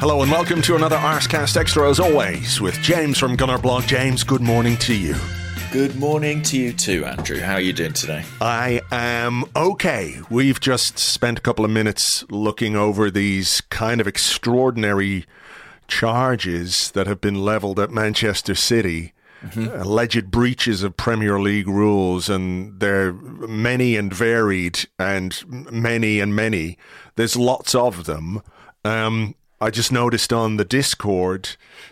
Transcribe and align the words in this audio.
Hello 0.00 0.22
and 0.22 0.32
welcome 0.32 0.62
to 0.62 0.76
another 0.76 0.96
Arsecast 0.96 1.58
Extra 1.58 1.90
as 1.90 2.00
always 2.00 2.58
with 2.58 2.74
James 2.80 3.18
from 3.18 3.36
Gunner 3.36 3.58
Blog. 3.58 3.82
James, 3.84 4.24
good 4.24 4.40
morning 4.40 4.78
to 4.78 4.94
you. 4.94 5.14
Good 5.72 5.94
morning 5.96 6.40
to 6.44 6.56
you 6.56 6.72
too, 6.72 7.04
Andrew. 7.04 7.38
How 7.38 7.56
are 7.56 7.60
you 7.60 7.74
doing 7.74 7.92
today? 7.92 8.24
I 8.40 8.80
am 8.90 9.44
okay. 9.54 10.18
We've 10.30 10.58
just 10.58 10.98
spent 10.98 11.38
a 11.38 11.42
couple 11.42 11.66
of 11.66 11.70
minutes 11.70 12.24
looking 12.30 12.76
over 12.76 13.10
these 13.10 13.60
kind 13.68 14.00
of 14.00 14.06
extraordinary 14.06 15.26
charges 15.86 16.92
that 16.92 17.06
have 17.06 17.20
been 17.20 17.44
leveled 17.44 17.78
at 17.78 17.90
Manchester 17.90 18.54
City. 18.54 19.12
Alleged 19.54 20.30
breaches 20.30 20.82
of 20.82 20.96
Premier 20.96 21.38
League 21.38 21.68
rules, 21.68 22.30
and 22.30 22.80
they're 22.80 23.12
many 23.12 23.96
and 23.96 24.14
varied, 24.14 24.88
and 24.98 25.44
many 25.70 26.20
and 26.20 26.34
many. 26.34 26.78
There's 27.16 27.36
lots 27.36 27.74
of 27.74 28.06
them. 28.06 28.40
Um, 28.82 29.34
I 29.62 29.68
just 29.68 29.92
noticed 29.92 30.32
on 30.32 30.56
the 30.56 30.64
Discord 30.64 31.50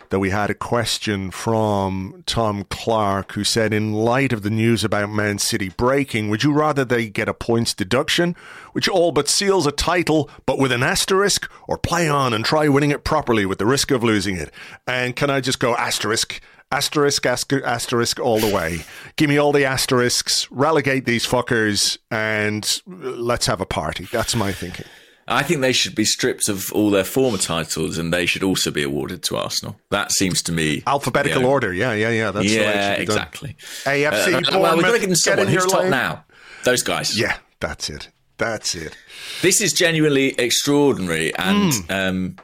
that 0.09 0.17
we 0.17 0.31
had 0.31 0.49
a 0.49 0.55
question 0.55 1.29
from 1.29 2.23
Tom 2.25 2.63
Clark 2.63 3.33
who 3.33 3.43
said, 3.43 3.73
In 3.73 3.93
light 3.93 4.33
of 4.33 4.41
the 4.41 4.49
news 4.49 4.83
about 4.83 5.11
Man 5.11 5.37
City 5.37 5.69
breaking, 5.69 6.29
would 6.29 6.43
you 6.43 6.51
rather 6.51 6.83
they 6.83 7.09
get 7.09 7.29
a 7.29 7.33
points 7.33 7.75
deduction, 7.75 8.35
which 8.71 8.89
all 8.89 9.11
but 9.11 9.29
seals 9.29 9.67
a 9.67 9.71
title, 9.71 10.31
but 10.47 10.57
with 10.57 10.71
an 10.71 10.81
asterisk, 10.81 11.47
or 11.67 11.77
play 11.77 12.09
on 12.09 12.33
and 12.33 12.43
try 12.43 12.67
winning 12.67 12.89
it 12.89 13.03
properly 13.03 13.45
with 13.45 13.59
the 13.59 13.67
risk 13.67 13.91
of 13.91 14.03
losing 14.03 14.35
it? 14.35 14.51
And 14.87 15.15
can 15.15 15.29
I 15.29 15.39
just 15.39 15.59
go 15.59 15.75
asterisk? 15.75 16.41
Asterisk, 16.71 17.23
asterisk, 17.27 17.67
asterisk 17.67 18.19
all 18.19 18.39
the 18.39 18.51
way. 18.51 18.79
Give 19.15 19.29
me 19.29 19.37
all 19.37 19.51
the 19.51 19.65
asterisks, 19.65 20.49
relegate 20.49 21.05
these 21.05 21.25
fuckers, 21.27 21.99
and 22.09 22.81
let's 22.87 23.45
have 23.45 23.61
a 23.61 23.65
party. 23.67 24.07
That's 24.11 24.35
my 24.35 24.51
thinking. 24.51 24.85
I 25.29 25.43
think 25.43 25.61
they 25.61 25.71
should 25.73 25.95
be 25.95 26.05
stripped 26.05 26.49
of 26.49 26.71
all 26.73 26.89
their 26.89 27.03
former 27.03 27.37
titles 27.37 27.97
and 27.97 28.11
they 28.13 28.25
should 28.25 28.43
also 28.43 28.71
be 28.71 28.83
awarded 28.83 29.23
to 29.23 29.37
Arsenal. 29.37 29.79
That 29.91 30.11
seems 30.11 30.41
to 30.43 30.51
me 30.51 30.83
Alphabetical 30.87 31.41
you 31.41 31.43
know, 31.47 31.51
order. 31.51 31.73
Yeah, 31.73 31.93
yeah, 31.93 32.09
yeah. 32.09 32.31
That's 32.31 32.51
yeah, 32.51 32.95
should 32.95 32.99
be 32.99 33.05
done. 33.05 33.17
exactly. 33.17 33.55
AFC. 33.83 34.53
Uh, 34.53 34.59
well, 34.59 34.75
we've 34.75 34.85
got 34.85 34.91
to 34.93 34.99
give 34.99 35.01
them 35.01 35.09
get 35.11 35.17
someone 35.17 35.47
in 35.47 35.53
who's 35.53 35.65
top 35.65 35.81
lane. 35.81 35.91
now. 35.91 36.25
Those 36.63 36.83
guys. 36.83 37.17
Yeah, 37.19 37.37
that's 37.59 37.89
it. 37.89 38.09
That's 38.37 38.73
it. 38.75 38.95
This 39.41 39.61
is 39.61 39.73
genuinely 39.73 40.29
extraordinary 40.39 41.35
and 41.35 41.73
Hmm. 41.73 41.91
um, 41.91 42.35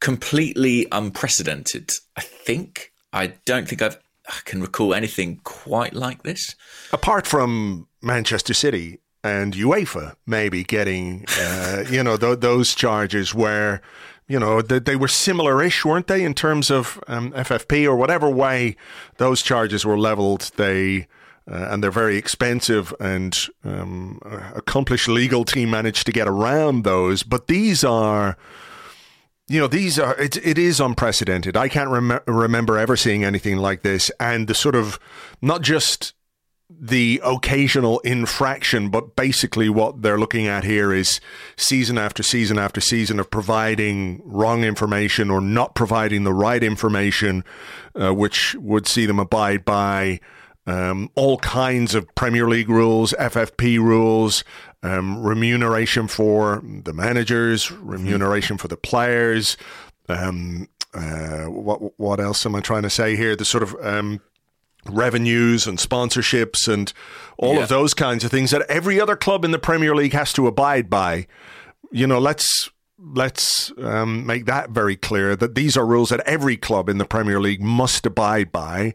completely 0.00 0.86
unprecedented. 0.92 1.90
I 2.16 2.22
think. 2.22 2.92
I 3.12 3.28
don't 3.44 3.68
think 3.68 3.82
I've 3.82 3.98
I 4.28 4.38
can 4.44 4.60
recall 4.60 4.94
anything 4.94 5.40
quite 5.42 5.92
like 5.92 6.22
this. 6.22 6.54
Apart 6.92 7.26
from 7.26 7.88
Manchester 8.00 8.54
City 8.54 9.00
and 9.22 9.54
UEFA, 9.54 10.14
maybe 10.26 10.64
getting, 10.64 11.24
uh, 11.38 11.84
you 11.90 12.02
know, 12.02 12.16
th- 12.16 12.40
those 12.40 12.74
charges 12.74 13.34
where, 13.34 13.82
you 14.28 14.38
know, 14.38 14.62
th- 14.62 14.84
they 14.84 14.96
were 14.96 15.08
similar-ish, 15.08 15.84
weren't 15.84 16.06
they, 16.06 16.24
in 16.24 16.34
terms 16.34 16.70
of 16.70 17.02
um, 17.06 17.32
FFP 17.32 17.84
or 17.84 17.96
whatever 17.96 18.30
way 18.30 18.76
those 19.18 19.42
charges 19.42 19.84
were 19.84 19.98
leveled. 19.98 20.50
They 20.56 21.06
uh, 21.50 21.68
and 21.70 21.82
they're 21.82 21.90
very 21.90 22.16
expensive, 22.16 22.94
and 23.00 23.36
um, 23.64 24.20
accomplished 24.54 25.08
legal 25.08 25.44
team 25.44 25.70
managed 25.70 26.06
to 26.06 26.12
get 26.12 26.28
around 26.28 26.84
those. 26.84 27.22
But 27.24 27.48
these 27.48 27.82
are 27.82 28.36
you 29.48 29.58
know 29.58 29.66
these 29.66 29.98
are 29.98 30.16
it, 30.16 30.36
it 30.46 30.56
is 30.58 30.78
unprecedented 30.78 31.56
i 31.56 31.68
can't 31.68 31.90
rem- 31.90 32.20
remember 32.28 32.78
ever 32.78 32.96
seeing 32.96 33.24
anything 33.24 33.56
like 33.56 33.82
this 33.82 34.08
and 34.20 34.46
the 34.46 34.54
sort 34.54 34.76
of 34.76 35.00
not 35.42 35.60
just 35.60 36.14
the 36.78 37.20
occasional 37.24 37.98
infraction 38.00 38.88
but 38.88 39.16
basically 39.16 39.68
what 39.68 40.02
they're 40.02 40.18
looking 40.18 40.46
at 40.46 40.64
here 40.64 40.92
is 40.92 41.20
season 41.56 41.98
after 41.98 42.22
season 42.22 42.58
after 42.58 42.80
season 42.80 43.18
of 43.18 43.28
providing 43.30 44.20
wrong 44.24 44.62
information 44.62 45.30
or 45.30 45.40
not 45.40 45.74
providing 45.74 46.24
the 46.24 46.32
right 46.32 46.62
information 46.62 47.44
uh, 48.00 48.14
which 48.14 48.54
would 48.54 48.86
see 48.86 49.04
them 49.04 49.18
abide 49.18 49.64
by 49.64 50.20
um, 50.66 51.10
all 51.16 51.38
kinds 51.38 51.94
of 51.94 52.14
Premier 52.14 52.46
League 52.46 52.68
rules, 52.68 53.12
FFP 53.18 53.78
rules, 53.78 54.44
um, 54.82 55.22
remuneration 55.22 56.06
for 56.06 56.62
the 56.64 56.92
managers, 56.92 57.72
remuneration 57.72 58.56
for 58.56 58.68
the 58.68 58.76
players. 58.76 59.56
Um, 60.08 60.68
uh, 60.94 61.44
what 61.46 61.98
what 61.98 62.20
else 62.20 62.44
am 62.46 62.54
I 62.54 62.60
trying 62.60 62.82
to 62.82 62.90
say 62.90 63.16
here? 63.16 63.36
The 63.36 63.44
sort 63.44 63.62
of 63.62 63.74
um, 63.80 64.20
revenues 64.88 65.66
and 65.66 65.78
sponsorships 65.78 66.66
and 66.72 66.92
all 67.38 67.54
Yeah. 67.56 67.62
of 67.62 67.68
those 67.68 67.94
kinds 67.94 68.24
of 68.24 68.30
things 68.30 68.50
that 68.50 68.62
every 68.68 69.00
other 69.00 69.16
club 69.16 69.44
in 69.44 69.50
the 69.50 69.58
Premier 69.58 69.94
League 69.94 70.12
has 70.12 70.32
to 70.34 70.46
abide 70.46 70.88
by. 70.88 71.26
You 71.92 72.06
know, 72.06 72.18
let's 72.18 72.70
let's 73.02 73.72
um, 73.82 74.26
make 74.26 74.44
that 74.44 74.70
very 74.70 74.94
clear 74.96 75.34
that 75.34 75.54
these 75.54 75.74
are 75.76 75.86
rules 75.86 76.10
that 76.10 76.20
every 76.20 76.56
club 76.56 76.88
in 76.88 76.98
the 76.98 77.06
Premier 77.06 77.40
League 77.40 77.62
must 77.62 78.04
abide 78.04 78.52
by. 78.52 78.94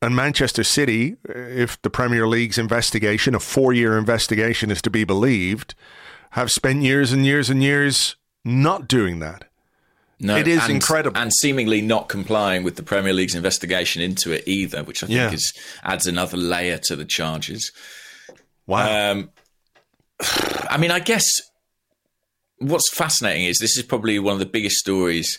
And 0.00 0.14
Manchester 0.16 0.64
City, 0.64 1.16
if 1.28 1.80
the 1.82 1.90
Premier 1.90 2.26
League's 2.26 2.56
investigation, 2.56 3.34
a 3.34 3.40
four 3.40 3.72
year 3.72 3.98
investigation, 3.98 4.70
is 4.70 4.80
to 4.82 4.90
be 4.90 5.04
believed, 5.04 5.74
have 6.30 6.50
spent 6.50 6.82
years 6.82 7.12
and 7.12 7.26
years 7.26 7.50
and 7.50 7.62
years 7.62 8.16
not 8.44 8.88
doing 8.88 9.18
that. 9.18 9.44
No, 10.20 10.36
It 10.36 10.48
is 10.48 10.62
and- 10.62 10.72
incredible. 10.72 11.16
and 11.20 11.32
seemingly 11.32 11.80
not 11.80 12.08
complying 12.08 12.64
with 12.64 12.74
the 12.76 12.82
Premier 12.82 13.12
League's 13.12 13.34
investigation 13.36 14.02
into 14.02 14.32
it 14.32 14.42
either, 14.48 14.82
which 14.82 15.02
I 15.04 15.06
think 15.06 15.16
Yeah. 15.16 15.32
is 15.32 15.52
adds 15.84 16.06
another 16.06 16.36
layer 16.36 16.78
to 16.84 16.96
the 16.96 17.04
charges. 17.04 17.70
Wow. 18.66 19.10
Um, 19.12 19.30
I 20.70 20.76
mean, 20.76 20.90
I 20.90 20.98
guess 20.98 21.24
what's 22.58 22.92
fascinating 22.92 23.44
is 23.44 23.58
this 23.58 23.76
is 23.76 23.84
probably 23.84 24.18
one 24.18 24.32
of 24.32 24.40
the 24.40 24.46
biggest 24.46 24.76
stories 24.76 25.38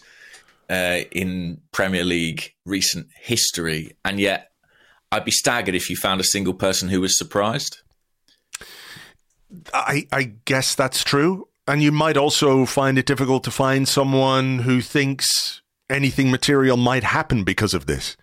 uh, 0.69 1.01
in 1.11 1.59
Premier 1.73 2.05
League 2.05 2.53
recent 2.65 3.07
history, 3.19 3.97
and 4.05 4.17
yet 4.19 4.51
I'd 5.11 5.25
be 5.25 5.31
staggered 5.31 5.75
if 5.75 5.89
you 5.89 5.97
found 5.97 6.21
a 6.21 6.23
single 6.23 6.53
person 6.53 6.87
who 6.87 7.01
was 7.01 7.17
surprised. 7.17 7.79
I, 9.73 10.07
I 10.11 10.23
guess 10.45 10.75
that's 10.75 11.03
true. 11.03 11.48
And 11.69 11.83
you 11.83 11.91
might 11.91 12.17
also 12.17 12.65
find 12.65 12.97
it 12.97 13.05
difficult 13.05 13.43
to 13.43 13.51
find 13.51 13.87
someone 13.87 14.59
who 14.59 14.81
thinks 14.81 15.61
anything 15.89 16.31
material 16.31 16.77
might 16.77 17.03
happen 17.03 17.43
because 17.43 17.73
of 17.75 17.85
this. 17.85 18.17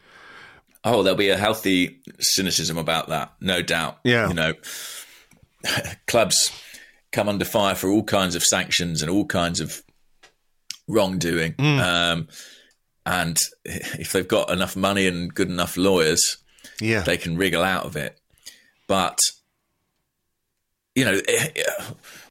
Oh, 0.85 1.03
there'll 1.03 1.17
be 1.17 1.29
a 1.31 1.37
healthy 1.39 2.01
cynicism 2.19 2.77
about 2.77 3.09
that, 3.09 3.33
no 3.41 3.63
doubt. 3.63 3.99
Yeah. 4.05 4.29
You 4.29 4.35
know, 4.35 4.53
clubs 6.07 6.51
come 7.13 7.29
under 7.29 7.45
fire 7.45 7.75
for 7.75 7.89
all 7.89 8.03
kinds 8.03 8.35
of 8.35 8.43
sanctions 8.43 9.01
and 9.03 9.11
all 9.11 9.25
kinds 9.27 9.61
of 9.61 9.83
wrongdoing. 10.89 11.55
Um, 11.59 12.29
and 13.05 13.37
if 13.65 14.13
they've 14.13 14.27
got 14.27 14.51
enough 14.51 14.77
money 14.77 15.07
and 15.07 15.33
good 15.33 15.49
enough 15.49 15.77
lawyers, 15.77 16.37
Yeah. 16.81 17.01
they 17.03 17.17
can 17.17 17.37
wriggle 17.37 17.63
out 17.63 17.85
of 17.85 17.97
it. 17.97 18.19
But, 18.89 19.19
you 20.97 21.05
know, 21.05 21.21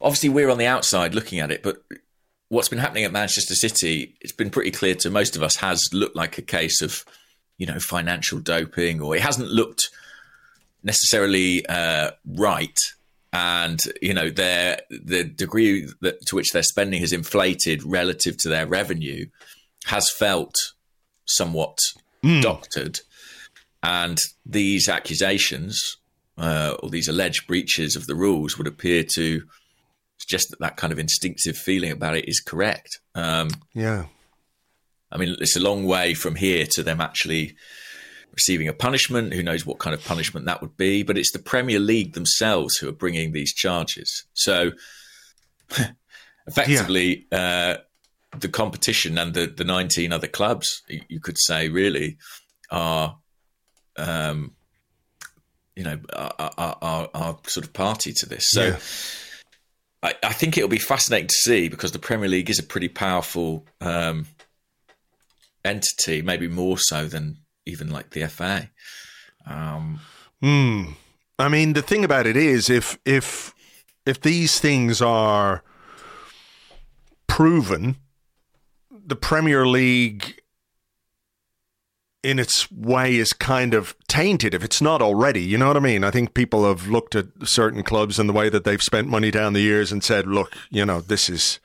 obviously 0.01 0.27
we're 0.27 0.50
on 0.50 0.57
the 0.57 0.65
outside 0.65 1.13
looking 1.13 1.39
at 1.39 1.51
it, 1.51 1.62
but 1.63 1.77
what's 2.50 2.67
been 2.67 2.79
happening 2.79 3.03
at 3.03 3.12
Manchester 3.12 3.53
City, 3.53 4.15
it's 4.19 4.33
been 4.33 4.50
pretty 4.50 4.71
clear 4.71 4.95
to 4.95 5.09
most 5.12 5.35
of 5.35 5.44
us, 5.44 5.56
has 5.57 5.81
looked 5.94 6.15
like 6.15 6.38
a 6.39 6.41
case 6.41 6.81
of, 6.81 7.06
you 7.57 7.67
know, 7.67 7.79
financial 7.79 8.39
doping, 8.39 9.00
or 9.01 9.15
it 9.15 9.21
hasn't 9.21 9.50
looked 9.50 9.89
necessarily 10.83 11.65
uh, 11.67 12.12
right. 12.25 12.77
And 13.31 13.79
you 14.01 14.13
know, 14.13 14.29
their 14.29 14.79
the 14.89 15.25
degree 15.25 15.88
that, 16.01 16.25
to 16.27 16.35
which 16.35 16.51
their 16.51 16.63
spending 16.63 17.01
has 17.01 17.13
inflated 17.13 17.83
relative 17.83 18.38
to 18.38 18.50
their 18.50 18.65
revenue 18.65 19.27
has 19.85 20.09
felt 20.17 20.56
somewhat 21.25 21.77
doctored. 22.41 23.01
And 23.83 24.17
these 24.45 24.89
accusations 24.89 25.97
uh, 26.37 26.75
or 26.81 26.89
these 26.89 27.07
alleged 27.07 27.47
breaches 27.47 27.95
of 27.95 28.07
the 28.07 28.15
rules 28.15 28.57
would 28.57 28.67
appear 28.67 29.03
to 29.15 29.43
suggest 30.17 30.49
that 30.49 30.59
that 30.59 30.77
kind 30.77 30.93
of 30.93 30.99
instinctive 30.99 31.57
feeling 31.57 31.91
about 31.91 32.15
it 32.15 32.27
is 32.27 32.39
correct. 32.39 32.99
Um, 33.13 33.49
Yeah. 33.73 34.05
I 35.11 35.17
mean, 35.17 35.35
it's 35.39 35.55
a 35.55 35.61
long 35.61 35.85
way 35.85 36.13
from 36.13 36.35
here 36.35 36.65
to 36.71 36.83
them 36.83 36.99
actually 36.99 37.55
receiving 38.33 38.67
a 38.67 38.73
punishment. 38.73 39.33
Who 39.33 39.43
knows 39.43 39.65
what 39.65 39.79
kind 39.79 39.93
of 39.93 40.03
punishment 40.03 40.45
that 40.45 40.61
would 40.61 40.75
be? 40.75 41.03
But 41.03 41.17
it's 41.17 41.31
the 41.31 41.39
Premier 41.39 41.79
League 41.79 42.13
themselves 42.13 42.75
who 42.77 42.89
are 42.89 42.93
bringing 42.93 43.31
these 43.31 43.53
charges. 43.53 44.25
So 44.33 44.71
effectively, 46.47 47.27
yeah. 47.31 47.38
uh, 47.38 47.77
the 48.38 48.49
competition 48.49 49.17
and 49.17 49.33
the, 49.33 49.47
the 49.47 49.63
19 49.63 50.11
other 50.11 50.27
clubs, 50.27 50.83
you 51.07 51.21
could 51.21 51.38
say, 51.38 51.69
really 51.69 52.17
are, 52.69 53.17
um, 53.97 54.51
you 55.75 55.83
know, 55.83 56.00
are, 56.13 56.54
are, 56.57 57.10
are, 57.13 57.38
sort 57.48 57.66
of 57.66 57.74
party 57.74 58.13
to 58.13 58.25
this. 58.25 58.45
So 58.50 58.66
yeah. 58.66 58.80
I, 60.04 60.13
I, 60.24 60.33
think 60.33 60.57
it'll 60.57 60.69
be 60.69 60.80
fascinating 60.80 61.27
to 61.27 61.36
see 61.36 61.68
because 61.68 61.92
the 61.92 62.00
Premier 62.00 62.30
League 62.30 62.50
is 62.50 62.60
a 62.60 62.63
pretty 62.63 62.88
powerful 62.88 63.66
um, 63.81 64.27
entity, 65.66 66.22
maybe 66.22 66.48
more 66.48 66.77
so 66.77 67.07
than 67.07 67.38
even 67.66 67.89
like 67.89 68.12
the 68.12 68.27
FA. 68.27 68.69
Um, 69.45 70.00
mm. 70.42 70.94
I 71.38 71.50
mean, 71.50 71.74
the 71.74 71.81
thing 71.81 72.06
about 72.06 72.27
it 72.27 72.38
is, 72.38 72.69
if 72.69 72.98
if 73.04 73.54
if 74.06 74.22
these 74.22 74.60
things 74.60 75.01
are 75.01 75.63
proven, 77.27 77.98
the 78.89 79.16
Premier 79.16 79.68
League 79.68 80.42
in 82.25 82.39
its 82.39 82.72
way 82.72 83.16
is 83.16 83.31
kind 83.33 83.74
of 83.74 83.95
tainted 84.07 84.54
if 84.54 84.63
it's 84.63 84.81
not 84.81 85.01
already. 85.01 85.42
You 85.42 85.57
know 85.57 85.68
what 85.68 85.77
I 85.77 85.81
mean? 85.81 86.04
I 86.04 86.12
think 86.12 86.33
people 86.33 86.68
have 86.68 86.88
looked 86.88 87.16
at 87.16 87.27
certain 87.44 87.83
clubs 87.83 88.18
and 88.18 88.27
the 88.27 88.33
way 88.33 88.50
that 88.50 88.63
they've 88.63 88.81
spent 88.81 89.07
money 89.07 89.31
down 89.31 89.54
the 89.54 89.62
years 89.62 89.92
and 89.92 90.04
said, 90.04 90.25
look, 90.25 90.51
you 90.72 90.86
know, 90.86 91.01
this 91.01 91.30
is 91.30 91.60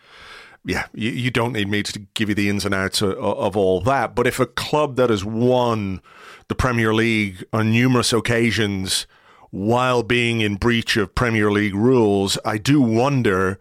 yeah, 0.65 0.87
you, 0.93 1.11
you 1.11 1.31
don't 1.31 1.55
need 1.55 1.69
me 1.69 1.83
to 1.83 1.99
give 2.15 2.29
you 2.29 2.35
the 2.35 2.49
ins 2.49 2.65
and 2.65 2.75
outs 2.75 3.01
of, 3.01 3.13
of 3.13 3.57
all 3.57 3.81
that. 3.81 4.15
But 4.15 4.27
if 4.27 4.39
a 4.39 4.47
club 4.47 4.97
that 4.97 5.11
has 5.11 5.25
won 5.25 6.03
the 6.49 6.55
Premier 6.55 6.93
League 6.93 7.45
on 7.53 7.71
numerous 7.71 8.13
occasions 8.13 9.07
while 9.51 10.03
being 10.03 10.41
in 10.43 10.57
breach 10.57 10.97
of 10.97 11.15
Premier 11.15 11.51
League 11.51 11.75
rules, 11.75 12.39
I 12.45 12.59
do 12.59 12.81
wonder 12.81 13.59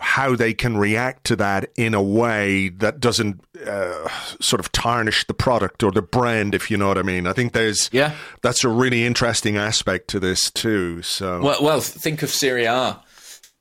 how 0.00 0.34
they 0.36 0.54
can 0.54 0.76
react 0.76 1.24
to 1.24 1.36
that 1.36 1.70
in 1.76 1.94
a 1.94 2.02
way 2.02 2.68
that 2.68 3.00
doesn't 3.00 3.42
uh, 3.66 4.08
sort 4.40 4.60
of 4.60 4.70
tarnish 4.72 5.26
the 5.26 5.34
product 5.34 5.82
or 5.82 5.90
the 5.90 6.02
brand, 6.02 6.54
if 6.54 6.70
you 6.70 6.76
know 6.76 6.88
what 6.88 6.98
I 6.98 7.02
mean. 7.02 7.26
I 7.26 7.32
think 7.32 7.52
there's 7.52 7.90
yeah, 7.92 8.14
that's 8.42 8.64
a 8.64 8.68
really 8.68 9.04
interesting 9.04 9.56
aspect 9.56 10.08
to 10.08 10.20
this 10.20 10.50
too. 10.50 11.02
So 11.02 11.40
well, 11.40 11.62
well 11.62 11.80
think 11.80 12.22
of 12.22 12.30
Serie 12.30 12.64
A 12.64 13.00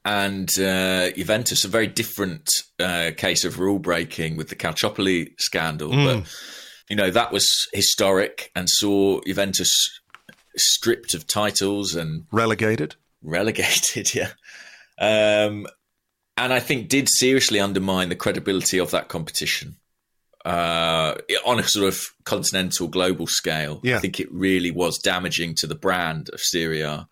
and 0.05 0.49
uh, 0.59 1.11
Juventus, 1.11 1.63
a 1.63 1.69
very 1.69 1.87
different 1.87 2.49
uh, 2.79 3.11
case 3.15 3.45
of 3.45 3.59
rule 3.59 3.79
breaking 3.79 4.35
with 4.35 4.49
the 4.49 4.55
Calciopoli 4.55 5.33
scandal. 5.39 5.91
Mm. 5.91 6.05
But, 6.05 6.35
you 6.89 6.95
know, 6.95 7.09
that 7.09 7.31
was 7.31 7.47
historic 7.71 8.51
and 8.55 8.69
saw 8.69 9.21
Juventus 9.25 9.71
stripped 10.57 11.13
of 11.13 11.25
titles 11.25 11.95
and 11.95 12.25
relegated. 12.31 12.95
Relegated, 13.21 14.13
yeah. 14.15 14.31
Um, 14.99 15.67
and 16.37 16.53
I 16.53 16.59
think 16.59 16.89
did 16.89 17.07
seriously 17.09 17.59
undermine 17.59 18.09
the 18.09 18.15
credibility 18.15 18.79
of 18.79 18.91
that 18.91 19.07
competition 19.07 19.75
uh, 20.45 21.15
on 21.45 21.59
a 21.59 21.63
sort 21.63 21.87
of 21.87 22.01
continental 22.25 22.87
global 22.87 23.27
scale. 23.27 23.79
Yeah. 23.83 23.97
I 23.97 23.99
think 23.99 24.19
it 24.19 24.31
really 24.31 24.71
was 24.71 24.97
damaging 24.97 25.55
to 25.57 25.67
the 25.67 25.75
brand 25.75 26.29
of 26.33 26.39
Serie 26.41 26.81
A. 26.81 27.07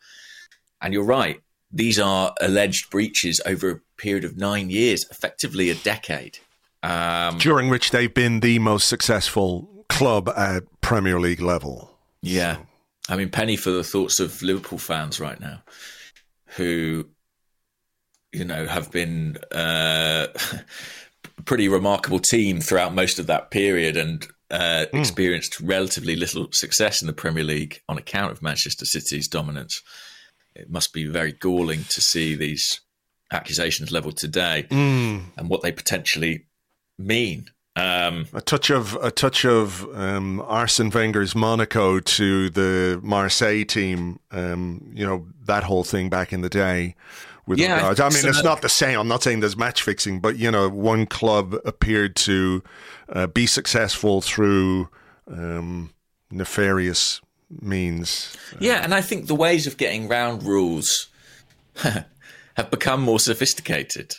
And 0.82 0.94
you're 0.94 1.06
right 1.06 1.42
these 1.72 2.00
are 2.00 2.34
alleged 2.42 2.90
breaches 2.90 3.42
over 3.46 3.70
a 3.70 3.80
period 3.98 4.26
of 4.26 4.38
nine 4.38 4.70
years, 4.70 5.06
effectively 5.10 5.70
a 5.70 5.76
decade. 5.76 6.40
Um, 6.84 7.38
During 7.38 7.70
which 7.70 7.92
they've 7.92 8.14
been 8.14 8.40
the 8.40 8.60
most 8.60 8.88
successful 8.88 9.86
club 9.88 10.30
at 10.36 10.64
Premier 10.82 11.20
League 11.20 11.42
level. 11.42 11.98
Yeah. 12.22 12.56
So. 12.56 12.62
I 13.10 13.16
mean, 13.18 13.30
penny 13.30 13.56
for 13.56 13.72
the 13.72 13.84
thoughts 13.84 14.20
of 14.20 14.42
Liverpool 14.42 14.78
fans 14.78 15.20
right 15.20 15.40
now 15.40 15.64
who, 16.58 17.08
you 18.34 18.46
know, 18.46 18.66
have 18.66 18.92
been 18.92 19.38
uh, 19.54 20.28
a 20.34 20.62
pretty 21.46 21.68
remarkable 21.68 22.20
team 22.20 22.62
throughout 22.62 22.94
most 22.94 23.20
of 23.20 23.28
that 23.28 23.52
period 23.52 23.98
and 23.98 24.28
uh, 24.50 24.86
mm. 24.94 25.00
experienced 25.00 25.60
relatively 25.62 26.16
little 26.16 26.48
success 26.52 27.02
in 27.02 27.08
the 27.08 27.14
Premier 27.14 27.44
League 27.44 27.82
on 27.88 27.98
account 27.98 28.32
of 28.32 28.42
Manchester 28.42 28.86
City's 28.86 29.28
dominance 29.28 29.82
it 30.56 30.70
must 30.70 30.94
be 30.94 31.06
very 31.06 31.32
galling 31.32 31.84
to 31.90 32.02
see 32.02 32.36
these 32.36 32.82
accusations 33.32 33.92
leveled 33.92 34.18
today 34.18 34.66
mm. 34.70 35.24
and 35.38 35.50
what 35.50 35.62
they 35.62 35.72
potentially 35.72 36.46
mean. 36.98 37.46
Um, 37.78 38.26
a 38.34 38.42
touch 38.42 38.70
of 38.70 38.96
a 38.96 39.12
touch 39.12 39.46
of 39.46 39.88
um, 39.96 40.42
Arsene 40.42 40.90
Wenger's 40.90 41.34
Monaco 41.34 42.02
to 42.02 42.50
the 42.50 43.00
Marseille 43.02 43.64
team. 43.64 44.20
Um, 44.30 44.92
you 44.94 45.06
know 45.06 45.28
that 45.46 45.64
whole 45.64 45.86
thing 45.86 46.10
back 46.10 46.34
in 46.34 46.42
the 46.42 46.50
day. 46.50 46.96
With 47.48 47.60
yeah, 47.60 47.76
regards. 47.76 48.00
I 48.00 48.10
mean, 48.10 48.22
so 48.22 48.30
it's 48.30 48.44
not 48.44 48.62
the 48.62 48.70
same. 48.70 49.00
I'm 49.00 49.08
not 49.08 49.24
saying 49.24 49.40
there's 49.40 49.58
match 49.58 49.82
fixing, 49.82 50.20
but 50.20 50.38
you 50.38 50.52
know, 50.52 50.70
one 50.70 51.06
club 51.06 51.56
appeared 51.66 52.16
to 52.18 52.64
uh, 53.10 53.28
be 53.28 53.48
successful 53.48 54.22
through 54.22 54.90
um, 55.28 55.90
nefarious 56.30 57.20
means. 57.50 58.36
Yeah, 58.60 58.84
and 58.84 58.94
I 58.94 59.02
think 59.02 59.28
the 59.28 59.36
ways 59.36 59.68
of 59.68 59.78
getting 59.78 60.08
round 60.08 60.44
rules 60.44 61.10
have 61.76 62.70
become 62.70 63.02
more 63.02 63.20
sophisticated. 63.20 64.14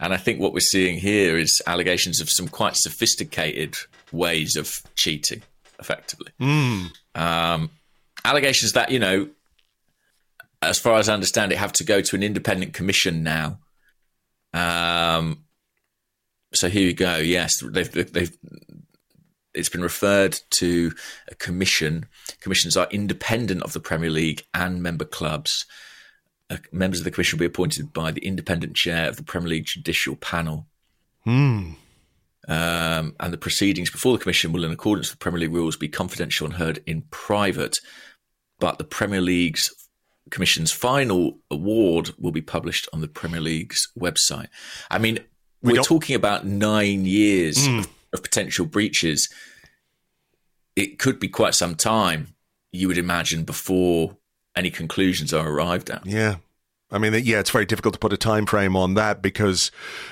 And 0.00 0.12
I 0.12 0.16
think 0.16 0.40
what 0.40 0.52
we're 0.52 0.60
seeing 0.60 0.98
here 0.98 1.36
is 1.36 1.60
allegations 1.66 2.20
of 2.20 2.30
some 2.30 2.48
quite 2.48 2.76
sophisticated 2.76 3.76
ways 4.12 4.56
of 4.56 4.80
cheating, 4.94 5.42
effectively. 5.80 6.30
Mm. 6.40 6.92
Um, 7.14 7.70
allegations 8.24 8.72
that, 8.72 8.90
you 8.90 8.98
know, 8.98 9.28
as 10.62 10.78
far 10.78 10.98
as 10.98 11.08
I 11.08 11.14
understand 11.14 11.52
it, 11.52 11.58
have 11.58 11.72
to 11.74 11.84
go 11.84 12.00
to 12.00 12.16
an 12.16 12.22
independent 12.22 12.72
commission 12.74 13.22
now. 13.22 13.60
Um, 14.52 15.44
so 16.54 16.68
here 16.68 16.86
you 16.86 16.94
go. 16.94 17.16
Yes, 17.16 17.52
they've 17.62 17.90
they've 17.90 18.36
it's 19.54 19.68
been 19.68 19.82
referred 19.82 20.38
to 20.58 20.92
a 21.28 21.34
commission. 21.34 22.06
Commissions 22.40 22.76
are 22.76 22.86
independent 22.90 23.62
of 23.62 23.72
the 23.72 23.80
Premier 23.80 24.10
League 24.10 24.44
and 24.54 24.82
member 24.82 25.04
clubs. 25.04 25.66
Uh, 26.50 26.58
members 26.72 27.00
of 27.00 27.04
the 27.04 27.10
commission 27.10 27.36
will 27.36 27.42
be 27.42 27.52
appointed 27.52 27.92
by 27.92 28.10
the 28.10 28.24
independent 28.24 28.74
chair 28.74 29.08
of 29.08 29.16
the 29.16 29.22
Premier 29.22 29.50
League 29.50 29.66
judicial 29.66 30.16
panel. 30.16 30.66
Hmm. 31.24 31.72
Um, 32.46 33.14
and 33.20 33.32
the 33.32 33.38
proceedings 33.38 33.90
before 33.90 34.16
the 34.16 34.22
commission 34.22 34.52
will, 34.52 34.64
in 34.64 34.70
accordance 34.70 35.10
with 35.10 35.18
Premier 35.18 35.40
League 35.40 35.52
rules, 35.52 35.76
be 35.76 35.88
confidential 35.88 36.46
and 36.46 36.54
heard 36.54 36.82
in 36.86 37.02
private. 37.10 37.76
But 38.58 38.78
the 38.78 38.84
Premier 38.84 39.20
League's 39.20 39.70
commission's 40.30 40.72
final 40.72 41.38
award 41.50 42.10
will 42.18 42.32
be 42.32 42.42
published 42.42 42.88
on 42.92 43.00
the 43.00 43.08
Premier 43.08 43.40
League's 43.40 43.88
website. 43.98 44.48
I 44.90 44.98
mean, 44.98 45.20
we 45.62 45.78
are 45.78 45.82
talking 45.82 46.14
about 46.14 46.46
nine 46.46 47.04
years 47.04 47.58
mm. 47.58 47.80
of 47.80 47.88
of 48.12 48.22
potential 48.22 48.66
breaches, 48.66 49.28
it 50.76 50.98
could 50.98 51.18
be 51.18 51.28
quite 51.28 51.54
some 51.54 51.74
time, 51.74 52.34
you 52.72 52.88
would 52.88 52.98
imagine, 52.98 53.44
before 53.44 54.16
any 54.56 54.70
conclusions 54.70 55.32
are 55.32 55.48
arrived 55.48 55.90
at. 55.90 56.04
Yeah. 56.06 56.36
I 56.90 56.98
mean, 56.98 57.12
yeah, 57.24 57.40
it's 57.40 57.50
very 57.50 57.66
difficult 57.66 57.94
to 57.94 58.00
put 58.00 58.14
a 58.14 58.16
time 58.16 58.46
frame 58.46 58.74
on 58.74 58.94
that 58.94 59.20
because, 59.20 59.70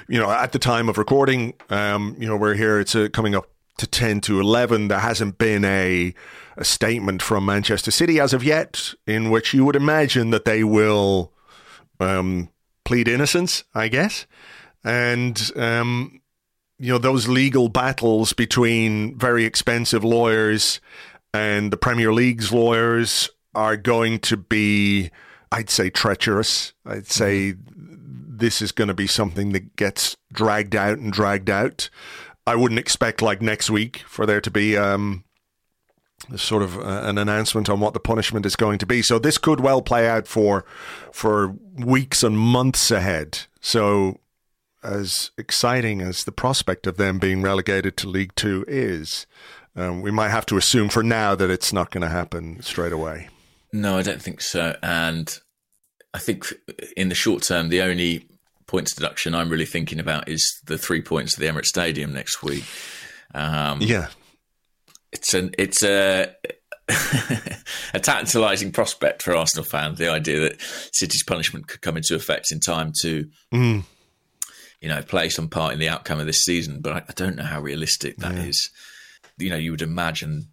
you 0.08 0.18
know, 0.18 0.30
at 0.30 0.52
the 0.52 0.58
time 0.58 0.90
of 0.90 0.98
recording, 0.98 1.54
um, 1.70 2.16
you 2.18 2.28
know, 2.28 2.36
we're 2.36 2.54
here, 2.54 2.78
it's 2.78 2.94
uh, 2.94 3.08
coming 3.12 3.34
up 3.34 3.48
to 3.78 3.86
10 3.86 4.20
to 4.22 4.40
11. 4.40 4.88
There 4.88 4.98
hasn't 4.98 5.38
been 5.38 5.64
a, 5.64 6.14
a 6.56 6.64
statement 6.64 7.22
from 7.22 7.46
Manchester 7.46 7.90
City 7.90 8.20
as 8.20 8.32
of 8.32 8.42
yet 8.42 8.94
in 9.06 9.30
which 9.30 9.54
you 9.54 9.64
would 9.64 9.76
imagine 9.76 10.30
that 10.30 10.44
they 10.44 10.64
will 10.64 11.32
um, 12.00 12.50
plead 12.84 13.08
innocence, 13.08 13.64
I 13.74 13.88
guess. 13.88 14.26
And 14.84 15.50
um, 15.56 16.20
you 16.78 16.92
know 16.92 16.98
those 16.98 17.28
legal 17.28 17.68
battles 17.68 18.32
between 18.32 19.18
very 19.18 19.44
expensive 19.44 20.04
lawyers 20.04 20.80
and 21.32 21.72
the 21.72 21.76
Premier 21.76 22.12
League's 22.12 22.52
lawyers 22.52 23.28
are 23.54 23.76
going 23.76 24.18
to 24.20 24.36
be, 24.36 25.10
I'd 25.50 25.70
say, 25.70 25.90
treacherous. 25.90 26.72
I'd 26.84 27.06
say 27.06 27.52
mm-hmm. 27.52 28.36
this 28.36 28.60
is 28.60 28.72
going 28.72 28.88
to 28.88 28.94
be 28.94 29.06
something 29.06 29.52
that 29.52 29.76
gets 29.76 30.16
dragged 30.32 30.76
out 30.76 30.98
and 30.98 31.12
dragged 31.12 31.50
out. 31.50 31.90
I 32.46 32.54
wouldn't 32.54 32.78
expect 32.78 33.22
like 33.22 33.42
next 33.42 33.70
week 33.70 34.04
for 34.06 34.24
there 34.24 34.40
to 34.40 34.50
be 34.50 34.76
um, 34.76 35.24
sort 36.36 36.62
of 36.62 36.78
uh, 36.78 37.02
an 37.04 37.18
announcement 37.18 37.68
on 37.68 37.80
what 37.80 37.92
the 37.92 38.00
punishment 38.00 38.46
is 38.46 38.56
going 38.56 38.78
to 38.78 38.86
be. 38.86 39.02
So 39.02 39.18
this 39.18 39.38
could 39.38 39.60
well 39.60 39.82
play 39.82 40.08
out 40.08 40.26
for 40.26 40.64
for 41.12 41.54
weeks 41.74 42.22
and 42.22 42.38
months 42.38 42.90
ahead. 42.90 43.40
So 43.60 44.20
as 44.82 45.32
exciting 45.36 46.00
as 46.00 46.24
the 46.24 46.32
prospect 46.32 46.86
of 46.86 46.96
them 46.96 47.18
being 47.18 47.42
relegated 47.42 47.96
to 47.98 48.08
League 48.08 48.34
Two 48.36 48.64
is, 48.68 49.26
um, 49.74 50.00
we 50.00 50.10
might 50.10 50.30
have 50.30 50.46
to 50.46 50.56
assume 50.56 50.88
for 50.88 51.02
now 51.02 51.34
that 51.34 51.50
it's 51.50 51.72
not 51.72 51.90
going 51.90 52.02
to 52.02 52.08
happen 52.08 52.62
straight 52.62 52.92
away. 52.92 53.28
No, 53.72 53.98
I 53.98 54.02
don't 54.02 54.22
think 54.22 54.40
so. 54.40 54.76
And 54.82 55.38
I 56.14 56.18
think 56.18 56.52
in 56.96 57.08
the 57.08 57.14
short 57.14 57.42
term, 57.42 57.68
the 57.68 57.82
only 57.82 58.26
points 58.66 58.94
deduction 58.94 59.34
I'm 59.34 59.48
really 59.48 59.66
thinking 59.66 60.00
about 60.00 60.28
is 60.28 60.60
the 60.66 60.78
three 60.78 61.02
points 61.02 61.34
at 61.34 61.40
the 61.40 61.46
Emirates 61.46 61.66
Stadium 61.66 62.12
next 62.12 62.42
week. 62.42 62.64
Um, 63.34 63.80
yeah. 63.80 64.08
it's 65.12 65.34
an 65.34 65.52
it's 65.58 65.82
a 65.82 66.34
a 67.94 68.00
tantalising 68.00 68.72
prospect 68.72 69.22
for 69.22 69.34
Arsenal 69.34 69.64
fans. 69.64 69.98
The 69.98 70.08
idea 70.10 70.40
that 70.40 70.60
City's 70.92 71.24
punishment 71.24 71.66
could 71.68 71.80
come 71.80 71.96
into 71.96 72.14
effect 72.14 72.46
in 72.52 72.60
time 72.60 72.92
to, 73.02 73.28
Mm. 73.52 73.82
you 74.80 74.88
know, 74.88 75.02
play 75.02 75.28
some 75.28 75.48
part 75.48 75.72
in 75.72 75.78
the 75.78 75.88
outcome 75.88 76.20
of 76.20 76.26
this 76.26 76.42
season. 76.44 76.80
But 76.80 76.92
I, 76.92 76.98
I 77.08 77.12
don't 77.14 77.36
know 77.36 77.42
how 77.44 77.60
realistic 77.60 78.18
that 78.18 78.36
is. 78.36 78.70
You 79.38 79.50
know, 79.50 79.56
you 79.56 79.70
would 79.72 79.82
imagine 79.82 80.46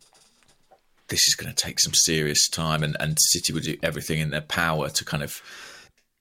this 1.09 1.27
is 1.27 1.35
going 1.35 1.53
to 1.53 1.55
take 1.55 1.79
some 1.79 1.93
serious 1.93 2.49
time, 2.49 2.81
and, 2.83 2.97
and 2.99 3.17
City 3.19 3.53
would 3.53 3.63
do 3.63 3.77
everything 3.83 4.19
in 4.19 4.31
their 4.31 4.41
power 4.41 4.89
to 4.89 5.05
kind 5.05 5.21
of 5.23 5.39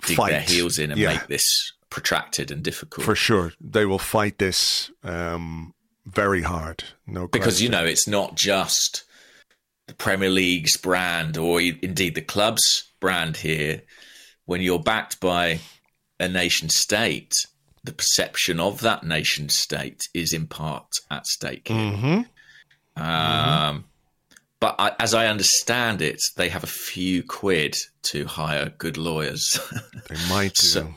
dig 0.06 0.16
Fight. 0.16 0.30
their 0.32 0.40
heels 0.42 0.78
in 0.78 0.90
and 0.90 1.00
Yeah. 1.00 1.14
make 1.14 1.26
this 1.28 1.72
protracted 1.92 2.50
and 2.50 2.62
difficult. 2.62 3.04
For 3.04 3.14
sure, 3.14 3.52
they 3.60 3.84
will 3.84 3.98
fight 3.98 4.38
this 4.38 4.90
um, 5.04 5.74
very 6.06 6.40
hard. 6.40 6.84
No, 7.06 7.28
because 7.28 7.54
question. 7.56 7.64
you 7.64 7.70
know 7.70 7.84
it's 7.84 8.08
not 8.08 8.34
just 8.34 9.04
the 9.88 9.94
Premier 9.94 10.30
League's 10.30 10.76
brand 10.78 11.36
or 11.36 11.60
indeed 11.60 12.14
the 12.14 12.22
club's 12.22 12.62
brand 12.98 13.36
here. 13.36 13.82
When 14.46 14.62
you're 14.62 14.78
backed 14.80 15.20
by 15.20 15.60
a 16.18 16.28
nation 16.28 16.70
state, 16.70 17.34
the 17.84 17.92
perception 17.92 18.58
of 18.58 18.80
that 18.80 19.04
nation 19.04 19.50
state 19.50 20.00
is 20.14 20.32
in 20.32 20.46
part 20.46 20.88
at 21.10 21.26
stake. 21.26 21.68
here. 21.68 22.24
Um, 22.96 23.84
but 24.60 24.76
I, 24.78 24.92
as 24.98 25.12
I 25.14 25.26
understand 25.26 26.00
it, 26.02 26.20
they 26.36 26.48
have 26.48 26.64
a 26.64 26.68
few 26.68 27.22
quid 27.22 27.74
to 28.04 28.24
hire 28.26 28.72
good 28.78 28.96
lawyers. 28.96 29.58
they 30.08 30.16
might 30.30 30.54
do. 30.60 30.66
So- 30.68 30.94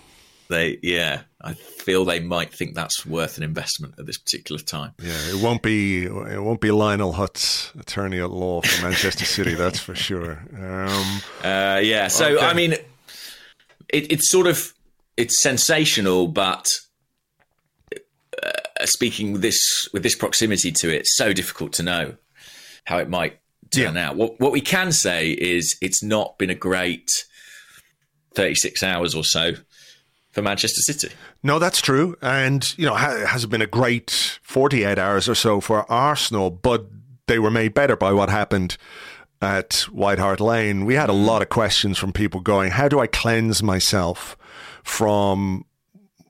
they, 0.48 0.78
yeah, 0.84 1.22
I 1.42 1.54
feel 1.54 2.06
they 2.06 2.20
might 2.20 2.54
think 2.54 2.76
that's 2.76 3.06
worth 3.06 3.38
an 3.38 3.44
investment 3.44 3.96
at 3.98 4.06
this 4.06 4.18
particular 4.18 4.62
time. 4.62 4.94
yeah, 5.02 5.18
it 5.30 5.42
won't 5.42 5.62
be 5.62 6.06
it 6.06 6.44
won't 6.44 6.62
be 6.62 6.72
Lionel 6.72 7.14
Hutz's 7.14 7.72
attorney 7.80 8.20
at 8.20 8.30
law 8.32 8.62
for 8.62 8.84
Manchester 8.84 9.26
City. 9.26 9.54
That's 9.56 9.80
for 9.80 9.96
sure. 9.96 10.44
Um, 10.58 11.22
Uh, 11.44 11.80
yeah. 11.84 12.08
So 12.08 12.36
Okay. 12.38 12.46
I 12.46 12.54
mean, 12.54 12.74
it, 12.74 14.12
it's 14.12 14.30
sort 14.30 14.48
of 14.48 14.74
it's 15.18 15.42
sensational, 15.42 16.28
but 16.28 16.68
uh, 18.44 18.52
speaking 18.86 19.32
with 19.34 19.42
this 19.42 19.88
with 19.94 20.04
this 20.04 20.16
proximity 20.16 20.72
to 20.72 20.94
it, 20.96 21.06
so 21.08 21.34
difficult 21.34 21.74
to 21.74 21.84
know 21.84 22.16
how 22.86 22.98
it 22.98 23.10
might 23.10 23.40
turn 23.74 23.98
out. 23.98 24.16
What 24.16 24.40
what 24.40 24.52
we 24.52 24.62
can 24.62 24.92
say 24.92 25.32
is 25.32 25.76
it's 25.82 26.04
not 26.04 26.38
been 26.38 26.50
a 26.50 26.56
great 26.56 27.10
thirty 28.36 28.56
six 28.56 28.84
hours 28.84 29.16
or 29.16 29.24
so 29.24 29.54
for 30.36 30.42
Manchester 30.42 30.82
City. 30.82 31.16
No, 31.42 31.58
that's 31.58 31.82
true. 31.82 32.16
And, 32.22 32.78
you 32.78 32.86
know, 32.86 32.96
it 32.96 33.28
hasn't 33.28 33.50
been 33.50 33.62
a 33.62 33.68
great 33.68 34.40
48 34.44 35.00
hours 35.00 35.28
or 35.28 35.34
so 35.34 35.62
for 35.62 35.90
Arsenal, 35.92 36.52
but 36.52 36.86
they 37.28 37.40
were 37.40 37.50
made 37.50 37.74
better 37.74 37.96
by 37.96 38.12
what 38.12 38.30
happened 38.30 38.78
at 39.42 39.88
White 39.92 40.20
Hart 40.20 40.42
Lane. 40.42 40.86
We 40.86 40.96
had 40.96 41.10
a 41.10 41.14
lot 41.14 41.42
of 41.42 41.50
questions 41.50 41.98
from 41.98 42.12
people 42.12 42.42
going, 42.42 42.72
how 42.72 42.90
do 42.90 43.00
I 43.00 43.08
cleanse 43.08 43.64
myself 43.64 44.38
from 44.84 45.66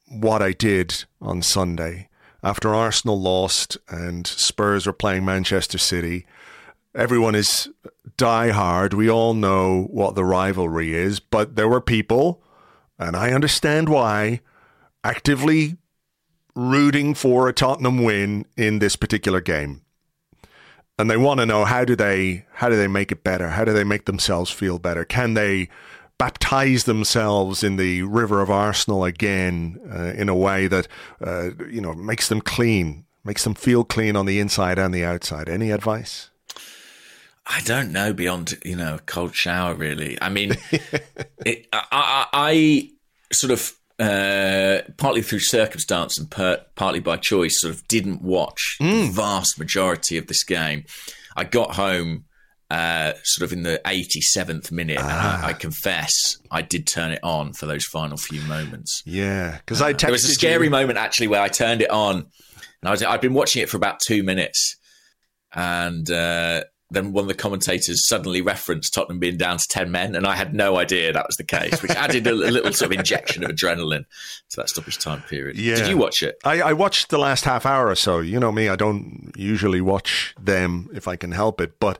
what 0.08 0.42
I 0.42 0.54
did 0.54 1.06
on 1.20 1.42
Sunday 1.42 2.08
after 2.44 2.74
Arsenal 2.74 3.20
lost 3.20 3.78
and 3.90 4.26
Spurs 4.28 4.86
were 4.86 4.94
playing 4.94 5.26
Manchester 5.26 5.80
City? 5.80 6.28
Everyone 6.94 7.36
is 7.36 7.68
die 8.18 8.52
hard. 8.52 8.94
We 8.94 9.10
all 9.10 9.34
know 9.34 9.88
what 9.90 10.16
the 10.16 10.24
rivalry 10.24 10.94
is, 10.94 11.20
but 11.20 11.56
there 11.56 11.68
were 11.68 11.82
people, 11.82 12.42
and 12.98 13.16
I 13.16 13.32
understand 13.32 13.90
why, 13.90 14.42
actively 15.04 15.78
rooting 16.56 17.14
for 17.14 17.48
a 17.48 17.54
Tottenham 17.54 18.04
win 18.04 18.46
in 18.56 18.80
this 18.80 18.96
particular 18.96 19.42
game. 19.42 19.82
And 20.98 21.12
they 21.12 21.18
want 21.18 21.42
to 21.42 21.46
know 21.46 21.66
how 21.66 21.84
do 21.84 21.96
they 21.96 22.46
how 22.54 22.70
do 22.70 22.78
they 22.78 22.88
make 22.88 23.12
it 23.12 23.24
better? 23.24 23.50
How 23.50 23.66
do 23.66 23.74
they 23.74 23.84
make 23.84 24.06
themselves 24.06 24.50
feel 24.50 24.80
better? 24.80 25.04
Can 25.04 25.34
they 25.34 25.68
baptize 26.18 26.86
themselves 26.86 27.64
in 27.64 27.76
the 27.76 28.04
river 28.04 28.42
of 28.42 28.50
Arsenal 28.50 29.04
again 29.04 29.78
uh, 29.94 30.14
in 30.18 30.30
a 30.30 30.36
way 30.36 30.68
that 30.68 30.88
uh, 31.20 31.50
you 31.70 31.82
know 31.82 31.94
makes 31.94 32.30
them 32.30 32.40
clean, 32.40 33.06
makes 33.26 33.44
them 33.44 33.56
feel 33.56 33.84
clean 33.84 34.16
on 34.16 34.26
the 34.26 34.40
inside 34.40 34.80
and 34.80 34.94
the 34.94 35.04
outside? 35.04 35.50
Any 35.50 35.72
advice? 35.72 36.30
I 37.48 37.62
don't 37.62 37.92
know 37.92 38.14
beyond 38.14 38.58
you 38.64 38.76
know 38.76 38.96
a 38.96 39.00
cold 39.00 39.36
shower. 39.36 39.76
Really, 39.76 40.18
I 40.22 40.30
mean, 40.30 40.54
it, 41.46 41.68
I, 41.72 41.84
I, 41.92 42.28
I 42.34 42.90
sort 43.32 43.52
of 43.52 43.74
uh, 44.00 44.82
partly 44.98 45.22
through 45.22 45.40
circumstance 45.40 46.18
and 46.18 46.30
per, 46.30 46.64
partly 46.76 47.00
by 47.00 47.18
choice, 47.18 47.60
sort 47.62 47.74
of 47.74 47.88
didn't 47.88 48.22
watch 48.22 48.78
the 48.80 49.10
vast 49.14 49.60
majority 49.60 50.18
of 50.18 50.28
this 50.28 50.44
game. 50.44 50.86
I 51.36 51.44
got 51.44 51.76
home 51.76 52.26
uh, 52.72 53.14
sort 53.24 53.50
of 53.50 53.54
in 53.54 53.64
the 53.64 53.80
87th 53.86 54.72
minute, 54.72 54.98
and 54.98 55.08
I, 55.08 55.50
I 55.50 55.54
confess 55.54 56.12
I 56.50 56.62
did 56.62 56.88
turn 56.88 57.12
it 57.12 57.20
on 57.24 57.54
for 57.54 57.68
those 57.68 57.86
final 57.86 58.18
few 58.18 58.42
moments. 58.42 59.04
Yeah, 59.06 59.58
because 59.60 59.82
I 59.82 59.94
texted 59.94 60.00
There 60.02 60.12
was 60.12 60.26
a 60.26 60.30
scary 60.30 60.66
you. 60.66 60.72
moment 60.72 60.98
actually 60.98 61.28
where 61.28 61.42
I 61.42 61.48
turned 61.48 61.82
it 61.82 61.92
on, 61.92 62.16
and 62.16 62.26
I 62.84 62.92
was 62.92 63.04
I'd 63.04 63.22
been 63.22 63.34
watching 63.36 63.62
it 63.62 63.70
for 63.70 63.78
about 63.78 64.00
two 64.00 64.24
minutes, 64.24 64.78
and 65.54 66.10
uh, 66.10 66.64
then 66.92 67.14
one 67.14 67.24
of 67.24 67.28
the 67.28 67.34
commentators 67.34 68.08
suddenly 68.08 68.42
referenced 68.42 68.94
Tottenham 68.94 69.20
being 69.20 69.38
down 69.38 69.58
to 69.58 69.66
ten 69.70 69.92
men, 69.92 70.16
and 70.16 70.28
I 70.28 70.36
had 70.36 70.54
no 70.54 70.78
idea 70.78 71.12
that 71.12 71.26
was 71.26 71.36
the 71.36 71.44
case, 71.44 71.82
which 71.82 71.92
added 71.92 72.28
a, 72.28 72.32
a 72.32 72.52
little 72.52 72.72
sort 72.74 72.92
of 72.92 73.00
injection 73.00 73.44
of 73.44 73.50
adrenaline 73.50 74.06
to 74.52 74.58
that 74.58 74.70
stoppage 74.70 75.00
time 75.00 75.22
period. 75.24 75.58
Yeah. 75.58 75.76
Did 75.76 75.88
you 75.88 75.98
watch 75.98 76.22
it? 76.22 76.38
I, 76.44 76.62
I 76.62 76.74
watched 76.74 77.10
the 77.10 77.18
last 77.18 77.46
half 77.46 77.66
hour 77.66 77.88
or 77.88 77.96
so. 77.96 78.20
You 78.20 78.40
know 78.40 78.52
me, 78.52 78.70
I 78.70 78.76
don't 78.76 79.32
usually 79.36 79.82
watch 79.82 80.36
them 80.40 80.90
if 80.94 81.08
I 81.08 81.16
can 81.16 81.32
help 81.32 81.60
it, 81.60 81.80
but 81.80 81.98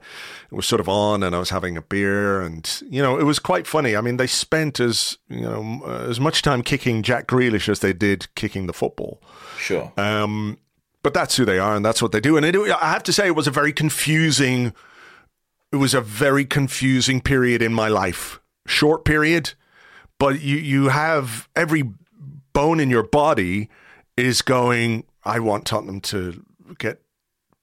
it 0.50 0.54
was 0.54 0.66
sort 0.66 0.80
of 0.80 0.88
on 0.88 1.22
and 1.22 1.34
I 1.34 1.38
was 1.38 1.50
having 1.50 1.76
a 1.76 1.82
beer 1.82 2.40
and, 2.40 2.82
you 2.88 3.02
know, 3.02 3.18
it 3.18 3.24
was 3.24 3.38
quite 3.38 3.66
funny. 3.66 3.96
I 3.96 4.00
mean, 4.00 4.16
they 4.16 4.26
spent 4.26 4.78
as, 4.78 5.18
you 5.28 5.42
know, 5.42 5.82
as 6.08 6.20
much 6.20 6.42
time 6.42 6.62
kicking 6.62 7.02
Jack 7.02 7.26
Grealish 7.26 7.68
as 7.68 7.80
they 7.80 7.92
did 7.92 8.32
kicking 8.34 8.66
the 8.66 8.72
football. 8.72 9.20
Sure. 9.58 9.92
Um, 9.96 10.58
but 11.06 11.14
that's 11.14 11.36
who 11.36 11.44
they 11.44 11.60
are 11.60 11.76
and 11.76 11.84
that's 11.84 12.02
what 12.02 12.10
they 12.10 12.18
do. 12.18 12.36
And 12.36 12.44
it, 12.44 12.56
I 12.56 12.90
have 12.90 13.04
to 13.04 13.12
say, 13.12 13.28
it 13.28 13.36
was 13.36 13.46
a 13.46 13.52
very 13.52 13.72
confusing, 13.72 14.74
it 15.70 15.76
was 15.76 15.94
a 15.94 16.00
very 16.00 16.44
confusing 16.44 17.20
period 17.20 17.62
in 17.62 17.72
my 17.72 17.86
life. 17.86 18.40
Short 18.66 19.04
period, 19.04 19.54
but 20.18 20.40
you, 20.40 20.56
you 20.56 20.88
have 20.88 21.48
every 21.54 21.84
bone 22.52 22.80
in 22.80 22.90
your 22.90 23.04
body 23.04 23.68
is 24.16 24.42
going, 24.42 25.04
I 25.22 25.38
want 25.38 25.64
Tottenham 25.64 26.00
to 26.00 26.44
get 26.76 27.02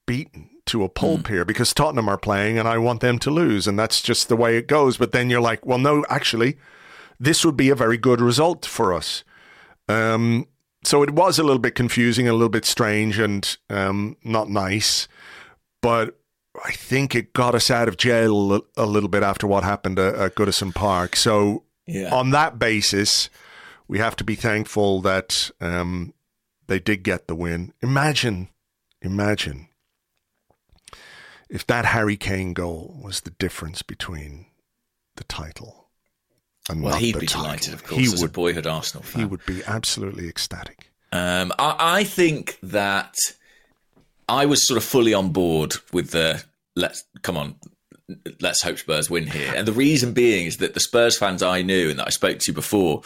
beaten 0.06 0.48
to 0.64 0.82
a 0.82 0.88
pulp 0.88 1.26
here 1.26 1.44
because 1.44 1.74
Tottenham 1.74 2.08
are 2.08 2.16
playing 2.16 2.58
and 2.58 2.66
I 2.66 2.78
want 2.78 3.02
them 3.02 3.18
to 3.18 3.30
lose. 3.30 3.66
And 3.66 3.78
that's 3.78 4.00
just 4.00 4.30
the 4.30 4.36
way 4.36 4.56
it 4.56 4.68
goes. 4.68 4.96
But 4.96 5.12
then 5.12 5.28
you're 5.28 5.42
like, 5.42 5.66
well, 5.66 5.76
no, 5.76 6.02
actually, 6.08 6.56
this 7.20 7.44
would 7.44 7.58
be 7.58 7.68
a 7.68 7.74
very 7.74 7.98
good 7.98 8.22
result 8.22 8.64
for 8.64 8.94
us. 8.94 9.22
Um, 9.86 10.46
so 10.84 11.02
it 11.02 11.10
was 11.10 11.38
a 11.38 11.42
little 11.42 11.58
bit 11.58 11.74
confusing, 11.74 12.28
a 12.28 12.32
little 12.32 12.48
bit 12.48 12.64
strange, 12.64 13.18
and 13.18 13.56
um, 13.70 14.16
not 14.22 14.48
nice. 14.48 15.08
But 15.82 16.18
I 16.64 16.72
think 16.72 17.14
it 17.14 17.32
got 17.32 17.54
us 17.54 17.70
out 17.70 17.88
of 17.88 17.96
jail 17.96 18.62
a, 18.76 18.86
little 18.86 19.08
bit 19.08 19.22
after 19.22 19.46
what 19.46 19.64
happened 19.64 19.98
at, 19.98 20.14
at 20.14 20.34
Goodison 20.34 20.74
Park. 20.74 21.16
So 21.16 21.64
Yeah. 21.86 22.14
on 22.14 22.30
that 22.30 22.58
basis, 22.58 23.28
we 23.88 23.98
have 23.98 24.16
to 24.16 24.24
be 24.24 24.34
thankful 24.34 25.00
that 25.02 25.50
um, 25.60 26.14
they 26.66 26.78
did 26.78 27.02
get 27.02 27.26
the 27.26 27.34
win. 27.34 27.72
Imagine, 27.82 28.48
imagine 29.02 29.68
if 31.50 31.66
that 31.66 31.86
Harry 31.86 32.16
Kane 32.16 32.52
goal 32.54 32.98
was 33.02 33.20
the 33.20 33.30
difference 33.30 33.82
between 33.82 34.46
the 35.16 35.24
title 35.24 35.83
well, 36.74 36.94
he'd 36.96 37.18
be 37.18 37.26
title. 37.26 37.42
delighted, 37.42 37.74
of 37.74 37.84
course, 37.84 38.00
He 38.00 38.06
as 38.12 38.20
a 38.22 38.24
would. 38.24 38.32
boyhood 38.32 38.66
Arsenal 38.66 39.02
fan. 39.04 39.22
He 39.22 39.26
would 39.26 39.44
be 39.46 39.62
absolutely 39.66 40.28
ecstatic. 40.28 40.90
Um, 41.12 41.52
I, 41.58 41.76
I 41.78 42.04
think 42.04 42.58
that 42.62 43.14
I 44.28 44.46
was 44.46 44.66
sort 44.66 44.78
of 44.78 44.84
fully 44.84 45.14
on 45.14 45.30
board 45.30 45.74
with 45.92 46.10
the 46.10 46.42
let's 46.74 47.04
come 47.22 47.36
on, 47.36 47.54
let's 48.40 48.62
hope 48.62 48.78
Spurs 48.78 49.08
win 49.10 49.26
here. 49.26 49.52
And 49.54 49.68
the 49.68 49.72
reason 49.72 50.12
being 50.12 50.46
is 50.46 50.56
that 50.58 50.74
the 50.74 50.80
Spurs 50.80 51.16
fans 51.18 51.42
I 51.42 51.62
knew 51.62 51.90
and 51.90 51.98
that 51.98 52.06
I 52.06 52.10
spoke 52.10 52.38
to 52.40 52.52
before 52.52 53.02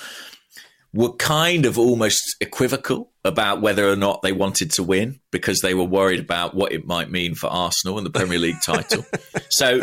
were 0.95 1.13
kind 1.13 1.67
of 1.67 1.79
almost 1.79 2.37
equivocal 2.41 3.11
about 3.25 3.61
whether 3.61 3.87
or 3.91 3.97
not 3.97 4.23
they 4.23 4.33
wanted 4.33 4.71
to 4.73 4.83
win 4.83 5.21
because 5.31 5.59
they 5.61 5.75
were 5.75 5.85
worried 5.85 6.21
about 6.21 6.55
what 6.55 6.73
it 6.73 6.87
might 6.87 7.11
mean 7.11 7.35
for 7.35 7.49
Arsenal 7.49 7.99
and 7.99 8.07
the 8.07 8.11
Premier 8.11 8.39
League 8.39 8.57
title. 8.65 9.05
so 9.51 9.83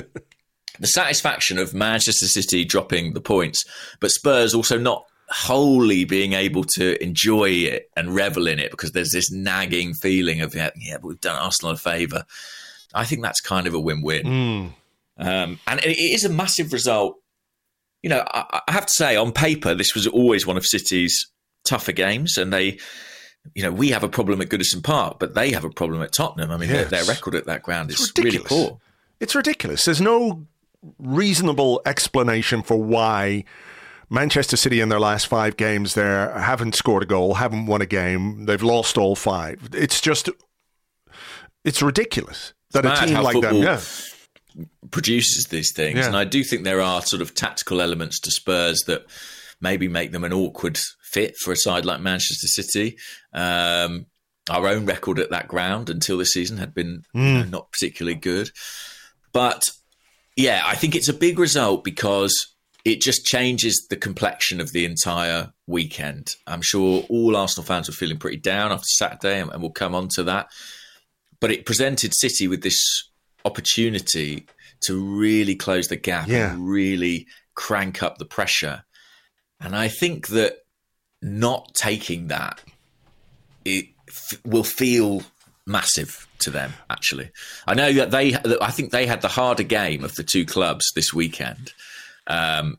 the 0.79 0.88
satisfaction 0.88 1.58
of 1.58 1.74
Manchester 1.74 2.27
City 2.27 2.65
dropping 2.65 3.13
the 3.13 3.22
points, 3.22 3.65
but 4.00 4.12
Spurs 4.12 4.53
also 4.53 4.77
not 4.77 5.05
wholly 5.29 6.05
being 6.05 6.34
able 6.34 6.63
to 6.63 7.01
enjoy 7.03 7.50
it 7.50 7.89
and 7.98 8.13
revel 8.13 8.48
in 8.48 8.60
it 8.60 8.70
because 8.72 8.91
there's 8.91 9.12
this 9.12 9.32
nagging 9.32 9.94
feeling 9.94 10.41
of 10.41 10.53
yeah, 10.53 10.70
yeah 10.75 10.98
but 10.98 11.08
we've 11.08 11.22
done 11.22 11.36
Arsenal 11.36 11.74
a 11.74 11.77
favour. 11.77 12.25
I 12.94 13.05
think 13.05 13.24
that's 13.24 13.41
kind 13.41 13.67
of 13.67 13.74
a 13.74 13.79
win-win, 13.79 14.24
Mm. 14.24 14.74
um, 15.17 15.60
and 15.67 15.79
it 15.84 15.98
is 15.98 16.24
a 16.24 16.29
massive 16.29 16.72
result. 16.72 17.17
You 18.03 18.10
know, 18.10 18.24
I, 18.27 18.62
I 18.67 18.72
have 18.72 18.86
to 18.86 18.94
say, 18.94 19.15
on 19.15 19.32
paper, 19.32 19.74
this 19.74 19.96
was 19.96 20.08
always 20.08 20.46
one 20.46 20.58
of 20.58 20.65
City's 20.65 21.27
tougher 21.65 21.91
games, 21.91 22.38
and 22.38 22.53
they 22.53 22.77
you 23.53 23.63
know, 23.63 23.72
we 23.72 23.89
have 23.89 24.03
a 24.03 24.10
problem 24.10 24.41
at 24.41 24.50
Goodison 24.50 24.84
Park, 24.84 25.17
but 25.20 25.36
they 25.36 25.51
have 25.51 25.63
a 25.63 25.70
problem 25.70 26.01
at 26.01 26.12
Tottenham. 26.12 26.51
I 26.51 26.58
mean, 26.58 26.70
yes. 26.70 26.89
their, 26.89 27.03
their, 27.03 27.13
record 27.13 27.36
at 27.36 27.46
that 27.46 27.62
ground 27.62 27.91
is 27.91 28.12
really 28.17 28.39
poor. 28.39 28.79
It's 29.20 29.36
ridiculous. 29.36 29.86
There's 29.86 30.01
no 30.01 30.48
reasonable 31.00 31.82
explanation 31.86 32.62
for 32.62 32.82
why 32.82 33.44
Manchester 34.10 34.58
City 34.58 34.82
in 34.82 34.89
their 34.89 35.00
last 35.00 35.27
five 35.27 35.58
games 35.58 35.96
there 35.96 36.38
haven't 36.38 36.75
scored 36.75 37.04
a 37.04 37.06
goal, 37.06 37.36
haven't 37.36 37.65
won 37.65 37.82
a 37.82 37.86
game. 37.86 38.46
They've 38.46 38.62
lost 38.62 38.98
all 38.98 39.15
five. 39.15 39.70
It's 39.74 40.00
just, 40.00 40.30
it's 41.63 41.82
ridiculous 41.82 42.54
that 42.72 42.86
it's 42.86 43.01
a 43.01 43.06
team 43.08 43.22
like 43.22 43.42
them, 43.42 43.56
yeah. 43.56 43.82
produces 44.92 45.48
these 45.48 45.72
things. 45.72 46.00
Yeah. 46.00 46.08
And 46.08 46.15
I 46.15 46.24
do 46.24 46.44
think 46.44 46.63
there 46.63 46.82
are 46.82 47.01
sort 47.01 47.22
of 47.22 47.34
tactical 47.34 47.82
elements 47.82 48.20
to 48.22 48.32
Spurs 48.32 48.84
that 48.88 49.06
maybe 49.62 49.88
make 49.88 50.12
them 50.12 50.24
an 50.24 50.34
awkward 50.34 50.77
fit 51.01 51.36
for 51.38 51.51
a 51.51 51.58
side 51.58 51.86
like 51.86 52.01
Manchester 52.01 52.48
City. 52.48 52.98
Um, 53.34 54.06
our 54.50 54.68
own 54.68 54.86
record 54.86 55.18
at 55.20 55.32
that 55.32 55.48
ground 55.48 55.89
until 55.89 56.18
this 56.18 56.34
season 56.34 56.58
had 56.58 56.74
been 56.74 57.01
mm. 57.15 57.27
you 57.27 57.34
know, 57.34 57.44
hmm. 57.44 57.50
not 57.50 57.72
particularly 57.72 58.15
good. 58.15 58.51
But 59.34 59.63
yeah, 60.36 60.63
I 60.65 60.75
think 60.75 60.96
it's 60.96 61.10
a 61.10 61.13
big 61.13 61.39
result 61.39 61.84
because 61.84 62.34
it 62.84 63.01
just 63.01 63.25
changes 63.25 63.88
the 63.89 63.96
complexion 63.96 64.62
of 64.62 64.72
the 64.72 64.86
entire 64.86 65.51
weekend. 65.65 66.36
I'm 66.46 66.62
sure 66.62 67.04
all 67.10 67.36
Arsenal 67.36 67.65
fans 67.65 67.88
were 67.88 67.96
feeling 67.96 68.18
pretty 68.18 68.38
down 68.38 68.72
after 68.72 68.86
Saturday, 68.86 69.39
and, 69.42 69.62
we'll 69.62 69.72
come 69.72 69.96
on 69.96 70.08
to 70.15 70.24
that. 70.24 70.48
But 71.39 71.51
it 71.51 71.65
presented 71.65 72.13
City 72.15 72.48
with 72.48 72.63
this 72.63 72.80
opportunity 73.44 74.48
to 74.86 75.04
really 75.04 75.56
close 75.56 75.88
the 75.88 75.96
gap 75.96 76.27
yeah. 76.27 76.54
and 76.54 76.68
really 76.68 77.27
crank 77.56 78.04
up 78.04 78.18
the 78.18 78.25
pressure. 78.25 78.84
And 79.60 79.75
I 79.75 79.88
think 79.88 80.27
that 80.27 80.58
not 81.22 81.74
taking 81.74 82.27
that 82.27 82.62
it 83.63 83.86
f- 84.08 84.39
will 84.46 84.63
feel 84.63 85.24
massive 85.65 86.25
to 86.39 86.50
them 86.50 86.74
actually 86.89 87.30
i 87.68 87.74
know 87.74 87.92
that 87.94 88.12
they 88.12 88.36
i 88.62 88.72
think 88.72 88.92
they 88.92 89.06
had 89.06 89.22
the 89.22 89.27
harder 89.27 89.63
game 89.63 90.04
of 90.04 90.13
the 90.15 90.24
two 90.24 90.46
clubs 90.46 90.92
this 90.96 91.13
weekend 91.13 91.74
um, 92.27 92.77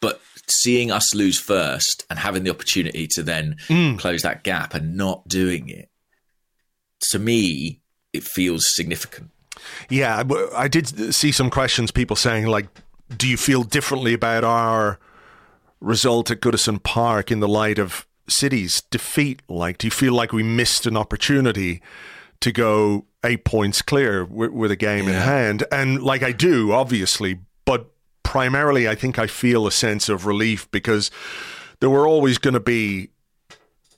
but 0.00 0.20
seeing 0.46 0.92
us 0.92 1.14
lose 1.14 1.38
first 1.38 2.06
and 2.08 2.18
having 2.18 2.44
the 2.44 2.50
opportunity 2.50 3.08
to 3.08 3.22
then 3.22 3.56
mm. 3.68 3.98
close 3.98 4.22
that 4.22 4.44
gap 4.44 4.74
and 4.74 4.96
not 4.96 5.26
doing 5.26 5.68
it 5.68 5.88
to 7.10 7.18
me 7.18 7.80
it 8.12 8.22
feels 8.22 8.62
significant 8.74 9.30
yeah 9.88 10.22
i 10.54 10.68
did 10.68 11.14
see 11.14 11.32
some 11.32 11.50
questions 11.50 11.90
people 11.90 12.16
saying 12.16 12.46
like 12.46 12.66
do 13.16 13.28
you 13.28 13.36
feel 13.36 13.62
differently 13.62 14.14
about 14.14 14.44
our 14.44 14.98
result 15.80 16.30
at 16.30 16.40
Goodison 16.40 16.82
Park 16.82 17.30
in 17.30 17.40
the 17.40 17.48
light 17.48 17.78
of 17.78 18.06
City's 18.28 18.82
defeat? 18.82 19.42
Like, 19.48 19.78
do 19.78 19.86
you 19.86 19.90
feel 19.90 20.14
like 20.14 20.32
we 20.32 20.42
missed 20.42 20.86
an 20.86 20.96
opportunity 20.96 21.82
to 22.40 22.52
go 22.52 23.06
eight 23.24 23.44
points 23.44 23.82
clear 23.82 24.24
with, 24.24 24.50
with 24.52 24.70
a 24.70 24.76
game 24.76 25.06
yeah. 25.06 25.10
in 25.10 25.16
hand? 25.16 25.64
And 25.70 26.02
like 26.02 26.22
I 26.22 26.32
do, 26.32 26.72
obviously, 26.72 27.40
but 27.64 27.90
primarily, 28.22 28.88
I 28.88 28.94
think 28.94 29.18
I 29.18 29.26
feel 29.26 29.66
a 29.66 29.72
sense 29.72 30.08
of 30.08 30.26
relief 30.26 30.70
because 30.70 31.10
there 31.80 31.90
were 31.90 32.06
always 32.06 32.38
going 32.38 32.54
to 32.54 32.60
be 32.60 33.10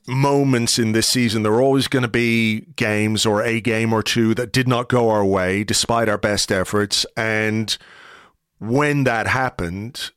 moments 0.07 0.79
in 0.79 0.93
this 0.93 1.09
season. 1.09 1.43
There 1.43 1.53
were 1.53 1.63
always 1.63 1.89
going 1.89 2.03
to 2.03 2.09
be 2.09 2.63
games 2.77 3.25
or 3.25 3.43
a 3.43 3.61
game 3.61 3.93
or 3.93 4.03
two 4.03 4.35
that 4.35 4.53
did 4.53 4.67
not 4.67 4.89
go 4.89 5.11
our 5.11 5.25
way 5.25 5.65
despite 5.65 6.09
our 6.09 6.19
best 6.19 6.51
efforts. 6.51 7.07
And 7.17 7.77
when 8.59 9.05
that 9.05 9.27
happened, 9.27 10.11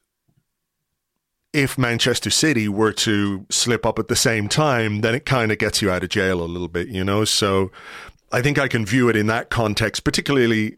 if 1.53 1.77
Manchester 1.77 2.29
City 2.29 2.67
were 2.67 2.91
to 2.94 3.46
slip 3.50 3.86
up 3.86 3.98
at 3.98 4.08
the 4.08 4.15
same 4.15 4.50
time, 4.50 5.01
then 5.01 5.15
it 5.15 5.25
kind 5.25 5.51
of 5.51 5.58
gets 5.58 5.82
you 5.82 5.89
out 5.89 6.03
of 6.03 6.10
jail 6.10 6.41
a 6.41 6.46
little 6.46 6.67
bit, 6.67 6.89
you 6.89 7.03
know? 7.03 7.24
So 7.24 7.72
I 8.35 8.41
think 8.41 8.59
I 8.59 8.67
can 8.67 8.85
view 8.85 9.07
it 9.07 9.15
in 9.15 9.27
that 9.27 9.49
context, 9.49 10.03
particularly, 10.03 10.75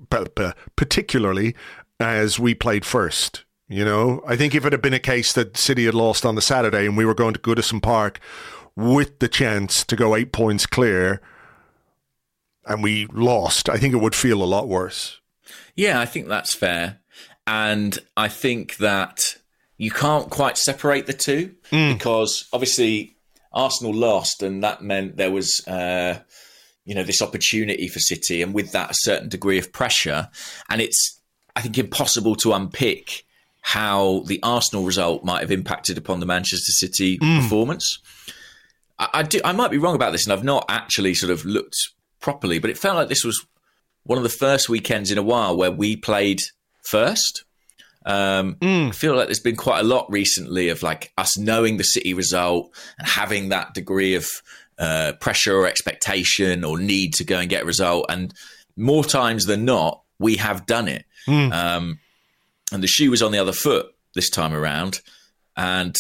particularly 0.75 1.55
as 1.99 2.39
we 2.39 2.53
played 2.53 2.85
first. 2.85 3.46
You 3.67 3.83
know, 3.83 4.22
I 4.27 4.35
think 4.35 4.53
if 4.53 4.63
it 4.63 4.74
had 4.74 4.81
been 4.83 4.93
a 4.93 5.00
case 5.00 5.33
that 5.33 5.57
City 5.57 5.85
had 5.85 5.96
lost 5.96 6.24
on 6.24 6.35
the 6.35 6.41
Saturday 6.41 6.85
and 6.85 6.96
we 6.96 7.03
were 7.03 7.15
going 7.15 7.33
to 7.33 7.39
Goodison 7.39 7.81
Park 7.81 8.20
with 8.75 9.17
the 9.17 9.27
chance 9.27 9.83
to 9.85 9.96
go 9.96 10.15
eight 10.15 10.31
points 10.31 10.67
clear 10.67 11.20
and 12.67 12.83
we 12.83 13.07
lost, 13.07 13.70
I 13.70 13.77
think 13.77 13.96
it 13.96 14.01
would 14.01 14.13
feel 14.13 14.43
a 14.43 14.46
lot 14.46 14.67
worse. 14.67 15.20
Yeah, 15.75 16.00
I 16.00 16.05
think 16.05 16.27
that's 16.27 16.53
fair. 16.53 17.00
And 17.48 17.98
I 18.15 18.27
think 18.27 18.77
that 18.77 19.35
you 19.77 19.89
can't 19.89 20.29
quite 20.29 20.59
separate 20.59 21.07
the 21.07 21.13
two 21.13 21.55
mm. 21.72 21.93
because 21.93 22.48
obviously 22.53 23.15
Arsenal 23.51 23.96
lost, 23.96 24.43
and 24.43 24.63
that 24.63 24.83
meant 24.83 25.17
there 25.17 25.31
was. 25.31 25.67
Uh, 25.67 26.20
you 26.87 26.95
know 26.95 27.03
this 27.03 27.21
opportunity 27.21 27.87
for 27.89 28.00
City, 28.00 28.41
and 28.41 28.53
with 28.53 28.71
that 28.71 28.91
a 28.91 28.95
certain 28.95 29.29
degree 29.29 29.59
of 29.59 29.71
pressure, 29.73 30.29
and 30.69 30.81
it's 30.81 31.19
I 31.55 31.61
think 31.61 31.77
impossible 31.77 32.35
to 32.37 32.53
unpick 32.53 33.25
how 33.61 34.23
the 34.27 34.39
Arsenal 34.41 34.85
result 34.85 35.25
might 35.25 35.41
have 35.41 35.51
impacted 35.51 35.97
upon 35.97 36.21
the 36.21 36.25
Manchester 36.25 36.71
City 36.71 37.19
mm. 37.19 37.41
performance. 37.41 38.00
I, 38.97 39.09
I, 39.15 39.23
do, 39.23 39.41
I 39.43 39.51
might 39.51 39.71
be 39.71 39.77
wrong 39.77 39.95
about 39.95 40.13
this, 40.13 40.25
and 40.25 40.31
I've 40.31 40.45
not 40.45 40.65
actually 40.69 41.13
sort 41.13 41.31
of 41.31 41.43
looked 41.43 41.75
properly, 42.21 42.59
but 42.59 42.69
it 42.69 42.77
felt 42.77 42.95
like 42.95 43.09
this 43.09 43.25
was 43.25 43.45
one 44.03 44.17
of 44.17 44.23
the 44.23 44.29
first 44.29 44.69
weekends 44.69 45.11
in 45.11 45.17
a 45.17 45.23
while 45.23 45.57
where 45.57 45.71
we 45.71 45.97
played 45.97 46.39
first. 46.83 47.43
Um, 48.05 48.55
mm. 48.55 48.87
I 48.87 48.91
feel 48.91 49.15
like 49.15 49.27
there's 49.27 49.41
been 49.41 49.57
quite 49.57 49.81
a 49.81 49.83
lot 49.83 50.09
recently 50.09 50.69
of 50.69 50.81
like 50.81 51.11
us 51.17 51.37
knowing 51.37 51.75
the 51.75 51.83
City 51.83 52.13
result 52.13 52.73
and 52.97 53.05
having 53.05 53.50
that 53.50 53.73
degree 53.73 54.15
of 54.15 54.25
uh, 54.79 55.13
pressure 55.20 55.55
or 55.55 55.68
expectation 55.68 56.63
or 56.63 56.77
need 56.77 57.13
to 57.16 57.24
go 57.24 57.40
and 57.40 57.50
get 57.50 57.63
a 57.63 57.66
result. 57.66 58.05
And 58.09 58.33
more 58.75 59.03
times 59.03 59.46
than 59.46 59.66
not, 59.66 60.01
we 60.20 60.37
have 60.37 60.66
done 60.66 60.87
it. 60.87 61.05
Mm. 61.27 61.51
Um, 61.51 62.00
and 62.72 62.83
the 62.83 62.87
shoe 62.87 63.11
was 63.11 63.22
on 63.22 63.31
the 63.31 63.40
other 63.40 63.53
foot 63.53 63.87
this 64.13 64.29
time 64.29 64.53
around. 64.53 65.01
And 65.55 65.96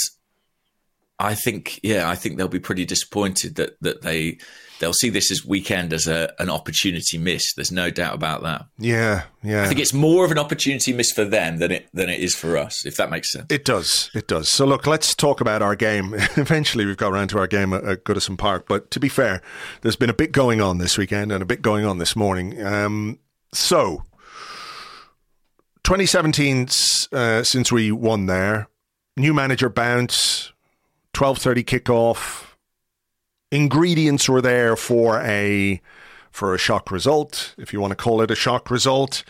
I 1.19 1.33
think, 1.33 1.79
yeah, 1.83 2.09
I 2.09 2.15
think 2.15 2.37
they'll 2.37 2.47
be 2.47 2.59
pretty 2.59 2.85
disappointed 2.85 3.55
that 3.55 3.77
that 3.81 4.01
they 4.01 4.37
they'll 4.79 4.93
see 4.93 5.09
this 5.09 5.31
as 5.31 5.45
weekend 5.45 5.93
as 5.93 6.07
a, 6.07 6.33
an 6.39 6.49
opportunity 6.49 7.17
miss. 7.17 7.53
There's 7.53 7.71
no 7.71 7.89
doubt 7.89 8.15
about 8.15 8.43
that. 8.43 8.65
Yeah, 8.77 9.23
yeah. 9.43 9.63
I 9.63 9.67
think 9.67 9.79
it's 9.79 9.93
more 9.93 10.25
of 10.25 10.31
an 10.31 10.37
opportunity 10.37 10.93
miss 10.93 11.11
for 11.11 11.25
them 11.25 11.57
than 11.57 11.71
it 11.71 11.87
than 11.93 12.09
it 12.09 12.19
is 12.19 12.35
for 12.35 12.57
us, 12.57 12.85
if 12.85 12.97
that 12.97 13.09
makes 13.09 13.31
sense. 13.31 13.47
It 13.49 13.65
does. 13.65 14.09
It 14.13 14.27
does. 14.27 14.51
So 14.51 14.65
look, 14.65 14.87
let's 14.87 15.15
talk 15.15 15.41
about 15.41 15.61
our 15.61 15.75
game. 15.75 16.13
Eventually, 16.35 16.85
we've 16.85 16.97
got 16.97 17.11
around 17.11 17.29
to 17.29 17.39
our 17.39 17.47
game 17.47 17.73
at, 17.73 17.83
at 17.83 18.03
Goodison 18.03 18.37
Park. 18.37 18.65
But 18.67 18.91
to 18.91 18.99
be 18.99 19.09
fair, 19.09 19.41
there's 19.81 19.95
been 19.95 20.09
a 20.09 20.15
bit 20.15 20.31
going 20.31 20.61
on 20.61 20.77
this 20.77 20.97
weekend 20.97 21.31
and 21.31 21.41
a 21.41 21.45
bit 21.45 21.61
going 21.61 21.85
on 21.85 21.97
this 21.97 22.15
morning. 22.15 22.63
Um, 22.63 23.19
so. 23.53 24.03
2017 25.83 26.67
uh, 27.13 27.43
since 27.43 27.71
we 27.71 27.93
won 27.93 28.25
there 28.25 28.67
new 29.15 29.33
manager 29.33 29.69
bounce 29.69 30.51
12:30 31.13 31.63
kickoff 31.63 32.46
ingredients 33.51 34.27
were 34.27 34.41
there 34.41 34.75
for 34.75 35.21
a 35.21 35.81
for 36.31 36.53
a 36.53 36.57
shock 36.57 36.91
result, 36.91 37.55
if 37.57 37.73
you 37.73 37.81
want 37.81 37.91
to 37.91 37.95
call 37.95 38.21
it 38.21 38.29
a 38.29 38.35
shock 38.35 38.69
result. 38.69 39.23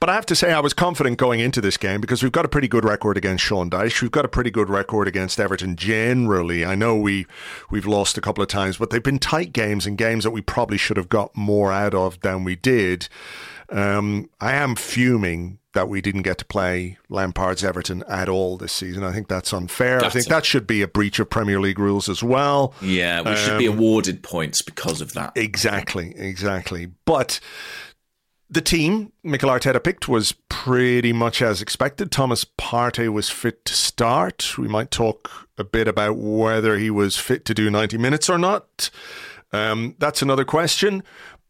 But 0.00 0.08
I 0.08 0.14
have 0.14 0.26
to 0.26 0.34
say, 0.34 0.50
I 0.50 0.60
was 0.60 0.72
confident 0.72 1.18
going 1.18 1.40
into 1.40 1.60
this 1.60 1.76
game 1.76 2.00
because 2.00 2.22
we've 2.22 2.32
got 2.32 2.46
a 2.46 2.48
pretty 2.48 2.68
good 2.68 2.86
record 2.86 3.18
against 3.18 3.44
Sean 3.44 3.68
Dyche. 3.68 4.00
We've 4.00 4.10
got 4.10 4.24
a 4.24 4.28
pretty 4.28 4.50
good 4.50 4.70
record 4.70 5.06
against 5.06 5.38
Everton 5.38 5.76
generally. 5.76 6.64
I 6.64 6.74
know 6.74 6.96
we 6.96 7.26
we've 7.70 7.86
lost 7.86 8.16
a 8.16 8.22
couple 8.22 8.42
of 8.42 8.48
times, 8.48 8.78
but 8.78 8.88
they've 8.88 9.02
been 9.02 9.18
tight 9.18 9.52
games 9.52 9.86
and 9.86 9.98
games 9.98 10.24
that 10.24 10.30
we 10.30 10.40
probably 10.40 10.78
should 10.78 10.96
have 10.96 11.10
got 11.10 11.36
more 11.36 11.70
out 11.70 11.94
of 11.94 12.18
than 12.20 12.44
we 12.44 12.56
did. 12.56 13.08
Um, 13.68 14.30
I 14.40 14.54
am 14.54 14.74
fuming 14.74 15.59
that 15.72 15.88
we 15.88 16.00
didn't 16.00 16.22
get 16.22 16.38
to 16.38 16.44
play 16.44 16.98
Lampard's 17.08 17.62
Everton 17.62 18.02
at 18.08 18.28
all 18.28 18.56
this 18.56 18.72
season. 18.72 19.04
I 19.04 19.12
think 19.12 19.28
that's 19.28 19.52
unfair. 19.52 20.00
That's 20.00 20.14
I 20.14 20.18
think 20.18 20.26
that 20.26 20.44
should 20.44 20.66
be 20.66 20.82
a 20.82 20.88
breach 20.88 21.18
of 21.18 21.30
Premier 21.30 21.60
League 21.60 21.78
rules 21.78 22.08
as 22.08 22.22
well. 22.22 22.74
Yeah, 22.80 23.22
we 23.22 23.30
um, 23.30 23.36
should 23.36 23.58
be 23.58 23.68
um, 23.68 23.78
awarded 23.78 24.22
points 24.22 24.62
because 24.62 25.00
of 25.00 25.12
that. 25.12 25.32
Exactly, 25.36 26.12
exactly. 26.16 26.90
But 27.04 27.40
the 28.48 28.60
team 28.60 29.12
Mikel 29.22 29.48
Arteta 29.48 29.82
picked 29.82 30.08
was 30.08 30.32
pretty 30.48 31.12
much 31.12 31.40
as 31.40 31.62
expected. 31.62 32.10
Thomas 32.10 32.44
Partey 32.44 33.08
was 33.08 33.30
fit 33.30 33.64
to 33.66 33.74
start. 33.74 34.58
We 34.58 34.66
might 34.66 34.90
talk 34.90 35.48
a 35.56 35.64
bit 35.64 35.86
about 35.86 36.16
whether 36.16 36.76
he 36.76 36.90
was 36.90 37.16
fit 37.16 37.44
to 37.44 37.54
do 37.54 37.70
90 37.70 37.96
minutes 37.98 38.28
or 38.28 38.38
not. 38.38 38.90
Um, 39.52 39.94
that's 39.98 40.22
another 40.22 40.44
question. 40.44 41.02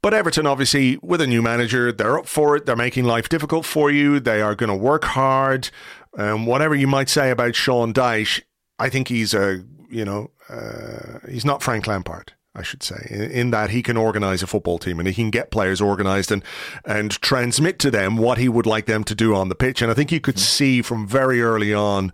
But 0.02 0.14
Everton, 0.14 0.46
obviously, 0.46 0.98
with 1.02 1.20
a 1.20 1.26
new 1.26 1.42
manager, 1.42 1.92
they're 1.92 2.18
up 2.18 2.26
for 2.26 2.56
it. 2.56 2.64
They're 2.64 2.76
making 2.76 3.04
life 3.04 3.28
difficult 3.28 3.66
for 3.66 3.90
you. 3.90 4.18
They 4.18 4.40
are 4.40 4.54
going 4.54 4.70
to 4.70 4.76
work 4.76 5.04
hard. 5.04 5.70
Um, 6.16 6.46
whatever 6.46 6.74
you 6.74 6.86
might 6.86 7.08
say 7.08 7.30
about 7.30 7.54
Sean 7.54 7.92
Dyche, 7.92 8.40
I 8.78 8.88
think 8.88 9.08
he's 9.08 9.34
a, 9.34 9.62
you 9.90 10.04
know, 10.04 10.30
uh, 10.48 11.18
he's 11.28 11.44
not 11.44 11.62
Frank 11.62 11.86
Lampard. 11.86 12.32
I 12.52 12.62
should 12.62 12.82
say, 12.82 13.06
in, 13.08 13.22
in, 13.30 13.50
that 13.52 13.70
he 13.70 13.80
can 13.80 13.96
organize 13.96 14.42
a 14.42 14.46
football 14.48 14.80
team 14.80 14.98
and 14.98 15.06
he 15.06 15.14
can 15.14 15.30
get 15.30 15.52
players 15.52 15.80
organized 15.80 16.32
and 16.32 16.42
and 16.84 17.12
transmit 17.12 17.78
to 17.78 17.92
them 17.92 18.16
what 18.16 18.38
he 18.38 18.48
would 18.48 18.66
like 18.66 18.86
them 18.86 19.04
to 19.04 19.14
do 19.14 19.36
on 19.36 19.48
the 19.48 19.54
pitch. 19.54 19.80
And 19.80 19.90
I 19.90 19.94
think 19.94 20.10
you 20.10 20.20
could 20.20 20.34
mm-hmm. 20.34 20.40
see 20.40 20.82
from 20.82 21.06
very 21.06 21.40
early 21.40 21.72
on 21.72 22.12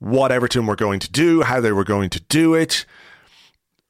what 0.00 0.32
Everton 0.32 0.66
were 0.66 0.74
going 0.74 0.98
to 0.98 1.10
do, 1.10 1.42
how 1.42 1.60
they 1.60 1.70
were 1.70 1.84
going 1.84 2.10
to 2.10 2.20
do 2.22 2.54
it. 2.54 2.84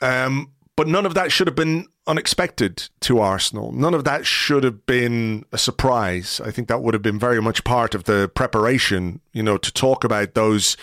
Um, 0.02 0.52
but 0.76 0.88
none 0.88 1.06
of 1.06 1.14
that 1.14 1.32
should 1.32 1.46
have 1.46 1.56
been 1.56 1.86
unexpected 2.06 2.88
to 3.00 3.20
Arsenal. 3.20 3.72
None 3.72 3.94
of 3.94 4.04
that 4.04 4.26
should 4.26 4.64
have 4.64 4.86
been 4.86 5.44
a 5.52 5.58
surprise. 5.58 6.40
I 6.44 6.50
think 6.50 6.68
that 6.68 6.82
would 6.82 6.94
have 6.94 7.02
been 7.02 7.18
very 7.18 7.40
much 7.40 7.64
part 7.64 7.94
of 7.94 8.04
the 8.04 8.30
preparation, 8.34 9.20
you 9.32 9.42
know, 9.42 9.56
to 9.58 9.72
talk 9.72 10.04
about 10.04 10.34
those 10.34 10.76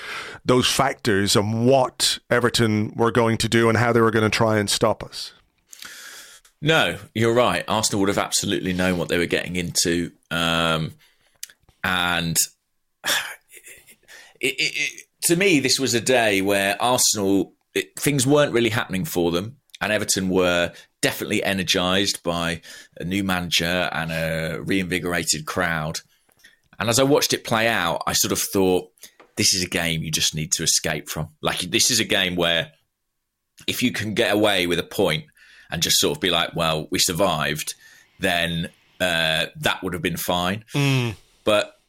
those 0.45 0.69
factors 0.69 1.35
and 1.35 1.65
what 1.65 2.19
Everton 2.29 2.93
were 2.95 3.11
going 3.11 3.37
to 3.39 3.49
do 3.49 3.69
and 3.69 3.77
how 3.77 3.91
they 3.91 4.01
were 4.01 4.11
going 4.11 4.29
to 4.29 4.35
try 4.35 4.57
and 4.57 4.69
stop 4.69 5.03
us. 5.03 5.33
No, 6.61 6.97
you're 7.13 7.33
right. 7.33 7.63
Arsenal 7.67 8.01
would 8.01 8.09
have 8.09 8.17
absolutely 8.17 8.73
known 8.73 8.97
what 8.97 9.09
they 9.09 9.17
were 9.17 9.25
getting 9.25 9.55
into, 9.55 10.11
um, 10.29 10.93
and 11.83 12.37
it, 13.05 13.13
it, 14.41 14.53
it, 14.59 15.03
to 15.23 15.35
me, 15.35 15.59
this 15.59 15.79
was 15.79 15.93
a 15.93 16.01
day 16.01 16.41
where 16.41 16.81
Arsenal 16.81 17.53
things 17.97 18.25
weren't 18.25 18.51
really 18.51 18.69
happening 18.69 19.05
for 19.05 19.31
them 19.31 19.57
and 19.81 19.91
Everton 19.91 20.29
were 20.29 20.73
definitely 21.01 21.43
energised 21.43 22.21
by 22.23 22.61
a 22.97 23.03
new 23.03 23.23
manager 23.23 23.89
and 23.91 24.11
a 24.11 24.61
reinvigorated 24.61 25.45
crowd. 25.45 25.99
And 26.79 26.89
as 26.89 26.99
I 26.99 27.03
watched 27.03 27.33
it 27.33 27.43
play 27.43 27.67
out, 27.67 28.03
I 28.07 28.13
sort 28.13 28.31
of 28.31 28.39
thought, 28.39 28.91
this 29.35 29.53
is 29.53 29.63
a 29.63 29.69
game 29.69 30.03
you 30.03 30.11
just 30.11 30.35
need 30.35 30.51
to 30.53 30.63
escape 30.63 31.09
from. 31.09 31.29
Like, 31.41 31.59
this 31.59 31.91
is 31.91 31.99
a 31.99 32.05
game 32.05 32.35
where 32.35 32.71
if 33.67 33.81
you 33.81 33.91
can 33.91 34.13
get 34.13 34.33
away 34.33 34.67
with 34.67 34.79
a 34.79 34.83
point 34.83 35.25
and 35.71 35.81
just 35.81 35.97
sort 35.97 36.17
of 36.17 36.21
be 36.21 36.29
like, 36.29 36.55
well, 36.55 36.87
we 36.91 36.99
survived, 36.99 37.73
then 38.19 38.69
uh, 38.99 39.45
that 39.57 39.81
would 39.83 39.93
have 39.93 40.01
been 40.01 40.17
fine. 40.17 40.65
Mm. 40.73 41.15
But, 41.43 41.79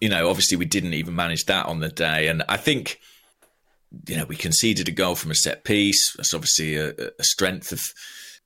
you 0.00 0.08
know, 0.08 0.28
obviously 0.28 0.56
we 0.56 0.66
didn't 0.66 0.94
even 0.94 1.14
manage 1.16 1.46
that 1.46 1.66
on 1.66 1.80
the 1.80 1.88
day. 1.88 2.28
And 2.28 2.44
I 2.48 2.56
think 2.56 3.00
you 4.06 4.16
know, 4.16 4.24
we 4.24 4.36
conceded 4.36 4.88
a 4.88 4.92
goal 4.92 5.14
from 5.14 5.30
a 5.30 5.34
set 5.34 5.64
piece. 5.64 6.14
That's 6.16 6.34
obviously 6.34 6.76
a, 6.76 6.90
a 6.90 7.24
strength 7.24 7.72
of 7.72 7.82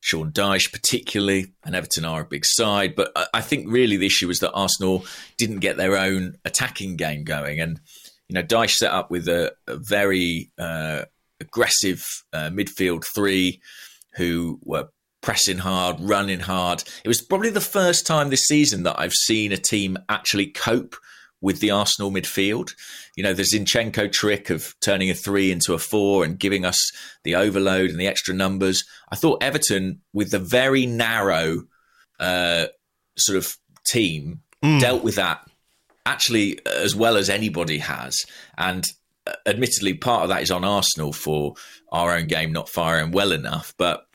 Sean 0.05 0.33
Dyche, 0.33 0.71
particularly, 0.71 1.55
and 1.65 1.75
Everton 1.75 2.05
are 2.05 2.21
a 2.21 2.27
big 2.27 2.45
side. 2.45 2.95
But 2.95 3.11
I, 3.33 3.41
think 3.41 3.73
really 3.73 3.97
the 3.97 4.05
issue 4.05 4.29
was 4.29 4.41
that 4.41 4.53
Arsenal 4.53 5.07
didn't 5.39 5.61
get 5.61 5.79
their 5.79 5.97
own 5.97 6.37
attacking 6.45 6.97
game 6.97 7.25
going. 7.25 7.59
And, 7.59 7.81
you 8.29 8.35
know, 8.35 8.43
Dyche 8.43 8.75
set 8.75 8.93
up 8.93 9.11
with 9.11 9.27
a, 9.29 9.55
a 9.67 9.77
very 9.79 10.53
uh, 10.59 11.07
aggressive 11.41 12.05
uh, 12.35 12.51
midfield 12.51 13.05
three 13.15 13.63
who 14.17 14.61
were 14.63 14.91
pressing 15.23 15.57
hard, 15.57 15.97
running 16.01 16.41
hard. 16.41 16.85
It 17.03 17.09
was 17.09 17.23
probably 17.23 17.49
the 17.49 17.63
first 17.63 18.07
time 18.07 18.29
this 18.29 18.45
season 18.45 18.83
that 18.83 19.01
I've 19.01 19.15
seen 19.15 19.53
a 19.53 19.57
team 19.57 19.97
actually 20.11 20.49
cope 20.49 20.97
with 21.41 21.61
the 21.61 21.71
Arsenal 21.71 22.11
midfield. 22.11 22.75
You 23.17 23.23
know, 23.23 23.35
the 23.35 23.43
Zinchenko 23.43 24.11
trick 24.11 24.51
of 24.51 24.75
turning 24.81 25.11
a 25.11 25.15
three 25.15 25.53
into 25.53 25.75
a 25.75 25.79
four 25.79 26.25
and 26.25 26.39
giving 26.39 26.65
us 26.65 26.79
the 27.23 27.35
overload 27.35 27.91
and 27.91 28.01
the 28.01 28.07
extra 28.07 28.35
numbers. 28.35 28.85
I 29.11 29.17
thought 29.17 29.43
Everton, 29.43 30.01
with 30.13 30.31
the 30.31 30.39
very 30.39 30.87
narrow 30.87 31.65
uh, 32.19 32.67
sort 33.17 33.39
of 33.39 33.57
team, 33.87 34.41
mm. 34.63 34.81
dealt 34.81 35.05
with 35.05 35.17
that 35.17 35.47
actually 36.07 36.59
as 36.67 36.95
well 36.95 37.17
as 37.17 37.31
anybody 37.31 37.79
has. 37.79 38.25
And 38.59 38.85
uh, 39.27 39.33
admittedly, 39.47 39.95
part 39.95 40.23
of 40.23 40.29
that 40.29 40.43
is 40.43 40.51
on 40.51 40.65
Arsenal 40.65 41.13
for 41.13 41.55
our 41.93 42.15
own 42.15 42.27
game 42.27 42.53
not 42.53 42.69
firing 42.69 43.11
well 43.11 43.33
enough. 43.33 43.75
But 43.79 44.07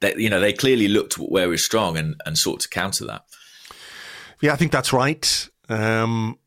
they, 0.00 0.14
you 0.16 0.30
know, 0.30 0.40
they 0.40 0.52
clearly 0.52 0.88
looked 0.88 1.14
where 1.14 1.48
we're 1.48 1.56
strong 1.56 1.96
and, 1.96 2.20
and 2.26 2.36
sought 2.36 2.60
to 2.60 2.68
counter 2.68 3.06
that. 3.06 3.22
Yeah, 4.40 4.52
I 4.52 4.56
think 4.56 4.72
that's 4.72 4.92
right. 4.92 5.48
Um, 5.68 6.38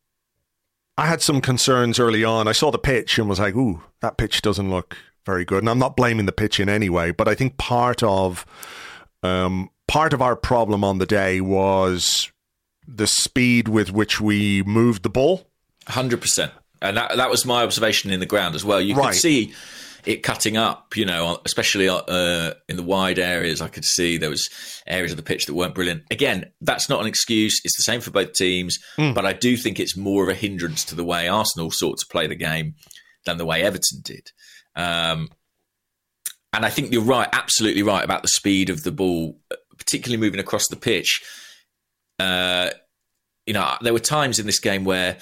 I 0.97 1.08
had 1.08 1.21
some 1.21 1.41
concerns 1.41 1.99
early 1.99 2.23
on. 2.23 2.47
I 2.47 2.51
saw 2.51 2.71
the 2.71 2.77
pitch 2.77 3.17
and 3.17 3.27
was 3.27 3.39
like, 3.39 3.56
ooh, 3.56 3.82
that 4.01 4.17
pitch 4.17 4.41
doesn't 4.41 4.69
look 4.69 4.97
very 5.25 5.45
good. 5.45 5.60
And 5.60 5.69
I'm 5.69 5.79
not 5.79 5.95
blaming 5.95 6.25
the 6.25 6.32
pitch 6.32 6.60
in 6.60 6.69
any 6.69 6.89
way, 6.89 7.12
but 7.12 7.27
I 7.27 7.36
think 7.36 7.58
part 7.58 8.03
of 8.03 8.45
um, 9.23 9.69
part 9.88 10.13
of 10.13 10.21
our 10.21 10.36
problem 10.36 10.84
on 10.84 10.99
the 10.99 11.06
day 11.06 11.41
was 11.41 12.32
the 12.88 13.08
speed 13.08 13.67
with 13.67 13.91
which 13.91 14.19
we 14.21 14.63
moved 14.63 15.03
the 15.03 15.10
ball. 15.10 15.47
Hundred 15.88 16.21
percent, 16.21 16.51
and 16.82 16.97
that 16.97 17.15
that 17.17 17.29
was 17.29 17.45
my 17.45 17.63
observation 17.63 18.12
in 18.12 18.19
the 18.19 18.25
ground 18.25 18.56
as 18.56 18.63
well. 18.63 18.79
You 18.79 18.95
right. 18.95 19.12
could 19.12 19.19
see 19.19 19.53
it 20.06 20.24
cutting 20.24 20.58
up, 20.58 20.96
you 20.96 21.06
know, 21.06 21.39
especially 21.46 21.89
uh, 21.89 22.54
in 22.68 22.76
the 22.76 22.84
wide 22.84 23.20
areas. 23.20 23.62
I 23.62 23.68
could 23.68 23.86
see 23.86 24.18
there 24.18 24.30
was 24.30 24.48
areas 24.88 25.12
of 25.12 25.18
the 25.18 25.24
pitch 25.24 25.46
that 25.46 25.54
weren't 25.54 25.76
brilliant. 25.76 26.04
Again, 26.12 26.52
that's 26.62 26.89
not 26.89 27.02
an 27.02 27.08
excuse. 27.08 27.62
It's 27.63 27.78
the 27.78 27.84
same 27.84 28.02
for 28.02 28.12
both 28.12 28.34
teams, 28.34 28.80
mm. 28.98 29.13
but 29.13 29.26
I 29.26 29.34
do 29.34 29.58
think 29.58 29.80
it's 29.80 29.98
more 29.98 30.24
of 30.24 30.30
a 30.30 30.34
hindrance 30.34 30.84
to 30.86 30.96
the 30.96 31.04
way 31.04 31.28
Arsenal 31.28 31.72
sought 31.72 31.98
to 32.00 32.06
play 32.10 32.28
the 32.28 32.36
game 32.36 32.76
than 33.26 33.38
the 33.38 33.46
way 33.46 33.62
Everton 33.62 34.02
did. 34.04 34.32
Um, 34.76 35.30
and 36.52 36.66
I 36.66 36.70
think 36.70 36.92
you're 36.92 37.02
right, 37.02 37.30
absolutely 37.32 37.84
right 37.84 38.04
about 38.04 38.22
the 38.22 38.28
speed 38.28 38.70
of 38.70 38.84
the 38.84 38.92
ball, 38.92 39.39
particularly 39.78 40.22
moving 40.22 40.39
across 40.39 40.68
the 40.68 40.76
pitch. 40.76 41.22
Uh, 42.20 42.70
you 43.46 43.54
know, 43.54 43.76
there 43.82 43.94
were 43.94 44.00
times 44.00 44.39
in 44.39 44.46
this 44.46 44.60
game 44.60 44.84
where 44.84 45.18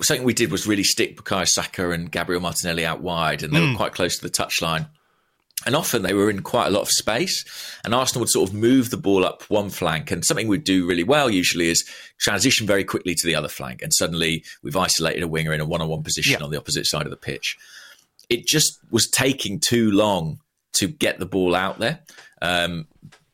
something 0.00 0.24
we 0.24 0.34
did 0.34 0.50
was 0.50 0.66
really 0.66 0.84
stick 0.84 1.16
Bukayo 1.16 1.46
Saka 1.46 1.90
and 1.90 2.10
Gabriel 2.10 2.40
Martinelli 2.40 2.84
out 2.84 3.00
wide, 3.00 3.42
and 3.42 3.52
they 3.52 3.60
mm. 3.60 3.72
were 3.72 3.76
quite 3.76 3.92
close 3.92 4.16
to 4.18 4.22
the 4.22 4.30
touchline. 4.30 4.88
And 5.66 5.76
often 5.76 6.00
they 6.02 6.14
were 6.14 6.30
in 6.30 6.40
quite 6.40 6.68
a 6.68 6.70
lot 6.70 6.82
of 6.82 6.88
space, 6.88 7.44
and 7.84 7.94
Arsenal 7.94 8.20
would 8.20 8.30
sort 8.30 8.48
of 8.48 8.54
move 8.54 8.90
the 8.90 8.96
ball 8.96 9.26
up 9.26 9.42
one 9.44 9.68
flank. 9.68 10.10
And 10.10 10.24
something 10.24 10.48
we'd 10.48 10.64
do 10.64 10.86
really 10.86 11.04
well 11.04 11.28
usually 11.28 11.68
is 11.68 11.84
transition 12.18 12.66
very 12.66 12.82
quickly 12.82 13.14
to 13.14 13.26
the 13.26 13.34
other 13.34 13.48
flank, 13.48 13.82
and 13.82 13.92
suddenly 13.92 14.42
we've 14.62 14.76
isolated 14.76 15.22
a 15.22 15.28
winger 15.28 15.52
in 15.52 15.60
a 15.60 15.66
one-on-one 15.66 16.02
position 16.02 16.38
yeah. 16.38 16.44
on 16.44 16.50
the 16.50 16.56
opposite 16.56 16.86
side 16.86 17.04
of 17.04 17.10
the 17.10 17.16
pitch. 17.16 17.56
It 18.30 18.46
just 18.46 18.78
was 18.90 19.08
taking 19.10 19.60
too 19.60 19.90
long 19.90 20.40
to 20.74 20.88
get 20.88 21.18
the 21.18 21.26
ball 21.26 21.54
out 21.54 21.78
there. 21.78 22.00
Um, 22.40 22.86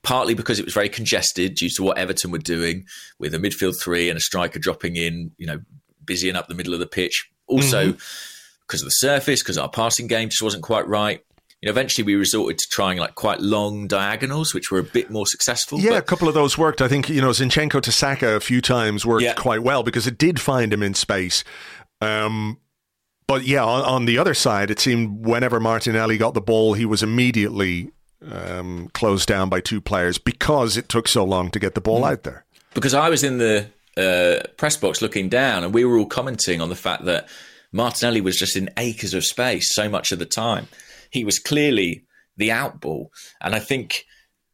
partly 0.02 0.35
because 0.35 0.61
it 0.61 0.64
was 0.64 0.72
very 0.72 0.88
congested 0.88 1.56
due 1.56 1.68
to 1.68 1.82
what 1.82 1.98
Everton 1.98 2.30
were 2.30 2.38
doing 2.38 2.85
with 3.18 3.35
a 3.35 3.38
midfield 3.38 3.74
three 3.82 4.09
and 4.09 4.16
a 4.16 4.20
striker 4.20 4.61
dropping 4.61 4.94
in, 4.94 5.32
you 5.37 5.48
know, 5.48 5.59
busying 6.07 6.37
up 6.37 6.49
the 6.49 6.55
middle 6.55 6.75
of 6.75 6.81
the 6.81 6.87
pitch. 6.87 7.29
Also, 7.47 7.92
mm-hmm. 7.92 7.99
because 8.66 8.83
of 8.83 8.87
the 8.87 8.90
surface, 8.90 9.42
because 9.42 9.59
our 9.59 9.69
passing 9.69 10.07
game 10.07 10.29
just 10.29 10.42
wasn't 10.42 10.62
quite 10.62 10.87
right. 10.88 11.23
You 11.62 11.69
know, 11.69 11.71
eventually 11.71 12.05
we 12.05 12.14
resorted 12.16 12.59
to 12.59 12.66
trying 12.71 12.99
like 12.99 13.14
quite 13.14 13.40
long 13.40 13.87
diagonals, 13.87 14.53
which 14.53 14.71
were 14.71 14.79
a 14.79 14.85
bit 14.85 15.11
more 15.11 15.27
successful. 15.27 15.81
Yeah, 15.81 15.90
but- 15.90 15.99
a 15.99 16.03
couple 16.03 16.29
of 16.29 16.35
those 16.35 16.59
worked. 16.59 16.83
I 16.83 16.88
think 16.88 17.09
you 17.09 17.21
know 17.21 17.31
Zinchenko 17.31 17.81
to 17.83 17.92
Saka 17.92 18.35
a 18.35 18.40
few 18.40 18.61
times 18.61 19.07
worked 19.07 19.23
yeah. 19.23 19.35
quite 19.35 19.62
well 19.62 19.83
because 19.83 20.07
it 20.07 20.19
did 20.19 20.40
find 20.40 20.73
him 20.73 20.83
in 20.83 20.95
space. 20.95 21.45
Um, 22.01 22.59
but 23.27 23.45
yeah, 23.45 23.64
on, 23.64 23.83
on, 23.83 24.05
the 24.05 24.19
other 24.19 24.35
side, 24.35 24.71
it 24.71 24.79
seemed 24.79 25.27
whenever 25.27 25.59
Martinelli 25.59 26.19
got 26.19 26.35
the 26.35 26.40
ball, 26.40 26.75
he 26.75 26.85
was 26.85 27.03
immediately 27.03 27.90
um, 28.31 28.88
closed 28.92 29.27
down 29.27 29.49
by 29.49 29.61
two 29.61 29.81
players 29.81 30.19
because 30.19 30.77
it 30.77 30.88
took 30.88 31.09
so 31.09 31.25
long 31.25 31.51
to 31.51 31.59
get 31.59 31.75
the 31.75 31.81
ball 31.81 32.03
mm. 32.03 32.12
out 32.12 32.23
there. 32.23 32.45
Because 32.75 32.95
I 32.95 33.09
was 33.09 33.25
in 33.25 33.38
the 33.38 33.69
uh, 33.96 34.40
press 34.56 34.76
box 34.76 35.00
looking 35.00 35.28
down, 35.28 35.64
and 35.64 35.74
we 35.74 35.85
were 35.85 35.96
all 35.96 36.06
commenting 36.06 36.61
on 36.61 36.68
the 36.68 36.76
fact 36.76 37.04
that 37.04 37.28
Martinelli 37.72 38.20
was 38.20 38.38
just 38.38 38.56
in 38.56 38.70
acres 38.76 39.14
of 39.14 39.24
space 39.24 39.74
so 39.74 39.88
much 39.88 40.12
of 40.12 40.18
the 40.18 40.26
time. 40.26 40.68
He 41.11 41.24
was 41.24 41.38
clearly 41.38 42.04
the 42.37 42.50
outball, 42.50 43.09
and 43.40 43.54
I 43.54 43.59
think 43.59 44.04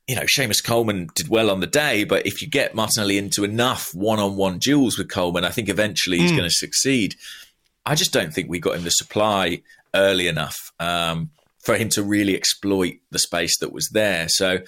you 0.06 0.16
know 0.16 0.22
Seamus 0.22 0.64
Coleman 0.64 1.08
did 1.14 1.28
well 1.28 1.50
on 1.50 1.60
the 1.60 1.66
day, 1.66 2.04
but 2.04 2.26
if 2.26 2.42
you 2.42 2.48
get 2.48 2.74
Martinelli 2.74 3.18
into 3.18 3.44
enough 3.44 3.94
one-on-one 3.94 4.58
duels 4.58 4.98
with 4.98 5.08
Coleman, 5.10 5.44
I 5.44 5.50
think 5.50 5.68
eventually 5.68 6.18
he's 6.18 6.32
mm. 6.32 6.36
going 6.36 6.48
to 6.48 6.54
succeed. 6.54 7.16
I 7.84 7.94
just 7.94 8.12
don't 8.12 8.32
think 8.32 8.48
we 8.48 8.60
got 8.60 8.76
him 8.76 8.84
the 8.84 8.90
supply 8.90 9.62
early 9.94 10.28
enough 10.28 10.72
um, 10.78 11.30
for 11.58 11.76
him 11.76 11.88
to 11.90 12.02
really 12.02 12.36
exploit 12.36 12.94
the 13.10 13.18
space 13.18 13.58
that 13.58 13.72
was 13.72 13.88
there. 13.90 14.28
So, 14.28 14.58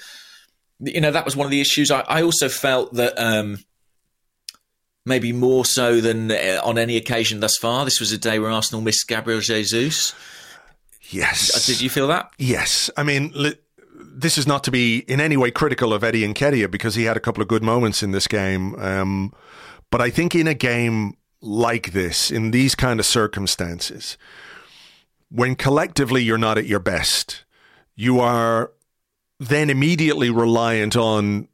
you 0.81 1.01
know, 1.01 1.11
that 1.11 1.25
was 1.25 1.37
one 1.37 1.47
of 1.47 1.51
the 1.51 1.61
issues. 1.61 1.91
I, 1.91 2.01
I 2.01 2.23
also 2.23 2.49
felt 2.49 2.95
that 2.95 3.15
um, 3.17 3.59
maybe 5.07 5.33
more 5.33 5.65
so 5.65 6.01
than 6.01 6.31
uh, 6.31 6.61
on 6.65 6.79
any 6.79 6.97
occasion 6.97 7.41
thus 7.41 7.57
far. 7.57 7.85
This 7.85 8.01
was 8.01 8.13
a 8.13 8.19
day 8.19 8.39
where 8.39 8.51
Arsenal 8.51 8.81
missed 8.81 9.07
Gabriel 9.07 9.41
Jesus. 9.41 10.15
Yes. 11.11 11.55
Uh, 11.55 11.73
did 11.73 11.81
you 11.81 11.91
feel 11.91 12.09
that? 12.09 12.31
Yes. 12.39 12.91
I 12.97 13.03
mean, 13.03 13.31
li- 13.35 13.57
this 13.95 14.39
is 14.39 14.47
not 14.47 14.65
to 14.65 14.71
be 14.71 14.99
in 15.01 15.21
any 15.21 15.37
way 15.37 15.51
critical 15.51 15.93
of 15.93 16.03
Eddie 16.03 16.27
Nketiah 16.27 16.71
because 16.71 16.95
he 16.95 17.05
had 17.05 17.17
a 17.17 17.21
couple 17.21 17.43
of 17.43 17.49
good 17.49 17.63
moments 17.63 18.03
in 18.03 18.13
this 18.13 18.27
game. 18.27 18.75
Um, 18.77 19.33
but 19.91 20.01
I 20.01 20.11
think 20.11 20.35
in 20.35 20.47
a 20.47 20.55
game 20.55 21.17
like 21.41 21.93
this, 21.93 22.31
in 22.31 22.51
these 22.51 22.75
kind 22.75 22.99
of 22.99 23.07
circumstances, 23.07 24.17
when 25.31 25.57
collectively 25.57 26.23
you're 26.23 26.39
not 26.39 26.59
at 26.59 26.67
your 26.67 26.81
best, 26.81 27.45
you 27.95 28.21
are 28.21 28.73
then 29.39 29.69
immediately 29.69 30.31
reliant 30.31 30.97
on 30.97 31.49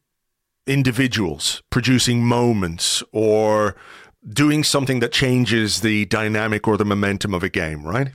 individuals 0.67 1.63
producing 1.71 2.25
moments 2.25 3.03
or 3.13 3.77
doing 4.29 4.63
something 4.63 5.01
that 5.01 5.13
changes 5.13 5.81
the 5.81 6.05
dynamic 6.07 6.69
or 6.69 6.77
the 6.77 6.85
momentum 6.85 7.35
of 7.35 7.43
a 7.43 7.49
game, 7.49 7.85
right? 7.85 8.09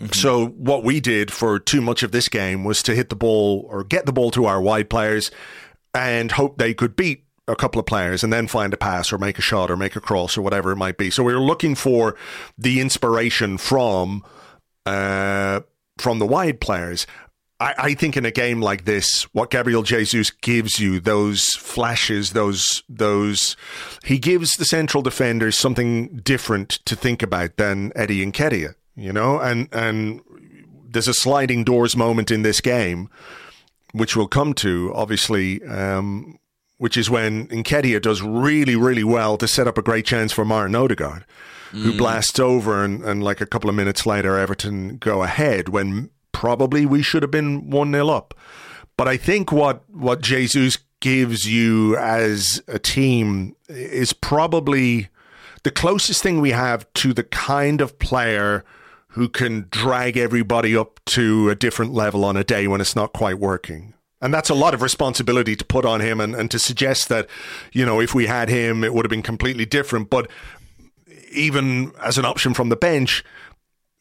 Mm-hmm. 0.00 0.12
So 0.12 0.46
what 0.46 0.84
we 0.84 1.00
did 1.00 1.32
for 1.32 1.58
too 1.58 1.80
much 1.80 2.02
of 2.02 2.12
this 2.12 2.28
game 2.28 2.64
was 2.64 2.82
to 2.84 2.94
hit 2.94 3.08
the 3.08 3.16
ball 3.16 3.66
or 3.68 3.84
get 3.84 4.06
the 4.06 4.12
ball 4.12 4.30
to 4.32 4.46
our 4.46 4.60
wide 4.60 4.90
players 4.90 5.30
and 5.94 6.32
hope 6.32 6.58
they 6.58 6.74
could 6.74 6.96
beat 6.96 7.24
a 7.48 7.56
couple 7.56 7.80
of 7.80 7.86
players 7.86 8.22
and 8.22 8.32
then 8.32 8.46
find 8.46 8.72
a 8.72 8.76
pass 8.76 9.12
or 9.12 9.18
make 9.18 9.38
a 9.38 9.42
shot 9.42 9.70
or 9.70 9.76
make 9.76 9.96
a 9.96 10.00
cross 10.00 10.36
or 10.36 10.42
whatever 10.42 10.72
it 10.72 10.76
might 10.76 10.96
be. 10.96 11.10
So 11.10 11.22
we 11.22 11.34
were 11.34 11.40
looking 11.40 11.74
for 11.74 12.16
the 12.56 12.80
inspiration 12.80 13.58
from 13.58 14.24
uh, 14.86 15.60
from 15.98 16.18
the 16.18 16.26
wide 16.26 16.60
players. 16.60 17.06
I, 17.62 17.74
I, 17.78 17.94
think 17.94 18.16
in 18.16 18.26
a 18.26 18.32
game 18.32 18.60
like 18.60 18.84
this, 18.86 19.22
what 19.32 19.50
Gabriel 19.50 19.84
Jesus 19.84 20.30
gives 20.30 20.80
you, 20.80 20.98
those 20.98 21.44
flashes, 21.50 22.32
those 22.32 22.82
those 22.88 23.56
he 24.04 24.18
gives 24.18 24.50
the 24.52 24.64
central 24.64 25.02
defenders 25.02 25.56
something 25.56 26.16
different 26.24 26.70
to 26.86 26.96
think 26.96 27.22
about 27.22 27.56
than 27.58 27.92
Eddie 27.94 28.26
Nketiah, 28.26 28.74
you 28.96 29.12
know, 29.12 29.38
and 29.38 29.68
and 29.72 30.20
there's 30.92 31.08
a 31.08 31.14
sliding 31.14 31.62
doors 31.62 31.96
moment 31.96 32.30
in 32.30 32.42
this 32.42 32.60
game, 32.60 33.08
which 33.92 34.16
we'll 34.16 34.26
come 34.26 34.54
to, 34.54 34.92
obviously, 34.94 35.62
um, 35.64 36.38
which 36.78 36.96
is 36.96 37.08
when 37.08 37.46
Nketiah 37.46 38.02
does 38.02 38.22
really, 38.22 38.74
really 38.74 39.04
well 39.04 39.36
to 39.38 39.46
set 39.46 39.68
up 39.68 39.78
a 39.78 39.82
great 39.82 40.04
chance 40.04 40.32
for 40.32 40.44
Martin 40.44 40.74
Odegaard, 40.74 41.24
mm. 41.70 41.82
who 41.82 41.96
blasts 41.96 42.40
over 42.40 42.84
and, 42.84 43.04
and 43.04 43.22
like 43.22 43.40
a 43.40 43.46
couple 43.46 43.70
of 43.70 43.76
minutes 43.76 44.04
later, 44.04 44.36
Everton 44.36 44.98
go 44.98 45.22
ahead 45.22 45.68
when 45.68 46.10
probably 46.32 46.86
we 46.86 47.02
should 47.02 47.22
have 47.22 47.30
been 47.30 47.70
1 47.70 47.92
0 47.92 48.08
up. 48.08 48.34
But 48.96 49.08
I 49.08 49.16
think 49.16 49.52
what, 49.52 49.88
what 49.90 50.20
Jesus 50.20 50.78
gives 51.00 51.50
you 51.50 51.96
as 51.96 52.62
a 52.68 52.78
team 52.78 53.56
is 53.68 54.12
probably 54.12 55.08
the 55.62 55.70
closest 55.70 56.22
thing 56.22 56.40
we 56.40 56.50
have 56.50 56.92
to 56.94 57.12
the 57.12 57.24
kind 57.24 57.80
of 57.80 57.98
player 57.98 58.64
who 59.08 59.28
can 59.28 59.66
drag 59.70 60.16
everybody 60.16 60.76
up 60.76 61.00
to 61.04 61.50
a 61.50 61.54
different 61.54 61.92
level 61.92 62.24
on 62.24 62.36
a 62.36 62.44
day 62.44 62.66
when 62.66 62.80
it's 62.80 62.96
not 62.96 63.12
quite 63.12 63.38
working. 63.38 63.94
And 64.22 64.32
that's 64.32 64.48
a 64.48 64.54
lot 64.54 64.72
of 64.72 64.82
responsibility 64.82 65.56
to 65.56 65.64
put 65.64 65.84
on 65.84 66.00
him 66.00 66.20
and, 66.20 66.34
and 66.34 66.50
to 66.50 66.58
suggest 66.58 67.08
that, 67.08 67.28
you 67.72 67.84
know, 67.84 68.00
if 68.00 68.14
we 68.14 68.26
had 68.26 68.48
him, 68.48 68.84
it 68.84 68.94
would 68.94 69.04
have 69.04 69.10
been 69.10 69.22
completely 69.22 69.66
different. 69.66 70.08
But 70.08 70.30
even 71.32 71.92
as 72.02 72.18
an 72.18 72.24
option 72.24 72.54
from 72.54 72.68
the 72.68 72.76
bench, 72.76 73.24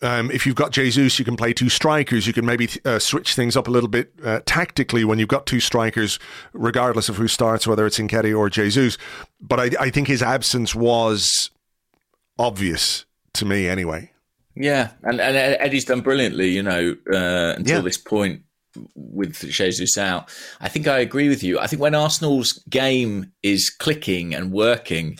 um, 0.01 0.31
if 0.31 0.45
you've 0.45 0.55
got 0.55 0.71
Jesus, 0.71 1.19
you 1.19 1.25
can 1.25 1.35
play 1.35 1.53
two 1.53 1.69
strikers. 1.69 2.25
You 2.25 2.33
can 2.33 2.45
maybe 2.45 2.69
uh, 2.85 2.99
switch 2.99 3.35
things 3.35 3.55
up 3.55 3.67
a 3.67 3.71
little 3.71 3.89
bit 3.89 4.11
uh, 4.23 4.39
tactically 4.45 5.03
when 5.03 5.19
you've 5.19 5.27
got 5.29 5.45
two 5.45 5.59
strikers, 5.59 6.19
regardless 6.53 7.09
of 7.09 7.17
who 7.17 7.27
starts, 7.27 7.67
whether 7.67 7.85
it's 7.85 7.99
Nketiah 7.99 8.37
or 8.37 8.49
Jesus. 8.49 8.97
But 9.39 9.59
I, 9.59 9.85
I 9.85 9.89
think 9.89 10.07
his 10.07 10.23
absence 10.23 10.73
was 10.73 11.51
obvious 12.39 13.05
to 13.33 13.45
me 13.45 13.67
anyway. 13.67 14.11
Yeah, 14.55 14.91
and, 15.03 15.21
and 15.21 15.37
Eddie's 15.37 15.85
done 15.85 16.01
brilliantly, 16.01 16.49
you 16.49 16.63
know, 16.63 16.95
uh, 17.13 17.53
until 17.57 17.77
yeah. 17.77 17.81
this 17.81 17.97
point 17.97 18.41
with 18.95 19.39
Jesus 19.49 19.97
out. 19.97 20.29
I 20.59 20.67
think 20.67 20.87
I 20.87 20.99
agree 20.99 21.29
with 21.29 21.43
you. 21.43 21.59
I 21.59 21.67
think 21.67 21.81
when 21.81 21.95
Arsenal's 21.95 22.53
game 22.69 23.31
is 23.43 23.69
clicking 23.69 24.33
and 24.33 24.51
working, 24.51 25.19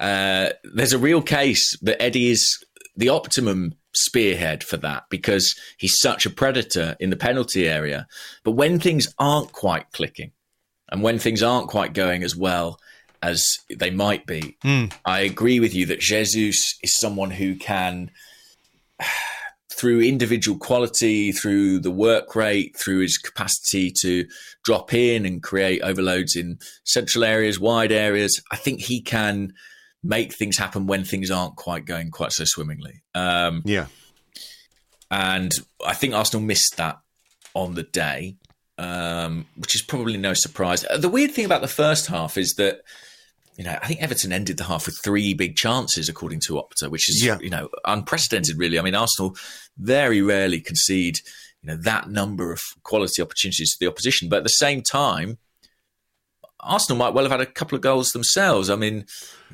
uh, 0.00 0.50
there's 0.64 0.92
a 0.92 0.98
real 0.98 1.22
case 1.22 1.76
that 1.80 2.00
Eddie 2.00 2.30
is 2.30 2.64
the 2.96 3.08
optimum 3.08 3.74
spearhead 3.94 4.64
for 4.64 4.76
that 4.78 5.04
because 5.10 5.54
he's 5.76 5.98
such 5.98 6.26
a 6.26 6.30
predator 6.30 6.96
in 7.00 7.10
the 7.10 7.16
penalty 7.16 7.68
area. 7.68 8.06
But 8.44 8.52
when 8.52 8.78
things 8.78 9.12
aren't 9.18 9.52
quite 9.52 9.92
clicking 9.92 10.32
and 10.90 11.02
when 11.02 11.18
things 11.18 11.42
aren't 11.42 11.68
quite 11.68 11.94
going 11.94 12.22
as 12.22 12.36
well 12.36 12.78
as 13.22 13.44
they 13.70 13.90
might 13.90 14.26
be, 14.26 14.56
mm. 14.64 14.92
I 15.04 15.20
agree 15.20 15.60
with 15.60 15.74
you 15.74 15.86
that 15.86 16.00
Jesus 16.00 16.78
is 16.82 16.98
someone 16.98 17.30
who 17.30 17.54
can 17.56 18.10
through 19.72 20.00
individual 20.00 20.58
quality, 20.58 21.32
through 21.32 21.80
the 21.80 21.90
work 21.90 22.36
rate, 22.36 22.76
through 22.76 23.00
his 23.00 23.18
capacity 23.18 23.92
to 24.00 24.24
drop 24.64 24.94
in 24.94 25.26
and 25.26 25.42
create 25.42 25.80
overloads 25.82 26.36
in 26.36 26.58
central 26.84 27.24
areas, 27.24 27.58
wide 27.58 27.90
areas, 27.90 28.40
I 28.52 28.56
think 28.56 28.80
he 28.80 29.00
can 29.00 29.54
make 30.02 30.34
things 30.34 30.58
happen 30.58 30.86
when 30.86 31.04
things 31.04 31.30
aren't 31.30 31.56
quite 31.56 31.84
going 31.84 32.10
quite 32.10 32.32
so 32.32 32.44
swimmingly. 32.44 33.02
Um, 33.14 33.62
yeah. 33.64 33.86
And 35.10 35.52
I 35.86 35.94
think 35.94 36.14
Arsenal 36.14 36.44
missed 36.44 36.76
that 36.76 36.98
on 37.54 37.74
the 37.74 37.82
day, 37.82 38.36
um, 38.78 39.46
which 39.56 39.74
is 39.74 39.82
probably 39.82 40.16
no 40.16 40.34
surprise. 40.34 40.84
The 40.96 41.08
weird 41.08 41.32
thing 41.32 41.44
about 41.44 41.60
the 41.60 41.68
first 41.68 42.06
half 42.06 42.36
is 42.38 42.54
that 42.54 42.82
you 43.56 43.64
know, 43.64 43.78
I 43.82 43.86
think 43.86 44.02
Everton 44.02 44.32
ended 44.32 44.56
the 44.56 44.64
half 44.64 44.86
with 44.86 44.98
three 45.02 45.34
big 45.34 45.56
chances, 45.56 46.08
according 46.08 46.40
to 46.46 46.54
Opta, 46.54 46.90
which 46.90 47.08
is, 47.08 47.22
yeah. 47.24 47.38
you 47.40 47.50
know, 47.50 47.68
unprecedented, 47.84 48.58
really. 48.58 48.78
I 48.78 48.82
mean, 48.82 48.94
Arsenal 48.94 49.36
very 49.76 50.22
rarely 50.22 50.60
concede, 50.60 51.18
you 51.62 51.68
know, 51.68 51.76
that 51.76 52.08
number 52.08 52.50
of 52.50 52.60
quality 52.82 53.20
opportunities 53.20 53.72
to 53.72 53.76
the 53.78 53.90
opposition. 53.90 54.28
But 54.28 54.38
at 54.38 54.42
the 54.44 54.48
same 54.48 54.80
time, 54.80 55.38
Arsenal 56.62 56.98
might 56.98 57.14
well 57.14 57.24
have 57.24 57.32
had 57.32 57.40
a 57.40 57.46
couple 57.46 57.76
of 57.76 57.82
goals 57.82 58.10
themselves. 58.10 58.70
I 58.70 58.76
mean, 58.76 59.04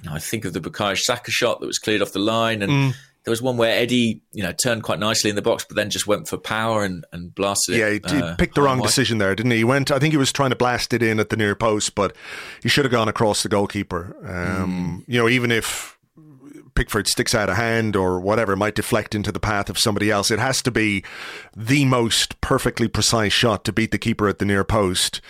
you 0.02 0.08
know, 0.08 0.14
I 0.14 0.18
think 0.18 0.44
of 0.44 0.52
the 0.52 0.60
Bukayo 0.60 0.96
Saka 0.96 1.30
shot 1.30 1.60
that 1.60 1.66
was 1.66 1.78
cleared 1.78 2.02
off 2.02 2.12
the 2.12 2.18
line 2.18 2.62
and 2.62 2.72
mm. 2.72 2.94
There 3.28 3.32
was 3.32 3.42
one 3.42 3.58
where 3.58 3.78
Eddie, 3.78 4.22
you 4.32 4.42
know, 4.42 4.52
turned 4.52 4.84
quite 4.84 4.98
nicely 4.98 5.28
in 5.28 5.36
the 5.36 5.42
box, 5.42 5.62
but 5.62 5.76
then 5.76 5.90
just 5.90 6.06
went 6.06 6.28
for 6.28 6.38
power 6.38 6.82
and, 6.82 7.04
and 7.12 7.34
blasted 7.34 7.74
yeah, 7.74 7.88
it. 7.88 8.02
Yeah, 8.06 8.14
he, 8.14 8.22
uh, 8.22 8.36
picked 8.36 8.54
the 8.54 8.62
wrong 8.62 8.80
decision 8.80 9.18
there, 9.18 9.34
didn't 9.34 9.50
he? 9.50 9.58
He 9.58 9.64
went. 9.64 9.90
I 9.90 9.98
think 9.98 10.12
he 10.12 10.16
was 10.16 10.32
trying 10.32 10.48
to 10.48 10.56
blast 10.56 10.94
it 10.94 11.02
in 11.02 11.20
at 11.20 11.28
the 11.28 11.36
near 11.36 11.54
post, 11.54 11.94
but 11.94 12.16
he 12.62 12.70
should 12.70 12.86
have 12.86 12.92
gone 12.92 13.06
across 13.06 13.42
the 13.42 13.50
goalkeeper. 13.50 14.16
Um, 14.22 15.04
mm. 15.06 15.12
You 15.12 15.20
know, 15.20 15.28
even 15.28 15.52
if 15.52 15.98
Pickford 16.74 17.06
sticks 17.06 17.34
out 17.34 17.50
a 17.50 17.54
hand 17.54 17.96
or 17.96 18.18
whatever 18.18 18.56
might 18.56 18.76
deflect 18.76 19.14
into 19.14 19.30
the 19.30 19.40
path 19.40 19.68
of 19.68 19.78
somebody 19.78 20.10
else. 20.10 20.30
It 20.30 20.38
has 20.38 20.62
to 20.62 20.70
be 20.70 21.04
the 21.54 21.84
most 21.84 22.40
perfectly 22.40 22.88
precise 22.88 23.32
shot 23.32 23.64
to 23.64 23.72
beat 23.72 23.90
the 23.90 23.98
keeper 23.98 24.28
at 24.28 24.38
the 24.38 24.44
near 24.46 24.64
post. 24.64 25.20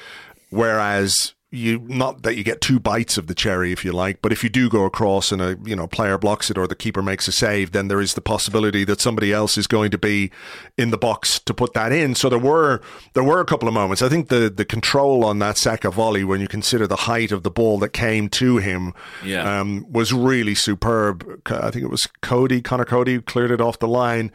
Whereas 0.51 1.35
you 1.51 1.79
not 1.81 2.23
that 2.23 2.37
you 2.37 2.45
get 2.45 2.61
two 2.61 2.79
bites 2.79 3.17
of 3.17 3.27
the 3.27 3.35
cherry 3.35 3.73
if 3.73 3.83
you 3.83 3.91
like 3.91 4.21
but 4.21 4.33
if 4.33 4.45
you 4.45 4.51
do 4.51 4.69
go 4.69 4.85
across 4.85 5.33
and 5.33 5.41
a 5.41 5.57
you 5.65 5.75
know 5.75 5.87
player 5.87 6.19
blocks 6.19 6.51
it 6.51 6.59
or 6.59 6.67
the 6.67 6.75
keeper 6.75 7.01
makes 7.01 7.27
a 7.27 7.33
save 7.33 7.73
then 7.73 7.89
there 7.89 8.03
is 8.03 8.13
the 8.13 8.21
possibility 8.21 8.85
that 8.85 9.01
somebody 9.01 9.33
else 9.33 9.57
is 9.57 9.67
going 9.67 9.91
to 9.91 9.97
be 9.97 10.31
in 10.77 10.91
the 10.91 10.99
box 10.99 11.39
to 11.41 11.55
put 11.55 11.75
that 11.75 11.93
in. 11.93 12.15
So 12.15 12.29
there 12.29 12.39
were 12.39 12.81
there 13.15 13.25
were 13.25 13.41
a 13.41 13.45
couple 13.45 13.69
of 13.69 13.75
moments. 13.75 14.03
I 14.03 14.09
think 14.09 14.29
the 14.29 14.51
the 14.51 14.65
control 14.65 15.25
on 15.25 15.39
that 15.41 15.57
Saka 15.57 15.91
volley 15.91 16.25
when 16.25 16.41
you 16.41 16.49
consider 16.49 16.87
the 16.87 16.97
height 16.97 17.33
of 17.33 17.43
the 17.43 17.51
ball 17.51 17.79
that 17.79 17.91
came 17.91 18.29
to 18.31 18.59
him 18.59 18.95
yeah. 19.25 19.61
um, 19.61 19.87
was 19.91 20.13
really 20.13 20.55
superb. 20.55 21.41
I 21.47 21.71
think 21.71 21.85
it 21.85 21.91
was 21.91 22.07
Coady 22.21 22.61
Conor 22.61 22.85
Coady 22.85 23.21
cleared 23.21 23.51
it 23.51 23.61
off 23.61 23.79
the 23.79 23.89
line. 23.89 24.31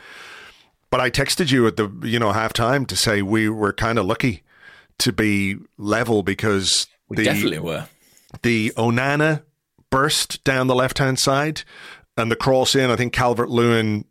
But 0.89 0.99
i 0.99 1.09
texted 1.09 1.51
you 1.51 1.65
at 1.65 1.75
the 1.75 1.91
you 2.03 2.19
know 2.19 2.31
half 2.31 2.53
time 2.53 2.85
to 2.85 2.95
say 2.95 3.21
we 3.23 3.49
were 3.49 3.73
kind 3.73 3.97
of 3.97 4.05
lucky 4.05 4.43
to 4.99 5.11
be 5.11 5.57
level 5.77 6.21
because 6.21 6.85
we 7.15 7.23
the, 7.23 7.23
definitely 7.25 7.59
were. 7.59 7.87
The 8.41 8.71
Onana 8.71 9.43
burst 9.89 10.43
down 10.43 10.67
the 10.67 10.75
left 10.75 10.97
hand 10.97 11.19
side 11.19 11.61
and 12.17 12.31
the 12.31 12.35
cross 12.35 12.75
in. 12.75 12.89
I 12.89 12.95
think 12.95 13.13
Calvert 13.13 13.49
Lewin. 13.49 14.05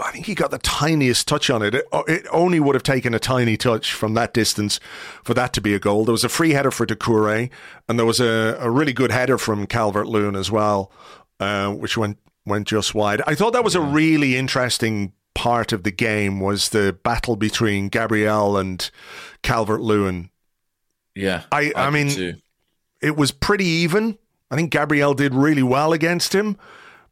I 0.00 0.12
think 0.12 0.26
he 0.26 0.36
got 0.36 0.52
the 0.52 0.58
tiniest 0.58 1.26
touch 1.26 1.50
on 1.50 1.60
it. 1.60 1.74
it. 1.74 1.84
it. 2.06 2.26
only 2.30 2.60
would 2.60 2.76
have 2.76 2.84
taken 2.84 3.14
a 3.14 3.18
tiny 3.18 3.56
touch 3.56 3.92
from 3.92 4.14
that 4.14 4.32
distance 4.32 4.78
for 5.24 5.34
that 5.34 5.52
to 5.54 5.60
be 5.60 5.74
a 5.74 5.80
goal. 5.80 6.04
There 6.04 6.12
was 6.12 6.22
a 6.22 6.28
free 6.28 6.52
header 6.52 6.70
for 6.70 6.86
Doucouré, 6.86 7.50
and 7.88 7.98
there 7.98 8.06
was 8.06 8.20
a, 8.20 8.56
a 8.60 8.70
really 8.70 8.92
good 8.92 9.10
header 9.10 9.38
from 9.38 9.66
Calvert 9.66 10.06
Lewin 10.06 10.36
as 10.36 10.52
well, 10.52 10.92
uh, 11.40 11.72
which 11.72 11.96
went 11.96 12.18
went 12.46 12.68
just 12.68 12.94
wide. 12.94 13.22
I 13.26 13.34
thought 13.34 13.52
that 13.54 13.64
was 13.64 13.74
a 13.74 13.80
really 13.80 14.36
interesting 14.36 15.12
part 15.34 15.72
of 15.72 15.84
the 15.84 15.90
game 15.92 16.40
was 16.40 16.70
the 16.70 16.96
battle 17.04 17.36
between 17.36 17.88
Gabriel 17.88 18.56
and 18.56 18.90
Calvert 19.42 19.80
Lewin 19.80 20.30
yeah, 21.18 21.42
I 21.52 21.72
I, 21.74 21.86
I 21.86 21.90
mean, 21.90 22.08
too. 22.08 22.34
it 23.00 23.16
was 23.16 23.32
pretty 23.32 23.66
even. 23.66 24.18
I 24.50 24.56
think 24.56 24.70
Gabriel 24.70 25.14
did 25.14 25.34
really 25.34 25.62
well 25.62 25.92
against 25.92 26.34
him, 26.34 26.56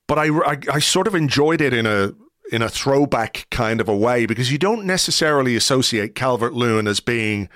but 0.07 0.19
I, 0.19 0.29
I, 0.29 0.59
I 0.73 0.79
sort 0.79 1.07
of 1.07 1.14
enjoyed 1.14 1.61
it 1.61 1.75
in 1.75 1.85
a 1.87 2.12
in 2.51 2.62
a 2.62 2.69
throwback 2.69 3.47
kind 3.51 3.81
of 3.81 3.88
a 3.88 3.97
way 3.97 4.25
because 4.25 4.53
you 4.53 4.59
don't 4.59 4.85
necessarily 4.85 5.57
associate 5.57 6.14
Calvert 6.14 6.55
Lewin 6.55 6.87
as 6.87 7.01
being 7.01 7.49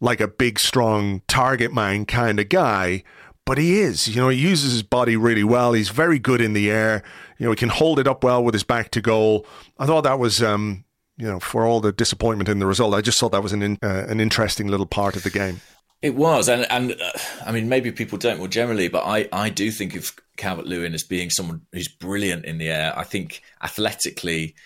like 0.00 0.20
a 0.20 0.28
big, 0.28 0.58
strong 0.58 1.22
target 1.28 1.72
man 1.72 2.04
kind 2.06 2.40
of 2.40 2.48
guy, 2.48 3.04
but 3.44 3.58
he 3.58 3.80
is. 3.80 4.08
You 4.08 4.16
know, 4.16 4.28
he 4.30 4.38
uses 4.38 4.72
his 4.72 4.82
body 4.82 5.16
really 5.16 5.44
well. 5.44 5.74
He's 5.74 5.90
very 5.90 6.18
good 6.18 6.40
in 6.40 6.54
the 6.54 6.70
air. 6.70 7.02
You 7.38 7.46
know, 7.46 7.52
he 7.52 7.56
can 7.56 7.68
hold 7.68 7.98
it 7.98 8.08
up 8.08 8.24
well 8.24 8.42
with 8.42 8.54
his 8.54 8.64
back 8.64 8.90
to 8.92 9.00
goal. 9.00 9.46
I 9.78 9.86
thought 9.86 10.02
that 10.02 10.18
was, 10.18 10.42
um, 10.42 10.84
you 11.16 11.26
know, 11.26 11.38
for 11.38 11.64
all 11.64 11.80
the 11.80 11.92
disappointment 11.92 12.48
in 12.48 12.58
the 12.58 12.66
result, 12.66 12.94
I 12.94 13.00
just 13.00 13.20
thought 13.20 13.32
that 13.32 13.42
was 13.42 13.52
an 13.52 13.62
in, 13.62 13.78
uh, 13.82 14.06
an 14.08 14.18
interesting 14.18 14.66
little 14.66 14.86
part 14.86 15.14
of 15.14 15.22
the 15.22 15.30
game. 15.30 15.60
It 16.02 16.16
was, 16.16 16.48
and 16.48 16.66
and 16.68 16.92
uh, 16.92 17.18
I 17.46 17.52
mean, 17.52 17.68
maybe 17.68 17.92
people 17.92 18.18
don't 18.18 18.38
more 18.38 18.48
generally, 18.48 18.88
but 18.88 19.04
I 19.04 19.28
I 19.32 19.50
do 19.50 19.70
think 19.70 19.94
of 19.94 20.12
Calvert 20.36 20.66
Lewin 20.66 20.94
as 20.94 21.04
being 21.04 21.30
someone 21.30 21.62
who's 21.72 21.86
brilliant 21.86 22.44
in 22.44 22.58
the 22.58 22.70
air. 22.70 22.92
I 22.96 23.04
think 23.04 23.40
athletically, 23.62 24.56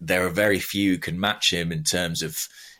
there 0.00 0.24
are 0.24 0.30
very 0.30 0.58
few 0.58 0.98
can 0.98 1.20
match 1.20 1.52
him 1.52 1.72
in 1.72 1.84
terms 1.84 2.22
of 2.22 2.38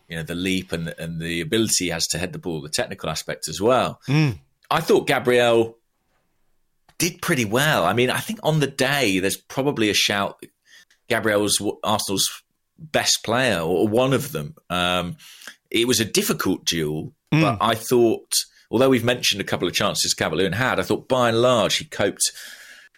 you 0.08 0.16
know 0.16 0.22
the 0.22 0.34
leap 0.34 0.72
and 0.72 0.94
and 0.98 1.20
the 1.20 1.42
ability 1.42 1.84
he 1.84 1.90
has 1.90 2.06
to 2.08 2.18
head 2.18 2.32
the 2.32 2.38
ball, 2.38 2.62
the 2.62 2.70
technical 2.70 3.10
aspect 3.10 3.46
as 3.46 3.60
well. 3.60 4.00
Mm. 4.08 4.38
I 4.70 4.80
thought 4.80 5.06
Gabriel 5.06 5.76
did 6.96 7.20
pretty 7.20 7.44
well. 7.44 7.84
I 7.84 7.92
mean, 7.92 8.08
I 8.08 8.20
think 8.20 8.40
on 8.42 8.60
the 8.60 8.66
day 8.66 9.18
there's 9.18 9.36
probably 9.36 9.90
a 9.90 9.94
shout. 9.94 10.42
Gabriel 11.08 11.42
was 11.42 11.62
Arsenal's 11.84 12.42
best 12.78 13.20
player 13.22 13.60
or 13.60 13.86
one 13.86 14.14
of 14.14 14.32
them. 14.32 14.54
Um, 14.70 15.16
it 15.70 15.86
was 15.86 16.00
a 16.00 16.04
difficult 16.04 16.64
duel 16.64 17.12
Mm. 17.32 17.42
But 17.42 17.58
I 17.60 17.74
thought, 17.74 18.32
although 18.70 18.88
we've 18.90 19.04
mentioned 19.04 19.40
a 19.40 19.44
couple 19.44 19.68
of 19.68 19.74
chances 19.74 20.14
Calvert-Lewin 20.14 20.52
had, 20.52 20.78
I 20.80 20.82
thought 20.82 21.08
by 21.08 21.28
and 21.28 21.40
large 21.42 21.76
he 21.76 21.84
coped 21.84 22.22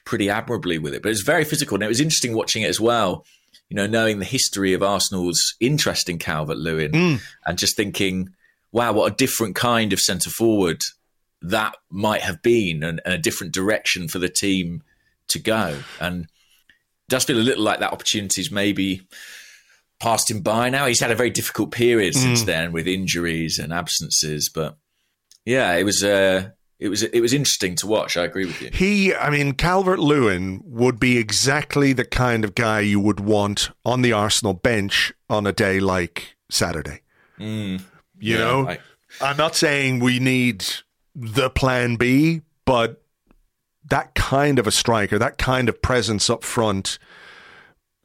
pretty 0.05 0.31
admirably 0.31 0.79
with 0.79 0.95
it. 0.95 1.03
But 1.03 1.09
it 1.09 1.13
was 1.13 1.23
very 1.23 1.45
physical, 1.45 1.77
and 1.77 1.85
it 1.85 1.89
was 1.89 2.01
interesting 2.01 2.35
watching 2.35 2.63
it 2.63 2.69
as 2.69 2.81
well. 2.81 3.25
you 3.69 3.77
know, 3.77 3.87
knowing 3.87 4.19
the 4.19 4.25
history 4.25 4.73
of 4.73 4.83
Arsenal's 4.83 5.55
interest 5.61 6.09
in 6.09 6.19
Calvert 6.19 6.57
Lewin 6.57 6.91
Mm. 6.91 7.21
and 7.47 7.57
just 7.57 7.77
thinking, 7.77 8.31
wow, 8.73 8.93
what 8.93 9.13
a 9.13 9.15
different 9.15 9.55
kind 9.55 9.93
of 9.93 10.01
centre 10.01 10.29
forward 10.29 10.81
that 11.41 11.77
might 11.89 12.23
have 12.23 12.43
been 12.43 12.83
and, 12.83 13.01
and 13.05 13.15
a 13.15 13.19
different 13.19 13.55
direction 13.55 14.09
for 14.09 14.19
the 14.19 14.29
team 14.29 14.83
to 15.29 15.39
go. 15.39 15.79
And 16.01 16.25
it 16.25 16.29
does 17.09 17.23
feel 17.23 17.39
a 17.39 17.47
little 17.47 17.63
like 17.63 17.79
that 17.79 17.93
opportunity's 17.93 18.51
maybe 18.51 19.03
passed 20.01 20.31
him 20.31 20.41
by 20.41 20.71
now. 20.71 20.87
He's 20.87 21.01
had 21.01 21.11
a 21.11 21.15
very 21.17 21.31
difficult 21.31 21.71
period 21.73 22.15
since 22.15 22.43
then 22.45 22.73
with 22.73 22.87
injuries 22.89 23.59
and 23.59 23.73
absences. 23.73 24.49
But 24.49 24.77
yeah, 25.45 25.75
it 25.77 25.85
was 25.85 26.03
uh, 26.03 26.51
it 26.79 26.89
was 26.89 27.03
it 27.03 27.21
was 27.21 27.33
interesting 27.35 27.77
to 27.77 27.87
watch. 27.87 28.17
I 28.17 28.25
agree 28.25 28.47
with 28.47 28.61
you. 28.63 28.71
He, 28.73 29.15
I 29.15 29.31
mean, 29.31 29.53
Calvert 29.53 29.99
Lewin 29.99 30.63
would 30.65 30.99
be 30.99 31.19
exactly 31.19 31.93
the 31.93 32.05
kind 32.07 32.45
of 32.45 32.55
guy 32.55 32.81
you 32.81 32.99
would 33.01 33.21
want 33.21 33.71
on 33.85 34.03
the 34.03 34.13
Arsenal 34.13 34.55
bench 34.55 35.13
on 35.29 35.47
a 35.47 35.53
day 35.53 35.79
like 35.81 36.37
Saturday. 36.51 37.03
Mm, 37.39 37.81
You 38.19 38.35
yeah, 38.35 38.39
know, 38.39 38.69
I- 38.69 38.79
I'm 39.21 39.37
not 39.37 39.55
saying 39.57 39.99
we 40.01 40.19
need 40.19 40.65
the 41.15 41.51
plan 41.51 41.97
B, 41.97 42.43
but 42.65 43.03
that 43.89 44.15
kind 44.15 44.59
of 44.59 44.67
a 44.67 44.71
striker, 44.71 45.19
that 45.19 45.37
kind 45.37 45.69
of 45.69 45.83
presence 45.83 46.31
up 46.31 46.45
front, 46.45 46.99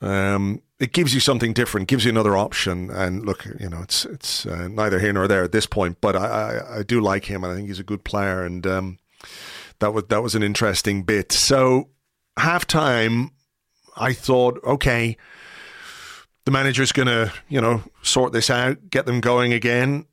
um, 0.01 0.61
it 0.79 0.91
gives 0.91 1.13
you 1.13 1.19
something 1.19 1.53
different, 1.53 1.87
gives 1.87 2.03
you 2.05 2.11
another 2.11 2.35
option. 2.35 2.89
And 2.89 3.25
look, 3.25 3.45
you 3.59 3.69
know, 3.69 3.81
it's 3.81 4.05
it's 4.05 4.45
uh, 4.45 4.67
neither 4.67 4.99
here 4.99 5.13
nor 5.13 5.27
there 5.27 5.43
at 5.43 5.51
this 5.51 5.65
point, 5.65 6.01
but 6.01 6.15
I, 6.15 6.25
I, 6.25 6.79
I 6.79 6.83
do 6.83 6.99
like 6.99 7.25
him, 7.25 7.43
and 7.43 7.53
I 7.53 7.55
think 7.55 7.67
he's 7.67 7.79
a 7.79 7.83
good 7.83 8.03
player, 8.03 8.43
and 8.43 8.65
um, 8.67 8.99
that 9.79 9.93
was 9.93 10.05
that 10.09 10.21
was 10.21 10.35
an 10.35 10.43
interesting 10.43 11.03
bit. 11.03 11.31
So 11.31 11.89
halftime, 12.37 13.29
I 13.95 14.13
thought, 14.13 14.59
okay, 14.63 15.17
the 16.43 16.51
manager's 16.51 16.91
going 16.91 17.07
to 17.07 17.31
you 17.47 17.61
know 17.61 17.83
sort 18.01 18.33
this 18.33 18.49
out, 18.49 18.89
get 18.89 19.05
them 19.05 19.21
going 19.21 19.53
again. 19.53 20.05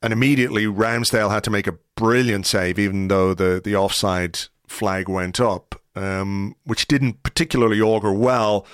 And 0.00 0.12
immediately 0.12 0.64
Ramsdale 0.66 1.30
had 1.32 1.42
to 1.42 1.50
make 1.50 1.66
a 1.66 1.76
brilliant 1.96 2.46
save, 2.46 2.78
even 2.78 3.08
though 3.08 3.34
the, 3.34 3.60
the 3.62 3.74
offside 3.74 4.38
flag 4.68 5.08
went 5.08 5.40
up, 5.40 5.74
um, 5.96 6.54
which 6.62 6.86
didn't 6.86 7.24
particularly 7.24 7.80
augur 7.80 8.12
well. 8.12 8.64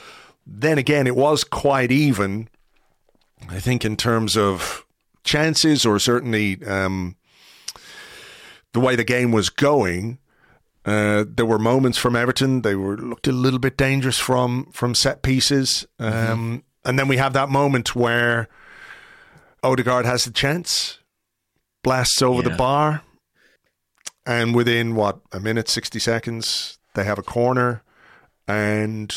Then 0.46 0.78
again, 0.78 1.07
it 1.07 1.16
was 1.16 1.42
quite 1.44 1.90
even, 1.90 2.48
I 3.48 3.61
think, 3.61 3.85
in 3.85 3.96
terms 3.96 4.37
of 4.37 4.85
chances 5.24 5.87
or 5.87 5.98
certainly 5.98 6.62
um, 6.66 7.16
the 8.72 8.80
way 8.80 8.94
the 8.94 9.04
game 9.04 9.33
was 9.33 9.48
going. 9.48 10.18
Uh, 10.85 11.24
there 11.26 11.46
were 11.46 11.59
moments 11.59 11.96
from 11.96 12.14
Everton; 12.14 12.61
they 12.61 12.74
were 12.74 12.96
looked 12.98 13.26
a 13.26 13.33
little 13.33 13.59
bit 13.59 13.78
dangerous 13.78 14.18
from 14.18 14.66
from 14.70 14.94
set 14.94 15.22
pieces, 15.22 15.87
um, 15.98 16.62
and 16.85 16.98
then 16.98 17.09
we 17.09 17.16
have 17.16 17.33
that 17.33 17.48
moment 17.48 17.96
where 17.96 18.48
Odegaard 19.62 20.04
has 20.04 20.26
the 20.26 20.30
chance, 20.30 20.98
blasts 21.83 22.20
over 22.20 22.42
the 22.42 22.50
bar, 22.50 23.00
and 24.26 24.54
within 24.54 24.94
what 24.94 25.20
a 25.33 25.40
minute, 25.40 25.70
sixty 25.70 25.98
seconds, 25.98 26.78
they 26.94 27.04
have 27.04 27.18
a 27.18 27.22
corner, 27.22 27.83
and 28.46 29.14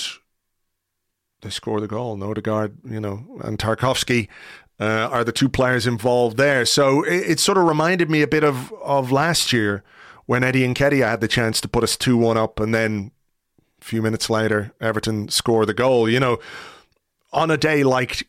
they 1.47 1.51
score 1.51 1.79
the 1.79 1.87
goal. 1.87 2.13
And 2.13 2.73
you 2.89 2.99
know, 2.99 3.39
and 3.43 3.57
Tarkowski 3.57 4.27
uh, 4.79 5.09
are 5.11 5.23
the 5.23 5.31
two 5.31 5.49
players 5.49 5.87
involved 5.87 6.37
there. 6.37 6.65
So 6.65 7.03
it, 7.03 7.31
it 7.31 7.39
sort 7.39 7.57
of 7.57 7.65
reminded 7.65 8.09
me 8.09 8.21
a 8.21 8.27
bit 8.27 8.43
of 8.43 8.71
of 8.83 9.11
last 9.11 9.53
year 9.53 9.83
when 10.25 10.43
Eddie 10.43 10.67
Nketiah 10.67 11.09
had 11.09 11.21
the 11.21 11.27
chance 11.27 11.61
to 11.61 11.67
put 11.67 11.83
us 11.83 11.95
two 11.95 12.17
one 12.17 12.37
up, 12.37 12.59
and 12.59 12.73
then 12.73 13.11
a 13.81 13.85
few 13.85 14.01
minutes 14.01 14.29
later, 14.29 14.73
Everton 14.81 15.29
score 15.29 15.65
the 15.65 15.73
goal. 15.73 16.09
You 16.09 16.19
know, 16.19 16.39
on 17.31 17.49
a 17.49 17.57
day 17.57 17.83
like 17.83 18.27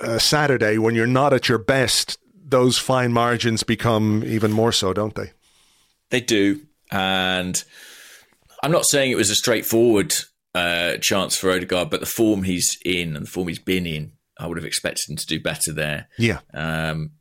uh, 0.00 0.18
Saturday 0.18 0.78
when 0.78 0.94
you're 0.94 1.06
not 1.06 1.32
at 1.32 1.48
your 1.48 1.58
best, 1.58 2.18
those 2.44 2.78
fine 2.78 3.12
margins 3.12 3.62
become 3.62 4.22
even 4.24 4.52
more 4.52 4.72
so, 4.72 4.92
don't 4.92 5.14
they? 5.14 5.32
They 6.10 6.20
do, 6.20 6.60
and 6.92 7.62
I'm 8.62 8.70
not 8.70 8.86
saying 8.86 9.10
it 9.10 9.16
was 9.16 9.30
a 9.30 9.34
straightforward 9.34 10.14
uh, 10.56 10.96
chance 11.00 11.36
for 11.36 11.50
Odegaard, 11.50 11.90
but 11.90 12.00
the 12.00 12.06
form 12.06 12.42
he's 12.42 12.78
in 12.84 13.14
and 13.16 13.26
the 13.26 13.30
form 13.30 13.48
he's 13.48 13.58
been 13.58 13.86
in, 13.86 14.12
I 14.38 14.46
would 14.46 14.56
have 14.56 14.64
expected 14.64 15.10
him 15.10 15.16
to 15.16 15.26
do 15.26 15.40
better 15.40 15.72
there. 15.72 16.08
Yeah. 16.18 16.40
Um, 16.54 17.12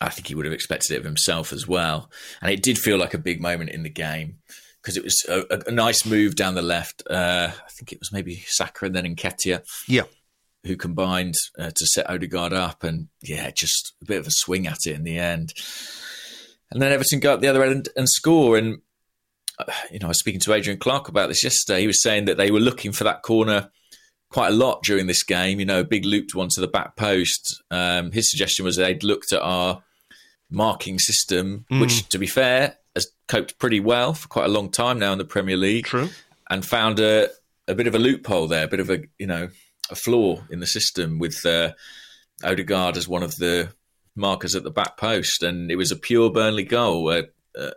I 0.00 0.10
think 0.10 0.26
he 0.26 0.34
would 0.34 0.44
have 0.46 0.54
expected 0.54 0.92
it 0.92 0.98
of 0.98 1.04
himself 1.04 1.52
as 1.52 1.66
well, 1.68 2.10
and 2.40 2.50
it 2.50 2.62
did 2.62 2.78
feel 2.78 2.98
like 2.98 3.14
a 3.14 3.18
big 3.18 3.40
moment 3.40 3.70
in 3.70 3.82
the 3.82 3.90
game 3.90 4.38
because 4.82 4.96
it 4.96 5.04
was 5.04 5.24
a, 5.28 5.62
a, 5.66 5.72
nice 5.72 6.06
move 6.06 6.36
down 6.36 6.54
the 6.54 6.62
left. 6.62 7.02
Uh, 7.10 7.50
I 7.50 7.70
think 7.70 7.92
it 7.92 7.98
was 7.98 8.12
maybe 8.12 8.44
Saka 8.46 8.86
and 8.86 8.94
then 8.94 9.16
Nketiah 9.16 9.64
Yeah. 9.88 10.04
who 10.64 10.76
combined 10.76 11.34
uh, 11.58 11.70
to 11.74 11.86
set 11.86 12.08
Odegaard 12.08 12.52
up, 12.52 12.84
and 12.84 13.08
yeah, 13.22 13.50
just 13.50 13.94
a 14.02 14.04
bit 14.04 14.20
of 14.20 14.26
a 14.26 14.30
swing 14.30 14.66
at 14.66 14.78
it 14.86 14.94
in 14.94 15.02
the 15.02 15.18
end. 15.18 15.52
And 16.70 16.82
then 16.82 16.92
Everton 16.92 17.20
go 17.20 17.34
up 17.34 17.40
the 17.40 17.48
other 17.48 17.64
end 17.64 17.88
and 17.96 18.08
score. 18.08 18.56
And 18.56 18.78
you 19.90 19.98
know, 19.98 20.06
I 20.06 20.08
was 20.08 20.18
speaking 20.18 20.40
to 20.40 20.52
Adrian 20.52 20.78
Clarke 20.78 21.08
about 21.08 21.28
this 21.28 21.44
yesterday. 21.44 21.80
He 21.80 21.86
was 21.86 22.02
saying 22.02 22.26
that 22.26 22.36
they 22.36 22.50
were 22.50 22.60
looking 22.60 22.92
for 22.92 23.04
that 23.04 23.22
corner 23.22 23.70
quite 24.30 24.48
a 24.48 24.54
lot 24.56 24.82
during 24.82 25.06
this 25.06 25.22
game. 25.22 25.60
You 25.60 25.66
know, 25.66 25.80
a 25.80 25.84
big 25.84 26.04
looped 26.04 26.34
one 26.34 26.48
to 26.50 26.60
the 26.60 26.68
back 26.68 26.96
post. 26.96 27.62
Um, 27.70 28.12
his 28.12 28.30
suggestion 28.30 28.64
was 28.64 28.76
they'd 28.76 29.04
looked 29.04 29.32
at 29.32 29.40
our 29.40 29.82
marking 30.50 30.98
system, 30.98 31.64
which, 31.80 32.08
to 32.08 32.18
be 32.18 32.26
fair, 32.26 32.76
has 32.94 33.08
coped 33.28 33.58
pretty 33.58 33.80
well 33.80 34.14
for 34.14 34.28
quite 34.28 34.46
a 34.46 34.52
long 34.52 34.70
time 34.70 34.98
now 34.98 35.12
in 35.12 35.18
the 35.18 35.24
Premier 35.24 35.56
League 35.56 35.86
True. 35.86 36.08
and 36.50 36.64
found 36.64 37.00
a, 37.00 37.28
a 37.68 37.74
bit 37.74 37.86
of 37.86 37.94
a 37.94 37.98
loophole 37.98 38.48
there, 38.48 38.64
a 38.64 38.68
bit 38.68 38.80
of 38.80 38.90
a 38.90 39.00
you 39.18 39.26
know 39.26 39.48
a 39.90 39.94
flaw 39.94 40.42
in 40.50 40.60
the 40.60 40.66
system 40.66 41.18
with 41.18 41.44
uh, 41.46 41.72
Odegaard 42.42 42.96
as 42.96 43.08
one 43.08 43.22
of 43.22 43.36
the 43.36 43.72
markers 44.14 44.54
at 44.54 44.64
the 44.64 44.70
back 44.70 44.96
post, 44.96 45.42
and 45.42 45.70
it 45.70 45.76
was 45.76 45.92
a 45.92 45.96
pure 45.96 46.30
Burnley 46.30 46.64
goal, 46.64 47.10
a, 47.10 47.24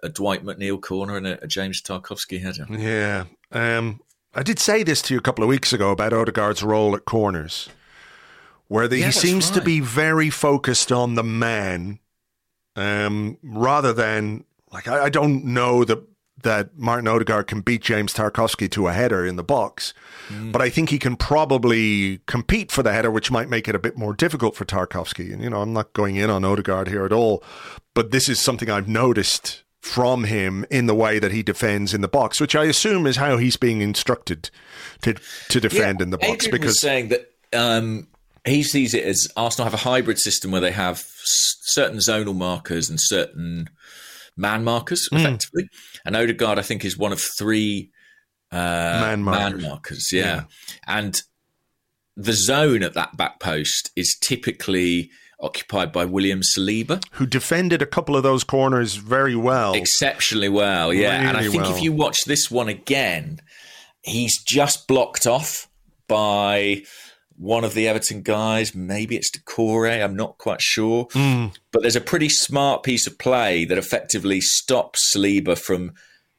a 0.04 0.10
Dwight 0.10 0.44
McNeil 0.44 0.82
corner 0.82 1.18
and 1.18 1.26
a, 1.28 1.44
a 1.44 1.48
James 1.48 1.82
Tarkowski 1.82 2.42
header. 2.42 2.66
Yeah. 2.70 3.26
Um, 3.52 4.02
I 4.36 4.44
did 4.44 4.60
say 4.60 4.84
this 4.84 5.02
to 5.04 5.14
you 5.14 5.20
a 5.20 5.24
couple 5.24 5.44
of 5.44 5.48
weeks 5.50 5.74
ago 5.74 5.92
about 5.92 6.14
Odegaard's 6.14 6.62
role 6.64 6.96
at 6.96 7.06
corners, 7.06 7.70
where 8.68 8.88
the, 8.88 9.00
Yeah, 9.00 9.08
he 9.08 9.12
seems 9.12 9.50
to 9.52 9.62
be 9.62 9.80
very 9.80 10.30
focused 10.30 10.92
on 10.92 11.16
the 11.16 11.24
man, 11.24 12.00
um, 12.76 13.38
rather 13.42 13.94
than 13.94 14.44
like 14.72 14.88
I, 14.88 15.06
I 15.06 15.10
don't 15.10 15.46
know 15.46 15.84
that 15.84 16.04
that 16.44 16.78
Martin 16.78 17.08
Odegaard 17.08 17.48
can 17.48 17.60
beat 17.60 17.82
James 17.82 18.14
Tarkowski 18.14 18.72
to 18.72 18.88
a 18.88 18.94
header 18.94 19.26
in 19.26 19.36
the 19.36 19.44
box, 19.44 19.94
Mm. 20.30 20.52
but 20.52 20.62
I 20.62 20.70
think 20.70 20.90
he 20.90 21.00
can 21.00 21.16
probably 21.16 22.20
compete 22.28 22.72
for 22.72 22.84
the 22.84 22.94
header, 22.94 23.10
which 23.10 23.32
might 23.32 23.50
make 23.50 23.68
it 23.68 23.74
a 23.74 23.80
bit 23.80 23.98
more 23.98 24.14
difficult 24.14 24.56
for 24.56 24.64
Tarkowski. 24.64 25.34
And 25.34 25.42
you 25.44 25.50
know, 25.50 25.62
I'm 25.62 25.74
not 25.74 25.92
going 25.94 26.18
in 26.18 26.30
on 26.30 26.46
Odegaard 26.46 26.88
here 26.88 27.04
at 27.04 27.12
all, 27.12 27.44
but 27.96 28.12
this 28.12 28.30
is 28.30 28.40
something 28.40 28.70
I've 28.70 28.88
noticed 28.88 29.64
from 29.82 30.26
him 30.26 30.66
in 30.70 30.88
the 30.88 30.96
way 30.96 31.20
that 31.20 31.32
he 31.32 31.42
defends 31.42 31.94
in 31.94 32.02
the 32.02 32.08
box, 32.08 32.40
which 32.42 32.56
I 32.56 32.66
assume 32.66 33.08
is 33.08 33.16
how 33.18 33.38
he's 33.38 33.56
being 33.58 33.82
instructed 33.82 34.50
to 35.04 35.16
to 35.50 35.60
defend 35.60 36.02
in 36.02 36.10
the 36.10 36.18
box. 36.18 36.46
Adrian 36.46 36.52
because 36.52 36.68
was 36.72 36.82
saying 36.82 37.10
that 37.10 37.32
um, 37.54 38.08
he 38.46 38.62
sees 38.64 38.94
it 38.94 39.04
as 39.06 39.28
Arsenal 39.38 39.66
have 39.66 39.74
a 39.74 39.78
hybrid 39.84 40.20
system 40.20 40.52
where 40.52 40.62
they 40.62 40.72
have 40.72 40.98
s- 40.98 41.56
certain 41.62 42.00
zonal 42.00 42.36
markers 42.36 42.90
and 42.90 43.00
certain 43.02 43.70
man 44.36 44.64
markers, 44.64 45.08
Hmm. 45.10 45.18
effectively. 45.18 45.70
And 46.06 46.16
Odegaard, 46.16 46.60
I 46.60 46.62
think, 46.62 46.84
is 46.86 46.98
one 46.98 47.12
of 47.12 47.22
three 47.38 47.92
uh, 48.52 48.56
Man 48.56 49.24
markers. 49.24 49.62
markers. 49.62 50.10
Yeah. 50.12 50.44
and 50.88 51.22
the 52.18 52.34
zone 52.34 52.84
at 52.84 52.96
that 52.96 53.16
back 53.16 53.40
post 53.40 53.92
is 53.96 54.18
typically 54.20 55.10
occupied 55.42 55.92
by 55.92 56.06
William 56.06 56.42
Saliba 56.42 57.02
who 57.14 57.26
defended 57.26 57.82
a 57.82 57.86
couple 57.86 58.16
of 58.16 58.24
those 58.24 58.44
corners 58.44 58.96
very 58.96 59.36
well. 59.36 59.74
exceptionally 59.74 60.50
well. 60.50 60.94
Yeah, 60.94 61.28
and 61.28 61.38
I 61.38 61.48
think 61.48 61.64
well. 61.64 61.76
if 61.76 61.82
you 61.82 61.94
watch 61.94 62.26
this 62.26 62.52
one 62.52 62.68
again, 62.68 63.40
he's 64.02 64.42
just 64.44 64.88
blocked 64.88 65.26
off 65.26 65.70
by 66.08 66.84
one 67.38 67.64
of 67.64 67.74
the 67.74 67.88
Everton 67.88 68.22
guys. 68.22 68.76
Maybe 68.76 69.16
it's 69.16 69.32
Doucouré. 69.32 70.04
I'm 70.04 70.16
not 70.16 70.38
quite 70.38 70.62
sure. 70.62 71.08
Mm. 71.08 71.56
But 71.72 71.82
there's 71.82 71.96
a 71.96 72.02
pretty 72.02 72.28
smart 72.28 72.84
piece 72.84 73.08
of 73.08 73.18
play 73.18 73.64
that 73.66 73.78
effectively 73.78 74.42
stops 74.42 75.14
Saliba 75.16 75.58
from 75.58 75.94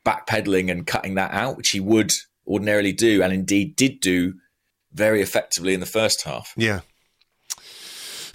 backpedaling 0.05 0.71
and 0.71 0.87
cutting 0.87 1.15
that 1.15 1.33
out, 1.33 1.57
which 1.57 1.71
he 1.71 1.81
would 1.81 2.13
ordinarily 2.47 2.93
do, 2.93 3.23
and 3.23 3.33
indeed 3.33 3.77
did 3.77 4.01
do 4.01 4.35
very 4.93 5.23
effectively 5.23 5.73
in 5.73 5.81
the 5.81 5.87
first 5.87 6.25
half. 6.25 6.53
Yeah. 6.57 6.81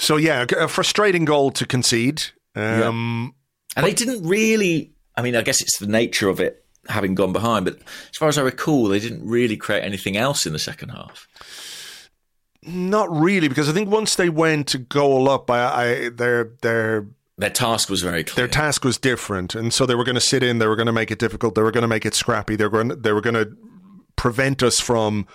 So 0.06 0.18
yeah, 0.18 0.46
a 0.58 0.68
frustrating 0.68 1.26
goal 1.26 1.52
to 1.52 1.66
concede. 1.66 2.24
Um, 2.56 3.34
And 3.76 3.86
they 3.86 3.94
didn't 3.94 4.28
really. 4.28 4.94
I 5.16 5.22
mean, 5.22 5.36
I 5.36 5.42
guess 5.42 5.62
it's 5.62 5.80
the 5.80 5.88
nature 5.88 6.30
of 6.30 6.40
it 6.40 6.64
having 6.88 7.16
gone 7.16 7.34
behind, 7.34 7.66
but 7.66 7.78
as 7.78 8.18
far 8.18 8.30
as 8.30 8.38
I 8.38 8.44
recall, 8.44 8.88
they 8.88 9.00
didn't 9.00 9.26
really 9.28 9.58
create 9.58 9.84
anything 9.84 10.16
else 10.18 10.46
in 10.46 10.54
the 10.54 10.60
second 10.60 10.90
half. 10.90 11.28
Not 12.64 13.12
really, 13.12 13.48
because 13.48 13.68
I 13.70 13.74
think 13.74 13.90
once 13.90 14.16
they 14.16 14.30
went 14.30 14.68
to 14.70 14.78
goal 14.78 15.30
up, 15.30 15.50
I, 15.50 15.60
I 16.06 16.10
their 16.10 16.52
their 16.62 17.08
Their 17.38 17.50
task 17.50 17.90
was 17.90 18.02
very 18.02 18.24
clear. 18.24 18.46
their 18.48 18.52
task 18.52 18.84
was 18.86 18.98
different, 18.98 19.56
and 19.56 19.74
so 19.74 19.86
they 19.86 19.96
were 19.96 20.04
going 20.04 20.16
to 20.16 20.22
sit 20.22 20.44
in. 20.44 20.60
They 20.60 20.68
were 20.68 20.76
going 20.76 20.86
to 20.88 20.94
make 20.94 21.12
it 21.12 21.20
difficult. 21.20 21.56
They 21.56 21.62
were 21.64 21.72
going 21.72 21.84
to 21.84 21.88
make 21.88 22.06
it 22.06 22.14
scrappy. 22.14 22.56
They 22.56 22.66
were 22.66 22.84
going. 22.84 23.02
They 23.02 23.12
were 23.12 23.22
going 23.22 23.36
to 23.36 23.56
prevent 24.16 24.64
us 24.64 24.80
from 24.80 25.28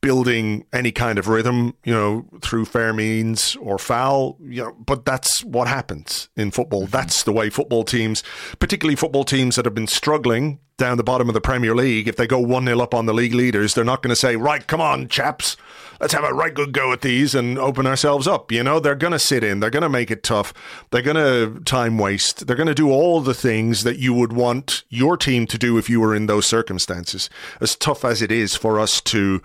building 0.00 0.66
any 0.72 0.92
kind 0.92 1.18
of 1.18 1.28
rhythm, 1.28 1.74
you 1.84 1.92
know, 1.92 2.26
through 2.40 2.64
fair 2.64 2.92
means 2.92 3.56
or 3.56 3.78
foul. 3.78 4.36
You 4.42 4.64
know, 4.64 4.72
but 4.72 5.04
that's 5.04 5.44
what 5.44 5.68
happens 5.68 6.28
in 6.36 6.50
football. 6.50 6.82
Mm-hmm. 6.82 6.90
That's 6.90 7.22
the 7.22 7.32
way 7.32 7.50
football 7.50 7.84
teams, 7.84 8.22
particularly 8.58 8.96
football 8.96 9.24
teams 9.24 9.56
that 9.56 9.64
have 9.64 9.74
been 9.74 9.86
struggling 9.86 10.58
down 10.76 10.96
the 10.96 11.04
bottom 11.04 11.28
of 11.28 11.34
the 11.34 11.40
Premier 11.40 11.74
League, 11.74 12.08
if 12.08 12.16
they 12.16 12.26
go 12.26 12.40
1 12.40 12.66
0 12.66 12.80
up 12.80 12.94
on 12.94 13.06
the 13.06 13.14
league 13.14 13.34
leaders, 13.34 13.74
they're 13.74 13.84
not 13.84 14.02
going 14.02 14.10
to 14.10 14.16
say, 14.16 14.36
right, 14.36 14.66
come 14.66 14.80
on, 14.80 15.08
chaps, 15.08 15.56
let's 16.00 16.12
have 16.12 16.24
a 16.24 16.32
right 16.32 16.54
good 16.54 16.72
go 16.72 16.92
at 16.92 17.00
these 17.00 17.34
and 17.34 17.58
open 17.58 17.86
ourselves 17.86 18.26
up. 18.26 18.50
You 18.50 18.62
know, 18.62 18.80
they're 18.80 18.94
going 18.94 19.12
to 19.12 19.18
sit 19.18 19.44
in, 19.44 19.60
they're 19.60 19.70
going 19.70 19.82
to 19.82 19.88
make 19.88 20.10
it 20.10 20.22
tough, 20.22 20.52
they're 20.90 21.02
going 21.02 21.16
to 21.16 21.60
time 21.64 21.98
waste, 21.98 22.46
they're 22.46 22.56
going 22.56 22.66
to 22.66 22.74
do 22.74 22.90
all 22.90 23.20
the 23.20 23.34
things 23.34 23.84
that 23.84 23.98
you 23.98 24.14
would 24.14 24.32
want 24.32 24.84
your 24.88 25.16
team 25.16 25.46
to 25.48 25.58
do 25.58 25.78
if 25.78 25.88
you 25.90 26.00
were 26.00 26.14
in 26.14 26.26
those 26.26 26.46
circumstances. 26.46 27.30
As 27.60 27.76
tough 27.76 28.04
as 28.04 28.22
it 28.22 28.32
is 28.32 28.54
for 28.56 28.78
us 28.78 29.00
to 29.02 29.42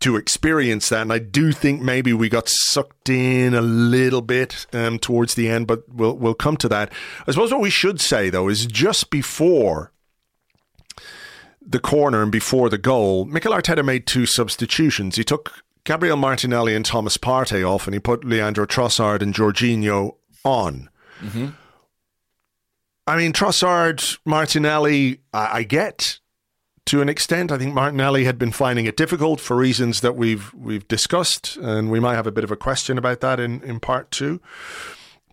to 0.00 0.16
experience 0.16 0.90
that. 0.90 1.00
And 1.02 1.12
I 1.12 1.18
do 1.18 1.50
think 1.50 1.80
maybe 1.80 2.12
we 2.12 2.28
got 2.28 2.48
sucked 2.48 3.08
in 3.08 3.54
a 3.54 3.62
little 3.62 4.20
bit 4.20 4.66
um, 4.74 4.98
towards 4.98 5.34
the 5.34 5.48
end, 5.48 5.66
but 5.66 5.88
we'll 5.88 6.16
we'll 6.16 6.34
come 6.34 6.58
to 6.58 6.68
that. 6.68 6.92
I 7.26 7.30
suppose 7.30 7.50
what 7.50 7.62
we 7.62 7.70
should 7.70 8.00
say 8.00 8.28
though 8.28 8.48
is 8.48 8.66
just 8.66 9.08
before 9.08 9.92
the 11.66 11.80
corner 11.80 12.22
and 12.22 12.32
before 12.32 12.68
the 12.68 12.78
goal, 12.78 13.24
Mikel 13.24 13.52
Arteta 13.52 13.84
made 13.84 14.06
two 14.06 14.26
substitutions. 14.26 15.16
He 15.16 15.24
took 15.24 15.64
Gabriel 15.84 16.16
Martinelli 16.16 16.74
and 16.74 16.84
Thomas 16.84 17.16
Partey 17.16 17.66
off, 17.68 17.86
and 17.86 17.94
he 17.94 18.00
put 18.00 18.24
Leandro 18.24 18.66
Trossard 18.66 19.22
and 19.22 19.34
Jorginho 19.34 20.16
on. 20.44 20.88
Mm-hmm. 21.20 21.48
I 23.06 23.16
mean, 23.16 23.32
Trossard, 23.32 24.18
Martinelli, 24.24 25.20
I, 25.32 25.58
I 25.58 25.62
get 25.62 26.20
to 26.86 27.02
an 27.02 27.08
extent. 27.08 27.52
I 27.52 27.58
think 27.58 27.74
Martinelli 27.74 28.24
had 28.24 28.38
been 28.38 28.52
finding 28.52 28.86
it 28.86 28.96
difficult 28.96 29.40
for 29.40 29.56
reasons 29.56 30.00
that 30.00 30.16
we've 30.16 30.52
we've 30.54 30.86
discussed, 30.88 31.56
and 31.56 31.90
we 31.90 32.00
might 32.00 32.14
have 32.14 32.26
a 32.26 32.32
bit 32.32 32.44
of 32.44 32.50
a 32.50 32.56
question 32.56 32.98
about 32.98 33.20
that 33.20 33.40
in, 33.40 33.62
in 33.62 33.80
part 33.80 34.10
two. 34.10 34.40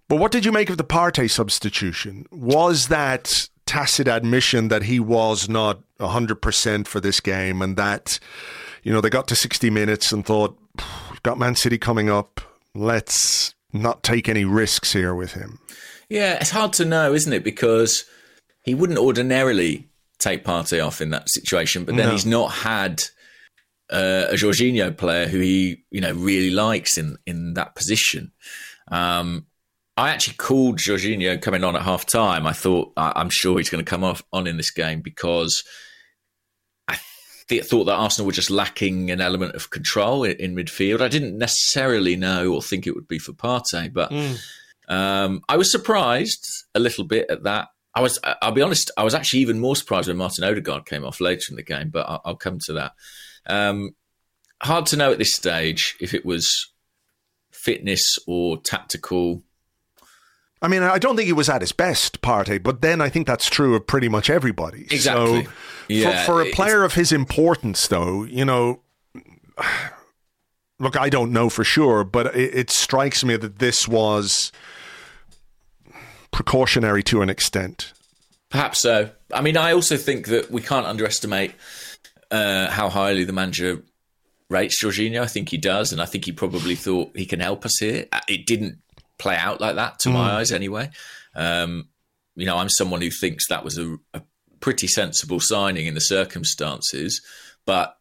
But 0.07 0.17
what 0.17 0.31
did 0.31 0.43
you 0.43 0.51
make 0.51 0.69
of 0.69 0.77
the 0.77 0.83
Partey 0.83 1.29
substitution? 1.29 2.25
Was 2.31 2.89
that 2.89 3.49
tacit 3.71 4.05
admission 4.05 4.67
that 4.67 4.83
he 4.83 4.99
was 4.99 5.47
not 5.47 5.79
100% 5.97 6.87
for 6.87 6.99
this 6.99 7.21
game 7.21 7.61
and 7.61 7.77
that, 7.77 8.19
you 8.83 8.91
know, 8.91 8.99
they 8.99 9.09
got 9.09 9.29
to 9.29 9.35
60 9.35 9.69
minutes 9.69 10.11
and 10.11 10.25
thought, 10.25 10.59
got 11.23 11.39
Man 11.39 11.55
City 11.55 11.77
coming 11.77 12.09
up. 12.09 12.41
Let's 12.75 13.55
not 13.71 14.03
take 14.03 14.27
any 14.27 14.43
risks 14.43 14.91
here 14.91 15.15
with 15.15 15.35
him. 15.35 15.59
Yeah, 16.09 16.37
it's 16.41 16.49
hard 16.49 16.73
to 16.73 16.85
know, 16.85 17.13
isn't 17.13 17.31
it? 17.31 17.45
Because 17.45 18.03
he 18.61 18.75
wouldn't 18.75 18.99
ordinarily 18.99 19.87
take 20.19 20.43
Partey 20.43 20.85
off 20.85 20.99
in 20.99 21.11
that 21.11 21.29
situation, 21.29 21.85
but 21.85 21.95
then 21.95 22.07
no. 22.07 22.11
he's 22.11 22.25
not 22.25 22.51
had 22.51 23.01
uh, 23.89 24.25
a 24.31 24.33
Jorginho 24.33 24.95
player 24.97 25.27
who 25.27 25.39
he, 25.39 25.85
you 25.91 26.01
know, 26.01 26.11
really 26.11 26.49
likes 26.49 26.97
in 26.97 27.15
in 27.25 27.53
that 27.53 27.75
position. 27.75 28.33
Um, 28.89 29.45
I 29.97 30.09
actually 30.09 30.35
called 30.35 30.77
Jorginho 30.77 31.41
coming 31.41 31.63
on 31.63 31.75
at 31.75 31.81
half 31.81 32.05
time. 32.05 32.47
I 32.47 32.53
thought 32.53 32.93
I'm 32.95 33.29
sure 33.29 33.57
he's 33.57 33.69
going 33.69 33.83
to 33.83 33.89
come 33.89 34.03
off 34.03 34.23
on 34.31 34.47
in 34.47 34.57
this 34.57 34.71
game 34.71 35.01
because 35.01 35.63
I 36.87 36.97
th- 37.49 37.65
thought 37.65 37.85
that 37.85 37.95
Arsenal 37.95 38.25
were 38.25 38.31
just 38.31 38.49
lacking 38.49 39.11
an 39.11 39.19
element 39.19 39.55
of 39.55 39.69
control 39.69 40.23
in, 40.23 40.37
in, 40.37 40.55
midfield. 40.55 41.01
I 41.01 41.09
didn't 41.09 41.37
necessarily 41.37 42.15
know 42.15 42.53
or 42.53 42.61
think 42.61 42.87
it 42.87 42.95
would 42.95 43.07
be 43.07 43.19
for 43.19 43.33
Partey, 43.33 43.91
but 43.93 44.11
mm. 44.11 44.39
um, 44.87 45.41
I 45.49 45.57
was 45.57 45.71
surprised 45.71 46.47
a 46.73 46.79
little 46.79 47.03
bit 47.03 47.29
at 47.29 47.43
that. 47.43 47.67
I 47.93 48.01
was, 48.01 48.17
I'll 48.41 48.53
be 48.53 48.61
honest, 48.61 48.89
I 48.97 49.03
was 49.03 49.13
actually 49.13 49.41
even 49.41 49.59
more 49.59 49.75
surprised 49.75 50.07
when 50.07 50.15
Martin 50.15 50.45
Odegaard 50.45 50.85
came 50.85 51.03
off 51.03 51.19
later 51.19 51.47
in 51.49 51.57
the 51.57 51.63
game, 51.63 51.89
but 51.89 52.07
I'll, 52.07 52.21
I'll 52.23 52.35
come 52.35 52.59
to 52.67 52.73
that. 52.73 52.93
Um, 53.45 53.91
hard 54.63 54.85
to 54.87 54.97
know 54.97 55.11
at 55.11 55.17
this 55.17 55.35
stage 55.35 55.97
if 55.99 56.13
it 56.13 56.25
was 56.25 56.71
fitness 57.51 58.17
or 58.25 58.57
tactical 58.61 59.43
I 60.61 60.67
mean, 60.67 60.83
I 60.83 60.99
don't 60.99 61.15
think 61.15 61.25
he 61.25 61.33
was 61.33 61.49
at 61.49 61.61
his 61.61 61.71
best, 61.71 62.21
Partey, 62.21 62.61
but 62.61 62.81
then 62.81 63.01
I 63.01 63.09
think 63.09 63.25
that's 63.25 63.49
true 63.49 63.75
of 63.75 63.87
pretty 63.87 64.09
much 64.09 64.29
everybody. 64.29 64.83
Exactly. 64.91 65.45
So 65.45 65.51
yeah, 65.87 66.23
for, 66.25 66.33
for 66.33 66.41
a 66.41 66.51
player 66.51 66.83
of 66.83 66.93
his 66.93 67.11
importance, 67.11 67.87
though, 67.87 68.23
you 68.23 68.45
know, 68.45 68.81
look, 70.79 70.95
I 70.95 71.09
don't 71.09 71.31
know 71.31 71.49
for 71.49 71.63
sure, 71.63 72.03
but 72.03 72.35
it, 72.35 72.53
it 72.53 72.69
strikes 72.69 73.23
me 73.23 73.37
that 73.37 73.57
this 73.57 73.87
was 73.87 74.51
precautionary 76.31 77.01
to 77.03 77.21
an 77.21 77.29
extent. 77.29 77.93
Perhaps 78.49 78.81
so. 78.81 79.09
I 79.33 79.41
mean, 79.41 79.57
I 79.57 79.71
also 79.73 79.97
think 79.97 80.27
that 80.27 80.51
we 80.51 80.61
can't 80.61 80.85
underestimate 80.85 81.53
uh, 82.29 82.69
how 82.69 82.89
highly 82.89 83.23
the 83.23 83.33
manager 83.33 83.81
rates 84.49 84.83
Jorginho. 84.83 85.21
I 85.21 85.27
think 85.27 85.49
he 85.49 85.57
does, 85.57 85.91
and 85.91 86.01
I 86.01 86.05
think 86.05 86.25
he 86.25 86.31
probably 86.31 86.75
thought 86.75 87.15
he 87.15 87.25
can 87.25 87.39
help 87.39 87.65
us 87.65 87.77
here. 87.79 88.05
It 88.27 88.45
didn't 88.45 88.79
play 89.21 89.35
out 89.35 89.61
like 89.61 89.75
that 89.75 89.99
to 89.99 90.09
mm. 90.09 90.13
my 90.13 90.33
eyes 90.33 90.51
anyway. 90.51 90.89
Um, 91.35 91.87
you 92.35 92.45
know, 92.45 92.57
I'm 92.57 92.69
someone 92.69 93.01
who 93.01 93.11
thinks 93.11 93.47
that 93.47 93.63
was 93.63 93.77
a, 93.77 93.97
a 94.13 94.21
pretty 94.59 94.87
sensible 94.87 95.39
signing 95.39 95.85
in 95.85 95.93
the 95.93 96.01
circumstances, 96.01 97.21
but 97.65 97.97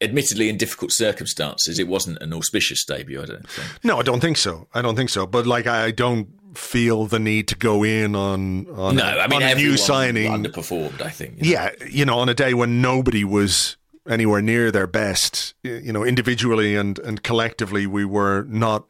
admittedly 0.00 0.48
in 0.48 0.56
difficult 0.56 0.92
circumstances 0.92 1.78
it 1.78 1.86
wasn't 1.86 2.18
an 2.20 2.34
auspicious 2.34 2.84
debut 2.84 3.22
i 3.22 3.24
don't 3.24 3.48
think 3.48 3.84
no 3.84 3.98
i 3.98 4.02
don't 4.02 4.20
think 4.20 4.36
so 4.36 4.66
i 4.74 4.82
don't 4.82 4.96
think 4.96 5.08
so 5.08 5.24
but 5.24 5.46
like 5.46 5.68
i 5.68 5.92
don't 5.92 6.28
feel 6.58 7.06
the 7.06 7.18
need 7.18 7.46
to 7.46 7.56
go 7.56 7.84
in 7.84 8.14
on 8.16 8.66
on, 8.70 8.96
no, 8.96 9.04
I 9.04 9.28
mean, 9.28 9.42
on 9.42 9.50
a 9.50 9.54
new 9.54 9.76
signing 9.76 10.30
underperformed 10.30 11.00
i 11.00 11.10
think 11.10 11.36
you 11.38 11.54
know? 11.54 11.68
yeah 11.80 11.86
you 11.88 12.04
know 12.04 12.18
on 12.18 12.28
a 12.28 12.34
day 12.34 12.54
when 12.54 12.82
nobody 12.82 13.24
was 13.24 13.76
anywhere 14.08 14.42
near 14.42 14.72
their 14.72 14.88
best 14.88 15.54
you 15.62 15.92
know 15.92 16.04
individually 16.04 16.74
and 16.74 16.98
and 16.98 17.22
collectively 17.22 17.86
we 17.86 18.04
were 18.04 18.44
not 18.48 18.86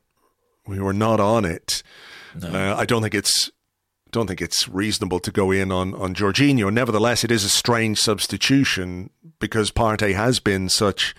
we 0.67 0.81
were 0.81 0.93
not 0.93 1.21
on 1.21 1.45
it. 1.45 1.83
No. 2.35 2.49
Uh, 2.49 2.77
I 2.77 2.85
don't 2.85 3.03
think 3.03 3.15
it's 3.15 3.51
don't 4.11 4.27
think 4.29 4.41
it's 4.41 4.69
reasonable 4.69 5.19
to 5.21 5.31
go 5.31 5.51
in 5.51 5.73
on 5.73 5.95
on 5.95 6.15
Jorginho. 6.15 6.73
Nevertheless, 6.73 7.25
it 7.25 7.31
is 7.31 7.45
a 7.45 7.49
strange 7.49 7.99
substitution 7.99 9.11
because 9.41 9.71
Partey 9.71 10.15
has 10.15 10.41
been 10.41 10.69
such 10.69 11.15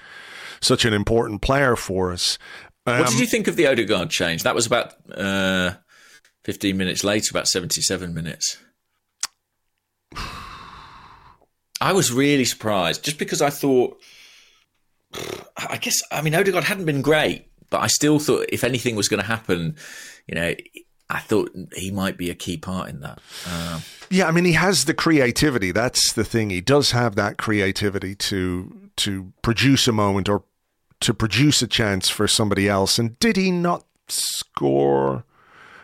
such 0.61 0.85
an 0.85 0.93
important 0.93 1.41
player 1.41 1.75
for 1.75 2.11
us. 2.11 2.37
Um, 2.85 2.99
what 2.99 3.09
did 3.09 3.19
you 3.19 3.25
think 3.25 3.47
of 3.47 3.55
the 3.55 3.67
Odegaard 3.67 4.09
change? 4.09 4.43
That 4.43 4.55
was 4.55 4.65
about 4.65 4.93
uh, 5.11 5.73
15 6.43 6.77
minutes 6.77 7.03
later, 7.03 7.31
about 7.31 7.47
77 7.47 8.13
minutes. 8.13 8.57
I 11.81 11.91
was 11.91 12.11
really 12.11 12.45
surprised 12.45 13.03
just 13.03 13.17
because 13.17 13.41
I 13.41 13.49
thought, 13.49 13.99
I 15.57 15.77
guess, 15.77 15.95
I 16.11 16.21
mean, 16.21 16.35
Odegaard 16.35 16.63
hadn't 16.63 16.85
been 16.85 17.01
great 17.01 17.47
but 17.70 17.82
I 17.82 17.88
still 17.88 18.20
thought 18.20 18.45
if 18.49 18.63
anything 18.63 18.95
was 18.95 19.07
going 19.07 19.22
to 19.22 19.28
happen, 19.28 19.76
you 20.28 20.36
know, 20.36 20.55
I 21.09 21.20
thought 21.20 21.55
he 21.76 21.91
might 21.91 22.18
be 22.18 22.30
a 22.30 22.36
key 22.36 22.57
part 22.57 22.89
in 22.89 23.01
that. 23.01 23.20
Uh, 23.47 23.82
yeah, 24.09 24.28
I 24.28 24.32
mean, 24.32 24.45
he 24.45 24.53
has 24.53 24.86
the 24.86 24.93
creativity. 24.93 25.72
That's 25.72 26.13
the 26.13 26.24
thing. 26.24 26.49
He 26.49 26.61
does 26.61 26.91
have 26.91 27.16
that 27.16 27.38
creativity 27.38 28.16
to 28.16 28.89
to 28.97 29.34
produce 29.41 29.88
a 29.88 29.91
moment 29.91 30.30
or 30.30 30.43
to 31.01 31.13
produce 31.13 31.61
a 31.61 31.68
chance 31.68 32.09
for 32.09 32.28
somebody 32.28 32.70
else. 32.70 32.97
And 32.97 33.20
did 33.20 33.36
he 33.36 33.51
not 33.51 33.86
score 34.07 35.26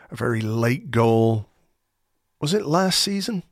a 0.10 0.16
very 0.16 0.42
late 0.42 0.92
goal? 0.92 1.48
Was 2.40 2.54
it 2.54 2.66
last 2.66 3.00
season? 3.00 3.44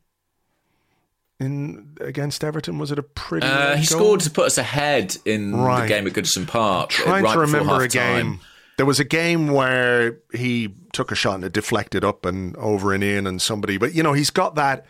In 1.40 1.96
against 2.00 2.44
Everton? 2.44 2.78
Was 2.78 2.92
it 2.92 2.98
a 2.98 3.02
pretty? 3.02 3.46
Uh, 3.46 3.76
he 3.76 3.86
goal? 3.86 3.98
scored 3.98 4.20
to 4.20 4.30
put 4.30 4.46
us 4.46 4.58
ahead 4.58 5.16
in 5.24 5.56
right. 5.56 5.82
the 5.82 5.88
game 5.88 6.06
at 6.06 6.12
Goodison 6.12 6.46
Park. 6.46 6.90
Trying 6.90 7.24
right 7.24 7.32
to 7.32 7.40
remember 7.40 7.82
a 7.82 7.88
game. 7.88 8.40
There 8.76 8.86
was 8.86 9.00
a 9.00 9.04
game 9.04 9.48
where 9.48 10.18
he 10.32 10.74
took 10.92 11.12
a 11.12 11.14
shot 11.14 11.36
and 11.36 11.44
it 11.44 11.52
deflected 11.52 12.04
up 12.04 12.24
and 12.24 12.56
over 12.56 12.94
and 12.94 13.02
in, 13.02 13.26
and 13.26 13.42
somebody. 13.42 13.76
But 13.76 13.94
you 13.94 14.02
know, 14.02 14.12
he's 14.12 14.30
got 14.30 14.54
that 14.54 14.86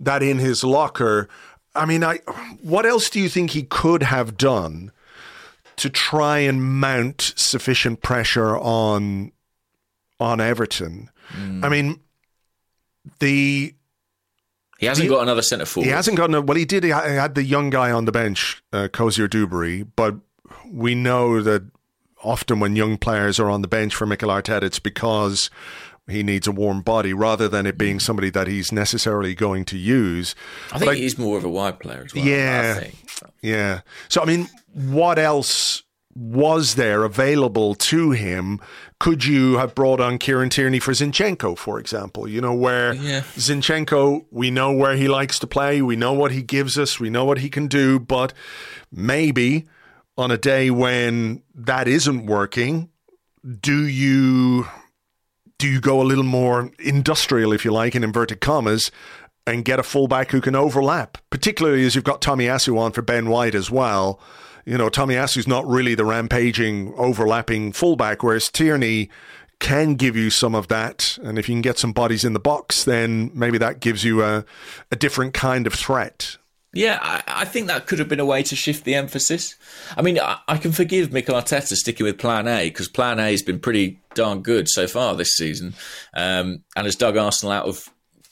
that 0.00 0.22
in 0.22 0.38
his 0.38 0.62
locker. 0.64 1.28
I 1.74 1.86
mean, 1.86 2.04
I 2.04 2.18
what 2.60 2.86
else 2.86 3.08
do 3.08 3.20
you 3.20 3.28
think 3.28 3.50
he 3.50 3.62
could 3.62 4.02
have 4.02 4.36
done 4.36 4.92
to 5.76 5.90
try 5.90 6.38
and 6.38 6.62
mount 6.62 7.32
sufficient 7.36 8.02
pressure 8.02 8.56
on 8.56 9.32
on 10.20 10.40
Everton? 10.40 11.10
Mm. 11.32 11.64
I 11.64 11.68
mean, 11.68 12.00
the 13.18 13.74
he 14.78 14.86
hasn't 14.86 15.04
he, 15.04 15.08
got 15.08 15.22
another 15.22 15.42
centre 15.42 15.66
forward. 15.66 15.86
He 15.86 15.92
hasn't 15.92 16.16
got 16.16 16.30
no. 16.30 16.40
Well, 16.40 16.56
he 16.56 16.64
did. 16.64 16.84
He 16.84 16.90
had 16.90 17.34
the 17.34 17.44
young 17.44 17.70
guy 17.70 17.90
on 17.92 18.04
the 18.04 18.12
bench, 18.12 18.62
uh, 18.72 18.88
Cozier-Duberry, 18.88 19.86
but 19.96 20.16
we 20.70 20.94
know 20.94 21.42
that 21.42 21.62
often 22.22 22.58
when 22.58 22.74
young 22.74 22.96
players 22.96 23.38
are 23.38 23.50
on 23.50 23.62
the 23.62 23.68
bench 23.68 23.94
for 23.94 24.06
Mikel 24.06 24.30
Arteta, 24.30 24.62
it's 24.64 24.78
because 24.78 25.50
he 26.08 26.22
needs 26.22 26.46
a 26.46 26.52
warm 26.52 26.82
body 26.82 27.14
rather 27.14 27.48
than 27.48 27.66
it 27.66 27.78
being 27.78 28.00
somebody 28.00 28.30
that 28.30 28.46
he's 28.46 28.72
necessarily 28.72 29.34
going 29.34 29.64
to 29.66 29.78
use. 29.78 30.34
I 30.72 30.78
think 30.78 30.94
he's 30.94 31.18
more 31.18 31.38
of 31.38 31.44
a 31.44 31.48
wide 31.48 31.78
player 31.78 32.02
as 32.04 32.14
well. 32.14 32.24
Yeah, 32.24 32.88
yeah. 33.42 33.80
So 34.08 34.20
I 34.20 34.24
mean, 34.24 34.48
what 34.72 35.18
else 35.18 35.83
was 36.14 36.76
there 36.76 37.02
available 37.04 37.74
to 37.74 38.12
him, 38.12 38.60
could 39.00 39.24
you 39.24 39.58
have 39.58 39.74
brought 39.74 40.00
on 40.00 40.18
Kieran 40.18 40.48
Tierney 40.48 40.78
for 40.78 40.92
Zinchenko, 40.92 41.58
for 41.58 41.78
example? 41.80 42.28
You 42.28 42.40
know, 42.40 42.54
where 42.54 42.94
Yeah. 42.94 43.22
Zinchenko, 43.36 44.24
we 44.30 44.50
know 44.50 44.72
where 44.72 44.96
he 44.96 45.08
likes 45.08 45.38
to 45.40 45.46
play, 45.46 45.82
we 45.82 45.96
know 45.96 46.12
what 46.12 46.30
he 46.30 46.42
gives 46.42 46.78
us, 46.78 47.00
we 47.00 47.10
know 47.10 47.24
what 47.24 47.38
he 47.38 47.48
can 47.48 47.66
do, 47.66 47.98
but 47.98 48.32
maybe 48.92 49.66
on 50.16 50.30
a 50.30 50.38
day 50.38 50.70
when 50.70 51.42
that 51.54 51.88
isn't 51.88 52.26
working, 52.26 52.88
do 53.60 53.86
you 53.86 54.66
do 55.58 55.68
you 55.68 55.80
go 55.80 56.00
a 56.00 56.04
little 56.04 56.24
more 56.24 56.70
industrial, 56.78 57.52
if 57.52 57.64
you 57.64 57.72
like, 57.72 57.94
in 57.94 58.02
inverted 58.04 58.40
commas, 58.40 58.90
and 59.46 59.64
get 59.64 59.78
a 59.78 59.82
fullback 59.82 60.30
who 60.30 60.40
can 60.40 60.54
overlap, 60.54 61.18
particularly 61.30 61.84
as 61.86 61.94
you've 61.94 62.04
got 62.04 62.20
Tomiyasu 62.20 62.78
on 62.78 62.92
for 62.92 63.02
Ben 63.02 63.28
White 63.28 63.54
as 63.54 63.70
well. 63.70 64.20
You 64.64 64.78
know, 64.78 64.88
Tomiyasu's 64.88 65.46
not 65.46 65.66
really 65.66 65.94
the 65.94 66.04
rampaging, 66.04 66.94
overlapping 66.96 67.72
fullback, 67.72 68.22
whereas 68.22 68.50
Tierney 68.50 69.10
can 69.60 69.94
give 69.94 70.16
you 70.16 70.30
some 70.30 70.54
of 70.54 70.68
that. 70.68 71.18
And 71.22 71.38
if 71.38 71.48
you 71.48 71.54
can 71.54 71.62
get 71.62 71.78
some 71.78 71.92
bodies 71.92 72.24
in 72.24 72.32
the 72.32 72.40
box, 72.40 72.84
then 72.84 73.30
maybe 73.34 73.58
that 73.58 73.80
gives 73.80 74.04
you 74.04 74.22
a, 74.22 74.44
a 74.90 74.96
different 74.96 75.34
kind 75.34 75.66
of 75.66 75.74
threat. 75.74 76.36
Yeah, 76.74 76.98
I, 77.00 77.22
I 77.26 77.44
think 77.44 77.68
that 77.68 77.86
could 77.86 78.00
have 78.00 78.08
been 78.08 78.20
a 78.20 78.26
way 78.26 78.42
to 78.42 78.56
shift 78.56 78.84
the 78.84 78.96
emphasis. 78.96 79.54
I 79.96 80.02
mean, 80.02 80.18
I, 80.18 80.38
I 80.48 80.56
can 80.58 80.72
forgive 80.72 81.12
Mikel 81.12 81.40
Arteta 81.40 81.74
sticking 81.74 82.04
with 82.04 82.18
Plan 82.18 82.48
A 82.48 82.68
because 82.68 82.88
Plan 82.88 83.20
A 83.20 83.30
has 83.30 83.42
been 83.42 83.60
pretty 83.60 84.00
darn 84.14 84.42
good 84.42 84.68
so 84.68 84.88
far 84.88 85.14
this 85.14 85.36
season, 85.36 85.74
um, 86.14 86.64
and 86.74 86.84
has 86.84 86.96
dug 86.96 87.16
Arsenal 87.16 87.52
out 87.52 87.66
of 87.66 87.88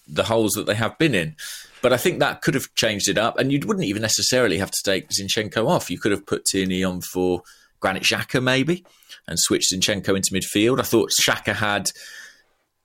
the 0.09 0.25
holes 0.25 0.53
that 0.53 0.67
they 0.67 0.75
have 0.75 0.99
been 0.99 1.15
in. 1.15 1.37
But 1.83 1.93
I 1.93 1.97
think 1.97 2.21
that 2.21 2.43
could 2.43 2.55
have 2.55 2.73
changed 2.75 3.09
it 3.09 3.19
up, 3.19 3.39
and 3.39 3.53
you 3.53 3.61
wouldn't 3.67 3.87
even 3.87 4.03
necessarily 4.03 4.59
have 4.59 4.71
to 4.71 4.83
take 4.85 5.09
Zinchenko 5.09 5.69
off. 5.69 5.91
You 5.91 5.99
could 5.99 6.13
have 6.13 6.25
put 6.25 6.45
Tierney 6.45 6.85
on 6.85 7.01
for 7.01 7.43
Granit 7.81 8.05
Xhaka 8.05 8.43
maybe, 8.43 8.85
and 9.27 9.39
switched 9.39 9.73
Zinchenko 9.73 10.17
into 10.17 10.33
midfield. 10.33 10.79
I 10.79 10.85
thought 10.85 11.11
Xhaka 11.11 11.55
had 11.55 11.91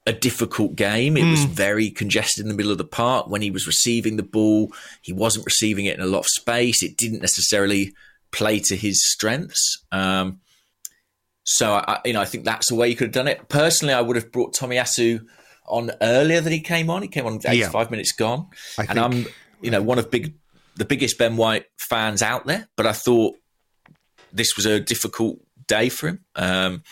a 0.07 0.13
difficult 0.13 0.75
game. 0.75 1.17
It 1.17 1.29
was 1.29 1.43
very 1.43 1.91
congested 1.91 2.41
in 2.41 2.47
the 2.47 2.55
middle 2.55 2.71
of 2.71 2.77
the 2.77 2.85
park. 2.85 3.27
When 3.27 3.41
he 3.41 3.51
was 3.51 3.67
receiving 3.67 4.15
the 4.15 4.23
ball, 4.23 4.71
he 5.01 5.11
wasn't 5.11 5.45
receiving 5.45 5.85
it 5.85 5.95
in 5.95 6.01
a 6.01 6.07
lot 6.07 6.19
of 6.19 6.27
space. 6.27 6.81
It 6.81 6.97
didn't 6.97 7.19
necessarily 7.19 7.93
play 8.31 8.59
to 8.65 8.75
his 8.75 9.05
strengths. 9.05 9.83
Um, 9.91 10.39
so 11.43 11.73
I, 11.73 11.99
you 12.05 12.13
know, 12.13 12.21
I 12.21 12.25
think 12.25 12.45
that's 12.45 12.69
the 12.69 12.75
way 12.75 12.87
you 12.87 12.95
could 12.95 13.07
have 13.07 13.13
done 13.13 13.27
it. 13.27 13.49
Personally, 13.49 13.93
I 13.93 14.01
would 14.01 14.15
have 14.15 14.31
brought 14.31 14.55
Tomiyasu 14.55 15.25
on 15.68 15.91
earlier 16.01 16.41
than 16.41 16.53
he 16.53 16.59
came 16.59 16.89
on. 16.89 17.01
He 17.01 17.07
came 17.07 17.26
on 17.26 17.39
85 17.45 17.91
minutes 17.91 18.11
gone, 18.13 18.47
I 18.78 18.86
and 18.89 18.99
I'm 18.99 19.26
you 19.61 19.72
know 19.72 19.82
one 19.82 19.99
of 19.99 20.09
big 20.11 20.36
the 20.76 20.86
biggest 20.86 21.18
Ben 21.18 21.38
White 21.38 21.65
fans 21.78 22.22
out 22.22 22.45
there. 22.45 22.68
But 22.76 22.86
I 22.86 22.93
thought 22.93 23.36
this 24.32 24.55
was 24.55 24.65
a 24.65 24.80
difficult 24.80 25.39
day 25.68 25.89
for 25.89 26.07
him. 26.07 26.26
Um, 26.36 26.84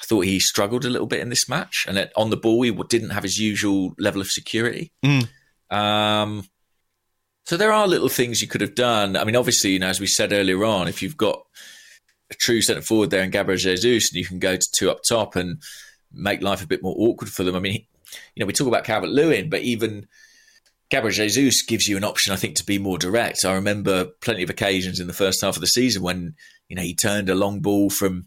I 0.00 0.04
thought 0.04 0.24
he 0.24 0.40
struggled 0.40 0.84
a 0.84 0.90
little 0.90 1.06
bit 1.06 1.20
in 1.20 1.30
this 1.30 1.48
match, 1.48 1.84
and 1.88 1.96
that 1.96 2.12
on 2.16 2.30
the 2.30 2.36
ball 2.36 2.62
he 2.62 2.70
didn't 2.88 3.10
have 3.10 3.22
his 3.22 3.38
usual 3.38 3.94
level 3.98 4.20
of 4.20 4.28
security. 4.28 4.92
Um, 5.70 6.44
so 7.46 7.56
there 7.56 7.72
are 7.72 7.86
little 7.86 8.08
things 8.08 8.42
you 8.42 8.48
could 8.48 8.60
have 8.60 8.74
done. 8.74 9.16
I 9.16 9.24
mean, 9.24 9.36
obviously, 9.36 9.70
you 9.70 9.78
know, 9.78 9.86
as 9.86 10.00
we 10.00 10.06
said 10.06 10.32
earlier 10.32 10.64
on, 10.64 10.88
if 10.88 11.00
you've 11.00 11.16
got 11.16 11.42
a 12.30 12.34
true 12.34 12.60
centre 12.60 12.82
forward 12.82 13.10
there 13.10 13.22
in 13.22 13.30
Gabriel 13.30 13.56
Jesus, 13.56 14.10
and 14.12 14.18
you 14.18 14.26
can 14.26 14.38
go 14.38 14.56
to 14.56 14.66
two 14.76 14.90
up 14.90 14.98
top 15.08 15.36
and 15.36 15.62
make 16.12 16.42
life 16.42 16.62
a 16.62 16.66
bit 16.66 16.82
more 16.82 16.94
awkward 16.98 17.30
for 17.30 17.44
them. 17.44 17.54
I 17.54 17.60
mean, 17.60 17.86
you 18.34 18.40
know, 18.40 18.46
we 18.46 18.52
talk 18.52 18.68
about 18.68 18.84
Calvert 18.84 19.10
Lewin, 19.10 19.50
but 19.50 19.62
even 19.62 20.06
Gabriel 20.90 21.12
Jesus 21.12 21.62
gives 21.62 21.86
you 21.88 21.96
an 21.96 22.04
option, 22.04 22.32
I 22.32 22.36
think, 22.36 22.56
to 22.56 22.64
be 22.64 22.78
more 22.78 22.98
direct. 22.98 23.44
I 23.44 23.54
remember 23.54 24.04
plenty 24.20 24.42
of 24.42 24.50
occasions 24.50 25.00
in 25.00 25.06
the 25.06 25.12
first 25.12 25.40
half 25.42 25.56
of 25.56 25.60
the 25.60 25.66
season 25.66 26.02
when 26.02 26.34
you 26.68 26.76
know 26.76 26.82
he 26.82 26.94
turned 26.94 27.28
a 27.28 27.34
long 27.34 27.60
ball 27.60 27.90
from 27.90 28.26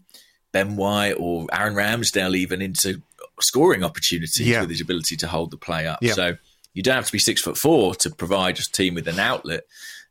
Ben 0.52 0.76
White 0.76 1.14
or 1.18 1.46
Aaron 1.52 1.74
Ramsdale 1.74 2.36
even 2.36 2.60
into 2.60 3.00
scoring 3.40 3.82
opportunities 3.82 4.40
Yeah. 4.46 4.60
with 4.62 4.70
his 4.70 4.80
ability 4.82 5.16
to 5.16 5.26
hold 5.28 5.50
the 5.50 5.56
play 5.56 5.86
up. 5.86 6.00
Yeah. 6.02 6.12
So 6.12 6.36
you 6.74 6.82
don't 6.82 6.96
have 6.96 7.06
to 7.06 7.12
be 7.12 7.18
six 7.18 7.40
foot 7.40 7.56
four 7.56 7.94
to 7.96 8.10
provide 8.10 8.58
a 8.58 8.62
team 8.74 8.94
with 8.94 9.08
an 9.08 9.18
outlet. 9.18 9.62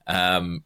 Um, 0.08 0.64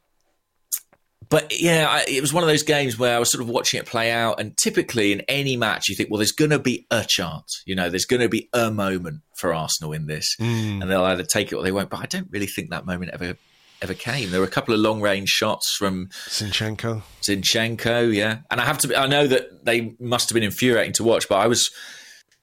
but 1.33 1.59
yeah, 1.59 1.87
I, 1.89 2.05
it 2.07 2.21
was 2.21 2.31
one 2.31 2.43
of 2.43 2.47
those 2.47 2.61
games 2.61 2.99
where 2.99 3.15
I 3.15 3.17
was 3.17 3.31
sort 3.31 3.41
of 3.41 3.49
watching 3.49 3.79
it 3.79 3.87
play 3.87 4.11
out, 4.11 4.39
and 4.39 4.55
typically 4.55 5.11
in 5.11 5.21
any 5.21 5.57
match, 5.57 5.89
you 5.89 5.95
think, 5.95 6.11
well, 6.11 6.19
there's 6.19 6.31
going 6.31 6.51
to 6.51 6.59
be 6.59 6.85
a 6.91 7.03
chance, 7.03 7.63
you 7.65 7.73
know, 7.73 7.89
there's 7.89 8.05
going 8.05 8.21
to 8.21 8.29
be 8.29 8.49
a 8.53 8.69
moment 8.69 9.21
for 9.35 9.51
Arsenal 9.51 9.93
in 9.93 10.05
this, 10.05 10.35
hmm. 10.37 10.79
and 10.79 10.83
they'll 10.83 11.03
either 11.05 11.23
take 11.23 11.51
it 11.51 11.55
or 11.55 11.63
they 11.63 11.71
won't. 11.71 11.89
But 11.89 12.01
I 12.01 12.05
don't 12.05 12.27
really 12.29 12.45
think 12.45 12.69
that 12.69 12.85
moment 12.85 13.13
ever 13.15 13.35
ever 13.81 13.95
came. 13.95 14.29
There 14.29 14.41
were 14.41 14.45
a 14.45 14.51
couple 14.51 14.75
of 14.75 14.79
long 14.79 15.01
range 15.01 15.29
shots 15.29 15.75
from 15.75 16.09
Zinchenko. 16.27 17.01
Zinchenko, 17.23 18.13
yeah, 18.13 18.41
and 18.51 18.61
I 18.61 18.65
have 18.65 18.77
to. 18.79 18.89
Be, 18.89 18.95
I 18.95 19.07
know 19.07 19.25
that 19.25 19.65
they 19.65 19.95
must 19.99 20.29
have 20.29 20.35
been 20.35 20.43
infuriating 20.43 20.93
to 20.93 21.03
watch, 21.03 21.27
but 21.27 21.39
I 21.39 21.47
was 21.47 21.71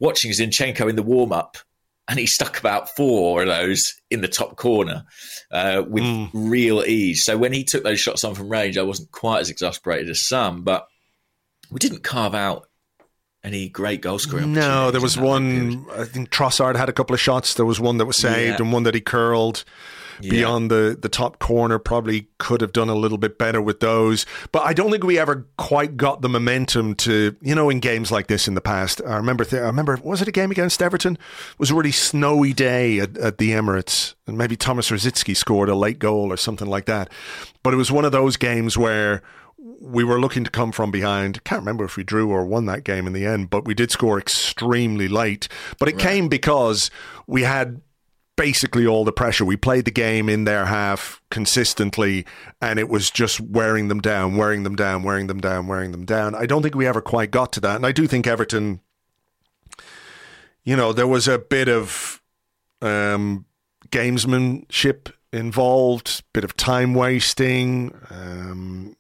watching 0.00 0.32
Zinchenko 0.32 0.90
in 0.90 0.96
the 0.96 1.04
warm 1.04 1.30
up, 1.30 1.58
and 2.10 2.18
he 2.18 2.26
stuck 2.26 2.58
about 2.58 2.88
four 2.96 3.42
of 3.42 3.46
those 3.48 3.80
in 4.10 4.20
the 4.20 4.28
top 4.28 4.56
corner 4.56 5.04
uh, 5.52 5.82
with 5.86 6.28
real 6.34 6.82
ease. 6.84 7.24
So 7.24 7.38
when 7.38 7.52
he 7.52 7.62
took 7.64 7.84
those 7.84 8.00
shots 8.00 8.24
on 8.24 8.34
from 8.34 8.48
range, 8.50 8.76
I 8.76 8.82
wasn't 8.82 9.12
quite 9.12 9.38
as 9.40 9.48
exasperated 9.48 10.10
as 10.10 10.26
some, 10.26 10.62
but 10.64 10.86
we 11.70 11.78
didn't 11.78 12.02
carve 12.02 12.34
out 12.34 12.66
any 13.44 13.68
great 13.68 14.00
goal 14.02 14.18
scoring. 14.18 14.52
No, 14.52 14.90
there 14.90 15.00
was 15.00 15.16
one. 15.16 15.86
I 15.96 16.04
think 16.04 16.30
Trossard 16.30 16.76
had 16.76 16.88
a 16.88 16.92
couple 16.92 17.14
of 17.14 17.20
shots. 17.20 17.54
There 17.54 17.64
was 17.64 17.78
one 17.80 17.98
that 17.98 18.06
was 18.06 18.16
saved 18.16 18.58
Yeah. 18.58 18.64
and 18.64 18.72
one 18.72 18.82
that 18.82 18.94
he 18.94 19.00
curled 19.00 19.64
Yeah. 20.22 20.30
beyond 20.30 20.70
the, 20.70 20.98
the 21.00 21.08
top 21.08 21.38
corner. 21.38 21.78
Probably 21.78 22.28
could 22.38 22.60
have 22.60 22.72
done 22.72 22.88
a 22.88 22.94
little 22.94 23.18
bit 23.18 23.38
better 23.38 23.60
with 23.60 23.80
those. 23.80 24.26
But 24.52 24.62
I 24.64 24.72
don't 24.72 24.90
think 24.90 25.04
we 25.04 25.18
ever 25.18 25.46
quite 25.56 25.96
got 25.96 26.22
the 26.22 26.28
momentum 26.28 26.94
to, 26.96 27.36
you 27.40 27.54
know, 27.54 27.70
in 27.70 27.80
games 27.80 28.10
like 28.10 28.26
this 28.26 28.48
in 28.48 28.54
the 28.54 28.60
past. 28.60 29.00
I 29.06 29.16
remember, 29.16 29.44
th- 29.44 29.62
I 29.62 29.66
remember, 29.66 29.98
was 30.02 30.22
it 30.22 30.28
a 30.28 30.32
game 30.32 30.50
against 30.50 30.82
Everton? 30.82 31.14
It 31.14 31.58
was 31.58 31.70
a 31.70 31.74
really 31.74 31.92
snowy 31.92 32.52
day 32.52 32.98
at, 33.00 33.16
at 33.18 33.38
the 33.38 33.50
Emirates. 33.50 34.14
And 34.26 34.38
maybe 34.38 34.56
Tomas 34.56 34.90
Rosicky 34.90 35.36
scored 35.36 35.68
a 35.68 35.74
late 35.74 35.98
goal 35.98 36.32
or 36.32 36.36
something 36.36 36.68
like 36.68 36.86
that. 36.86 37.10
But 37.62 37.74
it 37.74 37.76
was 37.76 37.90
one 37.92 38.04
of 38.04 38.12
those 38.12 38.36
games 38.36 38.78
where 38.78 39.22
we 39.80 40.04
were 40.04 40.20
looking 40.20 40.44
to 40.44 40.50
come 40.50 40.72
from 40.72 40.90
behind. 40.90 41.42
Can't 41.44 41.60
remember 41.60 41.84
if 41.84 41.96
we 41.96 42.04
drew 42.04 42.30
or 42.30 42.44
won 42.44 42.66
that 42.66 42.84
game 42.84 43.06
in 43.06 43.12
the 43.12 43.26
end, 43.26 43.50
but 43.50 43.64
we 43.64 43.74
did 43.74 43.90
score 43.90 44.18
extremely 44.18 45.08
late. 45.08 45.48
But 45.78 45.88
it 45.88 45.98
came 45.98 46.28
because 46.28 46.90
we 47.26 47.42
had 47.42 47.80
basically 48.40 48.86
all 48.86 49.04
the 49.04 49.12
pressure. 49.12 49.44
We 49.44 49.58
played 49.58 49.84
the 49.84 49.90
game 49.90 50.30
in 50.30 50.44
their 50.44 50.64
half 50.64 51.20
consistently, 51.30 52.24
and 52.62 52.78
it 52.78 52.88
was 52.88 53.10
just 53.10 53.38
wearing 53.38 53.88
them 53.88 54.00
down, 54.00 54.38
wearing 54.38 54.62
them 54.62 54.74
down, 54.74 55.02
wearing 55.02 55.26
them 55.26 55.42
down, 55.42 55.66
wearing 55.66 55.92
them 55.92 56.06
down. 56.06 56.34
I 56.34 56.46
don't 56.46 56.62
think 56.62 56.74
we 56.74 56.86
ever 56.86 57.02
quite 57.02 57.30
got 57.30 57.52
to 57.52 57.60
that. 57.60 57.76
And 57.76 57.84
I 57.84 57.92
do 57.92 58.06
think 58.06 58.26
Everton, 58.26 58.80
you 60.64 60.74
know, 60.74 60.94
there 60.94 61.06
was 61.06 61.28
a 61.28 61.38
bit 61.38 61.68
of 61.68 62.22
um, 62.80 63.44
gamesmanship 63.90 65.12
involved, 65.34 66.22
bit 66.32 66.42
of 66.42 66.56
time 66.56 66.94
wasting. 66.94 67.94
Um, 68.08 68.96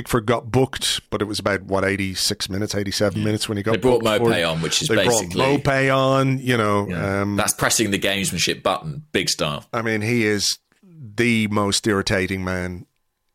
Pickford 0.00 0.24
got 0.24 0.50
booked, 0.50 1.02
but 1.10 1.20
it 1.20 1.26
was 1.26 1.38
about 1.38 1.64
what 1.64 1.84
eighty 1.84 2.14
six 2.14 2.48
minutes, 2.48 2.74
eighty 2.74 2.90
seven 2.90 3.22
minutes 3.22 3.50
when 3.50 3.58
he 3.58 3.62
got. 3.62 3.72
They 3.72 3.76
brought 3.76 4.02
booked 4.02 4.24
for 4.24 4.44
on, 4.46 4.62
which 4.62 4.80
is 4.80 4.88
they 4.88 4.96
basically 4.96 5.34
brought 5.36 5.62
Maupay 5.62 5.94
on. 5.94 6.38
You 6.38 6.56
know, 6.56 6.88
Yeah. 6.88 7.20
um, 7.20 7.36
that's 7.36 7.52
pressing 7.52 7.90
the 7.90 7.98
gamesmanship 7.98 8.62
button, 8.62 9.04
big 9.12 9.28
style. 9.28 9.66
I 9.74 9.82
mean, 9.82 10.00
he 10.00 10.24
is 10.24 10.58
the 10.82 11.48
most 11.48 11.86
irritating 11.86 12.42
man 12.42 12.86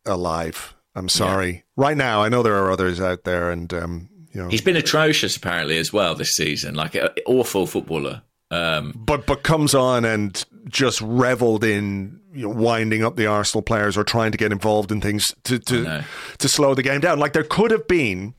alive. 0.07 0.73
I'm 0.95 1.07
sorry. 1.07 1.65
Right 1.75 1.95
now, 1.97 2.23
I 2.23 2.29
know 2.29 2.41
there 2.41 2.55
are 2.55 2.71
others 2.71 2.99
out 2.99 3.25
there, 3.25 3.51
and 3.51 3.71
um, 3.71 4.09
you 4.33 4.41
know, 4.41 4.49
He's 4.49 4.61
been 4.61 4.75
atrocious 4.75 5.37
apparently 5.37 5.77
as 5.77 5.93
well 5.93 6.15
this 6.15 6.31
season, 6.31 6.73
like 6.73 6.95
an 6.95 7.09
awful 7.27 7.67
footballer. 7.67 8.23
Um, 8.51 8.93
but 8.95 9.25
but 9.25 9.43
comes 9.43 9.73
on 9.73 10.05
and 10.05 10.43
just 10.69 11.01
reveled 11.01 11.63
in 11.63 12.19
you 12.33 12.43
know, 12.43 12.49
winding 12.53 13.03
up 13.03 13.15
the 13.15 13.25
Arsenal 13.25 13.61
players 13.63 13.97
or 13.97 14.03
trying 14.03 14.31
to 14.31 14.37
get 14.37 14.51
involved 14.51 14.91
in 14.91 15.01
things 15.01 15.33
to 15.45 15.57
to, 15.59 16.03
to 16.37 16.47
slow 16.47 16.75
the 16.75 16.83
game 16.83 17.01
down. 17.01 17.17
Like 17.19 17.33
there 17.33 17.43
could 17.43 17.71
have 17.71 17.87
been 17.87 18.35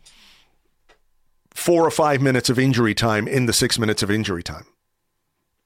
four 1.55 1.85
or 1.85 1.91
five 1.91 2.21
minutes 2.21 2.51
of 2.51 2.59
injury 2.59 2.95
time 2.95 3.27
in 3.27 3.47
the 3.47 3.53
six 3.53 3.79
minutes 3.79 4.03
of 4.03 4.11
injury 4.11 4.43
time. 4.43 4.67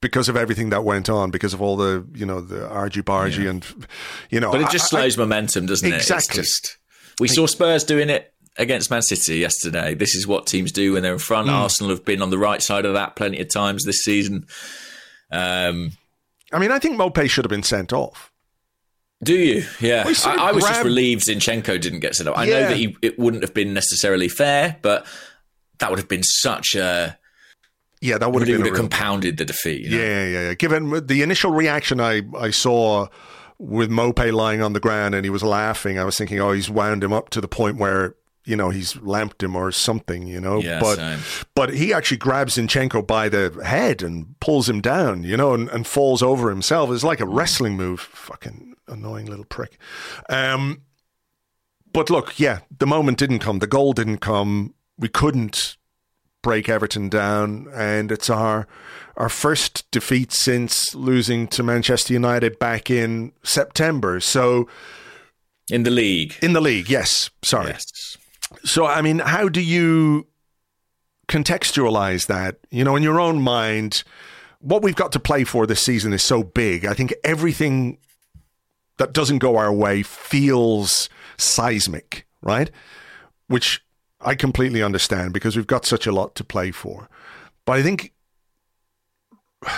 Because 0.01 0.31
of 0.31 0.37
everything 0.37 0.71
that 0.71 0.83
went 0.85 1.11
on, 1.11 1.31
because 1.31 1.53
of 1.53 1.61
all 1.61 1.77
the 1.77 2.07
you 2.15 2.25
know 2.25 2.41
the 2.41 2.67
argy 2.67 3.03
bargy 3.03 3.49
and 3.49 3.67
you 4.31 4.41
know, 4.41 4.51
But 4.51 4.63
it 4.63 4.71
just 4.71 4.85
I- 4.95 5.01
slows 5.01 5.19
momentum, 5.19 5.67
doesn't 5.67 5.87
Exactly. 5.93 6.39
it? 6.41 6.47
Exactly. 6.47 6.77
we 7.21 7.29
saw 7.29 7.47
Spurs 7.47 7.85
doing 7.85 8.09
it 8.09 8.33
against 8.61 8.91
Man 8.91 9.03
City 9.03 9.39
yesterday. 9.39 9.95
This 9.95 10.15
is 10.15 10.27
what 10.27 10.47
teams 10.47 10.71
do 10.71 10.93
when 10.93 11.03
they're 11.03 11.13
in 11.13 11.19
front. 11.19 11.49
Hmm. 11.49 11.55
Arsenal 11.55 11.91
have 11.91 12.05
been 12.05 12.23
on 12.23 12.31
the 12.31 12.39
right 12.39 12.63
side 12.63 12.85
of 12.85 12.95
that 12.95 13.17
plenty 13.17 13.41
of 13.41 13.49
times 13.49 13.85
this 13.85 14.03
season. 14.03 14.47
Um, 15.33 15.93
I 16.53 16.59
mean, 16.59 16.71
I 16.71 16.79
think 16.79 16.99
Maupay 16.99 17.29
should 17.31 17.45
have 17.45 17.51
been 17.51 17.63
sent 17.63 17.93
off. 17.93 18.31
do 19.23 19.35
you? 19.35 19.65
Yeah. 19.81 20.07
We 20.07 20.15
sort 20.15 20.37
of 20.37 20.43
I, 20.43 20.49
I 20.49 20.53
was 20.53 20.65
just 20.65 20.85
relieved 20.85 21.27
Zinchenko 21.27 21.81
didn't 21.81 22.01
get 22.01 22.15
sent 22.15 22.29
off. 22.29 22.37
I 22.37 22.47
know 22.47 22.61
that 22.61 22.77
he, 22.77 22.97
it 23.03 23.19
wouldn't 23.19 23.43
have 23.43 23.55
been 23.55 23.73
necessarily 23.73 24.29
fair, 24.29 24.77
but 24.83 25.07
that 25.79 25.91
would 25.91 25.99
have 25.99 26.09
been 26.09 26.23
such 26.23 26.75
a. 26.75 27.19
Yeah, 28.01 28.17
that 28.19 28.33
would 28.33 28.41
have 28.43 28.49
would 28.49 28.53
been 28.53 28.67
have 28.67 28.67
a 28.67 28.73
real 28.73 28.81
compounded 28.81 29.37
the 29.37 29.45
defeat. 29.45 29.85
You 29.85 29.91
know? 29.91 29.97
Yeah, 29.97 30.27
yeah, 30.27 30.41
yeah. 30.49 30.55
Given 30.55 31.07
the 31.07 31.23
initial 31.23 31.53
reaction 31.53 32.01
I, 32.01 32.23
I 32.39 32.51
saw 32.51 33.09
with 33.59 33.91
Maupay 33.91 34.33
lying 34.33 34.63
on 34.63 34.73
the 34.73 34.81
ground 34.81 35.15
and 35.15 35.25
he 35.25 35.31
was 35.31 35.43
laughing, 35.43 35.99
I 35.99 36.05
was 36.05 36.17
thinking, 36.17 36.41
oh, 36.41 36.53
he's 36.53 36.71
wound 36.71 37.05
him 37.05 37.13
up 37.13 37.29
to 37.31 37.43
the 37.43 37.49
point 37.49 37.77
where 37.77 38.15
you 38.45 38.57
know 38.57 38.71
he's 38.71 38.97
lamped 39.03 39.43
him 39.43 39.55
or 39.57 39.71
something, 39.73 40.27
you 40.27 40.41
know. 40.41 40.61
Yeah, 40.61 40.81
but 40.81 40.97
same. 40.97 41.19
but 41.55 41.75
he 41.75 41.93
actually 41.93 42.17
grabs 42.17 42.57
Zinchenko 42.57 43.07
by 43.07 43.29
the 43.29 43.61
head 43.65 44.03
and 44.03 44.39
pulls 44.41 44.69
him 44.69 44.81
down, 44.81 45.25
you 45.25 45.37
know, 45.37 45.55
and, 45.55 45.69
and 45.71 45.87
falls 45.87 46.23
over 46.23 46.51
himself. 46.51 46.91
It's 46.91 47.05
like 47.05 47.21
a 47.21 47.27
wrestling 47.27 47.77
move. 47.77 48.01
Fucking 48.01 48.75
annoying 48.89 49.27
little 49.27 49.45
prick. 49.45 49.79
Um, 50.29 50.83
but 51.93 52.09
look, 52.11 52.39
yeah, 52.39 52.61
the 52.77 52.87
moment 52.87 53.19
didn't 53.19 53.41
come. 53.41 53.59
The 53.59 53.67
goal 53.67 53.93
didn't 53.93 54.19
come. 54.19 54.75
We 54.99 55.09
couldn't 55.09 55.77
break 56.43 56.69
Everton 56.69 57.09
down, 57.09 57.69
and 57.75 58.11
it's 58.11 58.31
our 58.31 58.67
our 59.17 59.29
first 59.29 59.91
defeat 59.91 60.33
since 60.33 60.95
losing 60.95 61.47
to 61.49 61.63
Manchester 61.63 62.13
United 62.15 62.59
back 62.59 62.91
in 62.91 63.33
September. 63.43 64.19
So 64.21 64.67
In 65.71 65.83
the 65.83 65.91
league. 65.91 66.37
in 66.41 66.53
the 66.55 66.61
league, 66.61 66.89
yes. 66.89 67.29
Sorry. 67.43 67.69
Yes. 67.73 68.17
So, 68.65 68.87
I 68.87 69.01
mean, 69.03 69.21
how 69.21 69.49
do 69.49 69.61
you 69.61 70.27
contextualize 71.29 72.27
that? 72.27 72.59
You 72.71 72.85
know, 72.85 72.97
in 72.97 73.03
your 73.03 73.21
own 73.21 73.41
mind, 73.41 74.03
what 74.61 74.83
we've 74.83 74.97
got 74.97 75.13
to 75.13 75.21
play 75.21 75.45
for 75.45 75.67
this 75.67 75.81
season 75.81 76.13
is 76.13 76.23
so 76.23 76.43
big. 76.43 76.85
I 76.85 76.95
think 76.95 77.15
everything 77.25 77.99
that 78.99 79.13
doesn't 79.13 79.39
go 79.39 79.57
our 79.57 79.73
way 79.73 80.03
feels 80.03 81.09
seismic, 81.39 82.27
right? 82.43 82.71
Which 83.47 83.83
I 84.21 84.35
completely 84.35 84.83
understand 84.83 85.33
because 85.33 85.57
we've 85.57 85.67
got 85.67 85.87
such 85.87 86.07
a 86.07 86.13
lot 86.13 86.35
to 86.35 86.45
play 86.45 86.71
for. 86.71 87.09
But 87.65 87.79
I 87.79 87.83
think 87.83 88.13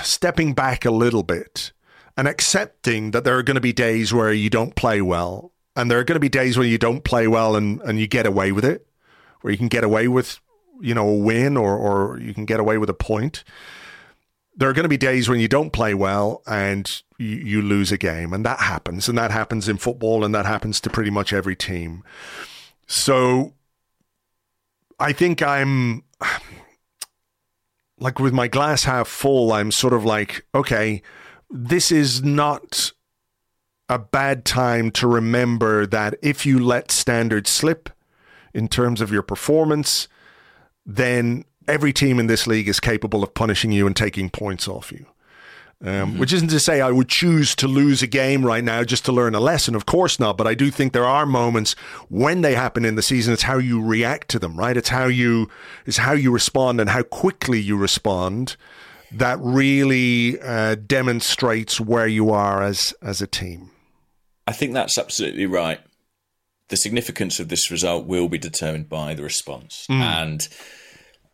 stepping 0.03 0.55
back 0.55 0.85
a 0.85 0.91
little 0.91 1.23
bit 1.23 1.73
and 2.17 2.27
accepting 2.27 3.13
that 3.13 3.25
there 3.25 3.37
are 3.37 3.43
going 3.43 3.55
to 3.55 3.61
be 3.61 3.73
days 3.73 4.13
where 4.13 4.33
you 4.33 4.51
don't 4.51 4.75
play 4.75 5.01
well 5.01 5.52
and 5.77 5.91
there 5.91 5.99
are 5.99 6.05
going 6.05 6.17
to 6.17 6.21
be 6.21 6.29
days 6.29 6.59
where 6.59 6.67
you 6.67 6.79
don't 6.79 7.05
play 7.05 7.27
well 7.27 7.57
and, 7.57 7.81
and 7.83 7.99
you 7.99 8.07
get 8.07 8.27
away 8.27 8.53
with 8.53 8.65
it 8.65 8.87
where 9.41 9.51
you 9.51 9.59
can 9.59 9.69
get 9.69 9.85
away 9.85 10.09
with 10.09 10.41
you 10.81 10.95
know 10.95 11.09
a 11.09 11.17
win 11.17 11.57
or, 11.57 11.77
or 11.77 12.19
you 12.21 12.35
can 12.35 12.45
get 12.45 12.61
away 12.61 12.79
with 12.79 12.91
a 12.91 12.95
point. 12.95 13.45
There 14.55 14.69
are 14.69 14.75
going 14.75 14.85
to 14.85 14.89
be 14.89 14.99
days 14.99 15.29
when 15.29 15.41
you 15.41 15.49
don't 15.49 15.73
play 15.73 15.95
well 15.95 16.43
and 16.47 16.87
you, 17.17 17.37
you 17.37 17.63
lose 17.63 17.91
a 17.91 17.97
game 17.99 18.33
and 18.33 18.45
that 18.45 18.61
happens 18.61 19.09
and 19.09 19.17
that 19.17 19.31
happens 19.31 19.69
in 19.69 19.79
football 19.79 20.25
and 20.25 20.35
that 20.35 20.45
happens 20.45 20.81
to 20.83 20.91
pretty 20.91 21.11
much 21.11 21.33
every 21.33 21.57
team. 21.57 22.03
So 22.87 23.55
i 25.01 25.13
think 25.13 25.41
i'm 25.41 26.05
like 28.03 28.19
with 28.19 28.33
my 28.33 28.49
glass 28.49 28.85
half 28.85 29.09
full, 29.09 29.53
I'm 29.53 29.71
sort 29.71 29.93
of 29.93 30.05
like, 30.05 30.45
okay, 30.55 31.03
this 31.49 31.93
is 31.93 32.23
not 32.23 32.93
a 33.93 33.99
bad 33.99 34.47
time 34.47 34.91
to 34.91 35.07
remember 35.07 35.85
that 35.85 36.15
if 36.23 36.47
you 36.47 36.59
let 36.59 36.91
standards 36.91 37.51
slip 37.51 37.91
in 38.55 38.67
terms 38.67 39.03
of 39.03 39.13
your 39.13 39.21
performance, 39.21 40.09
then 40.87 41.45
every 41.69 41.93
team 41.93 42.19
in 42.19 42.27
this 42.27 42.47
league 42.47 42.69
is 42.69 42.81
capable 42.81 43.23
of 43.23 43.35
punishing 43.35 43.71
you 43.71 43.87
and 43.87 43.95
taking 43.95 44.31
points 44.31 44.67
off 44.67 44.93
you. 44.93 45.05
Um, 45.85 46.17
Which 46.17 46.33
isn't 46.33 46.49
to 46.49 46.61
say 46.61 46.81
I 46.81 46.91
would 46.91 47.09
choose 47.09 47.55
to 47.57 47.69
lose 47.69 48.03
a 48.03 48.07
game 48.07 48.47
right 48.47 48.65
now 48.65 48.83
just 48.83 49.05
to 49.07 49.13
learn 49.13 49.35
a 49.35 49.41
lesson. 49.41 49.75
Of 49.75 49.85
course 49.85 50.19
not. 50.19 50.39
But 50.39 50.47
I 50.47 50.55
do 50.55 50.71
think 50.71 50.93
there 50.95 51.05
are 51.05 51.27
moments 51.27 51.75
when 52.09 52.41
they 52.41 52.55
happen 52.55 52.87
in 52.87 52.95
the 52.95 53.03
season. 53.03 53.35
It's 53.35 53.43
how 53.43 53.59
you 53.59 53.83
react 53.83 54.29
to 54.29 54.39
them, 54.39 54.57
right? 54.57 54.77
It's 54.77 54.91
how 54.91 55.07
you 55.07 55.51
it's 55.85 55.99
how 55.99 56.13
you 56.13 56.31
respond 56.31 56.81
and 56.81 56.89
how 56.89 57.03
quickly 57.03 57.61
you 57.61 57.77
respond 57.77 58.57
that 59.11 59.39
really 59.41 60.41
uh, 60.41 60.77
demonstrates 60.77 61.81
where 61.81 62.07
you 62.07 62.31
are 62.31 62.63
as 62.63 62.95
as 63.03 63.21
a 63.21 63.27
team. 63.27 63.72
I 64.47 64.53
think 64.53 64.73
that's 64.73 64.99
absolutely 64.99 65.47
right. 65.47 65.81
The 66.69 66.77
significance 66.77 67.39
of 67.39 67.49
this 67.49 67.71
result 67.71 68.07
will 68.07 68.29
be 68.29 68.39
determined 68.39 68.89
by 68.89 69.15
the 69.15 69.23
response. 69.23 69.87
Mm. 69.91 70.01
And 70.01 70.49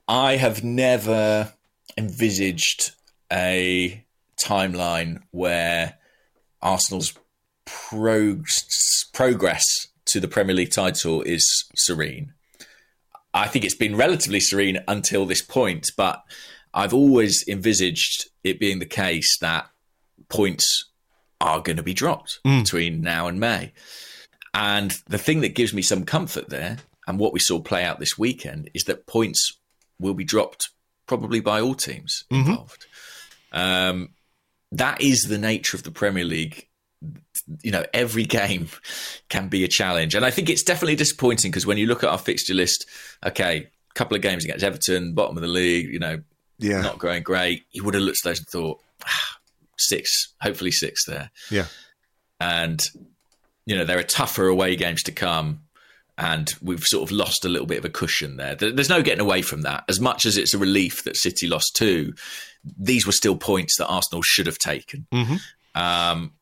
I 0.07 0.37
have 0.37 0.65
never 0.65 1.53
envisaged 1.97 2.93
a 3.33 4.05
timeline 4.43 5.23
where 5.31 5.99
Arsenal's 6.63 7.15
prog- 7.65 8.47
progress 9.13 9.65
to 10.07 10.21
the 10.21 10.29
Premier 10.29 10.55
League 10.55 10.73
title 10.73 11.23
is 11.23 11.45
serene. 11.77 12.33
I 13.35 13.47
think 13.47 13.65
it's 13.65 13.75
been 13.75 13.97
relatively 13.97 14.41
serene 14.41 14.79
until 14.89 15.27
this 15.27 15.43
point, 15.43 15.87
but 15.97 16.23
I've 16.73 16.95
always 16.95 17.45
envisaged 17.47 18.31
it 18.43 18.59
being 18.59 18.79
the 18.79 18.87
case 18.87 19.39
that 19.41 19.69
points 20.29 20.91
are 21.41 21.61
going 21.61 21.76
to 21.76 21.82
be 21.82 21.95
dropped 21.95 22.41
between 22.43 23.01
now 23.01 23.26
and 23.28 23.39
May. 23.41 23.72
And 24.55 24.93
the 25.09 25.18
thing 25.18 25.41
that 25.43 25.55
gives 25.55 25.72
me 25.72 25.82
some 25.82 26.05
comfort 26.05 26.49
there, 26.49 26.78
and 27.07 27.18
what 27.18 27.32
we 27.32 27.39
saw 27.41 27.61
play 27.61 27.84
out 27.84 28.01
this 28.01 28.18
weekend, 28.18 28.70
is 28.74 28.84
that 28.84 29.07
points 29.07 29.53
will 30.01 30.14
be 30.14 30.24
dropped 30.24 30.70
probably 31.07 31.41
by 31.41 31.61
all 31.61 31.74
teams 31.74 32.24
involved. 32.30 32.86
Um, 33.53 34.11
that 34.72 35.01
is 35.01 35.22
the 35.22 35.39
nature 35.39 35.76
of 35.76 35.82
the 35.84 35.91
Premier 35.91 36.24
League. 36.24 36.66
You 37.62 37.70
know, 37.70 37.84
every 37.95 38.24
game 38.24 38.68
can 39.28 39.49
be 39.49 39.64
a 39.64 39.68
challenge. 39.68 40.14
And 40.14 40.24
I 40.24 40.30
think 40.30 40.51
it's 40.51 40.62
definitely 40.62 40.97
disappointing 40.97 41.51
because 41.51 41.66
when 41.66 41.78
you 41.78 41.86
look 41.86 42.03
at 42.05 42.11
our 42.11 42.18
fixture 42.18 42.55
list, 42.55 42.86
okay, 43.24 43.68
a 43.91 43.95
couple 43.95 44.16
of 44.16 44.22
games 44.22 44.45
against 44.45 44.64
Everton, 44.64 45.14
bottom 45.14 45.36
of 45.36 45.43
the 45.43 45.49
league, 45.49 45.91
you 45.93 45.99
know, 45.99 46.20
Yeah. 46.59 46.80
not 46.82 46.99
going 46.99 47.22
great. 47.22 47.64
You 47.70 47.84
would 47.84 47.95
have 47.95 48.03
looked 48.03 48.18
at 48.24 48.28
those 48.30 48.39
and 48.41 48.49
thought, 48.49 48.80
ah, 49.07 49.38
six, 49.81 50.35
hopefully 50.41 50.70
six 50.72 51.05
there. 51.07 51.31
Yeah. 51.51 51.66
and 52.41 52.81
you 53.66 53.76
know 53.76 53.85
there 53.85 53.99
are 53.99 54.03
tougher 54.05 54.47
away 54.49 54.76
games 54.76 55.03
to 55.05 55.12
come 55.12 55.61
and 56.16 56.51
we've 56.62 56.83
sort 56.85 57.09
of 57.09 57.14
lost 57.16 57.45
a 57.45 57.49
little 57.49 57.66
bit 57.66 57.79
of 57.79 57.85
a 57.85 57.89
cushion 57.91 58.37
there. 58.39 58.55
There- 58.57 58.72
there's 58.72 58.89
no 58.89 59.03
getting 59.03 59.20
away 59.20 59.43
from 59.43 59.62
that. 59.62 59.85
As 59.89 60.01
much 60.01 60.26
as 60.26 60.37
it's 60.37 60.55
a 60.55 60.59
relief 60.59 61.05
that 61.05 61.16
city 61.16 61.47
lost 61.47 61.74
two 61.76 62.14
these 62.76 63.07
were 63.07 63.12
still 63.12 63.37
points 63.37 63.76
that 63.79 63.87
arsenal 63.87 64.20
should 64.22 64.47
have 64.47 64.59
taken. 64.59 65.07
Um, 65.74 66.33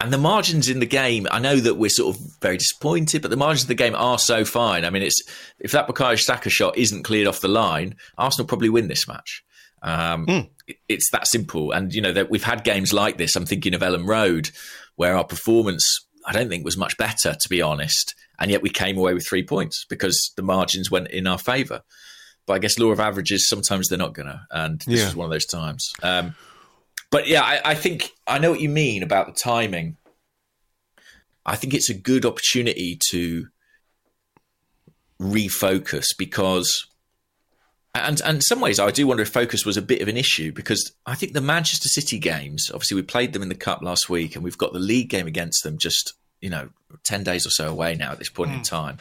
and 0.00 0.12
the 0.12 0.18
margins 0.18 0.68
in 0.68 0.80
the 0.80 0.86
game 0.86 1.26
i 1.30 1.38
know 1.38 1.56
that 1.56 1.74
we're 1.76 1.88
sort 1.90 2.16
of 2.16 2.22
very 2.42 2.56
disappointed 2.56 3.22
but 3.22 3.30
the 3.30 3.36
margins 3.36 3.62
of 3.62 3.68
the 3.68 3.74
game 3.74 3.94
are 3.94 4.18
so 4.18 4.44
fine. 4.44 4.84
I 4.84 4.90
mean 4.90 5.02
it's 5.02 5.20
if 5.60 5.72
that 5.72 5.86
Bukayo 5.86 6.18
Saka 6.18 6.50
shot 6.50 6.76
isn't 6.78 7.02
cleared 7.04 7.26
off 7.28 7.40
the 7.40 7.48
line 7.48 7.96
arsenal 8.18 8.46
probably 8.46 8.68
win 8.70 8.88
this 8.88 9.06
match 9.06 9.44
um, 9.84 10.24
it- 10.66 10.76
It's 10.88 11.10
that 11.12 11.26
simple, 11.28 11.72
and 11.72 11.92
you 11.94 12.00
know 12.00 12.12
that 12.12 12.30
we've 12.30 12.42
had 12.42 12.64
games 12.64 12.92
like 12.92 13.18
this. 13.18 13.36
I'm 13.36 13.44
thinking 13.46 13.74
of 13.74 13.82
Elland 13.82 14.08
Road, 14.08 14.50
where 14.96 15.16
our 15.16 15.24
performance 15.24 15.84
I 16.26 16.32
don't 16.32 16.48
think 16.48 16.64
was 16.64 16.76
much 16.78 16.96
better, 16.96 17.34
to 17.38 17.48
be 17.50 17.60
honest, 17.60 18.14
and 18.38 18.50
yet 18.50 18.62
we 18.62 18.70
came 18.70 18.96
away 18.96 19.12
with 19.12 19.26
three 19.28 19.44
points 19.44 19.84
because 19.90 20.32
the 20.36 20.42
margins 20.42 20.90
went 20.90 21.08
in 21.10 21.26
our 21.26 21.36
favour. 21.38 21.82
But 22.46 22.54
I 22.54 22.58
guess 22.60 22.78
law 22.78 22.90
of 22.92 22.98
averages 23.00 23.46
sometimes 23.48 23.88
they're 23.88 23.98
not 23.98 24.14
gonna, 24.14 24.46
and 24.50 24.80
this 24.86 25.00
Yeah. 25.00 25.08
is 25.08 25.14
one 25.16 25.26
of 25.26 25.30
those 25.30 25.44
times. 25.46 25.92
Um, 26.02 26.34
but 27.10 27.26
yeah, 27.28 27.42
I, 27.42 27.60
I 27.72 27.74
think 27.74 28.10
I 28.26 28.38
know 28.38 28.50
what 28.50 28.60
you 28.60 28.70
mean 28.70 29.02
about 29.02 29.26
the 29.26 29.32
timing. 29.38 29.98
I 31.44 31.56
think 31.56 31.74
it's 31.74 31.90
a 31.90 31.94
good 31.94 32.24
opportunity 32.24 32.98
to 33.10 33.48
refocus 35.20 36.06
because 36.18 36.86
and, 37.94 38.20
and 38.22 38.36
in 38.36 38.40
some 38.40 38.60
ways, 38.60 38.80
I 38.80 38.90
do 38.90 39.06
wonder 39.06 39.22
if 39.22 39.28
focus 39.28 39.64
was 39.64 39.76
a 39.76 39.82
bit 39.82 40.02
of 40.02 40.08
an 40.08 40.16
issue 40.16 40.52
because 40.52 40.92
I 41.06 41.14
think 41.14 41.32
the 41.32 41.40
Manchester 41.40 41.88
City 41.88 42.18
games, 42.18 42.70
obviously, 42.72 42.96
we 42.96 43.02
played 43.02 43.32
them 43.32 43.42
in 43.42 43.48
the 43.48 43.54
Cup 43.54 43.82
last 43.82 44.10
week 44.10 44.34
and 44.34 44.42
we've 44.42 44.58
got 44.58 44.72
the 44.72 44.80
league 44.80 45.08
game 45.08 45.26
against 45.26 45.62
them 45.62 45.78
just, 45.78 46.14
you 46.40 46.50
know, 46.50 46.70
10 47.04 47.22
days 47.22 47.46
or 47.46 47.50
so 47.50 47.68
away 47.68 47.94
now 47.94 48.10
at 48.10 48.18
this 48.18 48.30
point 48.30 48.50
in 48.50 48.58
hmm. 48.58 48.62
time. 48.62 48.98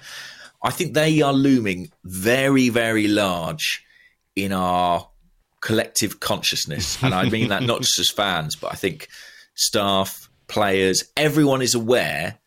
I 0.64 0.70
think 0.70 0.94
they 0.94 1.22
are 1.22 1.34
looming 1.34 1.92
very, 2.04 2.70
very 2.70 3.08
large 3.08 3.84
in 4.36 4.54
our 4.54 5.10
collective 5.60 6.20
consciousness. 6.20 7.02
And 7.02 7.14
I 7.14 7.30
mean 7.30 7.50
that 7.50 7.64
not 7.64 7.82
just 7.82 8.00
as 8.00 8.10
fans, 8.16 8.56
but 8.56 8.72
I 8.72 8.76
think 8.76 9.08
staff, 9.56 10.30
players, 10.48 11.04
everyone 11.18 11.62
is 11.62 11.74
aware 11.74 12.40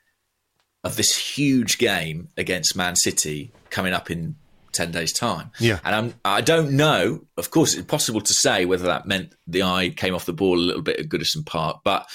of 0.84 0.96
this 0.96 1.16
huge 1.16 1.78
game 1.78 2.28
against 2.36 2.76
Man 2.76 2.94
City 2.94 3.52
coming 3.70 3.92
up 3.92 4.10
in 4.10 4.36
10 4.76 4.92
days' 4.92 5.12
time. 5.12 5.50
Yeah. 5.58 5.80
And 5.84 5.94
I'm, 5.94 6.14
I 6.24 6.40
don't 6.40 6.72
know, 6.72 7.24
of 7.36 7.50
course, 7.50 7.72
it's 7.72 7.80
impossible 7.80 8.20
to 8.20 8.32
say 8.34 8.64
whether 8.64 8.84
that 8.86 9.06
meant 9.06 9.34
the 9.46 9.62
eye 9.62 9.90
came 9.96 10.14
off 10.14 10.26
the 10.26 10.32
ball 10.32 10.56
a 10.56 10.60
little 10.60 10.82
bit 10.82 11.00
at 11.00 11.08
Goodison 11.08 11.44
Park, 11.44 11.80
but 11.84 12.06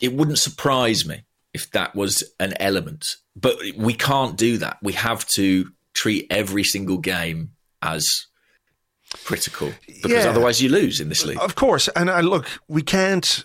it 0.00 0.12
wouldn't 0.12 0.38
surprise 0.38 1.06
me 1.06 1.22
if 1.52 1.70
that 1.72 1.94
was 1.94 2.24
an 2.40 2.54
element. 2.58 3.16
But 3.36 3.56
we 3.76 3.94
can't 3.94 4.36
do 4.36 4.58
that. 4.58 4.78
We 4.82 4.94
have 4.94 5.26
to 5.36 5.70
treat 5.92 6.26
every 6.30 6.64
single 6.64 6.98
game 6.98 7.52
as 7.82 8.04
critical 9.24 9.72
because 9.86 10.10
Yeah. 10.24 10.30
otherwise 10.30 10.60
you 10.60 10.68
lose 10.68 11.00
in 11.00 11.08
this 11.08 11.24
league. 11.24 11.38
Of 11.40 11.54
course, 11.54 11.88
and 11.94 12.10
I 12.10 12.20
look, 12.20 12.48
we 12.66 12.82
can't 12.82 13.44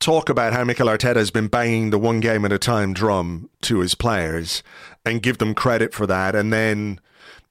talk 0.00 0.28
about 0.28 0.52
how 0.52 0.64
Mikel 0.64 0.88
Arteta 0.88 1.16
has 1.16 1.30
been 1.30 1.46
banging 1.46 1.90
the 1.90 1.98
one 1.98 2.20
game 2.20 2.44
at 2.44 2.52
a 2.52 2.58
time 2.58 2.92
drum 2.92 3.48
to 3.62 3.78
his 3.78 3.94
players 3.94 4.62
and 5.04 5.22
give 5.22 5.38
them 5.38 5.54
credit 5.54 5.94
for 5.94 6.06
that, 6.06 6.34
and 6.34 6.52
then. 6.52 7.00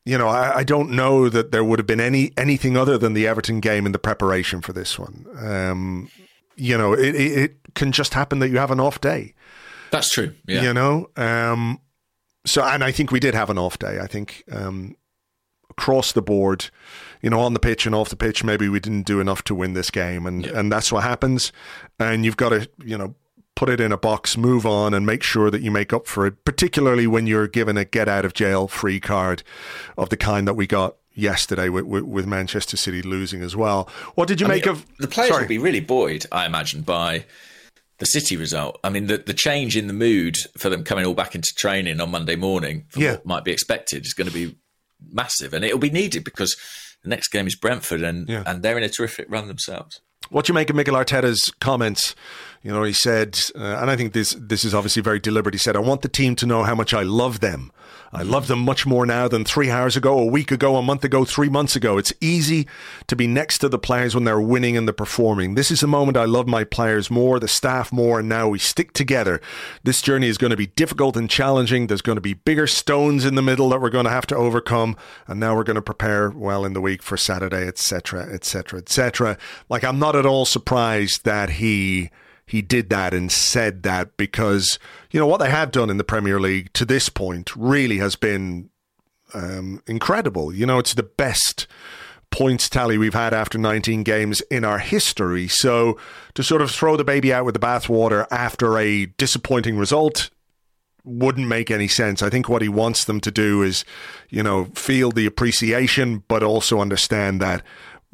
You 0.06 0.18
know, 0.18 0.28
I, 0.28 0.58
I 0.58 0.64
don't 0.66 0.92
know 0.92 1.30
that 1.30 1.54
there 1.54 1.64
would 1.64 1.80
have 1.80 1.88
been 1.88 2.02
any 2.02 2.34
anything 2.36 2.76
other 2.76 2.98
than 2.98 3.14
the 3.14 3.26
Everton 3.26 3.62
game 3.62 3.86
in 3.86 3.94
the 3.94 4.00
preparation 4.00 4.60
for 4.60 4.74
this 4.74 5.00
one. 5.00 5.26
Um, 5.40 6.10
you 6.58 6.78
know, 6.78 6.92
it, 6.92 7.16
it, 7.16 7.38
it 7.38 7.56
can 7.74 7.94
just 7.94 8.14
happen 8.14 8.40
that 8.40 8.50
you 8.50 8.58
have 8.58 8.70
an 8.72 8.82
off 8.82 9.00
day. 9.00 9.34
That's 9.92 10.10
true. 10.10 10.34
Yeah. 10.46 10.62
You 10.62 10.74
know, 10.74 11.10
um, 11.16 11.80
so, 12.46 12.64
and 12.64 12.84
I 12.84 12.92
think 12.92 13.12
we 13.12 13.20
did 13.20 13.34
have 13.34 13.50
an 13.50 13.58
off 13.58 13.80
day. 13.80 14.00
I 14.00 14.08
think 14.08 14.44
um, 14.52 14.96
across 15.70 16.12
the 16.12 16.22
board, 16.22 16.70
you 17.22 17.30
know, 17.30 17.40
on 17.40 17.54
the 17.54 17.60
pitch 17.60 17.86
and 17.86 17.96
off 17.96 18.10
the 18.10 18.16
pitch, 18.16 18.44
maybe 18.44 18.68
we 18.68 18.80
didn't 18.80 19.04
do 19.04 19.20
enough 19.20 19.44
to 19.46 19.56
win 19.56 19.74
this 19.74 19.90
game, 19.90 20.26
and 20.26 20.46
and 20.46 20.72
that's 20.72 20.92
what 20.92 21.04
happens. 21.04 21.52
And 22.00 22.26
you've 22.26 22.38
got 22.38 22.50
to, 22.50 22.70
you 22.84 22.98
know, 22.98 23.16
put 23.56 23.70
it 23.70 23.80
in 23.80 23.92
a 23.92 23.98
box, 23.98 24.38
move 24.38 24.66
on, 24.66 24.94
and 24.94 25.06
make 25.06 25.24
sure 25.24 25.52
that 25.52 25.62
you 25.62 25.72
make 25.72 25.94
up 25.94 26.08
for 26.08 26.26
it. 26.26 26.44
Particularly 26.46 27.08
when 27.08 27.28
you're 27.28 27.48
given 27.48 27.78
a 27.78 27.86
get 27.86 28.08
out 28.08 28.26
of 28.26 28.34
jail 28.34 28.68
free 28.68 29.00
card 29.00 29.44
of 29.98 30.10
the 30.10 30.18
kind 30.18 30.48
that 30.48 30.56
we 30.56 30.68
got 30.68 30.96
yesterday 31.14 31.70
with, 31.70 31.86
with, 31.86 32.04
with 32.04 32.26
Manchester 32.26 32.78
City 32.78 33.02
losing 33.02 33.44
as 33.44 33.56
well. 33.56 33.90
What 34.16 34.28
did 34.28 34.42
you 34.42 34.48
I 34.48 34.50
make 34.50 34.66
mean, 34.66 34.76
of 34.76 34.86
the 34.98 35.08
players? 35.08 35.30
Sorry. 35.30 35.44
Will 35.44 35.50
be 35.50 35.58
really 35.60 35.80
buoyed, 35.80 36.26
I 36.32 36.46
imagine, 36.46 36.82
by 36.82 37.26
the 38.00 38.06
City 38.06 38.36
result. 38.36 38.80
I 38.84 38.90
mean, 38.90 39.08
the, 39.08 39.18
the 39.18 39.34
change 39.34 39.78
in 39.78 39.88
the 39.88 39.94
mood 39.94 40.38
for 40.58 40.70
them 40.70 40.84
coming 40.84 41.06
all 41.06 41.14
back 41.14 41.36
into 41.36 41.54
training 41.56 42.02
on 42.02 42.12
Monday 42.12 42.36
morning, 42.36 42.86
yeah. 42.96 43.14
what 43.14 43.26
might 43.26 43.44
be 43.44 43.52
expected, 43.52 44.06
is 44.06 44.14
going 44.14 44.28
to 44.28 44.34
be 44.34 44.58
massive, 45.12 45.54
and 45.54 45.64
it'll 45.64 45.80
be 45.80 45.90
needed 45.90 46.24
because 46.24 46.56
the 47.04 47.10
next 47.10 47.30
game 47.30 47.46
is 47.48 47.56
Brentford, 47.56 48.02
and 48.02 48.28
yeah. 48.28 48.44
and 48.46 48.64
they're 48.64 48.78
in 48.78 48.84
a 48.84 48.90
terrific 48.90 49.28
run 49.30 49.48
themselves. 49.48 50.02
What 50.30 50.46
do 50.46 50.52
you 50.52 50.56
make 50.56 50.70
of 50.70 50.76
Mikel 50.76 50.96
Arteta's 50.96 51.52
comments? 51.60 52.16
You 52.64 52.72
know, 52.72 52.84
he 52.84 52.94
said, 52.94 53.38
uh, 53.56 53.78
and 53.82 53.92
I 53.92 53.98
think 53.98 54.14
this 54.14 54.36
this 54.40 54.64
is 54.64 54.74
obviously 54.74 55.02
very 55.02 55.20
deliberate. 55.20 55.54
He 55.54 55.60
said, 55.60 55.76
"I 55.76 55.80
want 55.80 56.02
the 56.02 56.08
team 56.08 56.36
to 56.38 56.46
know 56.46 56.64
how 56.64 56.76
much 56.76 56.94
I 56.94 57.04
love 57.04 57.42
them. 57.42 57.72
I 58.14 58.22
love 58.22 58.48
them 58.48 58.60
much 58.60 58.86
more 58.86 59.08
now 59.08 59.28
than 59.28 59.44
three 59.44 59.72
hours 59.72 59.98
ago, 59.98 60.20
a 60.20 60.26
week 60.26 60.52
ago, 60.52 60.78
a 60.78 60.84
month 60.84 61.04
ago, 61.04 61.26
three 61.26 61.50
months 61.50 61.76
ago. 61.76 61.98
It's 61.98 62.14
easy 62.22 62.68
to 63.08 63.16
be 63.16 63.26
next 63.26 63.58
to 63.60 63.70
the 63.70 63.80
players 63.80 64.14
when 64.14 64.24
they're 64.24 64.40
winning 64.40 64.78
and 64.78 64.88
they're 64.88 64.94
performing. 64.94 65.56
This 65.56 65.72
is 65.72 65.80
the 65.80 65.88
moment 65.88 66.16
I 66.16 66.26
love 66.26 66.48
my 66.48 66.64
players 66.64 67.10
more, 67.10 67.40
the 67.40 67.48
staff 67.48 67.92
more, 67.92 68.20
and 68.20 68.30
now 68.30 68.48
we 68.48 68.60
stick 68.60 68.94
together. 68.94 69.42
This 69.84 70.02
journey 70.02 70.28
is 70.28 70.38
going 70.38 70.52
to 70.52 70.58
be 70.58 70.68
difficult 70.68 71.18
and 71.18 71.28
challenging. 71.28 71.88
There's 71.88 72.04
going 72.04 72.18
to 72.18 72.22
be 72.22 72.36
bigger 72.36 72.68
stones 72.68 73.26
in 73.26 73.34
the 73.34 73.42
middle 73.42 73.70
that 73.70 73.82
we're 73.82 73.90
going 73.90 74.06
to 74.06 74.12
have 74.12 74.28
to 74.28 74.36
overcome, 74.36 74.96
and 75.28 75.40
now 75.40 75.56
we're 75.56 75.64
going 75.64 75.76
to 75.76 75.82
prepare 75.82 76.30
well 76.30 76.66
in 76.66 76.74
the 76.74 76.82
week 76.82 77.02
for 77.02 77.18
Saturday, 77.18 77.68
etc., 77.68 78.32
etc., 78.32 78.78
etc. 78.80 79.38
Like 79.70 79.84
I'm 79.84 79.98
not 79.98 80.16
at 80.16 80.26
all 80.26 80.46
surprised 80.46 81.26
that 81.26 81.50
he 81.50 82.12
he 82.46 82.62
did 82.62 82.90
that 82.90 83.14
and 83.14 83.32
said 83.32 83.84
that 83.84 84.16
because 84.18 84.78
you 85.12 85.20
know 85.20 85.28
what 85.28 85.40
they 85.40 85.50
have 85.50 85.72
done 85.72 85.90
in 85.90 85.98
the 85.98 86.04
Premier 86.04 86.40
League 86.40 86.72
to 86.74 86.86
this 86.86 87.10
point 87.10 87.56
really 87.56 87.98
has 87.98 88.16
been 88.16 88.70
um, 89.34 89.82
incredible. 89.88 90.54
You 90.54 90.66
know, 90.66 90.80
it's 90.80 90.94
the 90.94 91.04
best 91.04 91.68
points 92.32 92.68
tally 92.68 92.98
we've 92.98 93.14
had 93.14 93.34
after 93.34 93.58
19 93.58 94.04
games 94.04 94.42
in 94.50 94.66
our 94.66 94.80
history. 94.80 95.48
So 95.48 96.00
to 96.34 96.44
sort 96.44 96.62
of 96.62 96.72
throw 96.72 96.98
the 96.98 97.04
baby 97.04 97.32
out 97.32 97.46
with 97.46 97.54
the 97.54 97.60
bathwater 97.60 98.26
after 98.32 98.78
a 98.78 99.06
disappointing 99.06 99.78
result 99.78 100.32
wouldn't 101.06 101.48
make 101.48 101.70
any 101.70 101.88
sense. 101.88 102.24
I 102.24 102.30
think 102.30 102.48
what 102.48 102.62
he 102.62 102.70
wants 102.70 103.06
them 103.06 103.20
to 103.22 103.32
do 103.32 103.62
is, 103.62 103.84
you 104.30 104.42
know, 104.42 104.66
feel 104.74 105.12
the 105.12 105.26
appreciation, 105.26 106.24
but 106.28 106.44
also 106.44 106.80
understand 106.80 107.42
that 107.42 107.62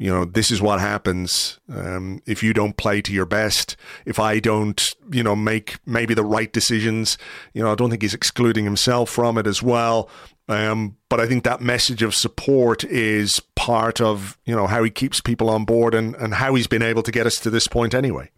you 0.00 0.10
know, 0.10 0.24
this 0.24 0.50
is 0.50 0.62
what 0.62 0.80
happens 0.80 1.60
um, 1.70 2.22
if 2.26 2.42
you 2.42 2.54
don't 2.54 2.78
play 2.78 3.02
to 3.02 3.12
your 3.12 3.26
best. 3.26 3.76
If 4.06 4.18
I 4.18 4.40
don't, 4.40 4.94
you 5.12 5.22
know, 5.22 5.36
make 5.36 5.76
maybe 5.84 6.14
the 6.14 6.24
right 6.24 6.50
decisions, 6.50 7.18
you 7.52 7.62
know, 7.62 7.70
I 7.70 7.74
don't 7.74 7.90
think 7.90 8.00
he's 8.00 8.14
excluding 8.14 8.64
himself 8.64 9.10
from 9.10 9.36
it 9.36 9.46
as 9.46 9.62
well. 9.62 10.08
Um, 10.48 10.96
but 11.10 11.20
I 11.20 11.26
think 11.26 11.44
that 11.44 11.60
message 11.60 12.02
of 12.02 12.14
support 12.14 12.82
is 12.84 13.42
part 13.56 14.00
of, 14.00 14.38
you 14.46 14.56
know, 14.56 14.66
how 14.66 14.82
he 14.82 14.90
keeps 14.90 15.20
people 15.20 15.50
on 15.50 15.66
board 15.66 15.94
and, 15.94 16.14
and 16.14 16.32
how 16.32 16.54
he's 16.54 16.66
been 16.66 16.82
able 16.82 17.02
to 17.02 17.12
get 17.12 17.26
us 17.26 17.36
to 17.36 17.50
this 17.50 17.68
point 17.68 17.92
anyway. 17.92 18.30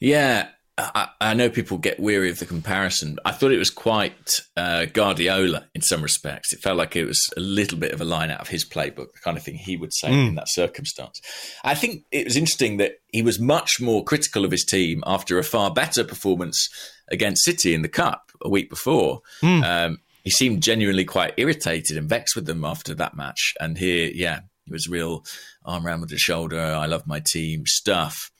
Yeah. 0.00 0.48
I, 0.78 1.08
I, 1.20 1.34
know 1.34 1.50
people 1.50 1.76
get 1.76 2.00
weary 2.00 2.30
of 2.30 2.38
the 2.38 2.46
comparison. 2.46 3.18
I 3.26 3.32
thought 3.32 3.52
it 3.52 3.58
was 3.58 3.68
quite 3.68 4.40
uh, 4.56 4.86
Guardiola 4.86 5.66
in 5.74 5.82
some 5.82 6.02
respects. 6.02 6.52
It 6.54 6.60
felt 6.60 6.78
like 6.78 6.96
it 6.96 7.04
was 7.04 7.20
a 7.36 7.40
little 7.40 7.76
bit 7.76 7.92
of 7.92 8.00
a 8.00 8.06
line 8.06 8.30
out 8.30 8.40
of 8.40 8.48
his 8.48 8.64
playbook, 8.64 9.12
the 9.12 9.20
kind 9.22 9.36
of 9.36 9.42
thing 9.42 9.56
he 9.56 9.76
would 9.76 9.92
say 9.92 10.08
mm. 10.08 10.28
in 10.28 10.34
that 10.36 10.48
circumstance. 10.48 11.20
I 11.62 11.74
think 11.74 12.04
it 12.10 12.24
was 12.24 12.38
interesting 12.38 12.78
that 12.78 13.00
he 13.12 13.20
was 13.20 13.38
much 13.38 13.80
more 13.80 14.02
critical 14.02 14.46
of 14.46 14.50
his 14.50 14.64
team 14.64 15.02
after 15.06 15.38
a 15.38 15.44
far 15.44 15.70
better 15.70 16.04
performance 16.04 16.70
against 17.10 17.44
City 17.44 17.74
in 17.74 17.82
the 17.82 17.88
Cup 17.88 18.32
a 18.40 18.48
week 18.48 18.70
before. 18.70 19.20
Mm. 19.42 19.64
Um, 19.64 19.98
he 20.24 20.30
seemed 20.30 20.62
genuinely 20.62 21.04
quite 21.04 21.34
irritated 21.36 21.98
and 21.98 22.08
vexed 22.08 22.34
with 22.34 22.46
them 22.46 22.64
after 22.64 22.94
that 22.94 23.14
match. 23.14 23.54
And 23.60 23.76
here, 23.76 24.10
yeah, 24.14 24.40
he 24.64 24.72
was 24.72 24.88
real 24.88 25.24
arm 25.64 25.86
around 25.86 26.00
with 26.00 26.10
the 26.10 26.16
shoulder. 26.16 26.60
I 26.60 26.86
love 26.86 27.06
my 27.06 27.20
team 27.20 27.64
stuff. 27.66 28.30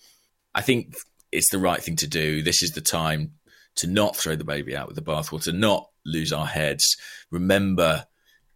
I 0.54 0.60
think 0.60 0.94
it's 1.32 1.50
the 1.50 1.58
right 1.58 1.82
thing 1.82 1.96
to 1.96 2.06
do. 2.06 2.42
This 2.42 2.62
is 2.62 2.70
the 2.70 2.80
time 2.80 3.32
to 3.76 3.86
not 3.86 4.16
throw 4.16 4.36
the 4.36 4.44
baby 4.44 4.76
out 4.76 4.86
with 4.86 4.96
the 4.96 5.02
bathwater, 5.02 5.52
not 5.52 5.88
lose 6.04 6.32
our 6.32 6.46
heads. 6.46 6.84
Remember 7.30 8.06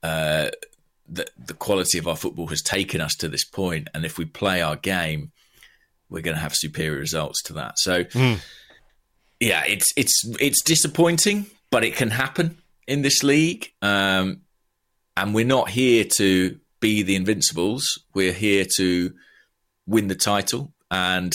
uh, 0.03 0.51
that 1.09 1.31
the 1.39 1.55
quality 1.55 1.99
of 1.99 2.07
our 2.07 2.17
football 2.17 2.49
has 2.49 2.63
taken 2.63 3.01
us 3.01 3.15
to 3.17 3.29
this 3.29 3.45
point, 3.45 3.89
and 3.95 4.05
if 4.05 4.19
we 4.19 4.25
play 4.25 4.61
our 4.61 4.77
game, 4.77 5.33
we're 6.09 6.23
going 6.23 6.37
to 6.37 6.43
have 6.43 6.55
superior 6.55 6.99
results 6.99 7.43
to 7.45 7.55
that. 7.55 7.79
So, 7.79 8.05
mm. 8.05 8.39
yeah, 9.41 9.65
it's 9.67 9.87
it's 9.97 10.23
it's 10.41 10.63
disappointing, 10.63 11.47
but 11.71 11.85
it 11.85 11.97
can 11.97 12.11
happen 12.11 12.59
in 12.87 13.03
this 13.03 13.23
league, 13.23 13.73
um, 13.83 14.43
and 15.17 15.35
we're 15.35 15.47
not 15.47 15.71
here 15.71 16.05
to 16.19 16.59
be 16.81 17.03
the 17.03 17.17
Invincibles. 17.17 17.85
We're 18.15 18.33
here 18.33 18.67
to 18.77 19.13
win 19.87 20.09
the 20.09 20.15
title, 20.15 20.73
and 20.91 21.33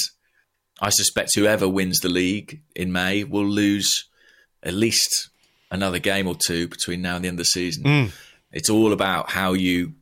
I 0.81 0.89
suspect 0.89 1.35
whoever 1.35 1.69
wins 1.69 1.99
the 1.99 2.09
league 2.09 2.61
in 2.75 2.91
May 2.91 3.23
will 3.23 3.45
lose 3.45 4.09
at 4.63 4.73
least 4.73 5.29
another 5.69 5.99
game 5.99 6.27
or 6.27 6.35
two 6.35 6.67
between 6.67 7.01
now 7.01 7.15
and 7.15 7.23
the 7.23 7.29
end 7.29 7.35
of 7.35 7.45
the 7.45 7.45
season. 7.45 7.83
Mm. 7.83 8.11
It's 8.51 8.69
all 8.69 8.91
about 8.91 9.29
how 9.29 9.53
you 9.53 9.93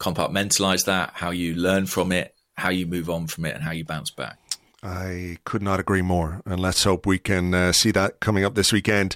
compartmentalize 0.00 0.86
that, 0.86 1.12
how 1.14 1.30
you 1.30 1.54
learn 1.54 1.86
from 1.86 2.10
it, 2.12 2.34
how 2.56 2.70
you 2.70 2.86
move 2.86 3.08
on 3.08 3.26
from 3.26 3.44
it, 3.44 3.54
and 3.54 3.62
how 3.62 3.70
you 3.70 3.84
bounce 3.84 4.10
back. 4.10 4.38
I 4.82 5.36
could 5.44 5.62
not 5.62 5.78
agree 5.78 6.02
more. 6.02 6.42
And 6.44 6.58
let's 6.58 6.82
hope 6.82 7.06
we 7.06 7.18
can 7.18 7.54
uh, 7.54 7.70
see 7.70 7.92
that 7.92 8.18
coming 8.18 8.44
up 8.44 8.56
this 8.56 8.72
weekend 8.72 9.14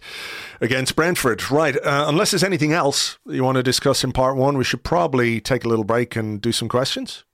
against 0.61 0.95
Brentford. 0.95 1.51
Right. 1.51 1.77
Uh, 1.77 2.05
unless 2.07 2.31
there's 2.31 2.45
anything 2.45 2.73
else 2.73 3.19
you 3.27 3.43
want 3.43 3.57
to 3.57 3.65
discuss 3.65 4.05
in 4.05 4.13
part 4.13 4.37
one, 4.37 4.57
we 4.57 4.63
should 4.63 4.85
probably 4.85 5.41
take 5.41 5.65
a 5.65 5.69
little 5.69 5.85
break 5.85 6.15
and 6.15 6.41
do 6.41 6.53
some 6.53 6.69
questions. 6.69 7.25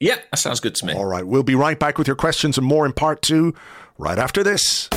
Yeah, 0.00 0.16
that 0.30 0.38
sounds 0.38 0.60
good 0.60 0.74
to 0.76 0.86
me. 0.86 0.94
All 0.94 1.04
right. 1.04 1.26
We'll 1.26 1.42
be 1.42 1.54
right 1.54 1.78
back 1.78 1.98
with 1.98 2.06
your 2.06 2.16
questions 2.16 2.56
and 2.56 2.66
more 2.66 2.86
in 2.86 2.94
part 2.94 3.20
two 3.20 3.54
right 3.98 4.18
after 4.18 4.42
this. 4.42 4.88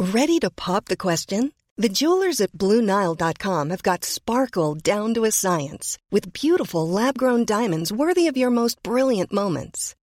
Ready 0.00 0.38
to 0.38 0.48
pop 0.50 0.86
the 0.86 0.96
question? 0.96 1.52
The 1.76 1.88
jewelers 1.88 2.40
at 2.40 2.52
Bluenile.com 2.52 3.70
have 3.70 3.82
got 3.82 4.04
sparkle 4.04 4.74
down 4.74 5.14
to 5.14 5.24
a 5.24 5.30
science 5.30 5.98
with 6.10 6.32
beautiful 6.32 6.88
lab 6.88 7.18
grown 7.18 7.44
diamonds 7.44 7.92
worthy 7.92 8.26
of 8.28 8.36
your 8.36 8.50
most 8.50 8.82
brilliant 8.82 9.32
moments. 9.32 9.94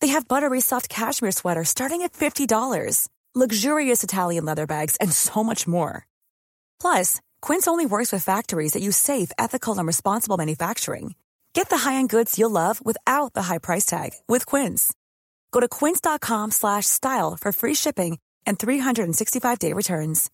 They 0.00 0.08
have 0.08 0.26
buttery 0.26 0.60
soft 0.60 0.88
cashmere 0.88 1.30
sweaters 1.30 1.68
starting 1.68 2.02
at 2.02 2.14
$50, 2.14 3.08
luxurious 3.34 4.02
Italian 4.02 4.44
leather 4.44 4.66
bags, 4.66 4.96
and 4.96 5.12
so 5.12 5.44
much 5.44 5.68
more. 5.68 6.06
Plus, 6.80 7.20
Quince 7.40 7.68
only 7.68 7.86
works 7.86 8.10
with 8.10 8.24
factories 8.24 8.72
that 8.72 8.82
use 8.82 8.96
safe, 8.96 9.30
ethical, 9.38 9.78
and 9.78 9.86
responsible 9.86 10.36
manufacturing. 10.36 11.14
Get 11.52 11.68
the 11.68 11.78
high-end 11.78 12.08
goods 12.08 12.38
you'll 12.38 12.50
love 12.50 12.84
without 12.84 13.34
the 13.34 13.42
high 13.42 13.58
price 13.58 13.86
tag 13.86 14.10
with 14.26 14.46
Quince. 14.46 14.92
Go 15.52 15.60
to 15.60 15.68
quince.com/style 15.68 17.36
for 17.40 17.52
free 17.52 17.74
shipping 17.74 18.18
and 18.46 18.58
365-day 18.58 19.72
returns. 19.72 20.30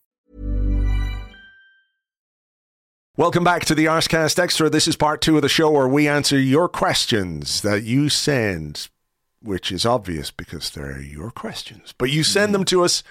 Welcome 3.18 3.44
back 3.44 3.64
to 3.64 3.74
the 3.74 3.86
Arsecast 3.86 4.38
Extra. 4.38 4.68
This 4.68 4.86
is 4.86 4.94
part 4.94 5.22
two 5.22 5.36
of 5.36 5.42
the 5.42 5.48
show 5.48 5.70
where 5.70 5.88
we 5.88 6.06
answer 6.06 6.38
your 6.38 6.68
questions 6.68 7.62
that 7.62 7.82
you 7.82 8.10
send 8.10 8.88
which 9.46 9.70
is 9.72 9.86
obvious 9.86 10.30
because 10.30 10.70
they're 10.70 11.00
your 11.00 11.30
questions. 11.30 11.94
But 11.96 12.10
you 12.10 12.22
send 12.24 12.54
them 12.54 12.64
to 12.66 12.84
us 12.84 13.02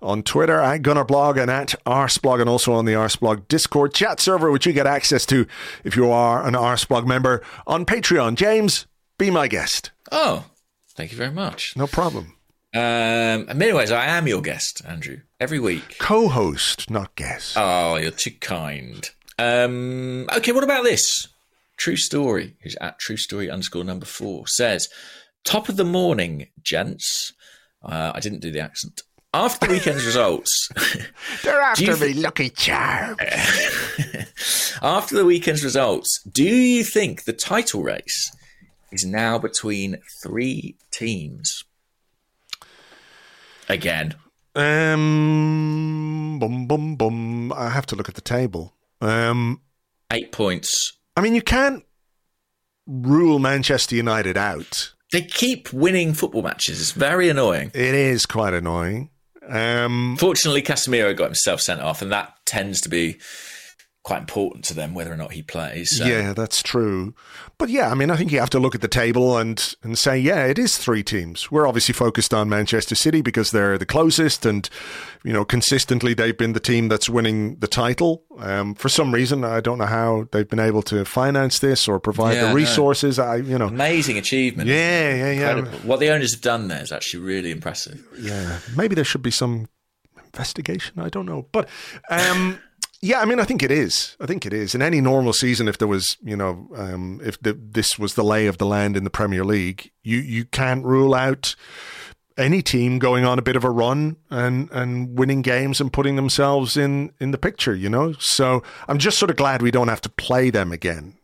on 0.00 0.22
Twitter 0.22 0.58
at 0.58 0.82
Gunnerblog 0.82 1.40
and 1.40 1.50
at 1.50 1.74
Arsblog 1.86 2.40
and 2.40 2.48
also 2.50 2.72
on 2.72 2.84
the 2.84 2.92
Arsblog 2.92 3.46
Discord 3.48 3.94
chat 3.94 4.20
server, 4.20 4.50
which 4.50 4.66
you 4.66 4.72
get 4.72 4.86
access 4.86 5.24
to 5.26 5.46
if 5.84 5.94
you 5.96 6.10
are 6.10 6.46
an 6.46 6.54
Arsblog 6.54 7.06
member 7.06 7.42
on 7.66 7.86
Patreon. 7.86 8.34
James, 8.34 8.86
be 9.18 9.30
my 9.30 9.46
guest. 9.48 9.90
Oh, 10.10 10.46
thank 10.96 11.12
you 11.12 11.18
very 11.18 11.30
much. 11.30 11.76
No 11.76 11.86
problem. 11.86 12.36
Um, 12.74 13.48
in 13.48 13.58
many 13.58 13.72
ways, 13.72 13.92
I 13.92 14.06
am 14.06 14.26
your 14.26 14.40
guest, 14.40 14.80
Andrew, 14.86 15.20
every 15.38 15.60
week. 15.60 15.98
Co 15.98 16.28
host, 16.28 16.90
not 16.90 17.14
guest. 17.16 17.54
Oh, 17.56 17.96
you're 17.96 18.10
too 18.10 18.30
kind. 18.40 19.08
Um, 19.38 20.26
okay, 20.36 20.52
what 20.52 20.64
about 20.64 20.84
this? 20.84 21.28
True 21.76 21.96
Story, 21.96 22.56
who's 22.62 22.76
at 22.80 22.98
True 22.98 23.16
Story 23.16 23.50
underscore 23.50 23.84
number 23.84 24.06
four, 24.06 24.46
says, 24.46 24.88
Top 25.44 25.68
of 25.68 25.76
the 25.76 25.84
morning, 25.84 26.48
gents. 26.62 27.32
Uh, 27.84 28.12
I 28.14 28.20
didn't 28.20 28.40
do 28.40 28.50
the 28.50 28.60
accent. 28.60 29.02
After 29.34 29.66
the 29.66 29.72
weekend's 29.72 30.04
results, 30.06 30.68
They're 31.42 31.60
after 31.60 31.82
you 31.84 31.96
me, 31.96 32.12
Lucky 32.14 32.50
Charm. 32.50 33.16
after 34.82 35.16
the 35.16 35.24
weekend's 35.24 35.64
results, 35.64 36.22
do 36.30 36.44
you 36.44 36.84
think 36.84 37.24
the 37.24 37.32
title 37.32 37.82
race 37.82 38.30
is 38.92 39.04
now 39.04 39.38
between 39.38 39.98
three 40.22 40.76
teams? 40.90 41.64
Again, 43.68 44.14
Um, 44.54 46.38
bum, 46.38 46.66
bum, 46.66 46.96
bum. 46.96 47.52
I 47.54 47.70
have 47.70 47.86
to 47.86 47.96
look 47.96 48.08
at 48.08 48.14
the 48.16 48.20
table. 48.20 48.74
Um, 49.00 49.62
eight 50.12 50.30
points. 50.30 50.92
I 51.16 51.20
mean, 51.22 51.34
you 51.34 51.42
can't 51.42 51.84
rule 52.86 53.38
Manchester 53.38 53.94
United 53.96 54.36
out. 54.36 54.92
They 55.12 55.22
keep 55.22 55.72
winning 55.72 56.14
football 56.14 56.42
matches. 56.42 56.80
It's 56.80 56.92
very 56.92 57.28
annoying. 57.28 57.70
It 57.74 57.94
is 57.94 58.26
quite 58.26 58.54
annoying. 58.54 59.10
Um, 59.46 60.16
Fortunately, 60.18 60.62
Casemiro 60.62 61.16
got 61.16 61.26
himself 61.26 61.60
sent 61.60 61.80
off, 61.80 62.00
and 62.02 62.10
that 62.12 62.34
tends 62.46 62.80
to 62.82 62.88
be 62.88 63.18
quite 64.04 64.18
important 64.18 64.64
to 64.64 64.74
them 64.74 64.94
whether 64.94 65.12
or 65.12 65.16
not 65.16 65.30
he 65.30 65.42
plays. 65.42 65.96
So. 65.98 66.04
Yeah, 66.04 66.32
that's 66.32 66.60
true. 66.60 67.14
But 67.56 67.68
yeah, 67.68 67.88
I 67.88 67.94
mean, 67.94 68.10
I 68.10 68.16
think 68.16 68.32
you 68.32 68.40
have 68.40 68.50
to 68.50 68.58
look 68.58 68.74
at 68.74 68.80
the 68.80 68.88
table 68.88 69.38
and 69.38 69.76
and 69.84 69.96
say, 69.96 70.18
yeah, 70.18 70.44
it 70.46 70.58
is 70.58 70.76
three 70.76 71.04
teams. 71.04 71.52
We're 71.52 71.68
obviously 71.68 71.92
focused 71.94 72.34
on 72.34 72.48
Manchester 72.48 72.96
City 72.96 73.22
because 73.22 73.52
they're 73.52 73.78
the 73.78 73.86
closest, 73.86 74.44
and 74.44 74.68
you 75.22 75.32
know, 75.32 75.44
consistently 75.44 76.14
they've 76.14 76.36
been 76.36 76.52
the 76.52 76.58
team 76.58 76.88
that's 76.88 77.08
winning 77.08 77.56
the 77.60 77.68
title. 77.68 78.24
Um, 78.40 78.74
for 78.74 78.88
some 78.88 79.14
reason, 79.14 79.44
I 79.44 79.60
don't 79.60 79.78
know 79.78 79.86
how 79.86 80.26
they've 80.32 80.48
been 80.48 80.58
able 80.58 80.82
to 80.82 81.04
finance 81.04 81.60
this 81.60 81.86
or 81.86 82.00
provide 82.00 82.34
Yeah, 82.34 82.42
the 82.42 82.48
no. 82.48 82.54
resources. 82.56 83.20
I, 83.20 83.36
you 83.36 83.56
know, 83.56 83.68
Amazing 83.68 84.18
achievement. 84.18 84.68
yeah, 84.68 85.14
yeah, 85.14 85.30
yeah, 85.30 85.56
Incredible. 85.58 85.78
What 85.88 86.00
the 86.00 86.10
owners 86.10 86.32
have 86.34 86.42
done 86.42 86.66
there 86.66 86.82
is 86.82 86.90
actually 86.90 87.22
really 87.22 87.52
impressive. 87.52 88.04
yeah. 88.18 88.58
Maybe 88.76 88.96
there 88.96 89.04
should 89.04 89.22
be 89.22 89.30
some 89.30 89.68
investigation. 90.24 90.98
I 90.98 91.08
don't 91.08 91.26
know, 91.26 91.46
but 91.52 91.68
um, 92.10 92.58
yeah, 93.02 93.20
I 93.20 93.24
mean, 93.24 93.40
I 93.40 93.44
think 93.44 93.64
it 93.64 93.72
is. 93.72 94.16
I 94.20 94.26
think 94.26 94.46
it 94.46 94.52
is. 94.52 94.76
In 94.76 94.80
any 94.80 95.00
normal 95.00 95.32
season, 95.32 95.66
if 95.66 95.76
there 95.78 95.88
was, 95.88 96.16
you 96.22 96.36
know, 96.36 96.68
um, 96.76 97.20
if 97.24 97.40
the, 97.42 97.52
this 97.52 97.98
was 97.98 98.14
the 98.14 98.22
lay 98.22 98.46
of 98.46 98.58
the 98.58 98.64
land 98.64 98.96
in 98.96 99.02
the 99.02 99.10
Premier 99.10 99.44
League, 99.44 99.90
you 100.04 100.18
you 100.18 100.44
can't 100.44 100.84
rule 100.84 101.12
out 101.12 101.56
any 102.38 102.62
team 102.62 102.98
going 102.98 103.24
on 103.24 103.38
a 103.38 103.42
bit 103.42 103.56
of 103.56 103.64
a 103.64 103.70
run 103.70 104.16
and 104.30 104.70
and 104.70 105.18
winning 105.18 105.42
games 105.42 105.80
and 105.80 105.92
putting 105.92 106.14
themselves 106.14 106.76
in 106.76 107.12
in 107.20 107.32
the 107.32 107.38
picture. 107.38 107.74
You 107.74 107.90
know, 107.90 108.12
so 108.20 108.62
I'm 108.86 108.98
just 108.98 109.18
sort 109.18 109.30
of 109.30 109.36
glad 109.36 109.62
we 109.62 109.72
don't 109.72 109.88
have 109.88 110.00
to 110.02 110.08
play 110.08 110.50
them 110.50 110.70
again. 110.70 111.14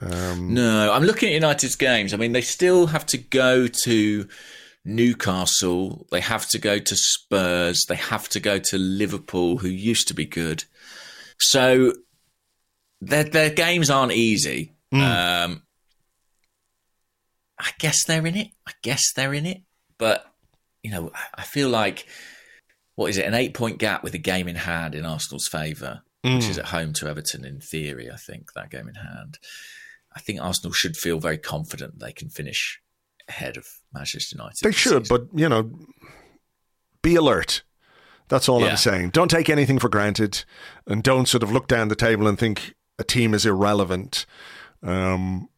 Um, 0.00 0.54
No, 0.54 0.92
I'm 0.92 1.04
looking 1.04 1.30
at 1.30 1.34
United's 1.34 1.76
games. 1.76 2.14
I 2.14 2.18
mean, 2.18 2.32
they 2.32 2.40
still 2.40 2.86
have 2.86 3.06
to 3.06 3.18
go 3.18 3.66
to 3.84 4.28
Newcastle. 4.84 6.06
They 6.10 6.20
have 6.20 6.46
to 6.50 6.58
go 6.58 6.78
to 6.78 6.96
Spurs. 6.96 7.84
They 7.88 7.96
have 7.96 8.28
to 8.30 8.40
go 8.40 8.58
to 8.58 8.78
Liverpool, 8.78 9.58
who 9.58 9.68
used 9.68 10.08
to 10.08 10.14
be 10.14 10.26
good. 10.26 10.64
So 11.38 11.92
their 13.00 13.24
their 13.24 13.50
games 13.50 13.90
aren't 13.90 14.12
easy. 14.12 14.72
Um, 14.92 15.62
I 17.58 17.70
guess 17.78 18.04
they're 18.06 18.26
in 18.26 18.36
it. 18.36 18.48
I 18.66 18.72
guess 18.82 19.12
they're 19.14 19.34
in 19.34 19.46
it. 19.46 19.62
But 19.98 20.24
you 20.82 20.90
know, 20.90 21.10
I- 21.34 21.42
feel 21.42 21.68
like 21.68 22.06
what 22.94 23.10
is 23.10 23.16
it? 23.16 23.26
An 23.26 23.34
eight 23.34 23.54
point 23.54 23.78
gap 23.78 24.02
with 24.04 24.14
a 24.14 24.18
game 24.18 24.46
in 24.48 24.56
hand 24.56 24.94
in 24.94 25.04
Arsenal's 25.04 25.48
favour, 25.48 26.02
which 26.22 26.48
is 26.48 26.58
at 26.58 26.66
home 26.66 26.92
to 26.94 27.08
Everton. 27.08 27.44
In 27.44 27.60
theory, 27.60 28.10
I 28.10 28.16
think 28.16 28.52
that 28.54 28.70
game 28.70 28.88
in 28.88 28.94
hand. 28.94 29.38
I 30.16 30.20
think 30.20 30.40
Arsenal 30.40 30.72
should 30.72 30.96
feel 30.96 31.18
very 31.18 31.38
confident 31.38 31.98
they 31.98 32.12
can 32.12 32.28
finish 32.28 32.80
ahead 33.28 33.56
of 33.56 33.66
Manchester 33.92 34.36
United. 34.36 34.58
They 34.62 34.70
should, 34.70 35.06
season. 35.06 35.16
but 35.32 35.38
you 35.38 35.48
know, 35.48 35.72
be 37.02 37.16
alert. 37.16 37.62
That's 38.28 38.48
all 38.48 38.60
Yeah. 38.60 38.70
I'm 38.70 38.76
saying. 38.76 39.10
Don't 39.10 39.30
take 39.30 39.50
anything 39.50 39.78
for 39.78 39.88
granted, 39.88 40.44
and 40.86 41.02
don't 41.02 41.26
sort 41.26 41.42
of 41.42 41.52
look 41.52 41.68
down 41.68 41.88
the 41.88 41.96
table 41.96 42.26
and 42.26 42.38
think 42.38 42.74
a 42.98 43.04
team 43.04 43.34
is 43.34 43.44
irrelevant. 43.44 44.26
Um, 44.82 45.48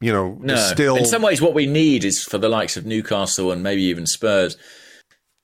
you 0.00 0.12
know, 0.12 0.38
no. 0.40 0.56
still 0.56 0.96
in 0.96 1.06
some 1.06 1.22
ways, 1.22 1.40
what 1.40 1.54
we 1.54 1.66
need 1.66 2.04
is 2.04 2.22
for 2.22 2.38
the 2.38 2.48
likes 2.48 2.76
of 2.76 2.84
Newcastle 2.84 3.52
and 3.52 3.62
maybe 3.62 3.82
even 3.82 4.06
Spurs 4.06 4.56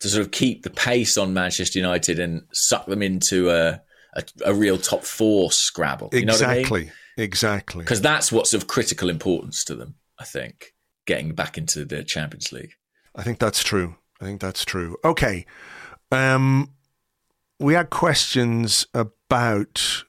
to 0.00 0.08
sort 0.08 0.24
of 0.24 0.32
keep 0.32 0.62
the 0.62 0.70
pace 0.70 1.16
on 1.16 1.32
Manchester 1.32 1.78
United 1.78 2.18
and 2.18 2.42
suck 2.52 2.86
them 2.86 3.02
into 3.02 3.50
a 3.50 3.80
a, 4.14 4.24
a 4.46 4.54
real 4.54 4.76
top 4.76 5.04
four 5.04 5.52
scrabble. 5.52 6.10
You 6.12 6.24
know 6.24 6.32
what 6.32 6.42
I 6.42 6.46
mean? 6.46 6.58
exactly, 6.58 6.90
exactly. 7.16 7.84
Because 7.84 8.00
that's 8.00 8.32
what's 8.32 8.54
of 8.54 8.66
critical 8.66 9.08
importance 9.08 9.64
to 9.64 9.74
them. 9.74 9.94
I 10.18 10.24
think 10.24 10.74
getting 11.06 11.34
back 11.34 11.56
into 11.56 11.84
the 11.84 12.04
Champions 12.04 12.52
League. 12.52 12.72
I 13.14 13.22
think 13.22 13.38
that's 13.38 13.62
true. 13.62 13.96
I 14.20 14.24
think 14.24 14.40
that's 14.40 14.64
true. 14.64 14.96
Okay, 15.04 15.46
um, 16.10 16.70
we 17.58 17.74
had 17.74 17.90
questions 17.90 18.86
about 18.94 20.04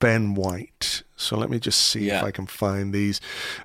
Ben 0.00 0.34
White. 0.34 1.02
So 1.16 1.36
let 1.38 1.48
me 1.48 1.58
just 1.58 1.80
see 1.80 2.10
if 2.10 2.22
I 2.22 2.30
can 2.30 2.46
find 2.46 2.92
these. 2.92 3.20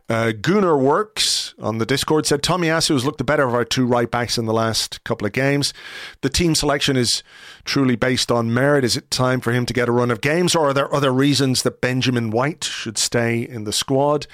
Uh, 0.07 0.31
Gunnar 0.31 0.77
Works 0.77 1.53
on 1.59 1.79
the 1.79 1.85
Discord 1.85 2.25
said 2.25 2.41
Tomiyasu 2.41 2.93
has 2.93 3.05
looked 3.05 3.17
the 3.17 3.25
better 3.25 3.45
of 3.45 3.53
our 3.53 3.65
two 3.65 3.85
right 3.85 4.09
backs 4.09 4.37
in 4.37 4.45
the 4.45 4.53
last 4.53 5.03
couple 5.03 5.27
of 5.27 5.33
games. 5.33 5.73
The 6.21 6.29
team 6.29 6.55
selection 6.55 6.95
is 6.95 7.23
truly 7.65 7.97
based 7.97 8.31
on 8.31 8.53
merit. 8.53 8.85
Is 8.85 8.95
it 8.95 9.11
time 9.11 9.41
for 9.41 9.51
him 9.51 9.65
to 9.65 9.73
get 9.73 9.89
a 9.89 9.91
run 9.91 10.11
of 10.11 10.21
games, 10.21 10.55
or 10.55 10.69
are 10.69 10.73
there 10.73 10.93
other 10.93 11.11
reasons 11.11 11.63
that 11.63 11.81
Benjamin 11.81 12.29
White 12.29 12.63
should 12.63 12.97
stay 12.97 13.41
in 13.41 13.65
the 13.65 13.73
squad? 13.73 14.25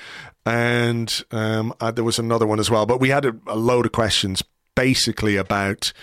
And 0.46 1.24
um, 1.32 1.74
uh, 1.80 1.90
there 1.90 2.04
was 2.04 2.20
another 2.20 2.46
one 2.46 2.60
as 2.60 2.70
well, 2.70 2.86
but 2.86 3.00
we 3.00 3.10
had 3.10 3.26
a, 3.26 3.36
a 3.48 3.56
load 3.56 3.88
of 3.88 3.94
questions 3.94 4.44
basically 4.76 5.36
about 5.38 5.94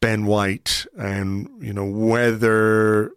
Ben 0.00 0.26
White 0.26 0.86
and 0.96 1.48
you 1.60 1.72
know 1.72 1.84
whether 1.84 3.12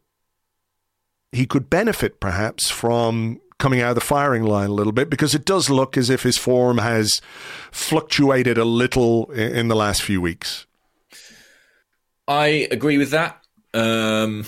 he 1.32 1.46
could 1.46 1.70
benefit 1.70 2.20
perhaps 2.20 2.70
from 2.70 3.40
coming 3.60 3.82
out 3.82 3.90
of 3.90 3.96
the 3.96 4.02
firing 4.02 4.44
line 4.44 4.70
a 4.70 4.74
little 4.74 4.94
bit 4.94 5.10
because 5.10 5.34
it 5.34 5.46
does 5.46 5.70
look 5.70 5.98
as 5.98 6.10
if 6.10 6.24
his 6.24 6.38
form 6.38 6.78
has 6.78 7.20
fluctuated 7.72 8.58
a 8.58 8.66
little 8.66 9.32
in 9.32 9.68
the 9.68 9.76
last 9.76 10.04
few 10.04 10.22
weeks. 10.22 10.66
I 12.28 12.68
agree 12.72 12.98
with 12.98 13.12
that. 13.12 13.44
Um, 13.74 14.46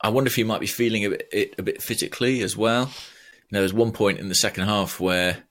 I 0.00 0.08
wonder 0.10 0.28
if 0.28 0.34
he 0.34 0.44
might 0.44 0.60
be 0.60 0.66
feeling 0.66 1.04
a 1.04 1.10
bit, 1.10 1.28
it 1.32 1.54
a 1.58 1.62
bit 1.62 1.82
physically 1.82 2.42
as 2.42 2.56
well. 2.56 2.90
You 3.50 3.56
know, 3.56 3.60
there's 3.60 3.74
one 3.74 3.92
point 3.92 4.18
in 4.18 4.28
the 4.28 4.34
second 4.34 4.66
half 4.66 5.00
where 5.00 5.44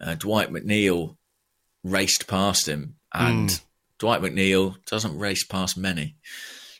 uh, 0.00 0.14
Dwight 0.14 0.50
McNeil 0.50 1.16
raced 1.84 2.26
past 2.26 2.68
him, 2.68 2.96
and 3.12 3.60
Dwight 3.98 4.20
McNeil 4.22 4.76
doesn't 4.86 5.18
race 5.18 5.44
past 5.44 5.76
many. 5.76 6.16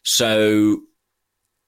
So 0.02 0.80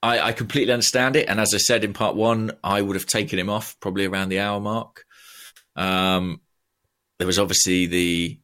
I, 0.02 0.20
I 0.20 0.32
completely 0.32 0.72
understand 0.72 1.16
it. 1.16 1.28
And 1.28 1.40
as 1.40 1.52
I 1.54 1.58
said 1.58 1.84
in 1.84 1.92
part 1.92 2.16
one, 2.16 2.52
I 2.62 2.80
would 2.82 2.96
have 2.96 3.06
taken 3.06 3.38
him 3.38 3.48
off 3.50 3.76
probably 3.80 4.06
around 4.06 4.28
the 4.30 4.40
hour 4.40 4.60
mark. 4.60 5.04
Um, 5.76 6.40
there 7.18 7.26
was 7.26 7.38
obviously 7.38 7.86
the 7.86 8.40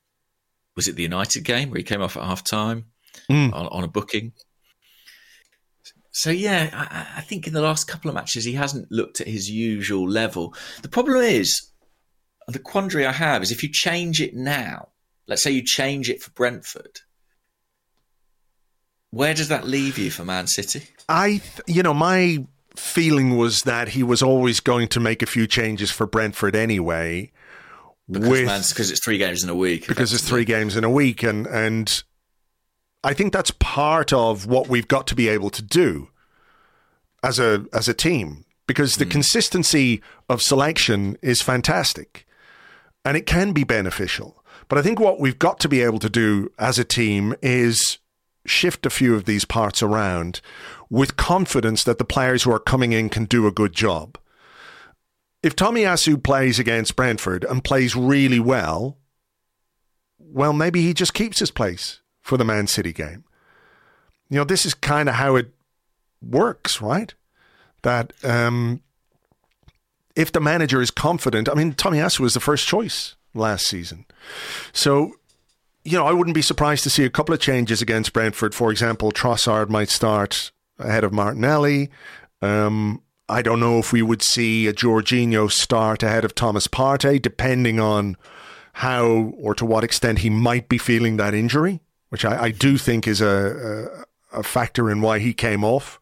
was 0.76 0.88
it 0.88 0.96
the 0.96 1.02
United 1.02 1.44
game 1.44 1.70
where 1.70 1.78
he 1.78 1.84
came 1.84 2.00
off 2.00 2.16
at 2.16 2.22
half 2.22 2.44
time 2.44 2.86
Mm. 3.28 3.52
on, 3.52 3.66
on 3.66 3.82
a 3.84 3.88
booking. 3.88 4.32
So 6.12 6.30
yeah, 6.30 6.70
I, 6.72 7.18
I 7.18 7.20
think 7.22 7.46
in 7.46 7.52
the 7.52 7.60
last 7.60 7.84
couple 7.88 8.08
of 8.08 8.14
matches 8.14 8.44
he 8.44 8.52
hasn't 8.52 8.90
looked 8.90 9.20
at 9.20 9.26
his 9.28 9.50
usual 9.50 10.08
level. 10.08 10.54
The 10.82 10.88
problem 10.88 11.16
is, 11.18 11.70
the 12.48 12.58
quandary 12.58 13.06
I 13.06 13.12
have 13.12 13.42
is 13.42 13.50
if 13.50 13.62
you 13.62 13.68
change 13.70 14.20
it 14.20 14.34
now, 14.34 14.88
let's 15.31 15.45
say 15.45 15.53
you 15.53 15.62
change 15.64 16.11
it 16.11 16.20
for 16.20 16.31
Brentford, 16.33 17.01
where 19.11 19.33
does 19.33 19.49
that 19.49 19.66
leave 19.66 19.97
you 19.97 20.11
for 20.11 20.24
Man 20.24 20.49
City? 20.49 20.83
I, 21.09 21.28
th- 21.39 21.62
you 21.66 21.83
know, 21.83 21.95
my 21.95 22.45
feeling 22.76 23.37
was 23.37 23.62
that 23.62 23.91
he 23.91 24.03
was 24.03 24.22
always 24.22 24.61
going 24.61 24.89
to 24.89 25.01
make 25.01 25.22
a 25.22 25.26
few 25.26 25.47
changes 25.47 25.91
for 25.91 26.07
Brentford 26.07 26.55
anyway. 26.55 27.31
Because, 28.11 28.28
with- 28.28 28.47
Man, 28.47 28.62
because 28.68 28.91
it's 28.91 29.03
three 29.03 29.18
games 29.18 29.43
in 29.45 29.49
a 29.49 29.55
week. 29.55 29.87
because 29.87 30.12
it's 30.12 30.28
three 30.28 30.45
games 30.45 30.76
in 30.76 30.83
a 30.83 30.91
week, 30.91 31.22
and 31.22 31.47
and 31.47 32.03
I 33.05 33.14
think 33.14 33.33
that's 33.33 33.53
part 33.53 34.12
of 34.12 34.47
what 34.47 34.68
we've 34.68 34.89
got 34.89 35.07
to 35.07 35.14
be 35.14 35.28
able 35.28 35.51
to 35.51 35.62
do 35.62 36.09
as 37.22 37.39
a 37.39 37.66
as 37.72 37.89
a 37.89 37.95
team 37.95 38.45
because 38.66 38.97
the 38.97 39.05
hmm. 39.05 39.11
consistency 39.11 40.03
of 40.28 40.43
selection 40.43 41.16
is 41.22 41.41
fantastic. 41.41 42.26
and 43.05 43.16
it 43.16 43.24
can 43.26 43.53
be 43.53 43.64
beneficial. 43.64 44.39
But 44.70 44.78
I 44.78 44.82
think 44.82 45.00
what 45.00 45.18
we've 45.18 45.38
got 45.38 45.58
to 45.60 45.68
be 45.68 45.82
able 45.82 45.98
to 45.98 46.08
do 46.08 46.52
as 46.56 46.78
a 46.78 46.84
team 46.84 47.34
is 47.42 47.98
shift 48.46 48.86
a 48.86 48.90
few 48.90 49.16
of 49.16 49.24
these 49.24 49.44
parts 49.44 49.82
around 49.82 50.40
with 50.88 51.16
confidence 51.16 51.82
that 51.82 51.98
the 51.98 52.04
players 52.04 52.44
who 52.44 52.52
are 52.52 52.60
coming 52.60 52.92
in 52.92 53.08
can 53.08 53.24
do 53.24 53.48
a 53.48 53.52
good 53.52 53.72
job. 53.72 54.16
If 55.42 55.56
Tomiyasu 55.56 56.22
plays 56.22 56.60
against 56.60 56.94
Brentford 56.94 57.44
and 57.44 57.64
plays 57.64 57.96
really 57.96 58.38
well, 58.38 58.96
well, 60.18 60.52
maybe 60.52 60.82
he 60.82 60.94
just 60.94 61.14
keeps 61.14 61.40
his 61.40 61.50
place 61.50 62.00
for 62.20 62.38
the 62.38 62.44
Man 62.44 62.68
City 62.68 62.92
game. 62.92 63.24
You 64.28 64.36
know, 64.36 64.44
this 64.44 64.64
is 64.64 64.74
kind 64.74 65.08
of 65.08 65.16
how 65.16 65.34
it 65.34 65.52
works, 66.22 66.80
right? 66.80 67.12
That 67.82 68.12
um, 68.22 68.82
if 70.14 70.30
the 70.30 70.40
manager 70.40 70.80
is 70.80 70.92
confident, 70.92 71.48
I 71.48 71.54
mean, 71.54 71.72
Tomiyasu 71.72 72.20
was 72.20 72.34
the 72.34 72.40
first 72.40 72.68
choice 72.68 73.16
last 73.34 73.66
season. 73.66 74.06
So, 74.72 75.12
you 75.84 75.96
know, 75.96 76.06
I 76.06 76.12
wouldn't 76.12 76.34
be 76.34 76.42
surprised 76.42 76.82
to 76.84 76.90
see 76.90 77.04
a 77.04 77.10
couple 77.10 77.34
of 77.34 77.40
changes 77.40 77.80
against 77.80 78.12
Brentford. 78.12 78.54
For 78.54 78.70
example, 78.70 79.12
Trossard 79.12 79.68
might 79.68 79.88
start 79.88 80.52
ahead 80.78 81.04
of 81.04 81.12
Martinelli. 81.12 81.90
Um, 82.42 83.02
I 83.28 83.42
don't 83.42 83.60
know 83.60 83.78
if 83.78 83.92
we 83.92 84.02
would 84.02 84.22
see 84.22 84.66
a 84.66 84.72
Jorginho 84.72 85.50
start 85.50 86.02
ahead 86.02 86.24
of 86.24 86.34
Thomas 86.34 86.66
Partey, 86.66 87.22
depending 87.22 87.78
on 87.78 88.16
how 88.74 89.32
or 89.38 89.54
to 89.54 89.64
what 89.64 89.84
extent 89.84 90.20
he 90.20 90.30
might 90.30 90.68
be 90.68 90.78
feeling 90.78 91.16
that 91.16 91.34
injury, 91.34 91.80
which 92.08 92.24
I, 92.24 92.44
I 92.44 92.50
do 92.50 92.76
think 92.76 93.06
is 93.06 93.20
a, 93.20 94.04
a, 94.32 94.40
a 94.40 94.42
factor 94.42 94.90
in 94.90 95.00
why 95.00 95.18
he 95.18 95.32
came 95.32 95.64
off 95.64 96.00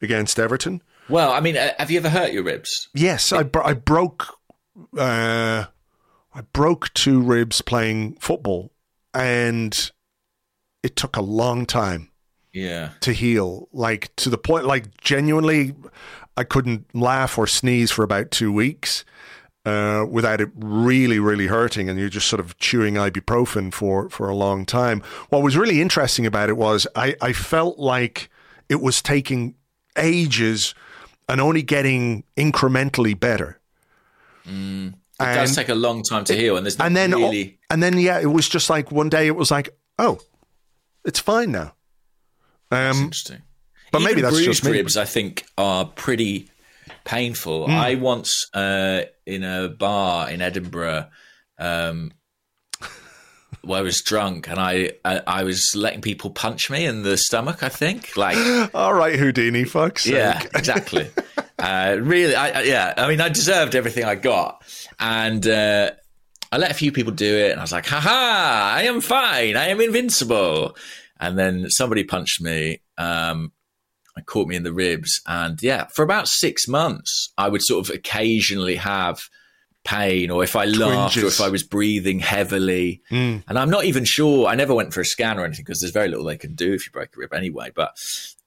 against 0.00 0.38
Everton. 0.38 0.82
Well, 1.08 1.32
I 1.32 1.40
mean, 1.40 1.56
uh, 1.56 1.72
have 1.78 1.90
you 1.90 1.98
ever 1.98 2.10
hurt 2.10 2.32
your 2.32 2.44
ribs? 2.44 2.88
Yes, 2.94 3.32
I, 3.32 3.48
I 3.64 3.72
broke. 3.72 4.26
Uh, 4.96 5.64
I 6.34 6.42
broke 6.52 6.92
two 6.94 7.20
ribs 7.20 7.62
playing 7.62 8.14
football, 8.20 8.70
and 9.14 9.90
it 10.82 10.96
took 10.96 11.16
a 11.16 11.22
long 11.22 11.66
time. 11.66 12.10
Yeah. 12.52 12.90
To 13.00 13.12
heal, 13.12 13.68
like 13.72 14.14
to 14.16 14.30
the 14.30 14.38
point, 14.38 14.64
like 14.64 14.96
genuinely, 14.98 15.74
I 16.36 16.44
couldn't 16.44 16.94
laugh 16.94 17.38
or 17.38 17.46
sneeze 17.46 17.90
for 17.90 18.02
about 18.02 18.30
two 18.30 18.52
weeks. 18.52 19.04
Uh, 19.66 20.06
without 20.08 20.40
it 20.40 20.48
really, 20.54 21.18
really 21.18 21.46
hurting, 21.46 21.90
and 21.90 21.98
you're 21.98 22.08
just 22.08 22.28
sort 22.28 22.40
of 22.40 22.56
chewing 22.56 22.94
ibuprofen 22.94 23.70
for, 23.74 24.08
for 24.08 24.30
a 24.30 24.34
long 24.34 24.64
time. 24.64 25.02
What 25.28 25.42
was 25.42 25.58
really 25.58 25.82
interesting 25.82 26.24
about 26.24 26.48
it 26.48 26.56
was 26.56 26.86
I, 26.96 27.16
I 27.20 27.34
felt 27.34 27.78
like 27.78 28.30
it 28.70 28.80
was 28.80 29.02
taking 29.02 29.56
ages 29.98 30.74
and 31.28 31.38
only 31.38 31.60
getting 31.60 32.24
incrementally 32.34 33.18
better. 33.18 33.60
Mm. 34.46 34.94
It 35.20 35.24
and 35.24 35.36
does 35.36 35.56
take 35.56 35.68
a 35.68 35.74
long 35.74 36.02
time 36.02 36.24
to 36.24 36.34
heal, 36.34 36.56
and 36.56 36.64
there's 36.64 36.76
and 36.76 36.96
then 36.96 37.12
really... 37.12 37.58
and 37.70 37.82
then 37.82 37.98
yeah, 37.98 38.20
it 38.20 38.26
was 38.26 38.48
just 38.48 38.70
like 38.70 38.92
one 38.92 39.08
day 39.08 39.26
it 39.26 39.34
was 39.34 39.50
like, 39.50 39.76
oh, 39.98 40.20
it's 41.04 41.18
fine 41.18 41.50
now. 41.50 41.74
Um, 42.70 42.96
interesting. 42.96 43.42
But 43.90 44.02
Even 44.02 44.10
maybe 44.10 44.22
that's 44.22 44.40
just 44.44 44.64
me. 44.64 44.72
ribs. 44.72 44.96
I 44.96 45.06
think 45.06 45.44
are 45.56 45.86
pretty 45.86 46.50
painful. 47.04 47.66
Mm. 47.66 47.70
I 47.70 47.94
once 47.96 48.48
uh, 48.54 49.02
in 49.26 49.42
a 49.42 49.68
bar 49.68 50.30
in 50.30 50.40
Edinburgh. 50.40 51.08
Um, 51.58 52.12
where 53.62 53.80
I 53.80 53.82
was 53.82 54.00
drunk 54.00 54.48
and 54.48 54.58
I, 54.58 54.92
I, 55.04 55.20
I 55.26 55.42
was 55.44 55.72
letting 55.74 56.00
people 56.00 56.30
punch 56.30 56.70
me 56.70 56.84
in 56.84 57.02
the 57.02 57.16
stomach. 57.16 57.62
I 57.62 57.68
think 57.68 58.16
like 58.16 58.36
all 58.74 58.94
right, 58.94 59.18
Houdini, 59.18 59.64
fucks. 59.64 60.06
Yeah, 60.06 60.40
exactly. 60.54 61.10
uh, 61.58 61.96
really, 62.00 62.34
I, 62.34 62.62
yeah. 62.62 62.94
I 62.96 63.08
mean, 63.08 63.20
I 63.20 63.28
deserved 63.28 63.74
everything 63.74 64.04
I 64.04 64.14
got, 64.14 64.62
and 64.98 65.46
uh, 65.46 65.92
I 66.50 66.58
let 66.58 66.70
a 66.70 66.74
few 66.74 66.92
people 66.92 67.12
do 67.12 67.36
it, 67.36 67.52
and 67.52 67.60
I 67.60 67.62
was 67.62 67.72
like, 67.72 67.86
"Ha 67.86 68.00
ha! 68.00 68.72
I 68.76 68.82
am 68.84 69.00
fine. 69.00 69.56
I 69.56 69.68
am 69.68 69.80
invincible." 69.80 70.76
And 71.20 71.38
then 71.38 71.70
somebody 71.70 72.04
punched 72.04 72.40
me. 72.40 72.80
Um, 72.96 73.52
and 74.16 74.26
caught 74.26 74.48
me 74.48 74.56
in 74.56 74.64
the 74.64 74.72
ribs, 74.72 75.22
and 75.28 75.62
yeah, 75.62 75.86
for 75.94 76.02
about 76.02 76.26
six 76.26 76.66
months, 76.66 77.32
I 77.38 77.48
would 77.48 77.62
sort 77.62 77.88
of 77.88 77.94
occasionally 77.94 78.74
have 78.74 79.20
pain 79.88 80.30
or 80.30 80.44
if 80.44 80.54
I 80.54 80.66
laughed 80.66 81.16
or 81.16 81.26
if 81.26 81.40
I 81.40 81.48
was 81.48 81.62
breathing 81.62 82.18
heavily. 82.18 83.00
Mm. 83.10 83.42
And 83.48 83.58
I'm 83.58 83.70
not 83.70 83.84
even 83.84 84.04
sure. 84.04 84.46
I 84.46 84.54
never 84.54 84.74
went 84.74 84.92
for 84.92 85.00
a 85.00 85.04
scan 85.04 85.38
or 85.38 85.44
anything 85.44 85.64
because 85.64 85.80
there's 85.80 85.92
very 85.92 86.08
little 86.08 86.26
they 86.26 86.36
can 86.36 86.54
do 86.54 86.74
if 86.74 86.86
you 86.86 86.92
break 86.92 87.16
a 87.16 87.20
rib 87.20 87.32
anyway. 87.32 87.70
But 87.74 87.96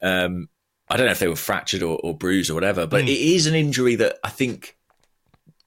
um, 0.02 0.50
I 0.88 0.98
don't 0.98 1.08
know 1.08 1.14
if 1.14 1.20
they 1.20 1.28
were 1.28 1.36
fractured 1.36 1.82
or, 1.82 2.00
or 2.04 2.16
bruised 2.16 2.52
or 2.52 2.54
whatever. 2.54 2.86
But 2.86 3.06
mm. 3.06 3.08
it 3.08 3.20
is 3.20 3.48
an 3.48 3.56
injury 3.56 3.96
that 3.96 4.20
I 4.24 4.30
think 4.30 4.78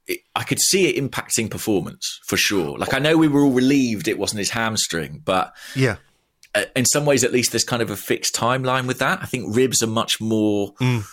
it, 0.06 0.20
I 0.34 0.44
could 0.44 0.60
see 0.60 0.88
it 0.88 1.02
impacting 1.02 1.50
performance 1.50 2.20
for 2.26 2.36
sure. 2.36 2.78
Like 2.78 2.94
I 2.94 2.98
know 2.98 3.16
we 3.16 3.28
were 3.28 3.42
all 3.42 3.52
relieved 3.52 4.08
it 4.08 4.18
wasn't 4.18 4.38
his 4.40 4.50
hamstring, 4.50 5.22
but 5.24 5.54
yeah. 5.74 5.96
In 6.76 6.84
some 6.84 7.04
ways, 7.04 7.24
at 7.24 7.32
least, 7.32 7.50
there's 7.50 7.64
kind 7.64 7.82
of 7.82 7.90
a 7.90 7.96
fixed 7.96 8.32
timeline 8.32 8.86
with 8.86 9.00
that. 9.00 9.20
I 9.20 9.26
think 9.26 9.56
ribs 9.56 9.82
are 9.82 9.88
much 9.88 10.20
more 10.20 10.72
mm 10.74 11.04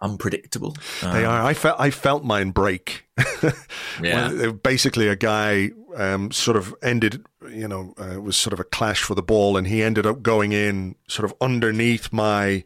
unpredictable. 0.00 0.76
They 1.00 1.24
um, 1.24 1.32
are. 1.32 1.42
I 1.42 1.54
felt 1.54 1.80
I 1.80 1.90
felt 1.90 2.24
mine 2.24 2.50
break. 2.50 3.04
yeah. 4.02 4.26
Uh, 4.26 4.52
basically, 4.52 5.08
a 5.08 5.16
guy 5.16 5.70
um, 5.96 6.30
sort 6.30 6.56
of 6.56 6.74
ended. 6.82 7.24
You 7.48 7.68
know, 7.68 7.94
uh, 8.00 8.14
it 8.14 8.22
was 8.22 8.36
sort 8.36 8.52
of 8.52 8.60
a 8.60 8.64
clash 8.64 9.02
for 9.02 9.14
the 9.14 9.22
ball, 9.22 9.56
and 9.56 9.66
he 9.66 9.82
ended 9.82 10.06
up 10.06 10.22
going 10.22 10.52
in 10.52 10.96
sort 11.08 11.30
of 11.30 11.36
underneath 11.40 12.12
my 12.12 12.64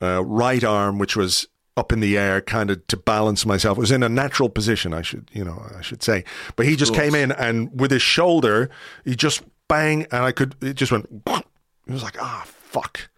uh, 0.00 0.24
right 0.24 0.62
arm, 0.62 0.98
which 0.98 1.16
was 1.16 1.46
up 1.76 1.92
in 1.92 2.00
the 2.00 2.18
air, 2.18 2.40
kind 2.40 2.70
of 2.70 2.86
to 2.88 2.96
balance 2.96 3.46
myself. 3.46 3.78
It 3.78 3.80
was 3.80 3.90
in 3.90 4.02
a 4.02 4.08
natural 4.08 4.48
position, 4.48 4.92
I 4.92 5.02
should, 5.02 5.30
you 5.32 5.44
know, 5.44 5.64
I 5.76 5.80
should 5.82 6.02
say. 6.02 6.24
But 6.56 6.66
he 6.66 6.76
just 6.76 6.94
came 6.94 7.14
in 7.14 7.32
and 7.32 7.78
with 7.78 7.90
his 7.90 8.02
shoulder, 8.02 8.70
he 9.04 9.16
just 9.16 9.42
bang, 9.68 10.06
and 10.10 10.22
I 10.24 10.32
could. 10.32 10.54
It 10.60 10.74
just 10.74 10.92
went. 10.92 11.08
It 11.84 11.92
was 11.92 12.04
like, 12.04 12.16
ah, 12.22 12.44
fuck, 12.46 13.10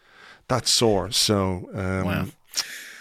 that's 0.48 0.74
sore. 0.74 1.10
So. 1.10 1.68
Um, 1.74 2.04
wow 2.04 2.26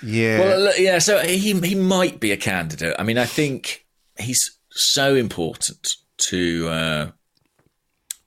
yeah. 0.04 0.40
Well, 0.40 0.74
yeah. 0.78 1.00
So 1.00 1.20
he 1.20 1.60
he 1.60 1.76
might 1.76 2.20
be 2.20 2.32
a 2.32 2.38
candidate. 2.38 2.96
I 3.00 3.04
mean, 3.04 3.18
I 3.18 3.26
think 3.26 3.86
he's 4.20 4.58
so 4.70 5.16
important 5.16 5.88
to 6.30 6.68
uh, 6.68 7.12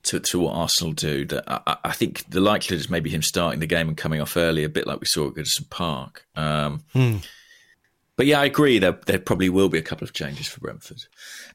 to 0.06 0.20
to 0.20 0.40
what 0.40 0.52
Arsenal 0.52 0.92
do 0.92 1.24
that 1.26 1.44
I, 1.46 1.76
I, 1.84 1.92
think 1.92 2.28
the 2.30 2.40
likelihood 2.40 2.78
is 2.78 2.90
maybe 2.90 3.10
him 3.10 3.22
starting 3.22 3.60
the 3.60 3.66
game 3.66 3.88
and 3.88 3.96
coming 3.96 4.20
off 4.20 4.36
early, 4.36 4.64
a 4.64 4.68
bit 4.68 4.86
like 4.86 5.00
we 5.00 5.06
saw 5.06 5.28
at 5.28 5.34
Goodison 5.34 5.68
Park. 5.70 6.26
Um, 6.34 6.82
hmm. 6.92 7.16
But 8.16 8.26
yeah, 8.26 8.40
I 8.40 8.46
agree. 8.46 8.78
There 8.78 8.98
there 9.06 9.18
probably 9.18 9.50
will 9.50 9.68
be 9.68 9.78
a 9.78 9.82
couple 9.82 10.04
of 10.04 10.12
changes 10.12 10.48
for 10.48 10.60
Brentford, 10.60 11.04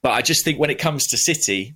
but 0.02 0.12
I 0.12 0.22
just 0.22 0.46
think 0.46 0.60
when 0.60 0.70
it 0.70 0.80
comes 0.80 1.08
to 1.08 1.18
City. 1.18 1.76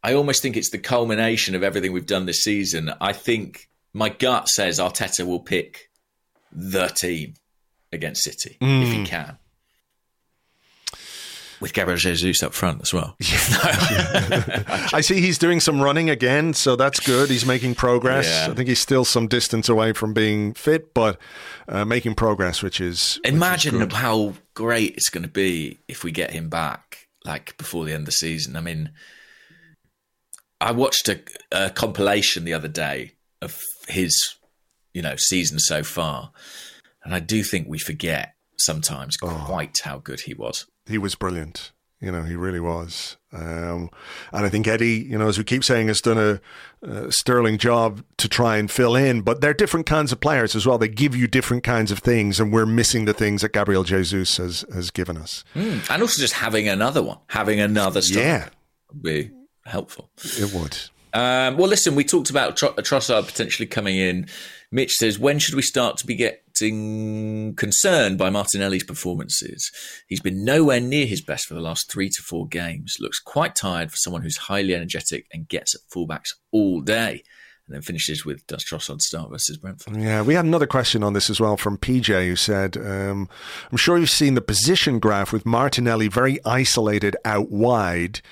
I 0.00 0.14
almost 0.14 0.42
think 0.42 0.56
it's 0.56 0.70
the 0.70 0.78
culmination 0.78 1.56
of 1.56 1.64
everything 1.64 1.92
we've 1.92 2.06
done 2.06 2.24
this 2.24 2.42
season. 2.42 2.92
I 3.00 3.12
think 3.12 3.68
my 3.92 4.08
gut 4.08 4.48
says 4.48 4.78
Arteta 4.78 5.26
will 5.26 5.40
pick 5.40 5.90
the 6.52 6.86
team 6.86 7.34
against 7.92 8.22
City 8.22 8.56
mm. 8.60 8.82
if 8.82 8.92
he 8.92 9.04
can. 9.04 9.38
With 11.60 11.72
Gabriel 11.72 11.98
Jesus 11.98 12.42
up 12.42 12.54
front 12.54 12.82
as 12.82 12.94
well. 12.94 13.16
I 13.20 15.00
see 15.02 15.20
he's 15.20 15.38
doing 15.38 15.58
some 15.58 15.80
running 15.82 16.08
again, 16.08 16.54
so 16.54 16.76
that's 16.76 17.00
good. 17.00 17.30
He's 17.30 17.44
making 17.44 17.74
progress. 17.74 18.26
Yeah. 18.26 18.52
I 18.52 18.54
think 18.54 18.68
he's 18.68 18.78
still 18.78 19.04
some 19.04 19.26
distance 19.26 19.68
away 19.68 19.92
from 19.92 20.12
being 20.12 20.54
fit, 20.54 20.94
but 20.94 21.18
uh, 21.68 21.84
making 21.84 22.14
progress, 22.14 22.62
which 22.62 22.80
is. 22.80 23.18
Imagine 23.24 23.80
which 23.80 23.92
is 23.92 23.98
how 23.98 24.34
great 24.54 24.94
it's 24.94 25.08
going 25.08 25.24
to 25.24 25.28
be 25.28 25.78
if 25.88 26.04
we 26.04 26.12
get 26.12 26.30
him 26.30 26.48
back, 26.48 27.08
like 27.24 27.56
before 27.58 27.84
the 27.84 27.92
end 27.92 28.02
of 28.02 28.06
the 28.06 28.12
season. 28.12 28.54
I 28.54 28.60
mean, 28.60 28.92
I 30.60 30.72
watched 30.72 31.08
a, 31.08 31.20
a 31.50 31.70
compilation 31.70 32.44
the 32.44 32.54
other 32.54 32.68
day 32.68 33.12
of 33.40 33.60
his 33.88 34.36
you 34.92 35.02
know 35.02 35.14
season 35.16 35.58
so 35.58 35.82
far, 35.82 36.32
and 37.04 37.14
I 37.14 37.20
do 37.20 37.42
think 37.42 37.68
we 37.68 37.78
forget 37.78 38.34
sometimes 38.58 39.16
oh. 39.22 39.42
quite 39.46 39.76
how 39.84 39.98
good 39.98 40.20
he 40.20 40.34
was. 40.34 40.66
He 40.88 40.98
was 40.98 41.14
brilliant. 41.14 41.72
You 42.00 42.12
know, 42.12 42.22
he 42.22 42.36
really 42.36 42.60
was. 42.60 43.16
Um, 43.32 43.90
and 44.32 44.46
I 44.46 44.48
think 44.48 44.68
Eddie, 44.68 45.04
you 45.08 45.18
know, 45.18 45.26
as 45.26 45.36
we 45.36 45.42
keep 45.42 45.64
saying, 45.64 45.88
has 45.88 46.00
done 46.00 46.16
a, 46.16 46.40
a, 46.88 47.10
sterling 47.10 47.58
job 47.58 48.04
to 48.18 48.28
try 48.28 48.56
and 48.56 48.70
fill 48.70 48.94
in. 48.94 49.22
But 49.22 49.40
they're 49.40 49.52
different 49.52 49.86
kinds 49.86 50.12
of 50.12 50.20
players 50.20 50.54
as 50.54 50.64
well. 50.64 50.78
They 50.78 50.88
give 50.88 51.16
you 51.16 51.26
different 51.26 51.64
kinds 51.64 51.90
of 51.90 51.98
things, 51.98 52.38
and 52.38 52.52
we're 52.52 52.66
missing 52.66 53.04
the 53.04 53.14
things 53.14 53.42
that 53.42 53.52
Gabriel 53.52 53.82
Jesus 53.82 54.36
has, 54.36 54.64
has 54.72 54.92
given 54.92 55.16
us. 55.16 55.44
Mm. 55.56 55.90
And 55.90 56.02
also 56.02 56.20
just 56.20 56.34
having 56.34 56.68
another 56.68 57.02
one, 57.02 57.18
having 57.26 57.58
another 57.58 58.00
striker 58.00 58.28
yeah. 58.28 58.48
would 58.92 59.02
be 59.02 59.30
helpful. 59.64 60.08
It 60.38 60.54
would. 60.54 60.78
Um, 61.18 61.56
well, 61.56 61.68
listen, 61.68 61.96
we 61.96 62.04
talked 62.04 62.30
about 62.30 62.56
Tr- 62.56 62.66
Trossard 62.66 63.26
potentially 63.26 63.66
coming 63.66 63.98
in. 63.98 64.28
Mitch 64.70 64.92
says, 64.92 65.18
when 65.18 65.40
should 65.40 65.56
we 65.56 65.62
start 65.62 65.96
to 65.96 66.06
be 66.06 66.14
getting 66.14 67.56
concerned 67.56 68.18
by 68.18 68.30
Martinelli's 68.30 68.84
performances? 68.84 69.68
He's 70.06 70.20
been 70.20 70.44
nowhere 70.44 70.78
near 70.78 71.06
his 71.06 71.20
best 71.20 71.46
for 71.46 71.54
the 71.54 71.60
last 71.60 71.90
three 71.90 72.08
to 72.08 72.22
four 72.22 72.46
games. 72.46 72.98
Looks 73.00 73.18
quite 73.18 73.56
tired 73.56 73.90
for 73.90 73.96
someone 73.96 74.22
who's 74.22 74.36
highly 74.36 74.76
energetic 74.76 75.26
and 75.32 75.48
gets 75.48 75.74
at 75.74 75.80
fullbacks 75.92 76.34
all 76.52 76.82
day. 76.82 77.24
And 77.68 77.74
then 77.74 77.82
finishes 77.82 78.24
with 78.24 78.46
does 78.46 78.64
Trossard 78.64 79.02
start 79.02 79.30
versus 79.30 79.58
Brentford? 79.58 79.96
Yeah, 79.96 80.22
we 80.22 80.32
had 80.32 80.46
another 80.46 80.66
question 80.66 81.02
on 81.02 81.12
this 81.12 81.28
as 81.28 81.38
well 81.38 81.58
from 81.58 81.76
PJ 81.76 82.26
who 82.26 82.34
said, 82.34 82.78
um, 82.78 83.28
I'm 83.70 83.76
sure 83.76 83.98
you've 83.98 84.08
seen 84.08 84.34
the 84.34 84.40
position 84.40 84.98
graph 84.98 85.34
with 85.34 85.44
Martinelli 85.44 86.08
very 86.08 86.38
isolated 86.46 87.14
out 87.26 87.50
wide. 87.50 88.22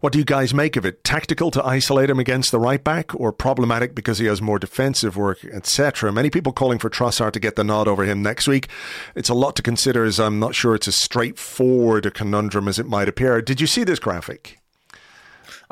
What 0.00 0.12
do 0.12 0.18
you 0.18 0.26
guys 0.26 0.52
make 0.52 0.76
of 0.76 0.84
it? 0.84 1.04
Tactical 1.04 1.50
to 1.52 1.64
isolate 1.64 2.10
him 2.10 2.18
against 2.18 2.50
the 2.50 2.60
right 2.60 2.82
back 2.84 3.14
or 3.14 3.32
problematic 3.32 3.94
because 3.94 4.18
he 4.18 4.26
has 4.26 4.42
more 4.42 4.58
defensive 4.58 5.16
work, 5.16 5.42
etc.? 5.44 6.12
Many 6.12 6.28
people 6.28 6.52
calling 6.52 6.78
for 6.78 6.90
Trossard 6.90 7.32
to 7.32 7.40
get 7.40 7.56
the 7.56 7.64
nod 7.64 7.88
over 7.88 8.04
him 8.04 8.22
next 8.22 8.46
week. 8.46 8.68
It's 9.14 9.30
a 9.30 9.34
lot 9.34 9.56
to 9.56 9.62
consider 9.62 10.04
as 10.04 10.20
I'm 10.20 10.38
not 10.38 10.54
sure 10.54 10.74
it's 10.74 10.88
as 10.88 10.96
straightforward 10.96 12.04
a 12.04 12.10
conundrum 12.10 12.68
as 12.68 12.78
it 12.78 12.86
might 12.86 13.08
appear. 13.08 13.40
Did 13.40 13.60
you 13.60 13.66
see 13.66 13.84
this 13.84 13.98
graphic? 13.98 14.61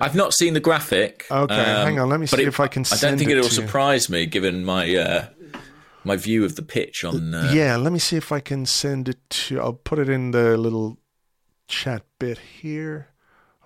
I've 0.01 0.14
not 0.14 0.32
seen 0.32 0.55
the 0.55 0.61
graphic. 0.61 1.26
Okay, 1.30 1.55
um, 1.55 1.86
hang 1.86 1.98
on. 2.01 2.09
Let 2.09 2.20
me 2.20 2.26
see 2.26 2.42
it, 2.42 2.48
if 2.48 2.59
I 2.59 2.68
can. 2.68 2.84
I 2.90 2.96
don't 2.96 3.18
think 3.18 3.30
it 3.30 3.36
will 3.36 3.44
surprise 3.44 4.09
me, 4.09 4.24
given 4.26 4.64
my 4.64 4.94
uh, 4.96 5.26
my 6.05 6.16
view 6.16 6.44
of 6.44 6.57
the 6.57 6.62
pitch 6.62 7.05
on. 7.05 7.34
Uh, 7.34 7.51
yeah, 7.55 7.76
let 7.76 7.92
me 7.92 7.98
see 7.98 8.16
if 8.16 8.32
I 8.32 8.40
can 8.40 8.64
send 8.64 9.09
it 9.09 9.18
to. 9.30 9.61
I'll 9.61 9.74
put 9.74 9.98
it 9.98 10.09
in 10.09 10.30
the 10.30 10.57
little 10.57 10.98
chat 11.68 12.03
bit 12.18 12.38
here. 12.38 13.09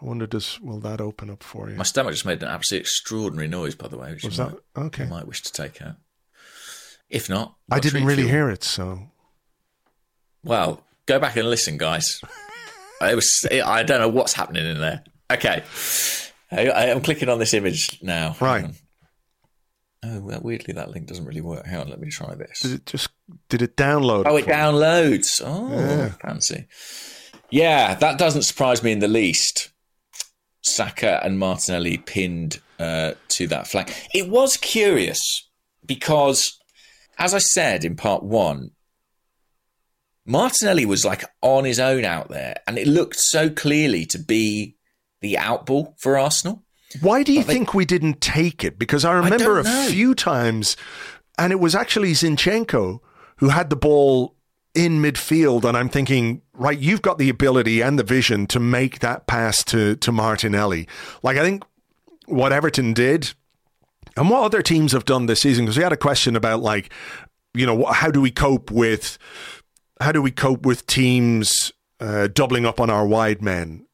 I 0.02 0.06
wonder, 0.06 0.26
does 0.26 0.60
will 0.60 0.80
that 0.80 1.00
open 1.00 1.30
up 1.30 1.42
for 1.42 1.70
you? 1.70 1.76
My 1.76 1.84
stomach 1.84 2.12
just 2.12 2.26
made 2.26 2.42
an 2.42 2.48
absolutely 2.48 2.82
extraordinary 2.82 3.48
noise, 3.48 3.76
by 3.76 3.88
the 3.88 3.96
way. 3.96 4.12
Which 4.12 4.24
Was 4.24 4.38
you 4.38 4.44
that 4.44 4.58
might, 4.74 4.86
okay? 4.86 5.04
You 5.04 5.10
might 5.10 5.26
wish 5.26 5.42
to 5.42 5.52
take 5.52 5.80
out. 5.80 5.94
If 7.08 7.28
not, 7.28 7.54
I 7.70 7.78
didn't 7.78 8.04
really 8.04 8.26
hear 8.26 8.50
it, 8.50 8.64
so. 8.64 8.98
Well, 10.42 10.82
go 11.06 11.20
back 11.20 11.36
and 11.36 11.48
listen, 11.48 11.78
guys. 11.78 12.20
it 13.00 13.14
was. 13.14 13.46
I 13.52 13.84
don't 13.84 14.00
know 14.00 14.08
what's 14.08 14.32
happening 14.32 14.66
in 14.66 14.80
there. 14.80 15.04
Okay. 15.30 15.62
I, 16.60 16.86
am 16.86 17.00
clicking 17.00 17.28
on 17.28 17.38
this 17.38 17.54
image 17.54 17.98
now. 18.02 18.36
Right. 18.40 18.66
Oh, 20.04 20.20
well, 20.20 20.40
weirdly, 20.42 20.74
that 20.74 20.90
link 20.90 21.06
doesn't 21.06 21.24
really 21.24 21.40
work. 21.40 21.64
Hang 21.66 21.80
on, 21.80 21.88
let 21.88 22.00
me 22.00 22.10
try 22.10 22.34
this. 22.34 22.60
Did 22.60 22.72
it 22.72 22.86
just 22.86 23.08
did 23.48 23.62
it 23.62 23.76
download? 23.76 24.24
Oh, 24.26 24.36
it 24.36 24.46
downloads. 24.46 25.40
Oh, 25.42 25.70
yeah. 25.70 26.08
fancy. 26.22 26.66
Yeah, 27.50 27.94
that 27.94 28.18
doesn't 28.18 28.42
surprise 28.42 28.82
me 28.82 28.92
in 28.92 28.98
the 28.98 29.08
least. 29.08 29.70
Saka 30.62 31.20
and 31.24 31.38
Martinelli 31.38 31.98
pinned 31.98 32.60
uh, 32.78 33.12
to 33.28 33.46
that 33.48 33.68
flank. 33.68 33.94
It 34.14 34.28
was 34.28 34.56
curious 34.56 35.18
because, 35.84 36.58
as 37.18 37.34
I 37.34 37.38
said 37.38 37.84
in 37.84 37.96
part 37.96 38.22
one, 38.22 38.70
Martinelli 40.26 40.86
was 40.86 41.04
like 41.04 41.24
on 41.42 41.64
his 41.64 41.78
own 41.78 42.04
out 42.04 42.28
there, 42.28 42.56
and 42.66 42.78
it 42.78 42.86
looked 42.86 43.16
so 43.18 43.50
clearly 43.50 44.06
to 44.06 44.18
be 44.18 44.76
the 45.24 45.36
outball 45.36 45.98
for 45.98 46.18
Arsenal. 46.18 46.62
Why 47.00 47.22
do 47.22 47.32
you 47.32 47.40
but 47.40 47.46
think 47.46 47.74
we 47.74 47.86
didn't 47.86 48.20
take 48.20 48.62
it? 48.62 48.78
Because 48.78 49.04
I 49.04 49.12
remember 49.14 49.58
I 49.58 49.60
a 49.62 49.90
few 49.90 50.14
times, 50.14 50.76
and 51.38 51.50
it 51.50 51.58
was 51.58 51.74
actually 51.74 52.12
Zinchenko 52.12 53.00
who 53.38 53.48
had 53.48 53.70
the 53.70 53.76
ball 53.76 54.36
in 54.74 55.00
midfield, 55.00 55.64
and 55.64 55.76
I'm 55.76 55.88
thinking, 55.88 56.42
right, 56.52 56.78
you've 56.78 57.00
got 57.00 57.16
the 57.16 57.30
ability 57.30 57.80
and 57.80 57.98
the 57.98 58.04
vision 58.04 58.46
to 58.48 58.60
make 58.60 58.98
that 59.00 59.26
pass 59.26 59.64
to 59.64 59.96
to 59.96 60.12
Martinelli. 60.12 60.86
Like 61.22 61.38
I 61.38 61.42
think 61.42 61.64
what 62.26 62.52
Everton 62.52 62.92
did, 62.92 63.32
and 64.18 64.28
what 64.28 64.44
other 64.44 64.60
teams 64.60 64.92
have 64.92 65.06
done 65.06 65.24
this 65.24 65.40
season, 65.40 65.64
because 65.64 65.78
we 65.78 65.82
had 65.82 65.92
a 65.92 65.96
question 65.96 66.36
about 66.36 66.60
like, 66.60 66.92
you 67.54 67.64
know, 67.64 67.86
how 67.86 68.10
do 68.10 68.20
we 68.20 68.30
cope 68.30 68.70
with 68.70 69.16
how 70.02 70.12
do 70.12 70.20
we 70.20 70.30
cope 70.30 70.66
with 70.66 70.86
teams 70.86 71.72
uh, 71.98 72.26
doubling 72.28 72.66
up 72.66 72.78
on 72.78 72.90
our 72.90 73.06
wide 73.06 73.40
men 73.40 73.86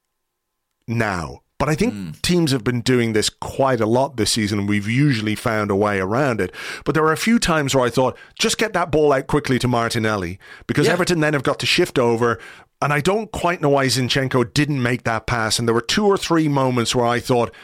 now. 0.91 1.41
But 1.59 1.69
I 1.69 1.75
think 1.75 1.93
mm. 1.93 2.23
teams 2.23 2.53
have 2.53 2.65
been 2.65 2.81
doing 2.81 3.13
this 3.13 3.29
quite 3.29 3.83
a 3.83 3.87
lot 3.87 4.17
this 4.17 4.33
season, 4.33 4.61
and 4.61 4.69
we've 4.69 4.89
usually 4.89 5.35
found 5.35 5.71
a 5.71 5.77
way 5.77 6.01
around 6.01 6.41
it. 6.41 6.55
But 6.87 6.95
there 6.95 7.03
were 7.03 7.13
a 7.13 7.19
few 7.19 7.39
times 7.39 7.75
where 7.75 7.85
I 7.85 7.91
thought, 7.91 8.17
just 8.39 8.57
get 8.57 8.73
that 8.73 8.91
ball 8.91 9.13
out 9.13 9.27
quickly 9.27 9.59
to 9.59 9.69
Martinelli, 9.69 10.39
because 10.67 10.87
yeah. 10.87 10.95
Everton 10.95 11.21
then 11.21 11.35
have 11.35 11.43
got 11.43 11.59
to 11.59 11.67
shift 11.67 11.99
over. 11.99 12.39
And 12.81 12.95
I 12.95 13.01
don't 13.01 13.31
quite 13.31 13.61
know 13.61 13.69
why 13.69 13.87
Zinchenko 13.89 14.55
didn't 14.55 14.83
make 14.83 15.05
that 15.05 15.27
pass. 15.27 15.59
And 15.59 15.69
there 15.69 15.75
were 15.75 15.83
two 15.83 16.07
or 16.07 16.17
three 16.17 16.49
moments 16.49 16.95
where 16.95 17.05
I 17.05 17.21
thought, 17.21 17.55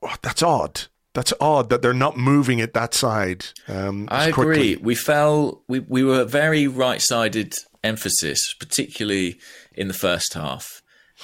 oh, 0.00 0.14
that's 0.22 0.44
odd. 0.44 0.82
That's 1.14 1.32
odd 1.40 1.70
that 1.70 1.82
they're 1.82 1.92
not 1.92 2.16
moving 2.16 2.60
it 2.60 2.72
that 2.74 2.94
side. 2.94 3.46
Um, 3.66 4.06
I 4.12 4.30
quickly. 4.30 4.74
agree. 4.74 4.76
We 4.76 4.94
fell. 4.94 5.64
We 5.68 5.80
we 5.80 6.04
were 6.04 6.24
very 6.24 6.68
right-sided 6.68 7.52
emphasis, 7.82 8.54
particularly 8.58 9.40
in 9.74 9.88
the 9.88 9.94
first 9.94 10.34
half, 10.34 10.82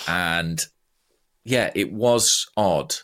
and 0.08 0.58
yeah, 1.48 1.70
it 1.74 1.92
was 1.92 2.46
odd. 2.56 2.94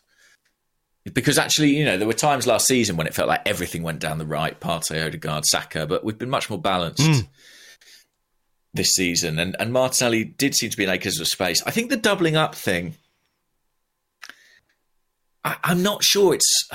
Because 1.13 1.39
actually, 1.39 1.77
you 1.77 1.85
know, 1.85 1.99
there 1.99 2.07
were 2.07 2.15
times 2.15 2.47
last 2.47 2.67
season 2.67 2.97
when 2.97 3.07
it 3.07 3.15
felt 3.15 3.29
like 3.29 3.47
everything 3.47 3.83
went 3.83 4.01
down 4.01 4.19
the 4.19 4.27
right, 4.27 4.59
Partey, 4.59 5.05
Odegaard, 5.05 5.45
Saka, 5.45 5.87
but 5.87 6.05
we've 6.05 6.19
been 6.19 6.31
much 6.31 6.49
more 6.49 6.61
balanced 6.61 7.03
mm. 7.03 7.29
this 8.73 8.91
season. 8.91 9.39
And, 9.39 9.55
and 9.59 9.73
Martinelli 9.73 10.25
did 10.25 10.55
seem 10.55 10.71
to 10.71 10.77
be 10.77 10.85
in 10.85 10.91
acres 10.91 11.21
of 11.21 11.27
space. 11.27 11.63
I 11.67 11.71
think 11.71 11.91
the 11.91 11.97
doubling 11.97 12.37
up 12.37 12.55
thing, 12.55 12.95
I, 15.45 15.57
I'm 15.63 15.83
not 15.83 16.03
sure 16.03 16.35
it's. 16.35 16.69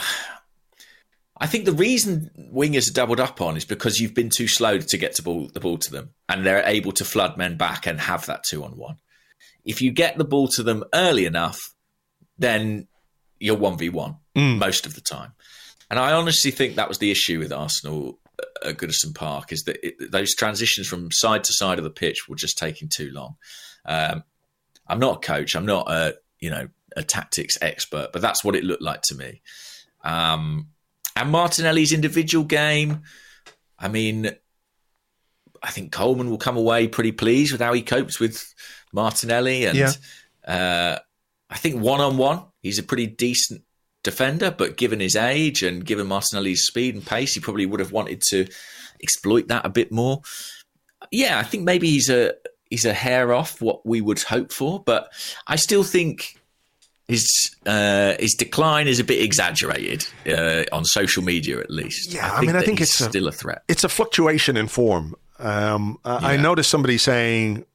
I 1.41 1.47
think 1.47 1.65
the 1.65 1.71
reason 1.71 2.29
wingers 2.53 2.89
are 2.89 2.93
doubled 2.93 3.19
up 3.19 3.41
on 3.41 3.57
is 3.57 3.65
because 3.65 3.97
you've 3.97 4.13
been 4.13 4.29
too 4.29 4.47
slow 4.47 4.77
to 4.77 4.97
get 4.97 5.15
to 5.15 5.23
ball, 5.23 5.49
the 5.53 5.61
ball 5.61 5.77
to 5.77 5.91
them, 5.91 6.09
and 6.27 6.45
they're 6.45 6.63
able 6.65 6.91
to 6.93 7.05
flood 7.05 7.37
men 7.37 7.57
back 7.57 7.87
and 7.87 7.99
have 7.99 8.25
that 8.25 8.43
two 8.43 8.63
on 8.63 8.71
one 8.71 8.97
if 9.65 9.81
you 9.81 9.91
get 9.91 10.17
the 10.17 10.25
ball 10.25 10.47
to 10.49 10.63
them 10.63 10.83
early 10.93 11.25
enough, 11.25 11.59
then 12.37 12.87
you're 13.39 13.57
1v1 13.57 14.17
mm. 14.35 14.57
most 14.57 14.85
of 14.85 14.95
the 14.95 15.01
time. 15.01 15.33
And 15.89 15.99
I 15.99 16.13
honestly 16.13 16.51
think 16.51 16.75
that 16.75 16.89
was 16.89 16.99
the 16.99 17.11
issue 17.11 17.39
with 17.39 17.51
Arsenal 17.51 18.19
at 18.63 18.77
Goodison 18.77 19.13
Park 19.15 19.51
is 19.51 19.63
that 19.63 19.85
it, 19.85 20.11
those 20.11 20.35
transitions 20.35 20.87
from 20.87 21.09
side 21.11 21.43
to 21.45 21.53
side 21.53 21.77
of 21.77 21.83
the 21.83 21.89
pitch 21.89 22.27
were 22.27 22.35
just 22.35 22.57
taking 22.57 22.89
too 22.89 23.11
long. 23.11 23.35
Um, 23.85 24.23
I'm 24.87 24.99
not 24.99 25.17
a 25.17 25.27
coach. 25.27 25.55
I'm 25.55 25.65
not 25.65 25.89
a 25.89 26.15
you 26.39 26.49
know 26.49 26.67
a 26.95 27.03
tactics 27.03 27.57
expert, 27.61 28.09
but 28.11 28.21
that's 28.21 28.43
what 28.43 28.55
it 28.55 28.63
looked 28.63 28.81
like 28.81 29.01
to 29.03 29.15
me. 29.15 29.41
Um, 30.03 30.69
and 31.15 31.31
Martinelli's 31.31 31.93
individual 31.93 32.45
game. 32.45 33.03
I 33.77 33.87
mean, 33.87 34.31
I 35.61 35.71
think 35.71 35.91
Coleman 35.91 36.29
will 36.29 36.37
come 36.37 36.57
away 36.57 36.87
pretty 36.87 37.11
pleased 37.11 37.51
with 37.51 37.61
how 37.61 37.73
he 37.73 37.81
copes 37.81 38.19
with 38.19 38.53
Martinelli, 38.91 39.65
and 39.65 39.77
yeah. 39.77 39.91
uh, 40.47 40.99
I 41.49 41.57
think 41.57 41.81
one 41.81 42.01
on 42.01 42.17
one, 42.17 42.43
he's 42.61 42.79
a 42.79 42.83
pretty 42.83 43.07
decent 43.07 43.63
defender. 44.03 44.51
But 44.51 44.77
given 44.77 44.99
his 44.99 45.15
age 45.15 45.63
and 45.63 45.85
given 45.85 46.07
Martinelli's 46.07 46.65
speed 46.65 46.95
and 46.95 47.05
pace, 47.05 47.33
he 47.33 47.39
probably 47.39 47.65
would 47.65 47.79
have 47.79 47.91
wanted 47.91 48.21
to 48.29 48.47
exploit 49.01 49.47
that 49.47 49.65
a 49.65 49.69
bit 49.69 49.91
more. 49.91 50.21
Yeah, 51.11 51.39
I 51.39 51.43
think 51.43 51.63
maybe 51.63 51.89
he's 51.89 52.09
a 52.09 52.33
he's 52.69 52.85
a 52.85 52.93
hair 52.93 53.33
off 53.33 53.61
what 53.61 53.85
we 53.85 54.01
would 54.01 54.21
hope 54.21 54.51
for, 54.51 54.81
but 54.83 55.11
I 55.47 55.55
still 55.55 55.83
think 55.83 56.39
his 57.07 57.27
uh, 57.65 58.13
his 58.19 58.35
decline 58.35 58.87
is 58.87 58.99
a 58.99 59.03
bit 59.03 59.21
exaggerated 59.21 60.05
uh, 60.27 60.63
on 60.71 60.85
social 60.85 61.23
media, 61.23 61.59
at 61.59 61.71
least. 61.71 62.13
Yeah, 62.13 62.31
I, 62.31 62.37
I 62.37 62.41
mean, 62.41 62.55
I 62.55 62.61
think 62.61 62.81
it's 62.81 62.93
still 62.93 63.27
a, 63.27 63.31
threat. 63.31 63.63
It's 63.67 63.83
a 63.83 63.89
fluctuation 63.89 64.55
in 64.55 64.67
form. 64.67 65.15
Um, 65.39 65.97
yeah. 66.05 66.17
I 66.17 66.37
noticed 66.37 66.69
somebody 66.69 66.97
saying 66.97 67.65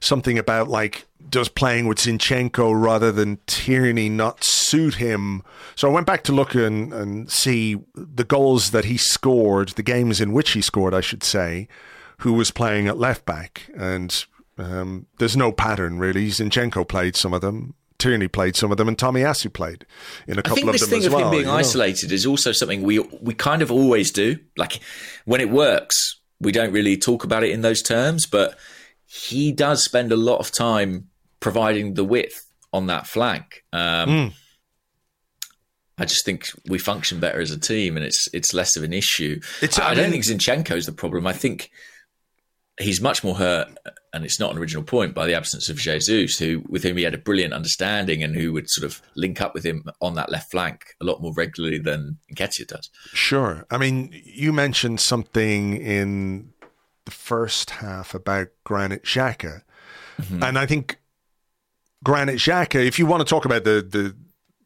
something 0.00 0.38
about 0.38 0.68
like 0.68 1.06
does 1.28 1.48
playing 1.48 1.86
with 1.86 1.98
Zinchenko 1.98 2.80
rather 2.80 3.12
than 3.12 3.38
Tierney 3.46 4.08
not 4.08 4.42
suit 4.42 4.94
him? 4.94 5.42
So 5.74 5.88
I 5.88 5.92
went 5.92 6.06
back 6.06 6.24
to 6.24 6.32
look 6.32 6.54
and, 6.54 6.92
and 6.92 7.30
see 7.30 7.78
the 7.94 8.24
goals 8.24 8.70
that 8.70 8.86
he 8.86 8.96
scored, 8.96 9.70
the 9.70 9.82
games 9.82 10.20
in 10.20 10.32
which 10.32 10.52
he 10.52 10.62
scored, 10.62 10.94
I 10.94 11.00
should 11.00 11.22
say, 11.22 11.68
who 12.18 12.32
was 12.32 12.50
playing 12.50 12.88
at 12.88 12.98
left 12.98 13.24
back. 13.24 13.70
And 13.76 14.24
um, 14.56 15.06
there's 15.18 15.36
no 15.36 15.52
pattern 15.52 15.98
really. 15.98 16.28
Zinchenko 16.28 16.86
played 16.86 17.16
some 17.16 17.32
of 17.32 17.40
them. 17.40 17.74
Tierney 17.98 18.28
played 18.28 18.54
some 18.54 18.70
of 18.70 18.76
them, 18.76 18.86
and 18.86 18.96
Tomiyasu 18.96 19.52
played 19.52 19.84
in 20.28 20.38
a 20.38 20.42
couple 20.42 20.68
of 20.68 20.78
them 20.78 20.88
thing 20.88 21.04
as 21.04 21.10
well. 21.10 21.24
Him 21.24 21.30
being 21.32 21.48
isolated 21.48 22.10
know? 22.10 22.14
is 22.14 22.26
also 22.26 22.52
something 22.52 22.82
we 22.82 23.00
we 23.00 23.34
kind 23.34 23.60
of 23.60 23.72
always 23.72 24.12
do. 24.12 24.38
Like 24.56 24.78
when 25.24 25.40
it 25.40 25.50
works, 25.50 26.20
we 26.40 26.52
don't 26.52 26.70
really 26.72 26.96
talk 26.96 27.24
about 27.24 27.42
it 27.42 27.50
in 27.50 27.62
those 27.62 27.82
terms, 27.82 28.24
but 28.24 28.56
he 29.08 29.52
does 29.52 29.82
spend 29.82 30.12
a 30.12 30.16
lot 30.16 30.38
of 30.38 30.52
time 30.52 31.08
providing 31.40 31.94
the 31.94 32.04
width 32.04 32.46
on 32.72 32.86
that 32.88 33.06
flank. 33.06 33.64
Um, 33.72 34.08
mm. 34.08 34.32
I 35.96 36.04
just 36.04 36.24
think 36.24 36.46
we 36.66 36.78
function 36.78 37.18
better 37.18 37.40
as 37.40 37.50
a 37.50 37.58
team, 37.58 37.96
and 37.96 38.04
it's 38.04 38.28
it's 38.32 38.54
less 38.54 38.76
of 38.76 38.84
an 38.84 38.92
issue. 38.92 39.40
It's, 39.62 39.78
I, 39.78 39.90
I 39.90 39.94
don't 39.94 40.10
think 40.10 40.24
Zinchenko's 40.24 40.86
the 40.86 40.92
problem. 40.92 41.26
I 41.26 41.32
think 41.32 41.70
he's 42.78 43.00
much 43.00 43.24
more 43.24 43.34
hurt, 43.34 43.68
and 44.12 44.24
it's 44.24 44.38
not 44.38 44.52
an 44.52 44.58
original 44.58 44.84
point 44.84 45.14
by 45.14 45.26
the 45.26 45.34
absence 45.34 45.68
of 45.68 45.76
Jesus, 45.78 46.38
who 46.38 46.62
with 46.68 46.84
whom 46.84 46.98
he 46.98 47.02
had 47.02 47.14
a 47.14 47.18
brilliant 47.18 47.54
understanding 47.54 48.22
and 48.22 48.36
who 48.36 48.52
would 48.52 48.68
sort 48.68 48.84
of 48.84 49.02
link 49.16 49.40
up 49.40 49.54
with 49.54 49.64
him 49.64 49.84
on 50.00 50.14
that 50.14 50.30
left 50.30 50.50
flank 50.50 50.94
a 51.00 51.04
lot 51.04 51.20
more 51.20 51.32
regularly 51.34 51.78
than 51.78 52.18
Nketiah 52.32 52.68
does. 52.68 52.90
Sure. 53.14 53.64
I 53.70 53.78
mean, 53.78 54.10
you 54.24 54.52
mentioned 54.52 55.00
something 55.00 55.78
in 55.78 56.52
the 57.08 57.14
first 57.14 57.70
half 57.70 58.14
about 58.14 58.48
Granit 58.64 59.02
Xhaka. 59.02 59.62
Mm-hmm. 60.20 60.42
And 60.42 60.58
I 60.58 60.66
think 60.66 60.98
Granit 62.04 62.36
Xhaka, 62.36 62.84
if 62.84 62.98
you 62.98 63.06
want 63.06 63.26
to 63.26 63.28
talk 63.28 63.46
about 63.46 63.64
the, 63.64 63.80
the 63.80 64.14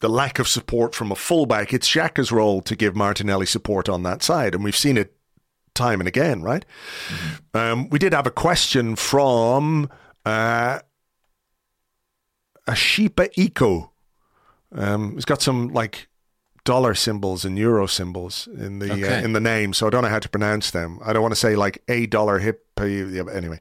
the 0.01 0.09
lack 0.09 0.41
of 0.41 0.49
support 0.49 0.97
from 0.97 1.13
a 1.13 1.15
fullback, 1.15 1.73
it's 1.73 1.89
Xhaka's 1.89 2.33
role 2.33 2.61
to 2.63 2.75
give 2.75 2.97
Martinelli 2.97 3.47
support 3.47 3.89
on 3.89 4.03
that 4.03 4.25
side. 4.25 4.57
And 4.57 4.65
we've 4.65 4.77
seen 4.77 4.97
it 4.97 5.15
time 5.75 6.01
and 6.01 6.09
again, 6.09 6.43
right? 6.43 6.67
Mm-hmm. 7.07 7.57
Um, 7.57 7.89
we 7.89 8.01
did 8.01 8.13
have 8.13 8.27
a 8.27 8.33
question 8.33 8.97
from 8.97 9.89
uh, 10.27 10.81
Ashipa 12.67 13.31
Eco. 13.37 13.93
Um, 14.75 15.15
it's 15.15 15.25
got 15.25 15.41
some 15.41 15.69
like 15.69 16.09
dollar 16.65 16.95
symbols 16.95 17.45
and 17.45 17.59
euro 17.59 17.87
symbols 17.87 18.47
in 18.47 18.79
the 18.79 18.93
uh, 18.93 18.97
okay. 18.97 19.19
uh, 19.19 19.25
in 19.25 19.33
the 19.33 19.41
name, 19.41 19.73
so 19.73 19.87
I 19.87 19.91
don't 19.91 20.03
know 20.03 20.09
how 20.09 20.19
to 20.19 20.29
pronounce 20.29 20.71
them. 20.71 20.99
I 21.05 21.13
don't 21.13 21.23
want 21.23 21.33
to 21.33 21.41
say 21.41 21.57
like 21.57 21.83
a 21.89 22.07
dollar 22.07 22.39
hip. 22.39 22.67
Anyway, 22.79 23.61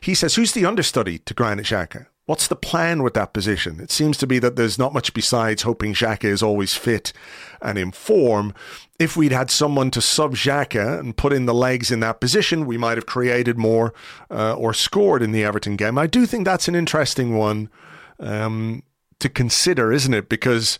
he 0.00 0.14
says, 0.14 0.34
"Who's 0.34 0.52
the 0.52 0.64
understudy 0.64 1.18
to 1.18 1.34
Granit 1.34 1.66
Xhaka? 1.66 2.06
What's 2.26 2.46
the 2.46 2.56
plan 2.56 3.02
with 3.02 3.14
that 3.14 3.32
position? 3.32 3.80
It 3.80 3.90
seems 3.90 4.16
to 4.18 4.28
be 4.28 4.38
that 4.38 4.54
there's 4.54 4.78
not 4.78 4.94
much 4.94 5.12
besides 5.12 5.62
hoping 5.62 5.92
Xhaka 5.92 6.24
is 6.24 6.42
always 6.42 6.72
fit 6.72 7.12
and 7.60 7.76
in 7.76 7.90
form. 7.90 8.54
If 8.98 9.16
we'd 9.16 9.32
had 9.32 9.50
someone 9.50 9.90
to 9.90 10.00
sub 10.00 10.36
Xhaka 10.36 11.00
and 11.00 11.16
put 11.16 11.32
in 11.32 11.46
the 11.46 11.54
legs 11.54 11.90
in 11.90 11.98
that 12.00 12.20
position, 12.20 12.64
we 12.64 12.78
might 12.78 12.96
have 12.96 13.06
created 13.06 13.58
more 13.58 13.92
uh, 14.30 14.54
or 14.54 14.72
scored 14.72 15.20
in 15.20 15.32
the 15.32 15.42
Everton 15.42 15.74
game. 15.74 15.98
I 15.98 16.06
do 16.06 16.24
think 16.24 16.44
that's 16.44 16.68
an 16.68 16.76
interesting 16.76 17.36
one 17.36 17.68
um, 18.20 18.84
to 19.18 19.28
consider, 19.28 19.92
isn't 19.92 20.14
it? 20.14 20.28
Because 20.28 20.78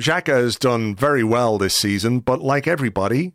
Xhaka 0.00 0.34
has 0.34 0.56
done 0.56 0.94
very 0.94 1.24
well 1.24 1.58
this 1.58 1.76
season, 1.76 2.20
but 2.20 2.40
like 2.40 2.66
everybody, 2.66 3.32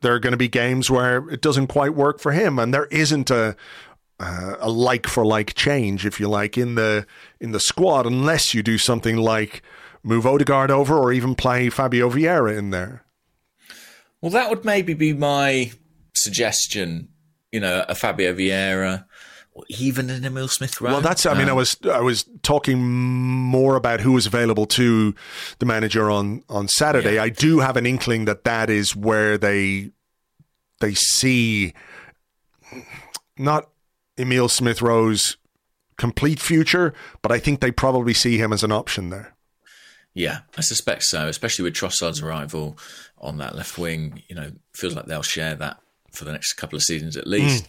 there 0.00 0.14
are 0.14 0.18
going 0.18 0.32
to 0.32 0.36
be 0.36 0.48
games 0.48 0.90
where 0.90 1.28
it 1.28 1.40
doesn't 1.40 1.68
quite 1.68 1.94
work 1.94 2.20
for 2.20 2.32
him, 2.32 2.58
and 2.58 2.74
there 2.74 2.86
isn't 2.86 3.30
a 3.30 3.56
uh, 4.20 4.56
a 4.60 4.70
like 4.70 5.06
for 5.06 5.24
like 5.24 5.54
change, 5.54 6.06
if 6.06 6.20
you 6.20 6.28
like, 6.28 6.56
in 6.56 6.74
the 6.74 7.06
in 7.40 7.52
the 7.52 7.60
squad, 7.60 8.06
unless 8.06 8.54
you 8.54 8.62
do 8.62 8.78
something 8.78 9.16
like 9.16 9.62
move 10.02 10.26
Odegaard 10.26 10.70
over 10.70 10.96
or 10.96 11.12
even 11.12 11.34
play 11.34 11.68
Fabio 11.70 12.10
Vieira 12.10 12.56
in 12.56 12.70
there. 12.70 13.04
Well, 14.20 14.30
that 14.32 14.50
would 14.50 14.64
maybe 14.64 14.94
be 14.94 15.12
my 15.12 15.72
suggestion. 16.14 17.08
You 17.50 17.60
know, 17.60 17.84
a 17.88 17.94
Fabio 17.94 18.32
Vieira, 18.32 19.04
even 19.68 20.10
an 20.10 20.24
Emil 20.24 20.48
Smith 20.48 20.80
Rowe. 20.80 20.92
Well, 20.92 21.00
that's. 21.00 21.26
I 21.26 21.34
mean, 21.34 21.48
I 21.48 21.50
um, 21.50 21.56
was 21.56 21.76
I 21.90 22.00
was 22.00 22.24
talking 22.42 22.82
more 22.82 23.76
about 23.76 24.00
who 24.00 24.12
was 24.12 24.26
available 24.26 24.66
to 24.66 25.14
the 25.58 25.66
manager 25.66 26.10
on 26.10 26.42
on 26.48 26.68
Saturday. 26.68 27.14
Yeah. 27.14 27.24
I 27.24 27.28
do 27.28 27.60
have 27.60 27.76
an 27.76 27.86
inkling 27.86 28.24
that 28.24 28.44
that 28.44 28.70
is 28.70 28.96
where 28.96 29.36
they 29.36 29.90
they 30.80 30.94
see 30.94 31.74
not 33.36 33.68
Emil 34.18 34.48
Smith 34.48 34.80
Rowe's 34.82 35.36
complete 35.98 36.40
future, 36.40 36.94
but 37.20 37.30
I 37.30 37.38
think 37.38 37.60
they 37.60 37.70
probably 37.70 38.14
see 38.14 38.38
him 38.38 38.52
as 38.52 38.64
an 38.64 38.72
option 38.72 39.10
there. 39.10 39.34
Yeah, 40.14 40.40
I 40.58 40.60
suspect 40.60 41.04
so, 41.04 41.26
especially 41.28 41.62
with 41.62 41.74
Trossard's 41.74 42.20
arrival 42.20 42.76
on 43.18 43.38
that 43.38 43.54
left 43.54 43.78
wing. 43.78 44.22
You 44.28 44.36
know, 44.36 44.52
feels 44.74 44.94
like 44.94 45.06
they'll 45.06 45.22
share 45.22 45.54
that 45.54 45.78
for 46.12 46.24
the 46.24 46.32
next 46.32 46.54
couple 46.54 46.76
of 46.76 46.82
seasons 46.82 47.16
at 47.16 47.26
least. 47.26 47.66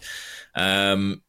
Mm. 0.56 0.92
Um, 0.92 1.22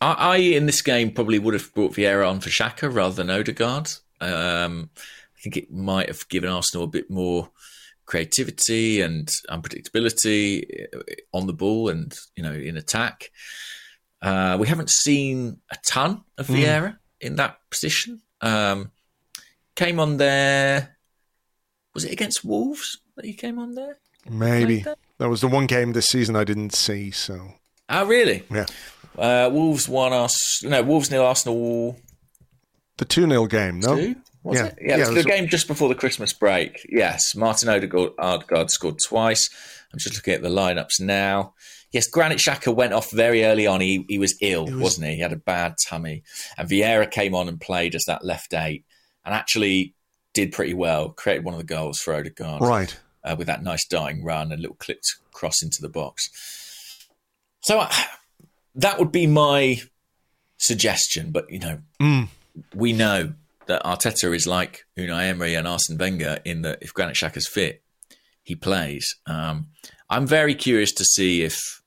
I, 0.00 0.12
I, 0.12 0.36
in 0.36 0.66
this 0.66 0.82
game, 0.82 1.10
probably 1.10 1.38
would 1.38 1.54
have 1.54 1.72
brought 1.74 1.94
Vieira 1.94 2.28
on 2.28 2.40
for 2.40 2.50
Xhaka 2.50 2.92
rather 2.92 3.14
than 3.14 3.30
Odegaard. 3.30 3.90
Um, 4.20 4.90
I 4.96 5.40
think 5.42 5.56
it 5.56 5.72
might 5.72 6.08
have 6.08 6.28
given 6.28 6.50
Arsenal 6.50 6.84
a 6.84 6.88
bit 6.88 7.10
more 7.10 7.50
creativity 8.06 9.00
and 9.00 9.28
unpredictability 9.50 10.86
uh, 10.94 11.00
on 11.32 11.46
the 11.46 11.52
ball 11.52 11.88
and 11.88 12.16
you 12.36 12.42
know 12.42 12.52
in 12.52 12.76
attack. 12.76 13.30
Uh, 14.22 14.56
we 14.58 14.66
haven't 14.66 14.90
seen 14.90 15.58
a 15.70 15.76
ton 15.86 16.24
of 16.38 16.46
hmm. 16.46 16.54
Vieira 16.54 16.90
mm. 16.90 16.98
in 17.20 17.36
that 17.36 17.58
position. 17.70 18.22
Um, 18.40 18.90
came 19.74 20.00
on 20.00 20.16
there. 20.16 20.96
Was 21.94 22.04
it 22.04 22.12
against 22.12 22.44
Wolves 22.44 22.98
that 23.16 23.24
he 23.24 23.34
came 23.34 23.58
on 23.58 23.74
there? 23.74 23.98
Maybe 24.28 24.80
that? 24.80 24.98
that 25.18 25.28
was 25.28 25.42
the 25.42 25.48
one 25.48 25.66
game 25.66 25.92
this 25.92 26.06
season 26.06 26.34
I 26.34 26.44
didn't 26.44 26.74
see. 26.74 27.10
So. 27.10 27.54
Oh 27.88 28.06
really? 28.06 28.42
Yeah. 28.50 28.66
Uh, 29.18 29.50
Wolves 29.52 29.88
won 29.88 30.12
us. 30.12 30.62
No, 30.62 30.82
Wolves 30.82 31.10
nil 31.10 31.24
Arsenal. 31.24 31.96
The 32.98 33.04
two 33.04 33.28
0 33.28 33.46
game. 33.46 33.80
No. 33.80 33.96
Two? 33.96 34.16
Was 34.42 34.58
yeah. 34.58 34.66
it? 34.66 34.78
Yeah, 34.80 34.96
yeah 34.96 35.04
it 35.04 35.14
was 35.14 35.24
the 35.24 35.30
game 35.30 35.48
just 35.48 35.66
before 35.66 35.88
the 35.88 35.94
Christmas 35.94 36.32
break. 36.32 36.86
Yes, 36.88 37.34
Martin 37.34 37.68
Odegaard, 37.68 38.70
scored 38.70 38.98
twice. 39.04 39.50
I'm 39.92 39.98
just 39.98 40.14
looking 40.14 40.34
at 40.34 40.42
the 40.42 40.48
lineups 40.48 41.00
now. 41.00 41.54
Yes, 41.92 42.08
Granit 42.08 42.38
Xhaka 42.38 42.74
went 42.74 42.92
off 42.92 43.10
very 43.10 43.44
early 43.44 43.66
on. 43.66 43.80
He, 43.80 44.04
he 44.08 44.18
was 44.18 44.36
ill, 44.40 44.66
was, 44.66 44.98
not 44.98 45.08
he? 45.08 45.16
He 45.16 45.20
had 45.20 45.32
a 45.32 45.36
bad 45.36 45.76
tummy. 45.84 46.22
And 46.58 46.68
Vieira 46.68 47.10
came 47.10 47.34
on 47.34 47.48
and 47.48 47.60
played 47.60 47.94
as 47.94 48.04
that 48.04 48.24
left 48.24 48.52
eight 48.54 48.84
and 49.24 49.34
actually 49.34 49.94
did 50.34 50.52
pretty 50.52 50.74
well, 50.74 51.10
created 51.10 51.44
one 51.44 51.54
of 51.54 51.58
the 51.58 51.64
goals 51.66 51.98
for 51.98 52.14
Odegaard. 52.14 52.60
Right. 52.60 52.96
Uh, 53.24 53.34
with 53.36 53.48
that 53.48 53.62
nice 53.62 53.84
dying 53.84 54.22
run 54.22 54.52
and 54.52 54.60
a 54.60 54.62
little 54.62 54.76
clipped 54.76 55.16
cross 55.32 55.62
into 55.62 55.82
the 55.82 55.88
box. 55.88 56.28
So 57.62 57.80
uh, 57.80 57.92
that 58.76 58.98
would 58.98 59.12
be 59.12 59.26
my 59.26 59.80
suggestion. 60.58 61.30
But, 61.30 61.50
you 61.50 61.58
know, 61.58 61.78
mm. 62.00 62.28
we 62.74 62.92
know 62.92 63.34
that 63.66 63.84
Arteta 63.84 64.34
is 64.34 64.46
like 64.46 64.84
Unai 64.96 65.28
Emery 65.28 65.54
and 65.54 65.66
Arsene 65.66 65.98
Wenger 65.98 66.38
in 66.44 66.62
that 66.62 66.78
if 66.82 66.94
Granit 66.94 67.16
Xhaka's 67.16 67.48
fit, 67.48 67.82
he 68.42 68.54
plays. 68.54 69.16
Um, 69.26 69.68
I'm 70.08 70.26
very 70.26 70.54
curious 70.54 70.92
to 70.92 71.04
see 71.04 71.42
if 71.42 71.82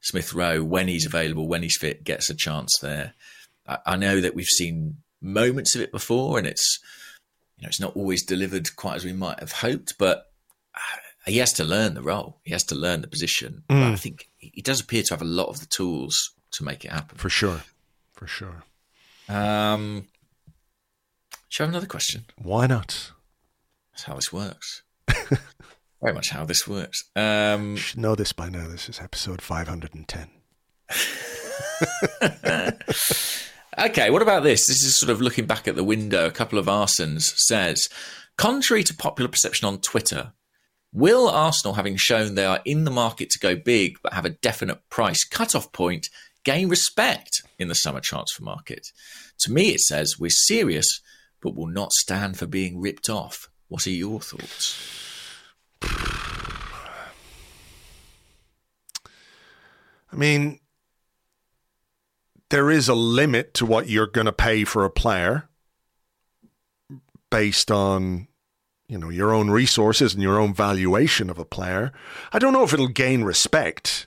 Smith 0.00 0.32
Rowe, 0.32 0.62
when 0.62 0.86
he's 0.86 1.06
available, 1.06 1.48
when 1.48 1.62
he's 1.62 1.76
fit, 1.76 2.04
gets 2.04 2.30
a 2.30 2.34
chance 2.34 2.72
there. 2.80 3.14
I, 3.66 3.78
I 3.84 3.96
know 3.96 4.20
that 4.20 4.34
we've 4.34 4.46
seen 4.46 4.98
moments 5.20 5.74
of 5.74 5.80
it 5.80 5.90
before, 5.90 6.38
and 6.38 6.46
it's 6.46 6.78
you 7.58 7.64
know 7.64 7.68
it's 7.68 7.80
not 7.80 7.96
always 7.96 8.24
delivered 8.24 8.76
quite 8.76 8.96
as 8.96 9.04
we 9.04 9.12
might 9.12 9.40
have 9.40 9.52
hoped, 9.52 9.94
but 9.98 10.26
uh, 10.74 10.98
he 11.28 11.38
has 11.38 11.52
to 11.54 11.64
learn 11.64 11.94
the 11.94 12.02
role. 12.02 12.38
He 12.44 12.52
has 12.52 12.64
to 12.64 12.74
learn 12.74 13.02
the 13.02 13.08
position. 13.08 13.62
Mm. 13.68 13.80
But 13.80 13.92
I 13.92 13.96
think 13.96 14.28
he 14.38 14.62
does 14.62 14.80
appear 14.80 15.02
to 15.04 15.14
have 15.14 15.22
a 15.22 15.26
lot 15.26 15.48
of 15.48 15.60
the 15.60 15.66
tools 15.66 16.34
to 16.52 16.64
make 16.64 16.84
it 16.84 16.90
happen. 16.90 17.18
For 17.18 17.30
sure, 17.30 17.62
for 18.12 18.26
sure. 18.26 18.64
Um, 19.28 20.06
shall 21.48 21.64
I 21.64 21.66
have 21.66 21.74
another 21.74 21.86
question? 21.86 22.24
Why 22.36 22.66
not? 22.66 23.12
That's 23.92 24.04
how 24.04 24.14
this 24.14 24.32
works. 24.32 24.82
Very 26.00 26.14
much 26.14 26.30
how 26.30 26.44
this 26.44 26.66
works. 26.68 27.02
Um, 27.16 27.72
you 27.72 27.76
should 27.78 27.98
know 27.98 28.14
this 28.14 28.32
by 28.32 28.48
now. 28.48 28.68
This 28.68 28.88
is 28.88 29.00
episode 29.00 29.42
510. 29.42 30.28
okay, 33.78 34.10
what 34.10 34.22
about 34.22 34.44
this? 34.44 34.66
This 34.68 34.84
is 34.84 34.98
sort 34.98 35.10
of 35.10 35.20
looking 35.20 35.46
back 35.46 35.66
at 35.66 35.74
the 35.74 35.84
window. 35.84 36.26
A 36.26 36.30
couple 36.30 36.58
of 36.58 36.66
arsons 36.66 37.32
says, 37.36 37.88
contrary 38.36 38.84
to 38.84 38.94
popular 38.94 39.28
perception 39.28 39.66
on 39.66 39.80
Twitter, 39.80 40.32
will 40.98 41.28
Arsenal, 41.28 41.74
having 41.74 41.96
shown 41.96 42.34
they 42.34 42.44
are 42.44 42.60
in 42.64 42.84
the 42.84 42.90
market 42.90 43.30
to 43.30 43.38
go 43.38 43.54
big 43.56 43.98
but 44.02 44.12
have 44.12 44.24
a 44.24 44.30
definite 44.30 44.88
price 44.90 45.24
cut-off 45.24 45.72
point, 45.72 46.08
gain 46.44 46.68
respect 46.68 47.42
in 47.58 47.68
the 47.68 47.74
summer 47.74 48.00
transfer 48.00 48.42
market? 48.42 48.88
To 49.40 49.52
me, 49.52 49.70
it 49.70 49.80
says 49.80 50.16
we're 50.18 50.30
serious 50.30 50.86
but 51.40 51.54
will 51.54 51.66
not 51.66 51.92
stand 51.92 52.36
for 52.36 52.46
being 52.46 52.80
ripped 52.80 53.08
off. 53.08 53.48
What 53.68 53.86
are 53.86 53.90
your 53.90 54.20
thoughts? 54.20 54.76
I 60.10 60.16
mean, 60.16 60.58
there 62.50 62.70
is 62.70 62.88
a 62.88 62.94
limit 62.94 63.54
to 63.54 63.66
what 63.66 63.88
you're 63.88 64.06
going 64.06 64.24
to 64.24 64.32
pay 64.32 64.64
for 64.64 64.84
a 64.84 64.90
player 64.90 65.48
based 67.30 67.70
on 67.70 68.27
you 68.88 68.98
know 68.98 69.10
your 69.10 69.32
own 69.32 69.50
resources 69.50 70.14
and 70.14 70.22
your 70.22 70.38
own 70.38 70.54
valuation 70.54 71.30
of 71.30 71.38
a 71.38 71.44
player. 71.44 71.92
I 72.32 72.38
don't 72.38 72.52
know 72.52 72.64
if 72.64 72.72
it'll 72.72 72.88
gain 72.88 73.24
respect. 73.24 74.06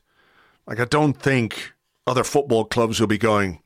Like 0.68 0.80
I 0.80 0.86
don't 0.86 1.14
think 1.14 1.74
other 2.08 2.24
football 2.24 2.66
clubs 2.66 3.00
will 3.00 3.08
be 3.08 3.18
going 3.18 3.62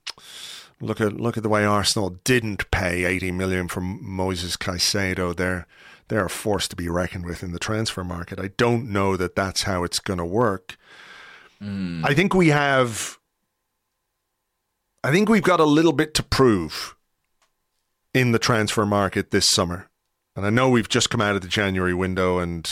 look 0.82 1.02
at 1.02 1.14
look 1.14 1.38
at 1.38 1.44
the 1.44 1.50
way 1.50 1.66
Arsenal 1.66 2.12
didn't 2.24 2.70
pay 2.72 3.06
80 3.06 3.32
million 3.32 3.68
for 3.68 3.82
Moises 3.82 4.58
Caicedo. 4.58 5.36
They're 5.36 5.68
they're 6.08 6.26
a 6.26 6.30
force 6.30 6.68
to 6.68 6.76
be 6.76 6.88
reckoned 6.90 7.26
with 7.26 7.42
in 7.42 7.52
the 7.52 7.60
transfer 7.60 8.04
market. 8.04 8.40
I 8.40 8.50
don't 8.58 8.92
know 8.92 9.18
that 9.18 9.36
that's 9.36 9.64
how 9.64 9.84
it's 9.84 10.00
going 10.00 10.20
to 10.20 10.26
work. 10.26 10.78
Mm. 11.62 12.06
I 12.06 12.14
think 12.14 12.34
we 12.34 12.50
have. 12.50 13.18
I 15.04 15.12
think 15.12 15.30
we've 15.30 15.44
got 15.44 15.60
a 15.60 15.66
little 15.66 15.94
bit 15.94 16.14
to 16.16 16.24
prove 16.24 16.96
in 18.14 18.32
the 18.32 18.40
transfer 18.40 18.86
market 18.86 19.32
this 19.32 19.48
summer. 19.48 19.90
And 20.36 20.46
I 20.46 20.50
know 20.50 20.70
we've 20.70 20.90
just 20.90 21.10
come 21.10 21.22
out 21.22 21.36
of 21.36 21.42
the 21.42 21.48
January 21.48 21.94
window 21.94 22.40
and 22.40 22.70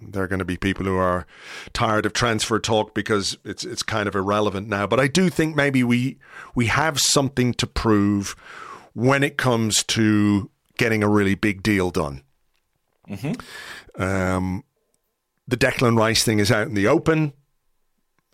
there 0.00 0.22
are 0.22 0.28
going 0.28 0.40
to 0.40 0.44
be 0.44 0.56
people 0.56 0.84
who 0.84 0.96
are 0.96 1.26
tired 1.72 2.06
of 2.06 2.12
transfer 2.12 2.58
talk 2.58 2.94
because 2.94 3.36
it's 3.44 3.64
it's 3.64 3.82
kind 3.82 4.08
of 4.08 4.14
irrelevant 4.14 4.68
now. 4.68 4.86
But 4.86 5.00
I 5.00 5.08
do 5.08 5.30
think 5.30 5.56
maybe 5.56 5.82
we 5.82 6.18
we 6.54 6.66
have 6.66 7.00
something 7.00 7.54
to 7.54 7.66
prove 7.66 8.36
when 8.92 9.22
it 9.22 9.36
comes 9.36 9.82
to 9.84 10.50
getting 10.76 11.02
a 11.02 11.08
really 11.08 11.34
big 11.34 11.62
deal 11.62 11.90
done. 11.90 12.22
Mm-hmm. 13.08 14.02
Um, 14.02 14.64
the 15.48 15.56
Declan 15.56 15.98
Rice 15.98 16.24
thing 16.24 16.38
is 16.38 16.50
out 16.50 16.66
in 16.66 16.74
the 16.74 16.88
open. 16.88 17.32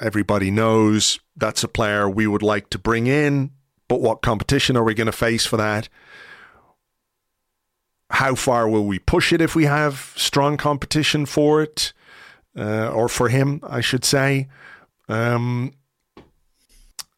Everybody 0.01 0.51
knows 0.51 1.21
that's 1.37 1.63
a 1.63 1.69
player 1.69 2.09
we 2.09 2.27
would 2.27 2.43
like 2.43 2.71
to 2.71 2.79
bring 2.79 3.07
in, 3.07 3.51
but 3.87 4.01
what 4.01 4.23
competition 4.23 4.77
are 4.77 4.83
we 4.83 4.95
going 4.95 5.07
to 5.07 5.13
face 5.13 5.47
for 5.47 5.57
that? 5.59 5.89
How 8.13 8.35
far 8.35 8.69
will 8.69 8.85
we 8.85 8.99
push 8.99 9.33
it 9.33 9.41
if 9.41 9.55
we 9.55 9.65
have 9.65 10.13
strong 10.17 10.57
competition 10.57 11.27
for 11.27 11.63
it, 11.63 11.93
uh, 12.57 12.89
or 12.89 13.09
for 13.09 13.29
him, 13.29 13.61
I 13.63 13.81
should 13.81 14.05
say. 14.05 14.49
Um, 15.09 15.73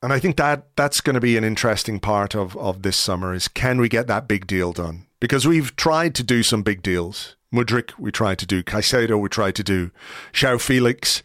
and 0.02 0.12
I 0.12 0.20
think 0.20 0.36
that 0.36 0.68
that's 0.76 1.00
going 1.00 1.14
to 1.14 1.20
be 1.20 1.36
an 1.36 1.44
interesting 1.44 1.98
part 1.98 2.36
of, 2.36 2.56
of 2.56 2.82
this 2.82 2.96
summer 2.96 3.34
is 3.34 3.48
can 3.48 3.80
we 3.80 3.88
get 3.88 4.06
that 4.06 4.28
big 4.28 4.46
deal 4.46 4.72
done? 4.72 5.06
Because 5.18 5.46
we've 5.46 5.74
tried 5.76 6.14
to 6.16 6.22
do 6.22 6.42
some 6.42 6.62
big 6.62 6.82
deals. 6.82 7.36
Mudryk, 7.52 7.98
we 7.98 8.12
tried 8.12 8.38
to 8.40 8.46
do. 8.46 8.62
Caicedo, 8.62 9.18
we 9.18 9.28
tried 9.28 9.54
to 9.56 9.64
do. 9.64 9.90
João 10.32 10.60
Felix, 10.60 11.22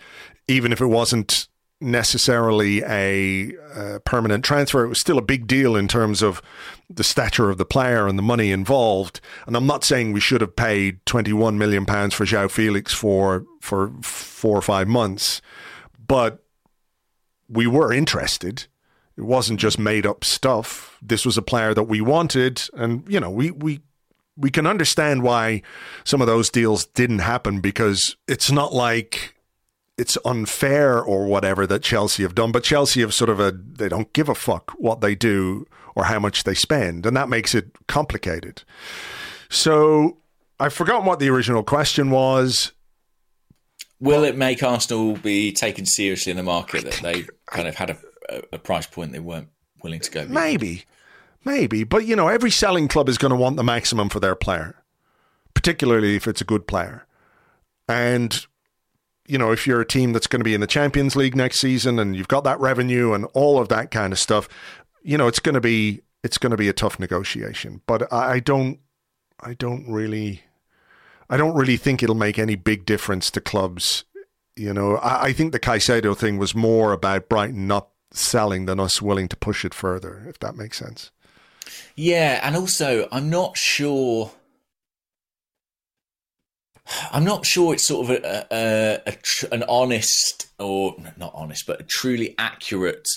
even 0.48 0.72
if 0.72 0.80
it 0.80 0.86
wasn't 0.86 1.49
necessarily 1.82 2.84
a, 2.84 3.54
a, 3.76 4.00
permanent 4.02 4.44
transfer. 4.44 4.84
It 4.84 4.90
was 4.90 5.00
still 5.00 5.18
a 5.18 5.24
big 5.24 5.48
deal 5.48 5.76
in 5.76 5.88
terms 5.88 6.22
of 6.22 6.42
the 6.90 7.04
stature 7.04 7.50
of 7.50 7.58
the 7.58 7.66
player 7.66 8.08
and 8.08 8.18
the 8.18 8.24
money 8.24 8.52
involved. 8.52 9.22
And 9.48 9.56
I'm 9.56 9.68
not 9.68 9.84
saying 9.84 10.12
we 10.12 10.20
should 10.20 10.42
have 10.42 10.56
paid 10.56 11.06
21 11.06 11.58
million 11.58 11.86
pounds 11.86 12.14
for 12.14 12.26
João 12.26 12.52
Felix 12.52 12.94
for 12.94 13.46
for 13.62 13.92
four 14.02 14.58
or 14.58 14.62
five 14.62 14.88
months, 14.88 15.42
but 16.08 16.44
we 17.48 17.68
were 17.68 17.94
interested. 17.94 18.68
It 19.18 19.24
wasn't 19.24 19.60
just 19.60 19.80
made 19.80 20.06
up 20.06 20.24
stuff. 20.24 20.98
This 21.02 21.26
was 21.26 21.38
a 21.38 21.42
player 21.42 21.74
that 21.74 21.84
we 21.84 22.02
wanted, 22.02 22.62
and 22.74 23.04
you 23.08 23.20
know, 23.20 23.30
we 23.30 23.52
we 23.52 23.82
we 24.38 24.50
can 24.50 24.66
understand 24.66 25.24
why 25.24 25.62
some 26.06 26.22
of 26.22 26.28
those 26.28 26.50
deals 26.50 26.86
didn't 26.86 27.20
happen 27.20 27.60
because 27.60 28.16
it's 28.28 28.52
not 28.52 28.74
like 28.74 29.36
it's 30.00 30.18
unfair 30.24 31.02
or 31.02 31.26
whatever 31.26 31.68
that 31.68 31.84
Chelsea 31.84 32.24
have 32.24 32.34
done, 32.34 32.52
but 32.52 32.64
Chelsea 32.64 33.02
have 33.02 33.14
sort 33.14 33.30
of 33.30 33.40
a 33.40 33.52
they 33.52 33.90
don't 33.90 34.12
give 34.14 34.30
a 34.30 34.36
fuck 34.36 34.72
what 34.78 35.02
they 35.02 35.14
do 35.14 35.68
or 35.96 36.06
how 36.06 36.20
much 36.20 36.46
they 36.46 36.54
spend, 36.54 37.06
and 37.06 37.16
that 37.18 37.30
makes 37.30 37.54
it 37.54 37.72
complicated. 37.88 38.64
So 39.50 40.18
I've 40.60 40.74
forgotten 40.74 41.06
what 41.06 41.20
the 41.20 41.30
original 41.30 41.64
question 41.64 42.10
was. 42.12 42.72
Will 44.00 44.24
it 44.24 44.38
make 44.38 44.64
Arsenal 44.64 45.18
be 45.18 45.52
taken 45.52 45.86
seriously 45.86 46.32
in 46.32 46.38
the 46.38 46.44
market 46.44 46.86
that 46.86 47.02
they 47.02 47.26
kind 47.48 47.68
of 47.68 47.76
had 47.76 47.90
a, 47.90 47.98
a 48.54 48.58
price 48.58 48.88
point 48.88 49.12
they 49.12 49.20
weren't 49.20 49.50
willing 49.84 50.00
to 50.00 50.10
go? 50.10 50.22
Beyond? 50.22 50.34
Maybe, 50.34 50.86
maybe, 51.44 51.84
but 51.84 52.06
you 52.06 52.16
know, 52.16 52.30
every 52.30 52.52
selling 52.52 52.88
club 52.88 53.10
is 53.10 53.18
going 53.18 53.32
to 53.32 53.38
want 53.38 53.58
the 53.58 53.64
maximum 53.64 54.08
for 54.08 54.22
their 54.22 54.36
player, 54.36 54.82
particularly 55.54 56.16
if 56.16 56.28
it's 56.28 56.40
a 56.40 56.46
good 56.46 56.66
player, 56.66 57.06
and 57.90 58.46
you 59.30 59.38
know, 59.38 59.52
if 59.52 59.68
you're 59.68 59.80
a 59.80 59.86
team 59.86 60.12
that's 60.12 60.26
going 60.26 60.40
to 60.40 60.44
be 60.44 60.56
in 60.56 60.62
the 60.62 60.68
Champions 60.68 61.16
League 61.16 61.36
next 61.36 61.60
season 61.60 62.00
and 62.00 62.16
you've 62.16 62.28
got 62.28 62.44
that 62.46 62.60
revenue 62.60 63.14
and 63.14 63.26
all 63.36 63.60
of 63.60 63.70
that 63.70 63.92
kind 63.92 64.12
of 64.12 64.18
stuff, 64.18 64.50
you 65.04 65.20
know, 65.20 65.28
it's 65.28 65.40
going 65.40 65.54
to 65.54 65.62
be 65.62 66.02
it's 66.24 66.40
going 66.40 66.50
to 66.50 66.58
be 66.58 66.68
a 66.68 66.74
tough 66.74 67.00
negotiation. 67.00 67.82
But 67.86 68.12
I 68.12 68.40
don't 68.40 68.80
I 69.40 69.54
don't 69.54 69.88
really 69.88 70.42
I 71.30 71.38
don't 71.38 71.56
really 71.56 71.78
think 71.78 72.02
it'll 72.02 72.16
make 72.16 72.40
any 72.40 72.56
big 72.56 72.88
difference 72.88 73.30
to 73.32 73.40
clubs. 73.40 74.04
You 74.56 74.74
know, 74.74 74.96
I, 74.96 75.26
I 75.26 75.34
think 75.34 75.52
the 75.52 75.60
Caicedo 75.60 76.18
thing 76.18 76.40
was 76.40 76.56
more 76.56 76.92
about 76.92 77.30
Brighton 77.30 77.68
not 77.68 77.90
selling 78.12 78.66
than 78.66 78.80
us 78.80 79.00
willing 79.00 79.28
to 79.28 79.38
push 79.38 79.64
it 79.64 79.76
further, 79.76 80.26
if 80.28 80.40
that 80.40 80.56
makes 80.56 80.80
sense. 80.80 81.12
Yeah, 81.96 82.40
and 82.42 82.56
also 82.56 83.08
I'm 83.12 83.30
not 83.30 83.58
sure 83.58 84.32
I'm 87.11 87.24
not 87.24 87.45
sure 87.45 87.74
it's 87.74 87.88
sort 87.88 88.10
of 88.10 88.24
a, 88.24 88.48
a, 88.52 89.02
a 89.07 89.11
tr- 89.22 89.48
an 89.52 89.64
honest 89.64 90.48
or 90.60 90.95
not 91.18 91.32
honest, 91.34 91.66
but 91.68 91.82
a 91.82 91.84
truly 91.84 92.36
accurate 92.38 93.07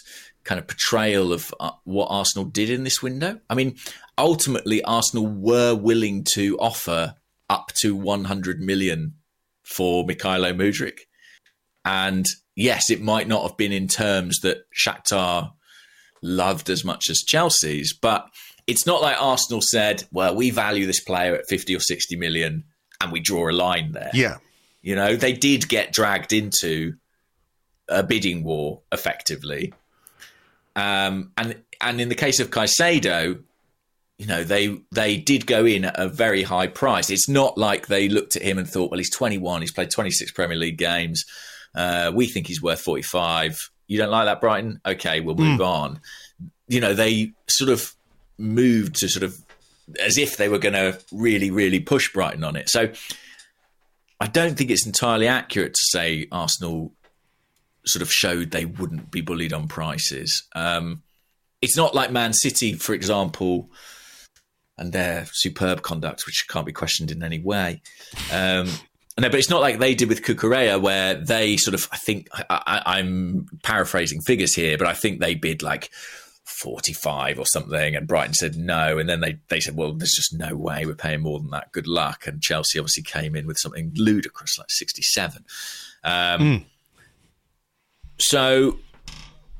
kind 0.44 0.58
of 0.58 0.66
portrayal 0.66 1.32
of 1.32 1.54
uh, 1.60 1.70
what 1.84 2.06
Arsenal 2.06 2.44
did 2.44 2.70
in 2.70 2.84
this 2.84 3.02
window. 3.02 3.40
I 3.48 3.54
mean, 3.54 3.76
ultimately, 4.18 4.82
Arsenal 4.82 5.26
were 5.26 5.74
willing 5.74 6.24
to 6.34 6.58
offer 6.58 7.14
up 7.48 7.72
to 7.80 7.94
100 7.94 8.60
million 8.60 9.14
for 9.62 10.04
Mykhailo 10.04 10.54
Mudryk. 10.54 10.98
And 11.84 12.26
yes, 12.56 12.90
it 12.90 13.00
might 13.00 13.28
not 13.28 13.42
have 13.42 13.56
been 13.56 13.72
in 13.72 13.88
terms 13.88 14.40
that 14.40 14.64
Shakhtar 14.76 15.52
loved 16.22 16.70
as 16.70 16.84
much 16.84 17.10
as 17.10 17.18
Chelsea's, 17.26 17.92
but 17.92 18.26
it's 18.66 18.86
not 18.86 19.02
like 19.02 19.20
Arsenal 19.20 19.60
said, 19.60 20.04
well, 20.12 20.34
we 20.34 20.50
value 20.50 20.86
this 20.86 21.02
player 21.02 21.34
at 21.34 21.48
50 21.48 21.74
or 21.74 21.80
60 21.80 22.16
million 22.16 22.64
and 23.02 23.12
we 23.12 23.20
draw 23.20 23.50
a 23.50 23.52
line 23.52 23.92
there. 23.92 24.10
Yeah. 24.14 24.38
You 24.80 24.96
know, 24.96 25.16
they 25.16 25.32
did 25.32 25.68
get 25.68 25.92
dragged 25.92 26.32
into 26.32 26.94
a 27.88 28.02
bidding 28.02 28.44
war 28.44 28.80
effectively. 28.90 29.72
Um, 30.74 31.32
and 31.36 31.62
and 31.80 32.00
in 32.00 32.08
the 32.08 32.14
case 32.14 32.40
of 32.40 32.50
Caicedo, 32.50 33.42
you 34.18 34.26
know, 34.26 34.44
they 34.44 34.78
they 34.92 35.16
did 35.16 35.46
go 35.46 35.66
in 35.66 35.84
at 35.84 35.98
a 35.98 36.08
very 36.08 36.42
high 36.42 36.68
price. 36.68 37.10
It's 37.10 37.28
not 37.28 37.58
like 37.58 37.86
they 37.86 38.08
looked 38.08 38.36
at 38.36 38.42
him 38.42 38.58
and 38.58 38.68
thought, 38.68 38.90
well, 38.90 38.98
he's 38.98 39.10
21, 39.10 39.60
he's 39.60 39.72
played 39.72 39.90
26 39.90 40.32
Premier 40.32 40.56
League 40.56 40.78
games. 40.78 41.24
Uh, 41.74 42.12
we 42.14 42.26
think 42.26 42.46
he's 42.46 42.62
worth 42.62 42.80
45. 42.80 43.58
You 43.86 43.98
don't 43.98 44.10
like 44.10 44.26
that, 44.26 44.40
Brighton? 44.40 44.80
Okay, 44.86 45.20
we'll 45.20 45.34
move 45.34 45.60
mm. 45.60 45.66
on. 45.66 46.00
You 46.68 46.80
know, 46.80 46.94
they 46.94 47.32
sort 47.48 47.70
of 47.70 47.94
moved 48.38 48.96
to 48.96 49.08
sort 49.08 49.22
of 49.22 49.36
as 50.00 50.18
if 50.18 50.36
they 50.36 50.48
were 50.48 50.58
going 50.58 50.74
to 50.74 50.98
really, 51.12 51.50
really 51.50 51.80
push 51.80 52.12
Brighton 52.12 52.44
on 52.44 52.56
it. 52.56 52.68
So 52.68 52.92
I 54.20 54.26
don't 54.26 54.56
think 54.56 54.70
it's 54.70 54.86
entirely 54.86 55.26
accurate 55.26 55.74
to 55.74 55.82
say 55.90 56.28
Arsenal 56.30 56.92
sort 57.84 58.02
of 58.02 58.10
showed 58.10 58.50
they 58.50 58.64
wouldn't 58.64 59.10
be 59.10 59.20
bullied 59.20 59.52
on 59.52 59.68
prices. 59.68 60.44
Um, 60.54 61.02
it's 61.60 61.76
not 61.76 61.94
like 61.94 62.12
Man 62.12 62.32
City, 62.32 62.74
for 62.74 62.94
example, 62.94 63.70
and 64.78 64.92
their 64.92 65.26
superb 65.32 65.82
conduct, 65.82 66.24
which 66.26 66.46
can't 66.48 66.66
be 66.66 66.72
questioned 66.72 67.10
in 67.10 67.22
any 67.22 67.38
way. 67.38 67.82
Um, 68.32 68.68
no, 69.18 69.28
but 69.28 69.34
it's 69.34 69.50
not 69.50 69.60
like 69.60 69.78
they 69.78 69.94
did 69.94 70.08
with 70.08 70.22
Cucurella, 70.22 70.80
where 70.80 71.14
they 71.14 71.56
sort 71.56 71.74
of, 71.74 71.88
I 71.92 71.98
think, 71.98 72.28
I, 72.48 72.98
am 72.98 73.46
paraphrasing 73.62 74.22
figures 74.22 74.54
here, 74.54 74.78
but 74.78 74.86
I 74.86 74.94
think 74.94 75.20
they 75.20 75.34
bid 75.34 75.62
like 75.62 75.90
45 76.52 77.38
or 77.38 77.46
something. 77.46 77.96
And 77.96 78.06
Brighton 78.06 78.34
said 78.34 78.56
no. 78.56 78.98
And 78.98 79.08
then 79.08 79.20
they, 79.20 79.38
they 79.48 79.60
said, 79.60 79.76
well, 79.76 79.92
there's 79.92 80.12
just 80.12 80.34
no 80.34 80.54
way 80.54 80.86
we're 80.86 80.94
paying 80.94 81.20
more 81.20 81.38
than 81.38 81.50
that. 81.50 81.72
Good 81.72 81.86
luck. 81.86 82.26
And 82.26 82.42
Chelsea 82.42 82.78
obviously 82.78 83.02
came 83.02 83.34
in 83.34 83.46
with 83.46 83.58
something 83.58 83.92
ludicrous, 83.94 84.58
like 84.58 84.70
67. 84.70 85.44
Um, 86.04 86.12
mm. 86.40 86.64
So, 88.18 88.78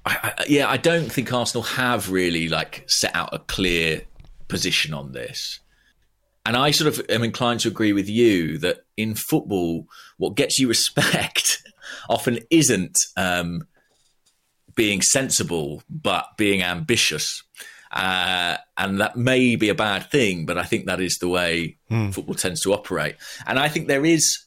I, 0.05 0.35
I, 0.39 0.45
yeah, 0.49 0.69
I 0.69 0.77
don't 0.77 1.11
think 1.11 1.33
Arsenal 1.33 1.63
have 1.63 2.11
really 2.11 2.49
like 2.49 2.85
set 2.87 3.15
out 3.15 3.31
a 3.33 3.39
clear 3.41 4.03
position 4.49 4.95
on 4.95 5.13
this. 5.13 5.61
And 6.45 6.57
I 6.57 6.73
sort 6.73 6.89
of 6.89 7.07
am 7.09 7.23
inclined 7.23 7.61
to 7.61 7.69
agree 7.69 7.93
with 7.93 8.09
you 8.09 8.59
that 8.59 8.85
in 8.97 9.15
football, 9.15 9.87
what 10.19 10.35
gets 10.35 10.59
you 10.59 10.69
respect 10.77 11.63
often 12.09 12.39
isn't 12.51 12.97
um, 13.17 13.67
being 14.75 15.03
sensible 15.03 15.83
but 15.89 16.27
being 16.37 16.63
ambitious. 16.63 17.43
Uh, 17.93 18.57
and 18.79 19.01
that 19.01 19.17
may 19.17 19.55
be 19.57 19.69
a 19.69 19.75
bad 19.75 20.11
thing, 20.11 20.47
but 20.47 20.57
I 20.57 20.65
think 20.65 20.87
that 20.87 21.01
is 21.01 21.19
the 21.19 21.29
way 21.29 21.77
mm. 21.91 22.13
football 22.13 22.35
tends 22.35 22.63
to 22.63 22.73
operate. 22.73 23.17
And 23.47 23.59
I 23.59 23.69
think 23.69 23.87
there 23.87 24.05
is. 24.05 24.47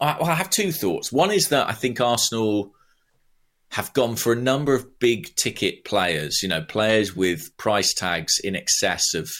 I, 0.00 0.16
well, 0.18 0.30
I 0.30 0.34
have 0.34 0.50
two 0.50 0.72
thoughts. 0.72 1.12
One 1.12 1.30
is 1.30 1.50
that 1.50 1.68
I 1.68 1.72
think 1.72 2.00
Arsenal 2.00 2.74
have 3.70 3.92
gone 3.92 4.16
for 4.16 4.32
a 4.32 4.36
number 4.36 4.74
of 4.74 4.98
big 4.98 5.34
ticket 5.36 5.84
players, 5.84 6.42
you 6.42 6.48
know, 6.48 6.62
players 6.62 7.14
with 7.14 7.56
price 7.56 7.94
tags 7.94 8.40
in 8.42 8.56
excess 8.56 9.14
of 9.14 9.30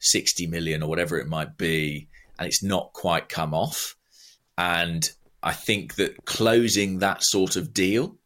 60 0.00 0.46
million 0.46 0.82
or 0.82 0.88
whatever 0.88 1.18
it 1.18 1.26
might 1.26 1.58
be, 1.58 2.08
and 2.38 2.46
it's 2.46 2.62
not 2.62 2.92
quite 2.94 3.28
come 3.28 3.52
off. 3.52 3.96
And 4.56 5.04
I 5.42 5.52
think 5.52 5.96
that 5.96 6.24
closing 6.24 7.00
that 7.00 7.22
sort 7.22 7.56
of 7.56 7.74
deal 7.74 8.17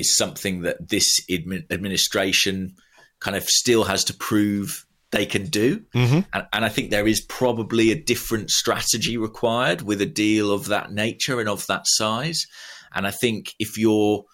is 0.00 0.16
something 0.16 0.62
that 0.62 0.88
this 0.88 1.08
administration 1.30 2.74
kind 3.20 3.36
of 3.36 3.44
still 3.44 3.84
has 3.84 4.04
to 4.04 4.14
prove 4.14 4.86
they 5.10 5.26
can 5.26 5.46
do. 5.46 5.80
Mm-hmm. 5.94 6.20
And, 6.32 6.46
and, 6.52 6.64
I 6.64 6.68
think 6.68 6.90
there 6.90 7.06
is 7.06 7.20
probably 7.20 7.90
a 7.90 8.00
different 8.00 8.50
strategy 8.50 9.16
required 9.16 9.82
with 9.82 10.00
a 10.00 10.06
deal 10.06 10.52
of 10.52 10.66
that 10.66 10.92
nature 10.92 11.40
and 11.40 11.48
of 11.48 11.66
that 11.66 11.82
size. 11.84 12.46
And 12.94 13.06
I 13.06 13.10
think 13.10 13.52
if 13.58 13.76
you're 13.76 14.24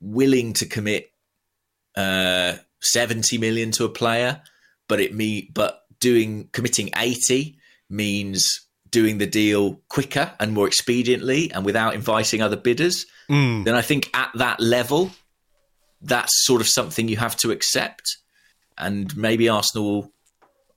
willing 0.00 0.52
to 0.54 0.66
commit 0.66 1.10
uh, 1.96 2.54
70 2.80 3.38
million 3.38 3.70
to 3.72 3.84
a 3.84 3.90
player, 3.90 4.40
but 4.88 5.00
it 5.00 5.14
me 5.14 5.50
but 5.52 5.80
doing 6.00 6.48
committing 6.52 6.90
80 6.96 7.58
means 7.88 8.68
doing 8.90 9.18
the 9.18 9.26
deal 9.26 9.80
quicker 9.88 10.32
and 10.38 10.52
more 10.52 10.68
expediently 10.68 11.50
and 11.54 11.64
without 11.64 11.94
inviting 11.94 12.42
other 12.42 12.56
bidders, 12.56 13.06
mm. 13.28 13.64
then 13.64 13.74
I 13.74 13.82
think 13.82 14.10
at 14.14 14.30
that 14.34 14.60
level, 14.60 15.10
that's 16.02 16.32
sort 16.46 16.60
of 16.60 16.68
something 16.68 17.08
you 17.08 17.16
have 17.16 17.36
to 17.38 17.50
accept. 17.50 18.18
And 18.78 19.14
maybe 19.16 19.48
Arsenal 19.48 20.12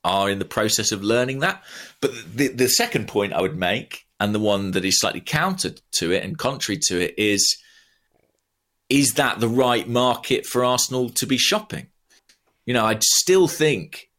are 0.03 0.30
in 0.30 0.40
the 0.40 0.45
process 0.45 0.91
of 0.91 1.03
learning 1.03 1.40
that. 1.40 1.64
But 2.02 2.11
the, 2.35 2.49
the 2.49 2.68
second 2.68 3.07
point 3.07 3.34
I 3.34 3.41
would 3.41 3.57
make, 3.57 4.06
and 4.19 4.35
the 4.35 4.40
one 4.40 4.72
that 4.72 4.85
is 4.85 4.99
slightly 4.99 5.22
counter 5.22 5.72
to 5.95 6.11
it 6.11 6.23
and 6.23 6.38
contrary 6.38 6.80
to 6.88 7.02
it, 7.02 7.14
is 7.18 7.57
is 8.90 9.14
that 9.14 9.40
the 9.40 9.48
right 9.48 9.88
market 9.88 10.45
for 10.45 10.64
Arsenal 10.64 11.10
to 11.10 11.26
be 11.26 11.38
shopping? 11.38 11.88
You 12.65 12.73
know, 12.73 12.85
I'd 12.85 13.03
still 13.03 13.48
think 13.48 14.10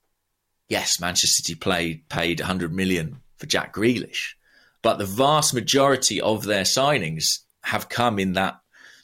yes, 0.68 1.00
Manchester 1.00 1.42
City 1.42 1.54
played 1.54 2.08
paid 2.08 2.40
100 2.40 2.72
million 2.72 3.20
for 3.44 3.50
Jack 3.50 3.74
Grealish, 3.74 4.34
but 4.80 4.96
the 4.98 5.04
vast 5.04 5.52
majority 5.52 6.18
of 6.20 6.44
their 6.44 6.64
signings 6.64 7.24
have 7.64 7.88
come 7.90 8.18
in 8.18 8.32
that 8.32 8.58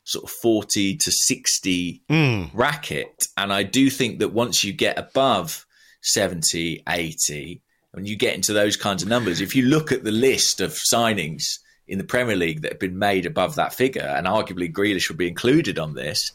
sort 0.05 0.25
of 0.25 0.31
40 0.31 0.97
to 0.97 1.13
60 1.13 2.03
Mm. 2.09 2.51
racket. 2.55 3.25
And 3.37 3.53
I 3.53 3.63
do 3.65 3.91
think 3.91 4.19
that 4.19 4.31
once 4.31 4.65
you 4.65 4.73
get 4.73 4.99
above 4.99 5.67
70, 6.01 6.83
80, 6.89 7.61
when 7.93 8.07
you 8.07 8.17
get 8.17 8.35
into 8.35 8.55
those 8.55 8.77
kinds 8.77 9.03
of 9.03 9.09
numbers, 9.11 9.41
if 9.43 9.55
you 9.55 9.65
look 9.67 9.93
at 9.93 10.05
the 10.05 10.11
list 10.11 10.61
of 10.61 10.79
signings 10.93 11.59
in 11.87 11.99
the 11.99 12.05
Premier 12.05 12.37
League 12.37 12.63
that 12.63 12.73
have 12.73 12.81
been 12.81 12.99
made 12.99 13.27
above 13.27 13.57
that 13.57 13.75
figure, 13.75 14.15
and 14.17 14.27
arguably 14.27 14.73
Grealish 14.73 15.09
would 15.09 15.19
be 15.19 15.29
included 15.29 15.79
on 15.79 15.95
this, 15.95 16.33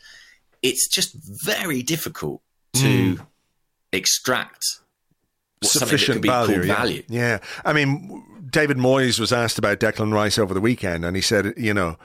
it's 0.61 0.87
just 0.87 1.15
very 1.43 1.81
difficult 1.81 2.41
to 2.75 3.19
extract 3.91 4.63
something 4.75 4.75
that 4.75 4.84
sufficient 5.65 6.23
value, 6.25 6.61
yeah. 6.63 6.75
value. 6.75 7.03
Yeah. 7.07 7.39
I 7.63 7.73
mean, 7.73 8.23
David 8.49 8.77
Moyes 8.77 9.19
was 9.19 9.33
asked 9.33 9.57
about 9.57 9.79
Declan 9.79 10.13
Rice 10.13 10.37
over 10.37 10.53
the 10.53 10.61
weekend, 10.61 11.03
and 11.05 11.15
he 11.15 11.21
said, 11.21 11.53
you 11.57 11.73
know, 11.73 11.97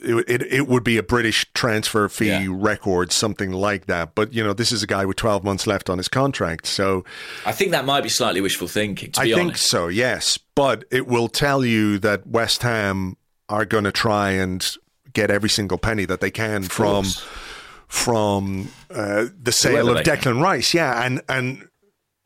it, 0.00 0.28
it, 0.28 0.42
it 0.52 0.68
would 0.68 0.84
be 0.84 0.96
a 0.96 1.02
British 1.02 1.44
transfer 1.54 2.08
fee 2.08 2.28
Yeah. 2.28 2.46
record, 2.50 3.10
something 3.10 3.50
like 3.50 3.86
that. 3.86 4.14
But, 4.14 4.32
you 4.32 4.44
know, 4.44 4.52
this 4.52 4.70
is 4.70 4.82
a 4.82 4.86
guy 4.86 5.04
with 5.04 5.16
12 5.16 5.42
months 5.42 5.66
left 5.66 5.90
on 5.90 5.98
his 5.98 6.08
contract. 6.08 6.66
So 6.66 7.04
I 7.44 7.50
think 7.52 7.72
that 7.72 7.84
might 7.84 8.02
be 8.02 8.08
slightly 8.08 8.40
wishful 8.40 8.68
thinking, 8.68 9.10
to 9.12 9.20
I 9.20 9.24
think 9.24 9.40
honest. 9.40 9.68
so, 9.68 9.88
yes. 9.88 10.38
But 10.54 10.84
it 10.92 11.08
will 11.08 11.28
tell 11.28 11.64
you 11.64 11.98
that 11.98 12.26
West 12.26 12.62
Ham 12.62 13.16
are 13.48 13.64
going 13.64 13.84
to 13.84 13.92
try 13.92 14.30
and 14.30 14.64
get 15.12 15.30
every 15.30 15.48
single 15.48 15.78
penny 15.78 16.04
that 16.04 16.20
they 16.20 16.30
can 16.30 16.62
from 16.62 17.04
course. 17.04 17.26
from 17.88 18.68
uh, 18.90 19.26
the 19.42 19.50
sale 19.52 19.88
of 19.96 20.04
Declan 20.04 20.40
Rice. 20.40 20.74
Yeah, 20.74 21.04
and 21.04 21.22
and 21.28 21.67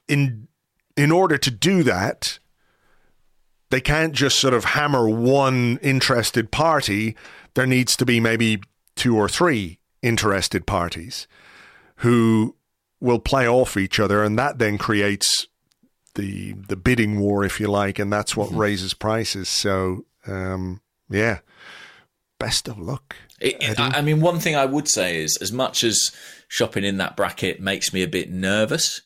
in 0.08 0.48
in 0.96 1.10
order 1.10 1.38
to 1.38 1.50
do 1.50 1.82
that, 1.82 2.38
they 3.70 3.80
can't 3.80 4.12
just 4.12 4.38
sort 4.38 4.54
of 4.54 4.64
hammer 4.64 5.08
one 5.08 5.78
interested 5.82 6.50
party. 6.50 7.16
There 7.54 7.66
needs 7.66 7.96
to 7.96 8.06
be 8.06 8.20
maybe 8.20 8.60
two 8.96 9.16
or 9.16 9.28
three 9.28 9.78
interested 10.02 10.66
parties 10.66 11.26
who 11.96 12.54
will 13.00 13.18
play 13.18 13.48
off 13.48 13.76
each 13.76 13.98
other, 13.98 14.22
and 14.22 14.38
that 14.38 14.58
then 14.58 14.78
creates 14.78 15.46
the 16.14 16.52
the 16.52 16.76
bidding 16.76 17.20
war, 17.20 17.44
if 17.44 17.58
you 17.60 17.68
like, 17.68 17.98
and 17.98 18.12
that's 18.12 18.36
what 18.36 18.54
raises 18.54 18.94
prices. 18.94 19.48
So, 19.48 20.04
um, 20.26 20.80
yeah, 21.08 21.40
best 22.38 22.68
of 22.68 22.78
luck. 22.78 23.16
It, 23.40 23.78
I 23.78 24.02
mean, 24.02 24.20
one 24.20 24.38
thing 24.38 24.54
I 24.54 24.66
would 24.66 24.88
say 24.88 25.22
is, 25.22 25.36
as 25.40 25.50
much 25.50 25.82
as 25.82 26.12
shopping 26.46 26.84
in 26.84 26.98
that 26.98 27.16
bracket 27.16 27.60
makes 27.60 27.92
me 27.92 28.02
a 28.02 28.08
bit 28.08 28.30
nervous, 28.30 29.00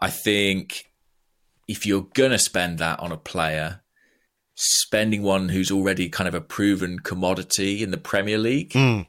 I 0.00 0.10
think 0.10 0.90
if 1.68 1.86
you're 1.86 2.08
gonna 2.14 2.38
spend 2.38 2.78
that 2.78 3.00
on 3.00 3.12
a 3.12 3.16
player, 3.16 3.80
spending 4.54 5.22
one 5.22 5.48
who's 5.48 5.70
already 5.70 6.08
kind 6.08 6.28
of 6.28 6.34
a 6.34 6.40
proven 6.40 6.98
commodity 7.00 7.82
in 7.82 7.90
the 7.90 7.96
Premier 7.96 8.38
League 8.38 8.72
hmm. 8.72 9.02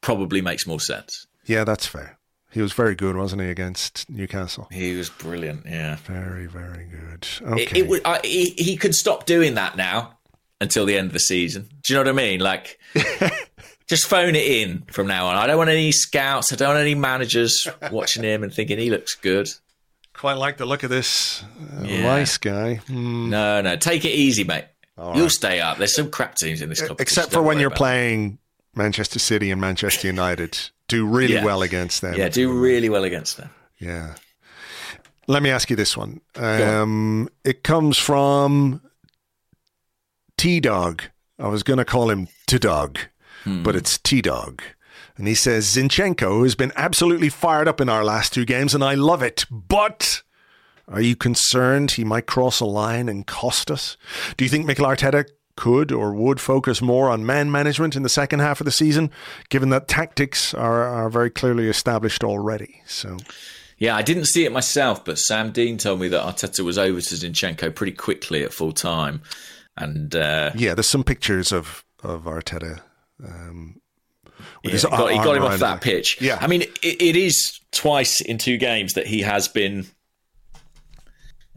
probably 0.00 0.40
makes 0.40 0.66
more 0.66 0.80
sense. 0.80 1.26
Yeah, 1.44 1.64
that's 1.64 1.86
fair. 1.86 2.18
He 2.50 2.62
was 2.62 2.72
very 2.72 2.94
good, 2.94 3.16
wasn't 3.16 3.42
he, 3.42 3.50
against 3.50 4.08
Newcastle? 4.08 4.68
He 4.70 4.96
was 4.96 5.10
brilliant. 5.10 5.66
Yeah, 5.66 5.96
Very, 6.06 6.46
very 6.46 6.86
good. 6.86 7.28
it, 7.58 7.76
it 7.76 7.86
would. 7.86 8.00
I, 8.04 8.20
he, 8.24 8.54
he 8.56 8.76
could 8.76 8.94
stop 8.94 9.26
doing 9.26 9.54
that 9.56 9.76
now 9.76 10.18
until 10.60 10.86
the 10.86 10.96
end 10.96 11.08
of 11.08 11.12
the 11.12 11.18
season. 11.18 11.68
Do 11.82 11.92
you 11.92 11.94
know 11.96 12.10
what 12.10 12.20
I 12.20 12.24
mean? 12.24 12.40
Like. 12.40 12.78
Just 13.88 14.08
phone 14.08 14.34
it 14.34 14.44
in 14.44 14.82
from 14.90 15.06
now 15.06 15.26
on. 15.26 15.36
I 15.36 15.46
don't 15.46 15.58
want 15.58 15.70
any 15.70 15.92
scouts. 15.92 16.52
I 16.52 16.56
don't 16.56 16.70
want 16.70 16.80
any 16.80 16.96
managers 16.96 17.68
watching 17.92 18.24
him 18.24 18.42
and 18.42 18.52
thinking 18.52 18.78
he 18.78 18.90
looks 18.90 19.14
good. 19.14 19.48
Quite 20.16 20.34
like 20.38 20.56
the 20.56 20.64
look 20.66 20.82
of 20.82 20.90
this 20.90 21.42
uh, 21.78 21.82
Yeah. 21.84 22.06
Rice 22.06 22.38
guy. 22.38 22.76
Hmm. 22.86 23.30
No, 23.30 23.60
no, 23.60 23.76
take 23.76 24.04
it 24.04 24.10
easy, 24.10 24.44
mate. 24.44 24.64
You'll 25.14 25.28
stay 25.28 25.60
up. 25.60 25.76
There's 25.76 25.94
some 25.94 26.10
crap 26.10 26.36
teams 26.36 26.62
in 26.62 26.70
this 26.70 26.80
competition. 26.80 27.02
Except 27.02 27.30
for 27.32 27.42
when 27.42 27.58
you're 27.58 27.66
about 27.66 27.76
playing 27.76 28.38
Manchester 28.74 29.18
City 29.18 29.50
and 29.50 29.60
Manchester 29.60 30.06
United. 30.06 30.58
Do 30.88 31.04
really 31.04 31.34
Yeah. 31.34 31.44
well 31.44 31.60
against 31.62 32.00
them. 32.00 32.14
Yeah, 32.16 32.30
do 32.30 32.50
really 32.50 32.88
well 32.88 33.04
against 33.04 33.36
them. 33.36 33.50
Yeah. 33.78 34.14
Let 35.26 35.42
me 35.42 35.50
ask 35.50 35.68
you 35.68 35.76
this 35.76 35.96
one. 35.96 36.20
Um, 36.36 37.28
it 37.44 37.62
comes 37.62 37.98
from 37.98 38.80
T 40.38 40.60
Dog. 40.60 41.02
I 41.38 41.48
was 41.48 41.62
going 41.62 41.78
to 41.78 41.84
call 41.84 42.08
him 42.10 42.28
T 42.46 42.58
Dog, 42.58 42.98
but 43.44 43.76
it's 43.76 43.98
T 43.98 44.22
Dog. 44.22 44.62
And 45.16 45.26
he 45.26 45.34
says 45.34 45.66
Zinchenko 45.66 46.42
has 46.42 46.54
been 46.54 46.72
absolutely 46.76 47.28
fired 47.30 47.68
up 47.68 47.80
in 47.80 47.88
our 47.88 48.04
last 48.04 48.34
two 48.34 48.44
games, 48.44 48.74
and 48.74 48.84
I 48.84 48.94
love 48.94 49.22
it. 49.22 49.46
But 49.50 50.22
are 50.88 51.00
you 51.00 51.16
concerned 51.16 51.92
he 51.92 52.04
might 52.04 52.26
cross 52.26 52.60
a 52.60 52.66
line 52.66 53.08
and 53.08 53.26
cost 53.26 53.70
us? 53.70 53.96
Do 54.36 54.44
you 54.44 54.48
think 54.48 54.66
Mikel 54.66 54.86
Arteta 54.86 55.26
could 55.56 55.90
or 55.90 56.12
would 56.12 56.38
focus 56.38 56.82
more 56.82 57.08
on 57.08 57.24
man 57.24 57.50
management 57.50 57.96
in 57.96 58.02
the 58.02 58.10
second 58.10 58.40
half 58.40 58.60
of 58.60 58.66
the 58.66 58.70
season, 58.70 59.10
given 59.48 59.70
that 59.70 59.88
tactics 59.88 60.52
are, 60.52 60.84
are 60.84 61.08
very 61.08 61.30
clearly 61.30 61.68
established 61.68 62.22
already? 62.22 62.82
So. 62.86 63.16
Yeah, 63.78 63.96
I 63.96 64.02
didn't 64.02 64.26
see 64.26 64.44
it 64.44 64.52
myself, 64.52 65.04
but 65.04 65.18
Sam 65.18 65.50
Dean 65.50 65.76
told 65.76 66.00
me 66.00 66.08
that 66.08 66.24
Arteta 66.24 66.64
was 66.64 66.78
over 66.78 67.00
to 67.00 67.14
Zinchenko 67.14 67.74
pretty 67.74 67.92
quickly 67.92 68.42
at 68.42 68.52
full 68.52 68.72
time. 68.72 69.22
And 69.76 70.14
uh, 70.14 70.52
Yeah, 70.54 70.74
there's 70.74 70.88
some 70.88 71.04
pictures 71.04 71.52
of 71.52 71.84
of 72.02 72.24
Arteta. 72.24 72.80
Um, 73.24 73.80
yeah, 74.62 74.70
he 74.70 74.82
got, 74.82 75.10
he 75.10 75.16
got 75.18 75.36
him 75.36 75.42
off 75.42 75.58
that 75.60 75.80
pitch. 75.80 76.18
Yeah. 76.20 76.38
I 76.40 76.46
mean, 76.46 76.62
it, 76.62 76.72
it 76.82 77.16
is 77.16 77.60
twice 77.72 78.20
in 78.20 78.38
two 78.38 78.56
games 78.58 78.94
that 78.94 79.06
he 79.06 79.22
has 79.22 79.48
been 79.48 79.86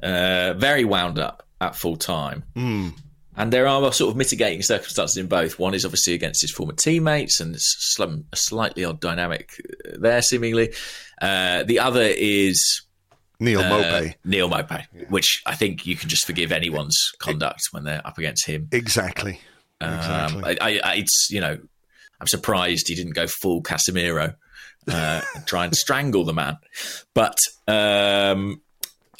uh, 0.02 0.54
very 0.54 0.86
wound 0.86 1.20
up 1.20 1.44
at 1.62 1.76
full 1.76 1.98
time. 1.98 2.44
Hmm. 2.56 2.90
And 3.36 3.54
there 3.54 3.68
are 3.68 3.94
sort 3.94 4.12
of 4.12 4.18
mitigating 4.18 4.62
circumstances 4.62 5.16
in 5.16 5.28
both. 5.28 5.58
One 5.58 5.74
is 5.74 5.86
obviously 5.86 6.14
against 6.14 6.42
his 6.42 6.52
former 6.52 6.74
teammates, 6.74 7.40
and 7.40 7.56
it's 7.56 7.98
a 7.98 8.36
slightly 8.36 8.84
odd 8.84 9.00
dynamic 9.00 9.54
uh, 9.88 9.98
there, 9.98 10.22
seemingly. 10.22 10.74
Uh, 11.22 11.64
the 11.64 11.80
other 11.80 12.02
is 12.02 12.82
Neal 13.40 13.62
uh. 13.62 14.08
Neal 14.26 14.50
Maupay, 14.50 14.86
which 15.10 15.42
I 15.46 15.56
think 15.56 15.88
you 15.88 15.96
can 15.96 16.10
just 16.10 16.26
forgive 16.26 16.52
anyone's 16.52 16.98
conduct 17.20 17.62
when 17.72 17.86
they're 17.86 18.06
up 18.06 18.18
against 18.18 18.46
him. 18.46 18.68
Exactly. 18.74 19.40
Um, 19.80 19.94
Exactly. 19.94 20.60
I, 20.60 20.80
I- 20.84 20.96
it's 20.96 21.30
you 21.32 21.40
know, 21.40 21.60
I'm 22.20 22.28
surprised 22.28 22.88
he 22.88 22.96
didn't 22.96 23.14
go 23.14 23.28
full 23.28 23.64
Casemiro 23.64 24.36
uh, 24.88 25.22
and 25.36 25.48
try 25.48 25.66
and 25.66 25.76
strangle 25.76 26.26
the 26.26 26.34
man. 26.34 26.58
But 27.14 27.38
um, 27.68 28.62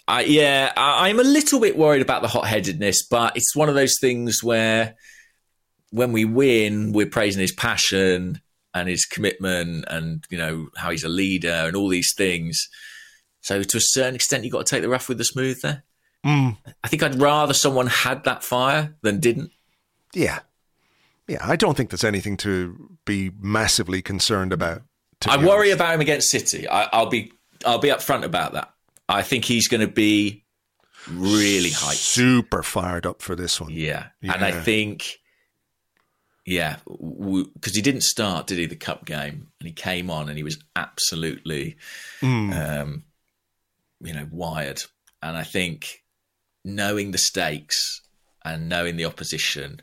I, 0.08 0.24
yeah, 0.24 0.74
I, 0.76 1.10
I'm 1.10 1.20
a 1.20 1.24
little 1.24 1.60
bit 1.60 1.78
worried 1.78 2.02
about 2.02 2.22
the 2.22 2.28
hot-headedness. 2.28 3.08
But 3.10 3.38
it's 3.38 3.56
one 3.56 3.70
of 3.70 3.76
those 3.76 3.96
things 4.02 4.44
where 4.44 4.96
when 5.92 6.12
we 6.12 6.26
win, 6.26 6.92
we're 6.92 7.08
praising 7.08 7.42
his 7.42 7.54
passion 7.54 8.42
and 8.74 8.88
his 8.88 9.06
commitment, 9.06 9.86
and 9.88 10.24
you 10.30 10.38
know 10.38 10.68
how 10.78 10.92
he's 10.92 11.04
a 11.04 11.10
leader 11.10 11.50
and 11.50 11.76
all 11.76 11.90
these 11.90 12.14
things. 12.16 12.68
So 13.42 13.64
to 13.64 13.78
a 13.78 13.82
certain 13.82 14.16
extent, 14.16 14.44
you've 14.44 14.54
got 14.54 14.66
to 14.66 14.70
take 14.70 14.82
the 14.82 14.90
rough 14.90 15.10
with 15.10 15.18
the 15.18 15.24
smooth 15.24 15.62
there. 15.62 15.84
Mm, 16.26 16.58
I 16.84 16.88
think 16.88 17.02
I'd 17.02 17.20
rather 17.20 17.54
someone 17.54 17.88
had 17.88 18.26
that 18.26 18.44
fire 18.44 18.96
than 19.02 19.20
didn't. 19.20 19.52
yeah. 20.14 20.40
Yeah, 21.30 21.40
I 21.42 21.56
don't 21.56 21.76
think 21.78 21.90
there's 21.92 22.04
anything 22.04 22.38
to 22.38 22.98
be 23.06 23.32
massively 23.40 24.02
concerned 24.02 24.52
about. 24.52 24.82
I 25.28 25.38
worry 25.38 25.70
honest. 25.70 25.74
about 25.76 25.96
him 25.96 26.02
against 26.02 26.30
City. 26.30 26.68
I, 26.68 26.84
I'll 26.94 27.06
be 27.10 27.32
I'll 27.66 27.78
be 27.80 27.90
upfront 27.90 28.24
about 28.24 28.54
that. 28.54 28.72
I 29.08 29.22
think 29.22 29.46
he's 29.46 29.68
going 29.68 29.82
to 29.82 29.88
be 29.94 30.44
really 31.12 31.70
hyped. 31.72 31.96
Super 31.96 32.64
fired 32.64 33.06
up 33.06 33.22
for 33.22 33.36
this 33.36 33.60
one. 33.60 33.72
Yeah, 33.72 34.08
and 34.22 34.44
I 34.44 34.52
think 34.52 35.20
yeah, 36.46 36.78
because 36.88 37.76
he 37.76 37.82
didn't 37.82 38.04
start, 38.04 38.48
did 38.48 38.58
he? 38.58 38.66
The 38.66 38.76
cup 38.76 39.06
game, 39.06 39.48
and 39.60 39.68
he 39.68 39.72
came 39.74 40.10
on, 40.10 40.30
and 40.30 40.38
he 40.38 40.44
was 40.44 40.58
absolutely, 40.76 41.76
Mm. 42.22 42.82
um, 42.82 43.04
you 44.02 44.14
know, 44.14 44.28
wired. 44.32 44.82
And 45.22 45.38
I 45.38 45.44
think 45.44 46.04
knowing 46.66 47.12
the 47.12 47.18
stakes 47.18 48.02
and 48.44 48.70
knowing 48.70 48.96
the 48.96 49.06
opposition, 49.06 49.82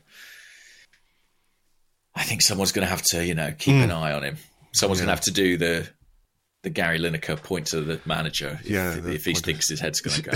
I 2.17 2.23
think 2.23 2.41
someone's 2.41 2.71
going 2.71 2.85
to 2.85 2.89
have 2.89 3.03
to, 3.11 3.25
you 3.25 3.35
know, 3.35 3.53
keep 3.57 3.75
Mm. 3.75 3.83
an 3.85 3.91
eye 3.91 4.11
on 4.11 4.23
him. 4.23 4.37
Someone's 4.73 4.99
going 4.99 5.07
to 5.07 5.13
have 5.13 5.21
to 5.25 5.31
do 5.31 5.57
the 5.57 5.87
the 6.63 6.69
Gary 6.71 6.97
Lineker 6.99 7.41
point 7.41 7.67
to 7.67 7.81
the 7.81 8.01
manager 8.05 8.59
if, 8.61 8.69
Yeah, 8.69 8.95
if, 8.97 9.23
he 9.23 9.35
thinks 9.35 9.69
his 9.69 9.79
head's 9.79 10.01
going 10.01 10.21
to 10.21 10.29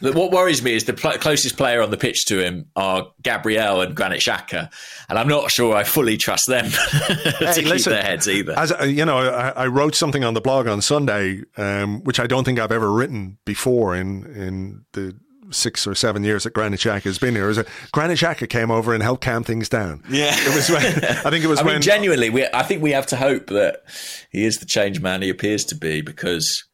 go. 0.00 0.12
What 0.12 0.30
worries 0.30 0.62
me 0.62 0.72
is 0.74 0.84
the 0.84 0.94
pl- 0.94 1.18
closest 1.18 1.56
player 1.56 1.82
on 1.82 1.90
the 1.90 1.96
pitch 1.96 2.24
to 2.26 2.38
him 2.38 2.66
are 2.76 3.08
Gabriel 3.22 3.80
and 3.82 3.94
Granit 3.94 4.20
Xhaka, 4.20 4.70
and 5.08 5.18
I'm 5.18 5.26
not 5.28 5.50
sure 5.50 5.74
I 5.76 5.82
fully 5.82 6.16
trust 6.16 6.44
them 6.46 6.66
to 6.70 7.52
keep 7.54 7.66
listen, 7.66 7.92
their 7.92 8.02
heads 8.04 8.28
either. 8.28 8.56
As 8.56 8.72
uh, 8.72 8.84
you 8.84 9.04
know, 9.04 9.18
I, 9.18 9.48
I 9.50 9.66
wrote 9.66 9.94
something 9.96 10.22
on 10.24 10.34
the 10.34 10.40
blog 10.40 10.68
on 10.68 10.80
Sunday, 10.80 11.42
um, 11.56 12.02
which 12.04 12.20
I 12.20 12.26
don't 12.28 12.44
think 12.44 12.58
I've 12.60 12.72
ever 12.72 12.90
written 12.90 13.36
before 13.44 13.96
in 13.96 14.24
in 14.34 14.84
the 14.92 15.16
six 15.52 15.86
or 15.86 15.94
seven 15.94 16.24
years 16.24 16.44
that 16.44 16.52
Granit 16.52 16.80
Xhaka 16.80 17.02
has 17.04 17.18
been 17.18 17.34
here. 17.34 17.48
Is 17.50 17.56
that 17.56 17.68
Granit 17.92 18.18
Xhaka 18.18 18.48
came 18.48 18.70
over 18.70 18.92
and 18.94 19.02
helped 19.02 19.22
calm 19.24 19.44
things 19.44 19.68
down. 19.68 20.02
Yeah. 20.10 20.34
it 20.34 20.54
was 20.54 20.68
when 20.70 20.84
I 21.04 21.30
think 21.30 21.44
it 21.44 21.48
was 21.48 21.58
I 21.60 21.64
when 21.64 21.74
mean, 21.74 21.82
genuinely, 21.82 22.30
we, 22.30 22.46
I 22.52 22.62
think 22.62 22.82
we 22.82 22.92
have 22.92 23.06
to 23.06 23.16
hope 23.16 23.46
that 23.48 23.82
he 24.30 24.44
is 24.44 24.56
the 24.58 24.66
change 24.66 25.00
man 25.00 25.22
he 25.22 25.28
appears 25.28 25.64
to 25.66 25.74
be 25.74 26.00
because 26.00 26.64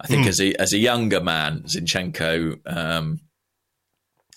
I 0.00 0.06
think 0.06 0.26
as 0.26 0.40
a 0.40 0.54
as 0.60 0.72
a 0.72 0.78
younger 0.78 1.20
man, 1.20 1.62
Zinchenko 1.64 2.58
um, 2.66 3.20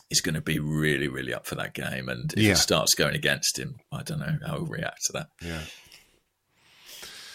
is 0.09 0.21
going 0.21 0.35
to 0.35 0.41
be 0.41 0.59
really, 0.59 1.07
really 1.07 1.33
up 1.33 1.45
for 1.45 1.55
that 1.55 1.73
game. 1.73 2.07
And 2.09 2.31
if 2.33 2.39
Yeah. 2.39 2.51
it 2.53 2.57
starts 2.57 2.93
going 2.93 3.15
against 3.15 3.59
him, 3.59 3.75
I 3.91 4.03
don't 4.03 4.19
know 4.19 4.37
how 4.45 4.53
he'll 4.55 4.65
react 4.65 4.99
to 5.07 5.13
that. 5.13 5.27
Yeah. 5.41 5.61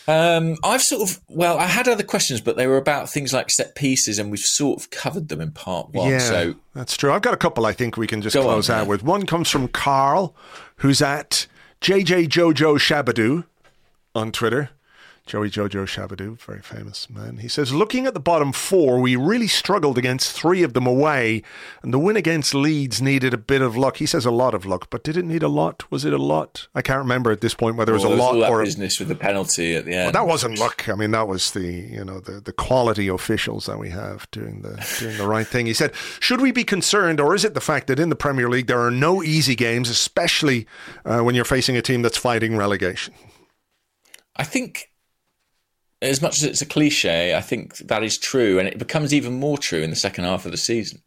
Um, 0.08 0.56
I've 0.64 0.82
sort 0.82 1.08
of 1.08 1.20
well, 1.28 1.58
I 1.58 1.66
had 1.66 1.88
other 1.88 2.02
questions, 2.02 2.40
but 2.40 2.56
they 2.56 2.66
were 2.66 2.76
about 2.76 3.08
things 3.08 3.32
like 3.32 3.50
set 3.50 3.74
pieces, 3.74 4.18
and 4.18 4.30
we've 4.30 4.40
sort 4.40 4.80
of 4.80 4.90
covered 4.90 5.28
them 5.28 5.40
in 5.40 5.52
part 5.52 5.92
one. 5.92 6.10
Yeah, 6.10 6.18
So 6.18 6.54
that's 6.74 6.96
true. 6.96 7.12
I've 7.12 7.22
got 7.22 7.34
a 7.34 7.38
couple 7.38 7.66
I 7.66 7.72
think 7.72 7.96
we 7.96 8.06
can 8.06 8.22
just 8.22 8.34
Go 8.34 8.42
on, 8.42 8.46
close 8.46 8.70
out 8.70 8.82
yeah. 8.82 8.88
with. 8.88 9.02
One 9.02 9.26
comes 9.26 9.48
from 9.48 9.68
Carl, 9.68 10.34
who's 10.76 11.00
at 11.00 11.46
JJ 11.80 12.28
Jojo 12.28 12.78
Shabadoo 12.78 13.44
on 14.14 14.32
Twitter. 14.32 14.70
Joey 15.24 15.50
Jojo 15.50 15.86
Shabadoo, 15.86 16.38
very 16.40 16.60
famous 16.60 17.08
man. 17.08 17.36
He 17.38 17.46
says, 17.46 17.72
looking 17.72 18.06
at 18.06 18.14
the 18.14 18.20
bottom 18.20 18.52
four, 18.52 19.00
we 19.00 19.14
really 19.14 19.46
struggled 19.46 19.96
against 19.96 20.32
three 20.32 20.64
of 20.64 20.74
them 20.74 20.84
away, 20.86 21.42
and 21.80 21.94
the 21.94 21.98
win 21.98 22.16
against 22.16 22.54
Leeds 22.56 23.00
needed 23.00 23.32
a 23.32 23.38
bit 23.38 23.62
of 23.62 23.76
luck. 23.76 23.98
He 23.98 24.06
says 24.06 24.26
a 24.26 24.32
lot 24.32 24.52
of 24.52 24.66
luck, 24.66 24.88
but 24.90 25.04
did 25.04 25.16
it 25.16 25.24
need 25.24 25.44
a 25.44 25.48
lot? 25.48 25.90
Was 25.92 26.04
it 26.04 26.12
a 26.12 26.18
lot? 26.18 26.66
I 26.74 26.82
can't 26.82 26.98
remember 26.98 27.30
at 27.30 27.40
this 27.40 27.54
point 27.54 27.76
whether 27.76 27.92
it 27.92 27.96
was 27.96 28.04
a 28.04 28.08
lot 28.08 28.34
all 28.34 28.40
that 28.40 28.50
or 28.50 28.62
a 28.62 28.64
business 28.64 28.98
with 28.98 29.08
the 29.08 29.14
penalty 29.14 29.76
at 29.76 29.84
the 29.84 29.94
end. 29.94 30.06
well, 30.06 30.12
that 30.12 30.26
wasn't 30.26 30.58
luck. 30.58 30.88
I 30.88 30.94
mean, 30.94 31.12
that 31.12 31.28
was 31.28 31.52
the 31.52 31.66
you 31.66 32.04
know 32.04 32.18
the, 32.18 32.40
the 32.40 32.52
quality 32.52 33.06
officials 33.06 33.66
that 33.66 33.78
we 33.78 33.90
have 33.90 34.28
doing 34.32 34.62
the 34.62 34.84
doing 34.98 35.16
the 35.18 35.28
right 35.28 35.46
thing. 35.46 35.66
He 35.66 35.74
said, 35.74 35.92
"Should 36.18 36.40
we 36.40 36.50
be 36.50 36.64
concerned, 36.64 37.20
or 37.20 37.34
is 37.34 37.44
it 37.44 37.54
the 37.54 37.60
fact 37.60 37.86
that 37.86 38.00
in 38.00 38.08
the 38.08 38.16
Premier 38.16 38.48
League 38.48 38.66
there 38.66 38.80
are 38.80 38.90
no 38.90 39.22
easy 39.22 39.54
games, 39.54 39.88
especially 39.88 40.66
uh, 41.04 41.20
when 41.20 41.36
you're 41.36 41.44
facing 41.44 41.76
a 41.76 41.82
team 41.82 42.02
that's 42.02 42.18
fighting 42.18 42.56
relegation?" 42.56 43.14
I 44.34 44.44
think, 44.44 44.90
as 46.02 46.20
much 46.20 46.38
as 46.38 46.42
it's 46.42 46.60
a 46.60 46.66
cliche, 46.66 47.34
I 47.34 47.40
think 47.40 47.78
that 47.78 48.02
is 48.02 48.18
true, 48.18 48.58
and 48.58 48.68
it 48.68 48.78
becomes 48.78 49.14
even 49.14 49.38
more 49.38 49.56
true 49.56 49.80
in 49.80 49.90
the 49.90 49.96
second 49.96 50.24
half 50.24 50.44
of 50.44 50.50
the 50.50 50.58
season. 50.58 51.00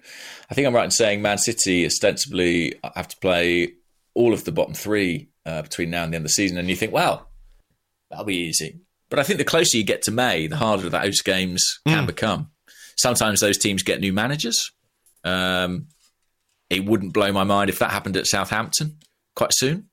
I 0.49 0.53
think 0.53 0.65
I'm 0.65 0.73
right 0.73 0.85
in 0.85 0.91
saying 0.91 1.21
Man 1.21 1.37
City 1.37 1.85
ostensibly 1.85 2.73
have 2.95 3.09
to 3.09 3.17
play 3.17 3.73
all 4.13 4.33
of 4.33 4.45
the 4.45 4.51
bottom 4.51 4.73
three 4.73 5.29
uh, 5.45 5.61
between 5.61 5.89
now 5.89 6.03
and 6.03 6.13
the 6.13 6.15
end 6.15 6.23
of 6.23 6.29
the 6.29 6.33
season, 6.33 6.57
and 6.57 6.69
you 6.69 6.75
think, 6.75 6.93
well, 6.93 7.29
that'll 8.09 8.25
be 8.25 8.37
easy. 8.37 8.79
But 9.09 9.19
I 9.19 9.23
think 9.23 9.37
the 9.37 9.45
closer 9.45 9.77
you 9.77 9.83
get 9.83 10.01
to 10.03 10.11
May, 10.11 10.47
the 10.47 10.55
harder 10.55 10.89
those 10.89 11.21
games 11.21 11.79
can 11.87 12.05
become. 12.05 12.49
Sometimes 12.97 13.41
those 13.41 13.57
teams 13.57 13.83
get 13.83 13.99
new 13.99 14.13
managers. 14.13 14.71
Um, 15.23 15.87
it 16.69 16.85
wouldn't 16.85 17.13
blow 17.13 17.31
my 17.31 17.43
mind 17.43 17.69
if 17.69 17.79
that 17.79 17.91
happened 17.91 18.17
at 18.17 18.25
Southampton 18.27 18.97
quite 19.35 19.51
soon, 19.53 19.89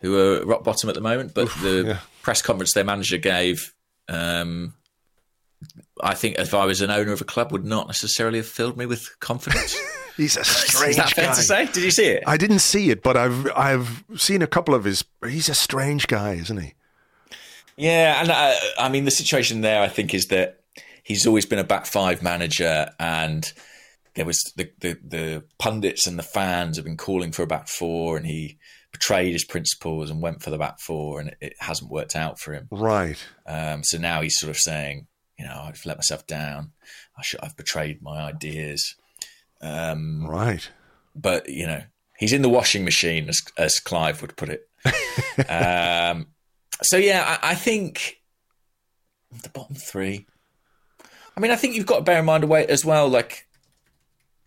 who 0.00 0.16
are 0.16 0.44
rock 0.46 0.64
bottom 0.64 0.88
at 0.88 0.94
the 0.94 1.00
moment. 1.00 1.34
But 1.34 1.48
the 1.60 1.84
yeah. 1.86 1.98
press 2.22 2.40
conference 2.40 2.72
their 2.72 2.84
manager 2.84 3.18
gave, 3.18 3.74
um, 4.08 4.74
I 6.00 6.14
think 6.14 6.38
if 6.38 6.54
I 6.54 6.64
was 6.64 6.80
an 6.80 6.90
owner 6.90 7.12
of 7.12 7.20
a 7.20 7.24
club, 7.24 7.52
would 7.52 7.64
not 7.64 7.86
necessarily 7.86 8.38
have 8.38 8.46
filled 8.46 8.76
me 8.76 8.86
with 8.86 9.18
confidence. 9.20 9.76
He's 10.16 10.36
a 10.36 10.44
strange 10.44 10.90
Is 10.90 10.96
that 10.96 11.10
fair 11.12 11.26
guy. 11.26 11.34
to 11.34 11.42
say? 11.42 11.66
Did 11.66 11.84
you 11.84 11.90
see 11.90 12.06
it? 12.06 12.22
I 12.26 12.36
didn't 12.36 12.58
see 12.58 12.90
it, 12.90 13.02
but 13.02 13.16
I've 13.16 13.50
I've 13.56 14.04
seen 14.16 14.42
a 14.42 14.46
couple 14.46 14.74
of 14.74 14.84
his. 14.84 15.04
He's 15.26 15.48
a 15.48 15.54
strange 15.54 16.06
guy, 16.06 16.34
isn't 16.34 16.58
he? 16.58 16.74
Yeah, 17.76 18.20
and 18.20 18.30
uh, 18.30 18.54
I 18.78 18.88
mean 18.90 19.04
the 19.06 19.10
situation 19.10 19.62
there, 19.62 19.80
I 19.82 19.88
think, 19.88 20.12
is 20.12 20.26
that 20.26 20.60
he's 21.02 21.26
always 21.26 21.46
been 21.46 21.58
a 21.58 21.64
back 21.64 21.86
five 21.86 22.22
manager, 22.22 22.90
and 23.00 23.50
there 24.14 24.26
was 24.26 24.38
the, 24.56 24.70
the 24.80 24.98
the 25.02 25.44
pundits 25.58 26.06
and 26.06 26.18
the 26.18 26.22
fans 26.22 26.76
have 26.76 26.84
been 26.84 26.98
calling 26.98 27.32
for 27.32 27.42
a 27.42 27.46
back 27.46 27.68
four, 27.68 28.16
and 28.18 28.26
he 28.26 28.58
betrayed 29.02 29.32
his 29.32 29.44
principles 29.44 30.10
and 30.10 30.22
went 30.22 30.42
for 30.42 30.50
the 30.50 30.58
back 30.58 30.78
four, 30.78 31.18
and 31.18 31.30
it, 31.30 31.38
it 31.40 31.52
hasn't 31.58 31.90
worked 31.90 32.14
out 32.14 32.38
for 32.38 32.52
him. 32.54 32.68
Right. 32.70 33.18
Um, 33.46 33.82
so 33.82 33.98
now 33.98 34.22
he's 34.22 34.38
sort 34.38 34.50
of 34.50 34.56
saying, 34.56 35.06
you 35.38 35.44
know, 35.44 35.60
I've 35.64 35.84
let 35.84 35.96
myself 35.96 36.26
down. 36.26 36.72
I 37.18 37.22
should, 37.22 37.40
I've 37.42 37.56
betrayed 37.56 38.00
my 38.00 38.20
ideas. 38.22 38.94
Um, 39.60 40.26
Right. 40.26 40.68
but 41.14 41.48
you 41.48 41.66
know, 41.66 41.82
he's 42.18 42.32
in 42.32 42.42
the 42.42 42.48
washing 42.48 42.84
machine, 42.84 43.28
as, 43.28 43.40
as 43.58 43.80
Clive 43.80 44.22
would 44.22 44.36
put 44.36 44.48
it. 44.48 44.68
um, 45.48 46.28
so 46.82 46.96
yeah, 46.96 47.38
I, 47.42 47.50
I 47.50 47.54
think 47.54 48.18
the 49.42 49.48
bottom 49.48 49.74
three. 49.76 50.26
I 51.36 51.40
mean, 51.40 51.50
I 51.50 51.56
think 51.56 51.74
you've 51.74 51.86
got 51.86 51.96
to 51.98 52.02
bear 52.04 52.18
in 52.20 52.24
mind 52.24 52.44
a 52.44 52.46
way 52.46 52.66
as 52.66 52.84
well, 52.84 53.08
like 53.08 53.48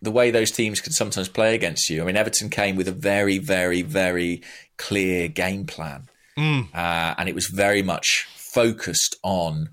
the 0.02 0.10
way 0.10 0.30
those 0.30 0.50
teams 0.50 0.80
can 0.80 0.92
sometimes 0.92 1.28
play 1.28 1.54
against 1.54 1.88
you. 1.88 2.02
I 2.02 2.04
mean, 2.04 2.16
Everton 2.16 2.50
came 2.50 2.76
with 2.76 2.88
a 2.88 2.92
very, 2.92 3.38
very, 3.38 3.82
very 3.82 4.42
clear 4.76 5.28
game 5.28 5.66
plan, 5.66 6.08
uh, 6.74 7.14
and 7.18 7.28
it 7.28 7.34
was 7.34 7.46
very 7.46 7.82
much 7.82 8.26
focused 8.36 9.16
on 9.22 9.70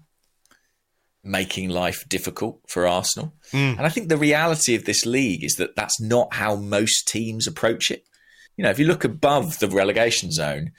making 1.24 1.70
life 1.70 2.04
difficult 2.10 2.60
for 2.68 2.86
Arsenal. 2.88 3.34
And 3.78 3.86
I 3.86 3.90
think 3.90 4.10
the 4.10 4.18
reality 4.18 4.76
of 4.76 4.86
this 4.86 5.06
league 5.06 5.44
is 5.44 5.56
that 5.56 5.76
that's 5.76 6.02
not 6.02 6.34
how 6.34 6.56
most 6.56 7.08
teams 7.08 7.48
approach 7.48 7.92
it. 7.92 8.04
You 8.58 8.64
know, 8.64 8.70
if 8.70 8.80
you 8.80 8.86
look 8.86 9.04
above 9.04 9.60
the 9.60 9.70
relegation 9.70 10.32
zone, 10.32 10.72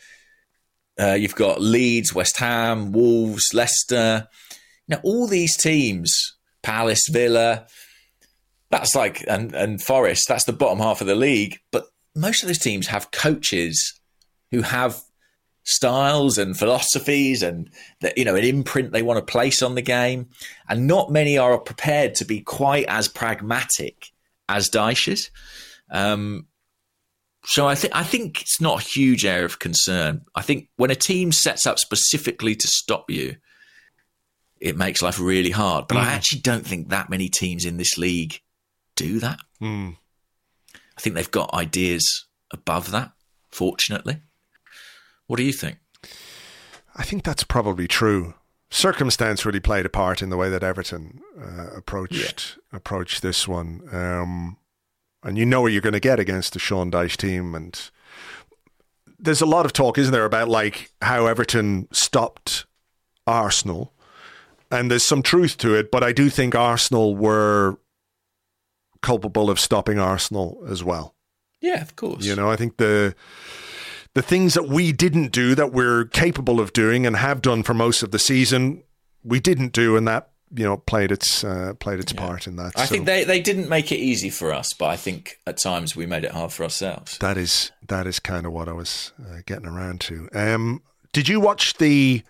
uh, 1.00 1.14
you've 1.14 1.34
got 1.34 1.60
Leeds, 1.60 2.14
West 2.14 2.36
Ham, 2.38 2.92
Wolves, 2.92 3.52
Leicester. 3.52 4.28
You 4.86 4.96
know, 4.96 5.00
all 5.02 5.26
these 5.26 5.56
teams, 5.56 6.36
Palace, 6.62 7.08
Villa, 7.10 7.66
that's 8.74 8.96
like, 8.96 9.24
and, 9.28 9.54
and 9.54 9.80
Forest, 9.80 10.26
that's 10.26 10.44
the 10.44 10.52
bottom 10.52 10.80
half 10.80 11.00
of 11.00 11.06
the 11.06 11.14
league. 11.14 11.58
But 11.70 11.86
most 12.16 12.42
of 12.42 12.48
those 12.48 12.58
teams 12.58 12.88
have 12.88 13.12
coaches 13.12 14.00
who 14.50 14.62
have 14.62 15.00
styles 15.62 16.38
and 16.38 16.58
philosophies 16.58 17.42
and 17.42 17.70
that 18.00 18.18
you 18.18 18.24
know 18.24 18.34
an 18.34 18.44
imprint 18.44 18.92
they 18.92 19.00
want 19.00 19.16
to 19.18 19.32
place 19.32 19.62
on 19.62 19.76
the 19.76 19.82
game. 19.82 20.28
And 20.68 20.86
not 20.86 21.10
many 21.10 21.38
are 21.38 21.58
prepared 21.58 22.16
to 22.16 22.24
be 22.24 22.40
quite 22.40 22.86
as 22.88 23.08
pragmatic 23.08 24.10
as 24.48 24.68
Dyche 24.68 25.08
is 25.08 25.30
um, 25.90 26.46
so 27.46 27.66
I 27.66 27.74
think 27.74 27.94
I 27.94 28.02
think 28.02 28.42
it's 28.42 28.60
not 28.60 28.80
a 28.80 28.84
huge 28.84 29.24
area 29.24 29.44
of 29.44 29.58
concern. 29.58 30.22
I 30.34 30.42
think 30.42 30.68
when 30.76 30.90
a 30.90 30.94
team 30.94 31.32
sets 31.32 31.66
up 31.66 31.78
specifically 31.78 32.54
to 32.54 32.66
stop 32.66 33.10
you 33.10 33.36
it 34.60 34.78
makes 34.78 35.02
life 35.02 35.20
really 35.20 35.50
hard. 35.50 35.88
But 35.88 35.98
I 35.98 36.12
actually 36.12 36.40
don't 36.40 36.66
think 36.66 36.88
that 36.88 37.10
many 37.10 37.28
teams 37.28 37.66
in 37.66 37.76
this 37.76 37.98
league 37.98 38.40
do 38.96 39.18
that 39.20 39.38
I 40.96 41.00
think 41.00 41.16
they've 41.16 41.30
got 41.30 41.52
ideas 41.54 42.26
above 42.52 42.90
that 42.90 43.12
fortunately 43.50 44.20
what 45.26 45.36
do 45.36 45.42
you 45.42 45.52
think 45.52 45.78
I 46.96 47.02
think 47.02 47.24
that's 47.24 47.44
probably 47.44 47.88
true. 47.88 48.34
Circumstance 48.70 49.44
really 49.44 49.60
played 49.60 49.86
a 49.86 49.88
part 49.88 50.22
in 50.22 50.30
the 50.30 50.36
way 50.36 50.48
that 50.50 50.62
Everton 50.62 51.20
uh, 51.40 51.68
approached 51.76 52.58
approached 52.72 53.22
this 53.22 53.46
one, 53.46 53.82
um, 53.92 54.56
and 55.22 55.38
you 55.38 55.46
know 55.46 55.60
what 55.60 55.72
you're 55.72 55.80
going 55.80 55.92
to 55.92 56.00
get 56.00 56.20
against 56.20 56.52
the 56.52 56.58
Sean 56.58 56.90
Dyche 56.90 57.16
team. 57.16 57.54
And 57.54 57.90
there's 59.18 59.40
a 59.40 59.46
lot 59.46 59.66
of 59.66 59.72
talk, 59.72 59.98
isn't 59.98 60.12
there, 60.12 60.24
about 60.24 60.48
like 60.48 60.90
how 61.02 61.26
Everton 61.26 61.88
stopped 61.92 62.66
Arsenal, 63.26 63.92
and 64.70 64.90
there's 64.90 65.06
some 65.06 65.22
truth 65.22 65.56
to 65.58 65.74
it. 65.74 65.90
But 65.90 66.02
I 66.02 66.12
do 66.12 66.28
think 66.28 66.54
Arsenal 66.54 67.14
were 67.14 67.78
culpable 69.04 69.50
of 69.50 69.58
stopping 69.60 69.98
Arsenal 69.98 70.48
as 70.68 70.82
well. 70.82 71.14
yeah 71.60 71.80
of 71.82 71.94
course 71.96 72.24
You 72.26 72.34
know, 72.36 72.50
I 72.50 72.56
think 72.56 72.76
the 72.78 73.14
the 74.14 74.22
things 74.22 74.54
that 74.54 74.68
we 74.68 74.92
didn't 74.92 75.32
do 75.32 75.54
that 75.54 75.72
we're 75.72 76.04
capable 76.06 76.58
of 76.60 76.72
doing 76.72 77.06
and 77.06 77.16
have 77.16 77.42
done 77.42 77.62
for 77.64 77.74
most 77.74 78.02
of 78.04 78.10
the 78.12 78.18
season, 78.18 78.82
we 79.24 79.40
didn't 79.40 79.72
do, 79.72 79.96
and 79.96 80.06
that 80.06 80.30
you 80.56 80.64
know 80.64 80.76
played 80.76 81.10
its 81.10 81.42
uh, 81.44 81.72
played 81.80 81.98
its 82.00 82.12
part 82.12 82.46
in 82.46 82.54
that. 82.56 82.72
I 82.76 82.84
So 82.86 82.94
think 82.94 83.06
they, 83.06 83.24
they 83.24 83.40
didn't 83.40 83.68
make 83.68 83.90
it 83.90 83.98
easy 83.98 84.30
for 84.30 84.52
us, 84.54 84.68
but 84.78 84.86
I 84.86 84.96
think 84.96 85.40
at 85.46 85.56
times 85.62 85.96
we 85.96 86.06
made 86.06 86.24
it 86.24 86.30
hard 86.32 86.52
for 86.52 86.62
ourselves. 86.62 87.18
that 87.18 87.36
is 87.36 87.72
that 87.88 88.06
is 88.06 88.20
kind 88.20 88.46
of 88.46 88.52
what 88.52 88.68
I 88.68 88.72
was 88.72 89.12
uh, 89.18 89.40
getting 89.46 89.66
around 89.66 90.00
to. 90.02 90.28
Um, 90.32 90.82
did 91.12 91.28
you 91.28 91.40
watch 91.40 91.74
the 91.78 92.22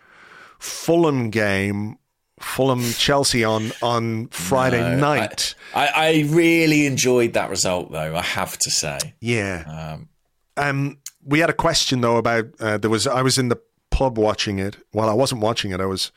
Fulham 0.59 1.31
game? 1.31 1.99
Fulham 2.41 2.83
Chelsea 2.93 3.45
on 3.45 3.73
on 3.83 4.29
Friday 4.29 4.81
No, 4.81 4.97
night. 4.99 5.55
I, 5.75 5.87
I 5.89 6.25
really 6.29 6.87
enjoyed 6.87 7.33
that 7.35 7.51
result, 7.51 7.93
though, 7.93 8.17
I 8.17 8.23
have 8.23 8.59
to 8.59 8.71
say. 8.71 8.99
yeah. 9.21 9.95
Um, 9.95 10.09
Um, 10.57 10.99
we 11.25 11.39
had 11.41 11.51
a 11.51 11.55
question 11.55 12.01
though 12.01 12.17
about 12.17 12.47
uh, 12.61 12.79
there 12.79 12.91
was 12.91 13.07
I 13.07 13.23
was 13.23 13.39
in 13.39 13.49
the 13.49 13.61
pub 13.91 14.19
watching 14.19 14.59
it. 14.59 14.77
Well, 14.93 15.09
I 15.09 15.15
wasn't 15.15 15.41
watching 15.41 15.71
it. 15.71 15.81
I 15.81 15.87
was 15.87 16.11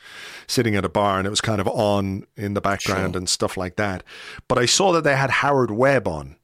sitting 0.47 0.75
at 0.75 0.83
a 0.83 0.89
bar 0.89 1.19
and 1.19 1.27
it 1.27 1.29
was 1.29 1.41
kind 1.41 1.61
of 1.61 1.67
on 1.67 2.25
in 2.35 2.55
the 2.55 2.61
background 2.61 3.13
Sure. 3.13 3.19
and 3.19 3.29
stuff 3.29 3.55
like 3.57 3.75
that. 3.75 4.01
But 4.47 4.57
I 4.57 4.65
saw 4.65 4.91
that 4.93 5.03
they 5.03 5.15
had 5.15 5.29
Howard 5.29 5.69
Webb 5.71 6.07
on. 6.07 6.36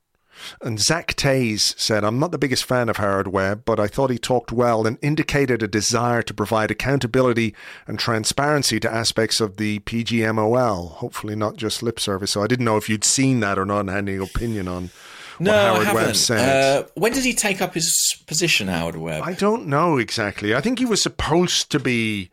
And 0.62 0.80
Zach 0.80 1.16
Tays 1.16 1.76
said, 1.78 2.04
I'm 2.04 2.20
not 2.20 2.32
the 2.32 2.38
biggest 2.38 2.64
fan 2.64 2.90
of 2.90 2.98
Howard 2.98 3.28
Webb, 3.28 3.64
but 3.66 3.80
I 3.80 3.88
thought 3.88 4.10
he 4.10 4.18
talked 4.18 4.52
well 4.52 4.86
and 4.86 4.98
indicated 5.02 5.64
a 5.64 5.68
desire 5.68 6.22
to 6.24 6.34
provide 6.34 6.72
accountability 6.72 7.56
and 7.88 8.00
transparency 8.00 8.80
to 8.80 8.94
aspects 8.94 9.40
of 9.40 9.58
the 9.58 9.80
PGMOL, 9.80 10.92
hopefully 10.94 11.36
not 11.36 11.56
just 11.58 11.84
lip 11.84 12.00
service. 12.00 12.32
So 12.32 12.44
I 12.44 12.48
didn't 12.48 12.66
know 12.66 12.78
if 12.78 12.90
you'd 12.90 13.04
seen 13.04 13.40
that 13.42 13.58
or 13.60 13.66
not 13.66 13.82
and 13.82 13.90
had 13.90 14.10
any 14.10 14.18
opinion 14.18 14.68
on 14.68 14.90
what 15.38 15.46
no, 15.46 15.52
Howard 15.52 15.88
I 15.88 15.94
Webb 15.94 16.00
haven't. 16.02 16.16
said. 16.16 16.84
Uh, 16.84 16.88
when 16.96 17.12
did 17.14 17.24
he 17.24 17.34
take 17.34 17.62
up 17.62 17.74
his 17.74 18.24
position, 18.28 18.68
Howard 18.68 18.98
Webb? 18.98 19.24
I 19.24 19.34
don't 19.34 19.68
know 19.68 19.98
exactly. 19.98 20.54
I 20.56 20.62
think 20.62 20.80
he 20.80 20.86
was 20.86 21.02
supposed 21.02 21.72
to 21.72 21.80
be 21.80 22.30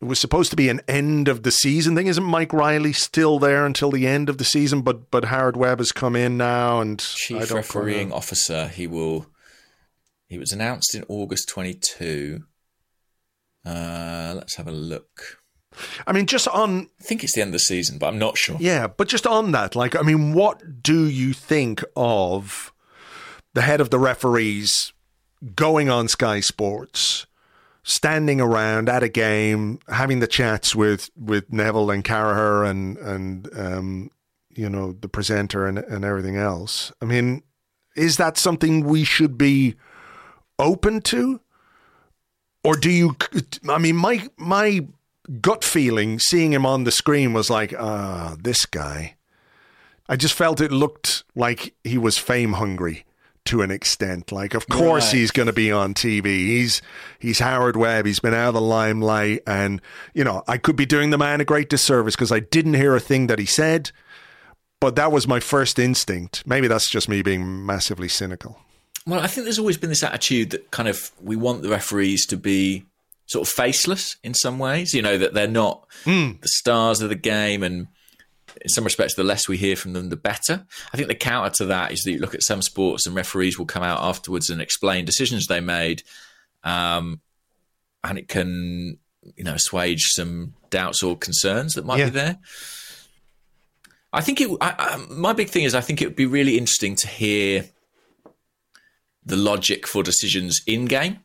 it 0.00 0.04
was 0.04 0.20
supposed 0.20 0.50
to 0.50 0.56
be 0.56 0.68
an 0.68 0.80
end 0.86 1.26
of 1.28 1.42
the 1.42 1.50
season 1.50 1.96
thing. 1.96 2.06
Isn't 2.06 2.24
Mike 2.24 2.52
Riley 2.52 2.92
still 2.92 3.38
there 3.38 3.66
until 3.66 3.90
the 3.90 4.06
end 4.06 4.28
of 4.28 4.38
the 4.38 4.44
season? 4.44 4.82
But 4.82 5.10
but 5.10 5.26
Howard 5.26 5.56
Webb 5.56 5.78
has 5.78 5.92
come 5.92 6.14
in 6.14 6.36
now, 6.36 6.80
and 6.80 7.00
chief 7.00 7.50
refereeing 7.50 8.12
officer. 8.12 8.68
He 8.68 8.86
will. 8.86 9.26
He 10.28 10.38
was 10.38 10.52
announced 10.52 10.94
in 10.94 11.04
August 11.08 11.48
22. 11.48 12.44
Uh, 13.64 14.34
let's 14.36 14.56
have 14.56 14.68
a 14.68 14.72
look. 14.72 15.38
I 16.06 16.12
mean, 16.12 16.26
just 16.26 16.46
on. 16.48 16.88
I 17.00 17.04
think 17.04 17.24
it's 17.24 17.34
the 17.34 17.40
end 17.40 17.48
of 17.48 17.54
the 17.54 17.58
season, 17.60 17.98
but 17.98 18.06
I'm 18.06 18.18
not 18.18 18.38
sure. 18.38 18.56
Yeah, 18.60 18.86
but 18.86 19.08
just 19.08 19.26
on 19.26 19.52
that, 19.52 19.74
like, 19.74 19.96
I 19.96 20.02
mean, 20.02 20.32
what 20.32 20.82
do 20.82 21.06
you 21.06 21.32
think 21.32 21.82
of 21.96 22.72
the 23.54 23.62
head 23.62 23.80
of 23.80 23.90
the 23.90 23.98
referees 23.98 24.92
going 25.54 25.88
on 25.88 26.08
Sky 26.08 26.40
Sports? 26.40 27.26
Standing 27.90 28.38
around 28.38 28.90
at 28.90 29.02
a 29.02 29.08
game, 29.08 29.78
having 29.88 30.20
the 30.20 30.26
chats 30.26 30.74
with, 30.74 31.08
with 31.16 31.50
Neville 31.50 31.90
and 31.90 32.04
Carragher 32.04 32.68
and 32.68 32.98
and 32.98 33.48
um, 33.58 34.10
you 34.50 34.68
know 34.68 34.92
the 34.92 35.08
presenter 35.08 35.66
and 35.66 35.78
and 35.78 36.04
everything 36.04 36.36
else. 36.36 36.92
I 37.00 37.06
mean, 37.06 37.42
is 37.96 38.18
that 38.18 38.36
something 38.36 38.84
we 38.84 39.04
should 39.04 39.38
be 39.38 39.76
open 40.58 41.00
to, 41.02 41.40
or 42.62 42.74
do 42.74 42.90
you? 42.90 43.16
I 43.70 43.78
mean, 43.78 43.96
my 43.96 44.28
my 44.36 44.86
gut 45.40 45.64
feeling 45.64 46.18
seeing 46.18 46.52
him 46.52 46.66
on 46.66 46.84
the 46.84 46.92
screen 46.92 47.32
was 47.32 47.48
like, 47.48 47.72
ah, 47.78 48.36
this 48.38 48.66
guy. 48.66 49.14
I 50.10 50.16
just 50.16 50.34
felt 50.34 50.60
it 50.60 50.72
looked 50.72 51.24
like 51.34 51.74
he 51.84 51.96
was 51.96 52.18
fame 52.18 52.52
hungry 52.54 53.06
to 53.48 53.62
an 53.62 53.70
extent. 53.70 54.30
Like, 54.30 54.54
of 54.54 54.68
course, 54.68 55.06
right. 55.06 55.18
he's 55.18 55.30
going 55.30 55.46
to 55.46 55.52
be 55.52 55.72
on 55.72 55.94
TV. 55.94 56.26
He's 56.26 56.82
he's 57.18 57.38
Howard 57.38 57.76
Webb. 57.76 58.06
He's 58.06 58.20
been 58.20 58.34
out 58.34 58.48
of 58.48 58.54
the 58.54 58.60
limelight, 58.60 59.42
and 59.46 59.80
you 60.14 60.22
know, 60.22 60.42
I 60.46 60.58
could 60.58 60.76
be 60.76 60.86
doing 60.86 61.10
the 61.10 61.18
man 61.18 61.40
a 61.40 61.44
great 61.44 61.68
disservice 61.68 62.14
because 62.14 62.30
I 62.30 62.40
didn't 62.40 62.74
hear 62.74 62.94
a 62.94 63.00
thing 63.00 63.26
that 63.28 63.38
he 63.38 63.46
said. 63.46 63.90
But 64.80 64.94
that 64.94 65.10
was 65.10 65.26
my 65.26 65.40
first 65.40 65.78
instinct. 65.78 66.46
Maybe 66.46 66.68
that's 66.68 66.88
just 66.88 67.08
me 67.08 67.22
being 67.22 67.66
massively 67.66 68.06
cynical. 68.06 68.60
Well, 69.06 69.18
I 69.18 69.26
think 69.26 69.44
there's 69.44 69.58
always 69.58 69.76
been 69.76 69.88
this 69.88 70.04
attitude 70.04 70.50
that 70.50 70.70
kind 70.70 70.88
of 70.88 71.10
we 71.20 71.34
want 71.34 71.62
the 71.62 71.68
referees 71.68 72.26
to 72.26 72.36
be 72.36 72.84
sort 73.26 73.48
of 73.48 73.52
faceless 73.52 74.16
in 74.22 74.34
some 74.34 74.58
ways. 74.58 74.94
You 74.94 75.02
know 75.02 75.18
that 75.18 75.34
they're 75.34 75.48
not 75.48 75.88
mm. 76.04 76.40
the 76.40 76.48
stars 76.48 77.00
of 77.00 77.08
the 77.08 77.16
game 77.16 77.62
and 77.62 77.88
in 78.60 78.68
some 78.68 78.84
respects, 78.84 79.14
the 79.14 79.24
less 79.24 79.48
we 79.48 79.56
hear 79.56 79.76
from 79.76 79.92
them, 79.92 80.08
the 80.08 80.16
better. 80.16 80.66
I 80.92 80.96
think 80.96 81.08
the 81.08 81.14
counter 81.14 81.50
to 81.58 81.66
that 81.66 81.92
is 81.92 82.00
that 82.00 82.12
you 82.12 82.18
look 82.18 82.34
at 82.34 82.42
some 82.42 82.62
sports 82.62 83.06
and 83.06 83.14
referees 83.14 83.58
will 83.58 83.66
come 83.66 83.82
out 83.82 84.02
afterwards 84.02 84.50
and 84.50 84.60
explain 84.60 85.04
decisions 85.04 85.46
they 85.46 85.60
made, 85.60 86.02
um, 86.64 87.20
and 88.04 88.18
it 88.18 88.28
can, 88.28 88.98
you 89.36 89.44
know, 89.44 89.54
assuage 89.54 90.02
some 90.10 90.54
doubts 90.70 91.02
or 91.02 91.16
concerns 91.16 91.74
that 91.74 91.84
might 91.84 91.98
yeah. 91.98 92.04
be 92.06 92.10
there. 92.10 92.38
I 94.12 94.20
think 94.20 94.40
it. 94.40 94.50
I, 94.60 94.74
I, 94.78 94.96
my 95.10 95.32
big 95.32 95.50
thing 95.50 95.64
is, 95.64 95.74
I 95.74 95.80
think 95.80 96.00
it 96.00 96.06
would 96.06 96.16
be 96.16 96.26
really 96.26 96.56
interesting 96.56 96.96
to 96.96 97.08
hear 97.08 97.66
the 99.24 99.36
logic 99.36 99.86
for 99.86 100.02
decisions 100.02 100.62
in 100.66 100.86
game. 100.86 101.20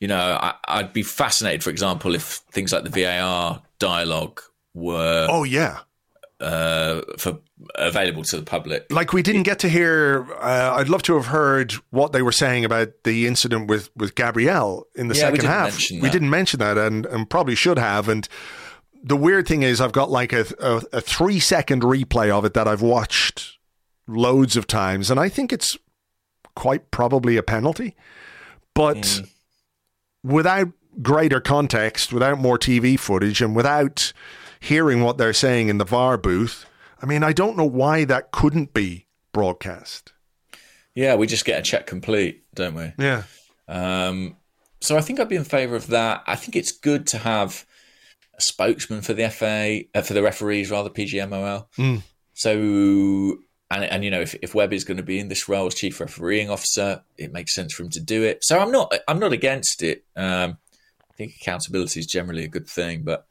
You 0.00 0.08
know, 0.08 0.38
I, 0.66 0.82
would 0.82 0.92
be 0.92 1.02
fascinated, 1.02 1.62
for 1.62 1.70
example, 1.70 2.14
if 2.14 2.40
things 2.52 2.72
like 2.72 2.84
the 2.84 2.90
VAR 2.90 3.62
dialogue 3.78 4.40
were. 4.74 5.26
Oh 5.30 5.44
yeah 5.44 5.80
uh, 6.40 7.00
for 7.18 7.38
available 7.76 8.22
to 8.24 8.36
the 8.36 8.42
public. 8.42 8.86
Like 8.90 9.12
we 9.12 9.22
didn't 9.22 9.44
get 9.44 9.58
to 9.60 9.68
hear. 9.68 10.26
Uh, 10.40 10.74
I'd 10.76 10.88
love 10.88 11.02
to 11.04 11.14
have 11.14 11.26
heard 11.26 11.72
what 11.90 12.12
they 12.12 12.22
were 12.22 12.32
saying 12.32 12.64
about 12.64 12.88
the 13.04 13.26
incident 13.26 13.68
with 13.68 13.90
with 13.96 14.14
Gabriel 14.14 14.86
in 14.94 15.08
the 15.08 15.14
yeah, 15.14 15.20
second 15.20 15.44
half. 15.44 15.80
We 15.90 16.10
didn't 16.10 16.30
mention 16.30 16.58
that, 16.60 16.76
and 16.78 17.06
and 17.06 17.28
probably 17.28 17.54
should 17.54 17.78
have. 17.78 18.08
And 18.08 18.28
the 19.02 19.16
weird 19.16 19.48
thing 19.48 19.62
is, 19.62 19.80
I've 19.80 19.92
got 19.92 20.10
like 20.10 20.32
a, 20.32 20.46
a, 20.60 20.82
a 20.94 21.00
three 21.00 21.40
second 21.40 21.82
replay 21.82 22.30
of 22.30 22.44
it 22.44 22.54
that 22.54 22.68
I've 22.68 22.82
watched 22.82 23.58
loads 24.06 24.56
of 24.56 24.66
times, 24.66 25.10
and 25.10 25.18
I 25.18 25.28
think 25.28 25.52
it's 25.52 25.78
quite 26.54 26.90
probably 26.90 27.36
a 27.36 27.42
penalty, 27.42 27.96
but. 28.74 28.98
Mm. 28.98 29.30
Without 30.24 30.72
greater 31.02 31.40
context, 31.40 32.12
without 32.12 32.36
more 32.36 32.58
TV 32.58 32.98
footage, 32.98 33.40
and 33.40 33.54
without 33.54 34.12
hearing 34.66 35.02
what 35.02 35.16
they're 35.16 35.32
saying 35.32 35.68
in 35.68 35.78
the 35.78 35.84
VAR 35.84 36.18
booth. 36.18 36.66
I 37.00 37.06
mean, 37.06 37.22
I 37.22 37.32
don't 37.32 37.56
know 37.56 37.64
why 37.64 38.04
that 38.04 38.32
couldn't 38.32 38.74
be 38.74 39.06
broadcast. 39.32 40.12
Yeah, 40.94 41.14
we 41.14 41.26
just 41.26 41.44
get 41.44 41.60
a 41.60 41.62
check 41.62 41.86
complete, 41.86 42.44
don't 42.54 42.74
we? 42.74 42.92
Yeah. 42.98 43.24
Um, 43.68 44.36
so 44.80 44.96
I 44.96 45.02
think 45.02 45.20
I'd 45.20 45.28
be 45.28 45.36
in 45.36 45.44
favour 45.44 45.76
of 45.76 45.88
that. 45.88 46.24
I 46.26 46.36
think 46.36 46.56
it's 46.56 46.72
good 46.72 47.06
to 47.08 47.18
have 47.18 47.64
a 48.36 48.40
spokesman 48.40 49.02
for 49.02 49.14
the 49.14 49.28
FA, 49.30 49.82
uh, 49.94 50.02
for 50.02 50.14
the 50.14 50.22
referees, 50.22 50.70
rather, 50.70 50.90
PGMOL. 50.90 51.66
Mm. 51.78 52.02
So, 52.34 52.50
and, 53.70 53.84
and 53.84 54.04
you 54.04 54.10
know, 54.10 54.20
if, 54.20 54.34
if 54.42 54.54
Webb 54.54 54.72
is 54.72 54.84
going 54.84 54.96
to 54.96 55.02
be 55.02 55.18
in 55.18 55.28
this 55.28 55.48
role 55.48 55.66
as 55.66 55.74
chief 55.74 56.00
refereeing 56.00 56.50
officer, 56.50 57.02
it 57.16 57.32
makes 57.32 57.54
sense 57.54 57.72
for 57.72 57.84
him 57.84 57.90
to 57.90 58.00
do 58.00 58.24
it. 58.24 58.42
So 58.42 58.58
I'm 58.58 58.72
not, 58.72 58.92
I'm 59.06 59.20
not 59.20 59.32
against 59.32 59.82
it. 59.82 60.04
Um, 60.16 60.58
I 61.08 61.14
think 61.16 61.34
accountability 61.40 62.00
is 62.00 62.06
generally 62.06 62.44
a 62.44 62.48
good 62.48 62.66
thing, 62.66 63.02
but 63.02 63.26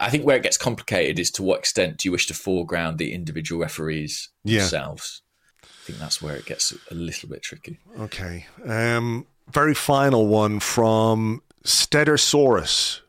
I 0.00 0.10
think 0.10 0.24
where 0.24 0.36
it 0.36 0.42
gets 0.42 0.56
complicated 0.56 1.18
is 1.18 1.30
to 1.32 1.42
what 1.42 1.60
extent 1.60 1.98
do 1.98 2.08
you 2.08 2.12
wish 2.12 2.26
to 2.26 2.34
foreground 2.34 2.98
the 2.98 3.12
individual 3.12 3.60
referees 3.60 4.30
yeah. 4.42 4.60
themselves? 4.60 5.22
I 5.62 5.66
think 5.86 5.98
that's 5.98 6.22
where 6.22 6.34
it 6.34 6.46
gets 6.46 6.72
a 6.90 6.94
little 6.94 7.28
bit 7.28 7.42
tricky. 7.42 7.78
Okay. 8.00 8.46
Um, 8.66 9.26
very 9.50 9.74
final 9.74 10.26
one 10.26 10.60
from 10.60 11.42
Stedersaurus. 11.64 13.00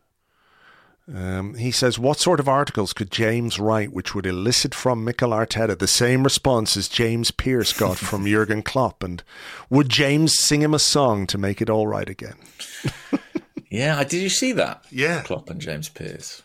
Um, 1.14 1.53
he 1.53 1.72
says, 1.72 1.99
What 1.99 2.20
sort 2.20 2.40
of 2.40 2.49
articles 2.49 2.91
could 2.91 3.12
James 3.12 3.60
write 3.60 3.94
which 3.94 4.16
would 4.16 4.26
elicit 4.26 4.74
from 4.74 5.03
Mikel 5.03 5.30
Arteta 5.30 5.78
the 5.78 5.88
same 5.88 6.24
response 6.24 6.76
as 6.76 6.88
James 6.88 7.30
Pearce 7.32 7.74
got 7.74 7.98
from 7.98 8.26
Jurgen 8.26 8.64
Klopp? 8.64 9.03
And 9.03 9.24
would 9.70 9.90
James 9.90 10.38
sing 10.38 10.62
him 10.62 10.74
a 10.74 10.80
song 10.80 11.28
to 11.28 11.38
make 11.38 11.62
it 11.62 11.70
all 11.70 11.86
right 11.86 12.10
again? 12.10 12.36
yeah, 13.70 14.03
did 14.03 14.22
you 14.22 14.30
see 14.30 14.52
that? 14.53 14.84
Yeah. 14.90 15.22
Klopp 15.22 15.49
and 15.49 15.62
James 15.62 15.90
Pearce. 15.90 16.41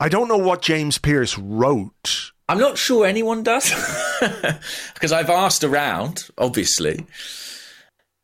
I 0.00 0.08
don't 0.08 0.28
know 0.28 0.38
what 0.38 0.62
James 0.62 0.98
Pearce 0.98 1.36
wrote. 1.36 2.32
I'm 2.48 2.58
not 2.58 2.78
sure 2.78 3.04
anyone 3.06 3.42
does 3.42 3.70
because 4.94 5.12
I've 5.12 5.28
asked 5.28 5.64
around, 5.64 6.28
obviously. 6.38 7.06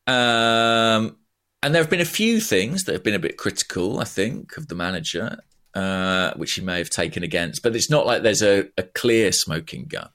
Um, 0.07 1.17
and 1.63 1.75
there 1.75 1.83
have 1.83 1.91
been 1.91 2.01
a 2.01 2.07
few 2.07 2.41
things 2.41 2.85
that 2.85 2.93
have 2.93 3.03
been 3.03 3.15
a 3.15 3.19
bit 3.19 3.37
critical, 3.37 3.99
I 3.99 4.05
think, 4.05 4.57
of 4.57 4.69
the 4.69 4.75
manager, 4.75 5.39
uh, 5.75 6.33
which 6.35 6.53
he 6.53 6.63
may 6.63 6.79
have 6.79 6.91
taken 6.91 7.23
against. 7.23 7.63
But 7.63 7.77
it's 7.77 7.91
not 7.91 8.07
like 8.07 8.23
there's 8.23 8.43
a, 8.43 8.69
a 8.79 8.83
clear 8.83 9.33
smoking 9.33 9.87
gun. 9.87 10.09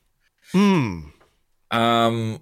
Hmm. 0.52 1.00
Um, 1.72 2.42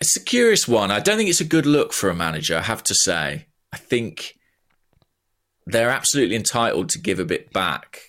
it's 0.00 0.16
a 0.16 0.24
curious 0.24 0.68
one. 0.68 0.90
I 0.90 1.00
don't 1.00 1.16
think 1.16 1.30
it's 1.30 1.40
a 1.40 1.44
good 1.44 1.66
look 1.66 1.92
for 1.92 2.10
a 2.10 2.14
manager, 2.14 2.56
I 2.56 2.62
have 2.62 2.82
to 2.84 2.94
say. 2.94 3.46
I 3.72 3.76
think 3.76 4.36
they're 5.66 5.90
absolutely 5.90 6.36
entitled 6.36 6.90
to 6.90 6.98
give 6.98 7.18
a 7.18 7.24
bit 7.24 7.52
back, 7.52 8.00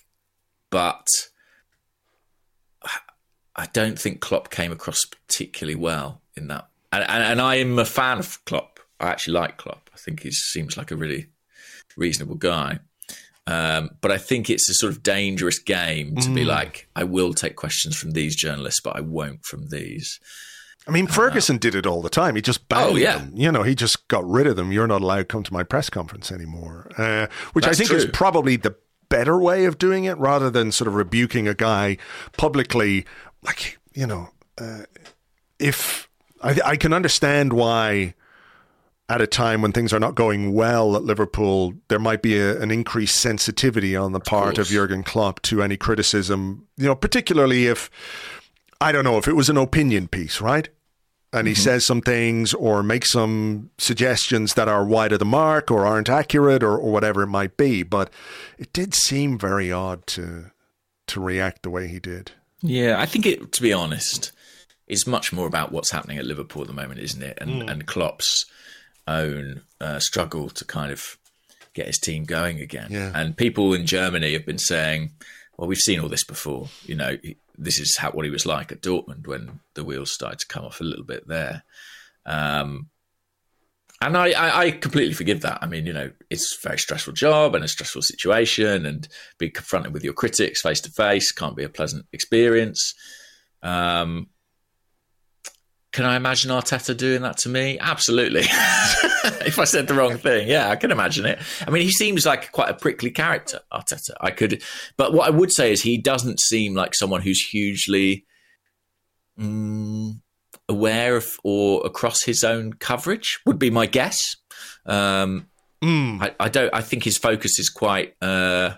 but 0.70 1.08
I 3.56 3.68
don't 3.68 3.98
think 3.98 4.20
Klopp 4.20 4.50
came 4.50 4.72
across 4.72 5.00
particularly 5.06 5.76
well 5.76 6.22
in 6.36 6.48
that. 6.50 6.68
And, 6.92 7.04
and, 7.08 7.24
and 7.24 7.42
I 7.42 7.56
am 7.56 7.80
a 7.80 7.86
fan 7.86 8.20
of 8.20 8.44
Klopp. 8.46 8.80
I 9.00 9.08
actually 9.08 9.36
like 9.36 9.58
Klopp. 9.58 9.90
I 9.94 9.98
think 9.98 10.24
he 10.24 10.32
seems 10.32 10.78
like 10.78 10.92
a 10.92 10.96
really 10.96 11.28
reasonable 11.96 12.36
guy. 12.36 12.80
Um, 13.48 13.92
but 14.02 14.12
I 14.12 14.18
think 14.18 14.50
it's 14.50 14.70
a 14.70 14.74
sort 14.74 14.92
of 14.92 15.04
dangerous 15.04 15.60
game 15.60 16.16
to 16.16 16.30
mm. 16.30 16.36
be 16.36 16.44
like, 16.44 16.90
I 16.96 17.04
will 17.04 17.34
take 17.34 17.56
questions 17.56 17.96
from 17.96 18.12
these 18.12 18.36
journalists, 18.36 18.82
but 18.84 18.96
I 18.96 19.02
won't 19.02 19.46
from 19.46 19.68
these. 19.68 20.20
I 20.88 20.92
mean, 20.92 21.08
Ferguson 21.08 21.58
did 21.58 21.74
it 21.74 21.88
all 21.88 22.02
the 22.02 22.10
time. 22.10 22.36
He 22.36 22.42
just 22.42 22.70
banned 22.70 22.92
oh, 22.92 22.96
yeah. 22.96 23.18
them. 23.18 23.32
You 23.36 23.52
know, 23.52 23.64
he 23.64 23.74
just 23.74 24.08
got 24.08 24.28
rid 24.30 24.46
of 24.46 24.56
them. 24.56 24.72
You're 24.72 24.88
not 24.88 25.02
allowed 25.02 25.18
to 25.18 25.26
come 25.26 25.42
to 25.44 25.54
my 25.54 25.64
press 25.64 25.90
conference 25.90 26.32
anymore, 26.32 26.92
uh, 26.98 27.28
which 27.54 27.66
That's 27.66 27.78
I 27.78 27.80
think 27.80 27.90
true. 27.90 27.98
is 27.98 28.06
probably 28.06 28.56
the 28.56 28.76
better 29.10 29.40
way 29.40 29.66
of 29.66 29.78
doing 29.78 30.06
it 30.06 30.18
rather 30.18 30.50
than 30.50 30.72
sort 30.72 30.88
of 30.88 30.96
rebuking 30.96 31.48
a 31.48 31.56
guy 31.56 31.98
publicly. 32.38 33.06
Like, 33.42 33.80
you 33.94 34.06
know, 34.06 34.30
uh, 34.60 34.84
if 35.60 36.08
I, 36.42 36.60
I 36.64 36.76
can 36.76 36.94
understand 36.94 37.54
why 37.54 38.14
at 39.08 39.22
a 39.22 39.28
time 39.28 39.62
when 39.62 39.72
things 39.72 39.94
are 39.94 40.00
not 40.00 40.16
going 40.16 40.54
well 40.54 40.96
at 40.96 41.04
Liverpool, 41.04 41.74
there 41.90 42.00
might 42.00 42.22
be 42.22 42.38
a, 42.38 42.60
an 42.62 42.72
increased 42.72 43.20
sensitivity 43.20 43.96
on 43.96 44.12
the 44.12 44.20
part 44.20 44.58
of, 44.58 44.66
of 44.66 44.68
Jurgen 44.68 45.04
Klopp 45.04 45.42
to 45.44 45.62
any 45.62 45.78
criticism, 45.78 46.68
you 46.78 46.86
know, 46.86 46.96
particularly 46.96 47.68
if 47.68 47.90
I 48.82 48.92
don't 48.92 49.04
know 49.04 49.18
if 49.18 49.28
it 49.28 49.34
was 49.34 49.50
an 49.50 49.58
opinion 49.58 50.08
piece, 50.08 50.42
right? 50.42 50.70
And 51.36 51.48
he 51.48 51.54
mm-hmm. 51.54 51.62
says 51.62 51.86
some 51.86 52.02
things 52.02 52.54
or 52.54 52.82
makes 52.82 53.12
some 53.12 53.70
suggestions 53.78 54.54
that 54.54 54.68
are 54.68 54.86
wide 54.86 55.12
of 55.12 55.20
the 55.20 55.26
mark 55.26 55.70
or 55.70 55.86
aren't 55.86 56.10
accurate 56.10 56.64
or, 56.64 56.78
or 56.78 56.92
whatever 56.92 57.24
it 57.24 57.28
might 57.28 57.58
be. 57.58 57.84
But 57.84 58.10
it 58.58 58.72
did 58.74 58.94
seem 58.94 59.38
very 59.38 59.72
odd 59.72 60.08
to 60.08 60.52
to 61.08 61.20
react 61.22 61.62
the 61.62 61.70
way 61.70 61.88
he 61.88 62.00
did. 62.00 62.32
Yeah, 62.62 63.00
I 63.00 63.06
think 63.06 63.26
it. 63.26 63.52
To 63.52 63.62
be 63.62 63.74
honest, 63.74 64.32
is 64.88 65.06
much 65.08 65.34
more 65.34 65.48
about 65.48 65.72
what's 65.72 65.92
happening 65.92 66.18
at 66.18 66.26
Liverpool 66.26 66.62
at 66.62 66.68
the 66.68 66.74
moment, 66.74 67.00
isn't 67.00 67.22
it? 67.22 67.38
And 67.42 67.64
mm. 67.64 67.70
and 67.70 67.86
Klopp's 67.86 68.46
own 69.08 69.62
uh, 69.80 70.00
struggle 70.00 70.50
to 70.50 70.66
kind 70.66 70.92
of 70.92 71.18
get 71.74 71.88
his 71.88 72.00
team 72.00 72.24
going 72.24 72.60
again. 72.60 72.88
Yeah. 72.90 73.12
And 73.14 73.36
people 73.38 73.74
in 73.74 73.86
Germany 73.86 74.34
have 74.34 74.46
been 74.46 74.58
saying, 74.58 75.12
well, 75.58 75.68
we've 75.68 75.78
seen 75.78 76.00
all 76.00 76.10
this 76.10 76.24
before. 76.24 76.70
You 76.86 76.96
know, 76.96 77.18
this 77.58 77.80
is 77.80 77.98
how, 77.98 78.12
what 78.12 78.26
he 78.26 78.32
was 78.32 78.46
like 78.46 78.72
at 78.72 78.82
Dortmund 78.82 79.28
when 79.28 79.60
the 79.74 79.84
wheels 79.84 80.12
started 80.12 80.40
to 80.40 80.48
come 80.48 80.66
off 80.66 80.82
a 80.82 80.86
little 80.86 81.04
bit 81.04 81.28
there. 81.28 81.64
Um, 82.26 82.90
and 84.02 84.18
I, 84.18 84.32
I, 84.32 84.60
I, 84.60 84.72
completely 84.72 85.14
forgive 85.14 85.42
that. 85.42 85.60
I 85.62 85.68
mean, 85.68 85.86
you 85.86 85.94
know, 85.94 86.12
it's 86.30 86.58
a 86.58 86.68
very 86.68 86.78
stressful 86.78 87.14
job 87.14 87.56
and 87.56 87.64
a 87.64 87.68
stressful 87.68 88.02
situation, 88.02 88.86
and 88.86 89.08
being 89.38 89.54
confronted 89.54 89.94
with 89.94 90.04
your 90.04 90.14
critics 90.14 90.62
face 90.62 90.82
to 90.82 90.92
face 90.92 91.32
can't 91.32 91.56
be 91.56 91.64
a 91.64 91.70
pleasant 91.70 92.06
experience. 92.12 92.94
Um, 93.64 94.28
can 95.96 96.04
I 96.04 96.18
imagine 96.18 96.52
Arteta 96.52 96.96
doing 96.96 97.22
that 97.22 97.38
to 97.38 97.50
me? 97.50 97.80
Absolutely. 97.80 98.42
if 99.46 99.58
I 99.58 99.64
said 99.64 99.88
the 99.88 99.94
wrong 99.94 100.18
thing, 100.18 100.46
yeah, 100.50 100.70
I 100.70 100.76
can 100.76 100.92
imagine 100.92 101.26
it. 101.26 101.40
I 101.66 101.72
mean, 101.72 101.84
he 101.84 101.92
seems 101.92 102.26
like 102.26 102.52
quite 102.52 102.70
a 102.70 102.74
prickly 102.74 103.12
character, 103.12 103.62
Arteta. 103.72 104.14
I 104.20 104.32
could, 104.32 104.62
but 104.98 105.14
what 105.14 105.26
I 105.26 105.30
would 105.30 105.54
say 105.54 105.72
is 105.72 105.82
he 105.82 105.98
doesn't 105.98 106.42
seem 106.42 106.76
like 106.76 106.96
someone 106.96 107.22
who's 107.22 107.40
hugely 107.40 108.26
mm, 109.40 110.20
aware 110.68 111.16
of 111.16 111.28
or 111.46 111.86
across 111.86 112.24
his 112.24 112.44
own 112.44 112.74
coverage. 112.74 113.40
Would 113.46 113.58
be 113.58 113.70
my 113.70 113.86
guess. 113.86 114.20
Um, 114.86 115.48
mm. 115.82 116.22
I, 116.22 116.36
I, 116.42 116.50
don't. 116.50 116.74
I 116.74 116.82
think 116.82 117.06
his 117.06 117.18
focus 117.18 117.58
is 117.58 117.70
quite 117.70 118.16
uh, 118.22 118.74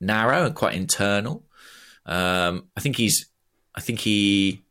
narrow 0.00 0.44
and 0.44 0.56
quite 0.56 0.74
internal. 0.74 1.44
Um, 2.04 2.64
I 2.76 2.80
think 2.80 2.96
he's. 2.96 3.30
I 3.76 3.80
think 3.80 4.00
he 4.00 4.64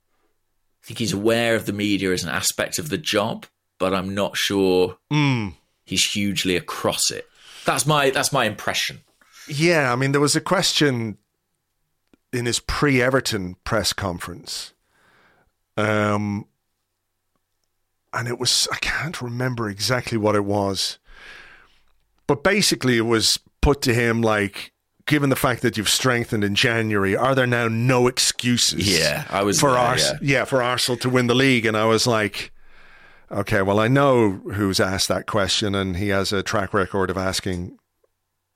think 0.89 0.97
he's 0.97 1.13
aware 1.13 1.55
of 1.55 1.67
the 1.67 1.71
media 1.71 2.11
as 2.11 2.23
an 2.23 2.29
aspect 2.29 2.79
of 2.79 2.89
the 2.89 2.97
job, 2.97 3.45
but 3.77 3.93
I'm 3.93 4.15
not 4.15 4.35
sure 4.35 4.97
mm. 5.11 5.53
he's 5.85 6.03
hugely 6.03 6.55
across 6.55 7.11
it. 7.11 7.27
That's 7.63 7.85
my 7.85 8.09
that's 8.09 8.33
my 8.33 8.45
impression. 8.45 9.01
Yeah, 9.47 9.93
I 9.93 9.95
mean, 9.95 10.13
there 10.13 10.21
was 10.21 10.35
a 10.35 10.41
question 10.41 11.19
in 12.33 12.47
his 12.47 12.59
pre-Everton 12.59 13.57
press 13.63 13.93
conference, 13.93 14.73
um, 15.77 16.47
and 18.11 18.27
it 18.27 18.39
was 18.39 18.67
I 18.71 18.77
can't 18.77 19.21
remember 19.21 19.69
exactly 19.69 20.17
what 20.17 20.35
it 20.35 20.43
was, 20.43 20.97
but 22.25 22.43
basically 22.43 22.97
it 22.97 23.01
was 23.01 23.37
put 23.61 23.83
to 23.83 23.93
him 23.93 24.23
like 24.23 24.73
given 25.09 25.29
the 25.29 25.35
fact 25.35 25.61
that 25.63 25.75
you've 25.75 25.89
strengthened 25.89 26.45
in 26.45 26.55
January, 26.55 27.17
are 27.17 27.35
there 27.35 27.45
now 27.47 27.67
no 27.67 28.07
excuses? 28.07 28.97
Yeah, 28.97 29.25
I 29.29 29.43
was 29.43 29.59
for 29.59 29.71
there, 29.71 29.79
Ars- 29.79 30.09
yeah. 30.11 30.17
yeah, 30.21 30.45
for 30.45 30.63
Arsenal 30.63 30.97
to 30.99 31.09
win 31.09 31.27
the 31.27 31.35
league, 31.35 31.65
and 31.65 31.75
I 31.75 31.83
was 31.83 32.07
like, 32.07 32.51
okay, 33.29 33.61
well, 33.61 33.79
I 33.79 33.87
know 33.89 34.31
who's 34.53 34.79
asked 34.79 35.09
that 35.09 35.25
question, 35.25 35.75
and 35.75 35.97
he 35.97 36.07
has 36.09 36.31
a 36.31 36.41
track 36.41 36.73
record 36.73 37.09
of 37.09 37.17
asking 37.17 37.77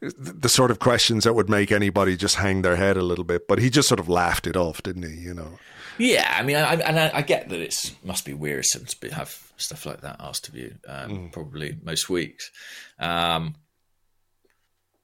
the 0.00 0.48
sort 0.48 0.70
of 0.70 0.78
questions 0.78 1.24
that 1.24 1.34
would 1.34 1.48
make 1.50 1.70
anybody 1.70 2.16
just 2.16 2.36
hang 2.36 2.62
their 2.62 2.76
head 2.76 2.96
a 2.96 3.02
little 3.02 3.24
bit. 3.24 3.46
But 3.46 3.58
he 3.58 3.70
just 3.70 3.88
sort 3.88 4.00
of 4.00 4.08
laughed 4.08 4.46
it 4.46 4.56
off, 4.56 4.82
didn't 4.82 5.02
he? 5.02 5.20
You 5.20 5.34
know. 5.34 5.58
Yeah, 5.98 6.34
I 6.38 6.42
mean, 6.42 6.56
I, 6.56 6.74
and 6.76 6.98
I, 6.98 7.10
I 7.14 7.22
get 7.22 7.50
that 7.50 7.60
it 7.60 7.94
must 8.02 8.24
be 8.24 8.32
wearisome 8.32 8.86
to 8.86 9.00
be, 9.00 9.10
have 9.10 9.38
stuff 9.58 9.84
like 9.84 10.00
that 10.00 10.16
asked 10.18 10.48
of 10.48 10.54
you, 10.56 10.74
um, 10.88 11.10
Mm. 11.10 11.32
probably 11.32 11.76
most 11.82 12.08
weeks. 12.08 12.50
Um, 12.98 13.54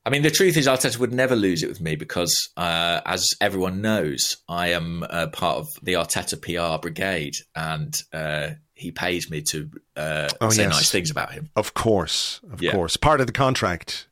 I 0.06 0.10
mean, 0.10 0.22
the 0.22 0.30
truth 0.30 0.56
is, 0.56 0.68
Arteta 0.68 0.98
would 0.98 1.12
never 1.12 1.34
lose 1.34 1.64
it 1.64 1.68
with 1.68 1.80
me 1.80 1.96
because, 1.96 2.32
uh, 2.56 3.00
as 3.04 3.26
everyone 3.40 3.82
knows, 3.82 4.36
I 4.48 4.68
am 4.68 5.02
uh, 5.02 5.26
part 5.26 5.58
of 5.58 5.68
the 5.82 5.94
Arteta 5.94 6.40
PR 6.40 6.80
brigade, 6.80 7.34
and 7.56 8.00
uh, 8.12 8.50
he 8.74 8.92
pays 8.92 9.28
me 9.28 9.42
to 9.42 9.68
uh, 9.96 10.28
Oh, 10.40 10.50
say 10.50 10.62
yes. 10.62 10.72
nice 10.72 10.90
things 10.92 11.10
about 11.10 11.32
him. 11.32 11.50
Of 11.56 11.74
course, 11.74 12.40
of 12.52 12.62
Yeah. 12.62 12.70
course, 12.70 12.96
part 12.96 13.20
of 13.20 13.26
the 13.26 13.32
contract. 13.32 14.06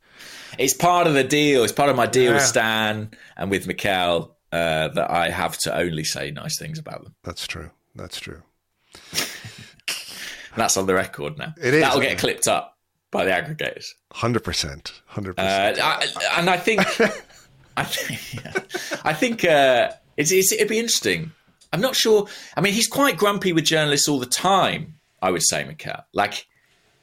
It's 0.58 0.74
part 0.74 1.06
of 1.06 1.14
the 1.14 1.22
deal. 1.22 1.62
It's 1.62 1.72
part 1.72 1.90
of 1.90 1.96
my 1.96 2.06
deal 2.06 2.32
with 2.32 2.42
Stan 2.42 3.12
and 3.36 3.48
with 3.50 3.68
Mikel 3.68 4.36
uh, 4.50 4.88
that 4.88 5.10
I 5.10 5.30
have 5.30 5.56
to 5.58 5.76
only 5.76 6.02
say 6.04 6.32
nice 6.32 6.58
things 6.58 6.80
about 6.80 7.04
them. 7.04 7.14
That's 7.22 7.46
true. 7.46 7.70
That's 7.94 8.18
true. 8.18 8.42
That's 10.56 10.76
on 10.76 10.86
the 10.86 10.94
record 10.94 11.38
now. 11.38 11.54
It 11.60 11.74
is, 11.74 11.82
That'll 11.82 12.00
get 12.00 12.18
clipped 12.18 12.46
up 12.46 12.73
by 13.15 13.24
the 13.24 13.31
aggregators. 13.31 13.86
Hundred 14.12 14.41
percent. 14.45 15.01
Hundred 15.07 15.39
Uh, 15.39 15.70
percent. 15.73 16.16
And 16.36 16.51
I 16.51 16.57
think, 16.59 16.81
I 17.77 17.85
think, 17.85 18.35
yeah. 18.35 18.53
I 19.05 19.15
think 19.15 19.45
uh, 19.45 19.93
it's, 20.16 20.32
it's, 20.32 20.53
it'd 20.53 20.69
be 20.69 20.78
interesting. 20.81 21.31
I'm 21.73 21.81
not 21.81 21.95
sure. 21.97 22.27
I 22.57 22.61
mean, 22.61 22.73
he's 22.74 22.89
quite 22.89 23.16
grumpy 23.16 23.53
with 23.53 23.65
journalists 23.65 24.09
all 24.09 24.19
the 24.19 24.27
time. 24.27 24.97
I 25.23 25.31
would 25.31 25.43
say, 25.43 25.65
Mikel. 25.65 26.05
Like 26.12 26.47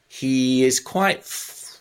he 0.07 0.63
is 0.65 0.79
quite 0.79 1.19
f- 1.19 1.79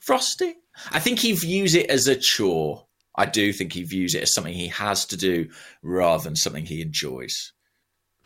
frosty. 0.00 0.54
I 0.92 1.00
think 1.00 1.18
he 1.18 1.32
views 1.32 1.74
it 1.74 1.90
as 1.90 2.06
a 2.06 2.16
chore. 2.16 2.86
I 3.16 3.26
do 3.26 3.52
think 3.52 3.72
he 3.72 3.82
views 3.82 4.14
it 4.14 4.22
as 4.22 4.34
something 4.34 4.52
he 4.54 4.68
has 4.68 5.04
to 5.06 5.16
do 5.16 5.48
rather 5.82 6.22
than 6.24 6.36
something 6.36 6.64
he 6.66 6.80
enjoys. 6.82 7.52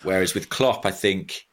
Whereas 0.02 0.34
with 0.34 0.48
Klopp, 0.50 0.84
I 0.86 0.90
think 0.90 1.46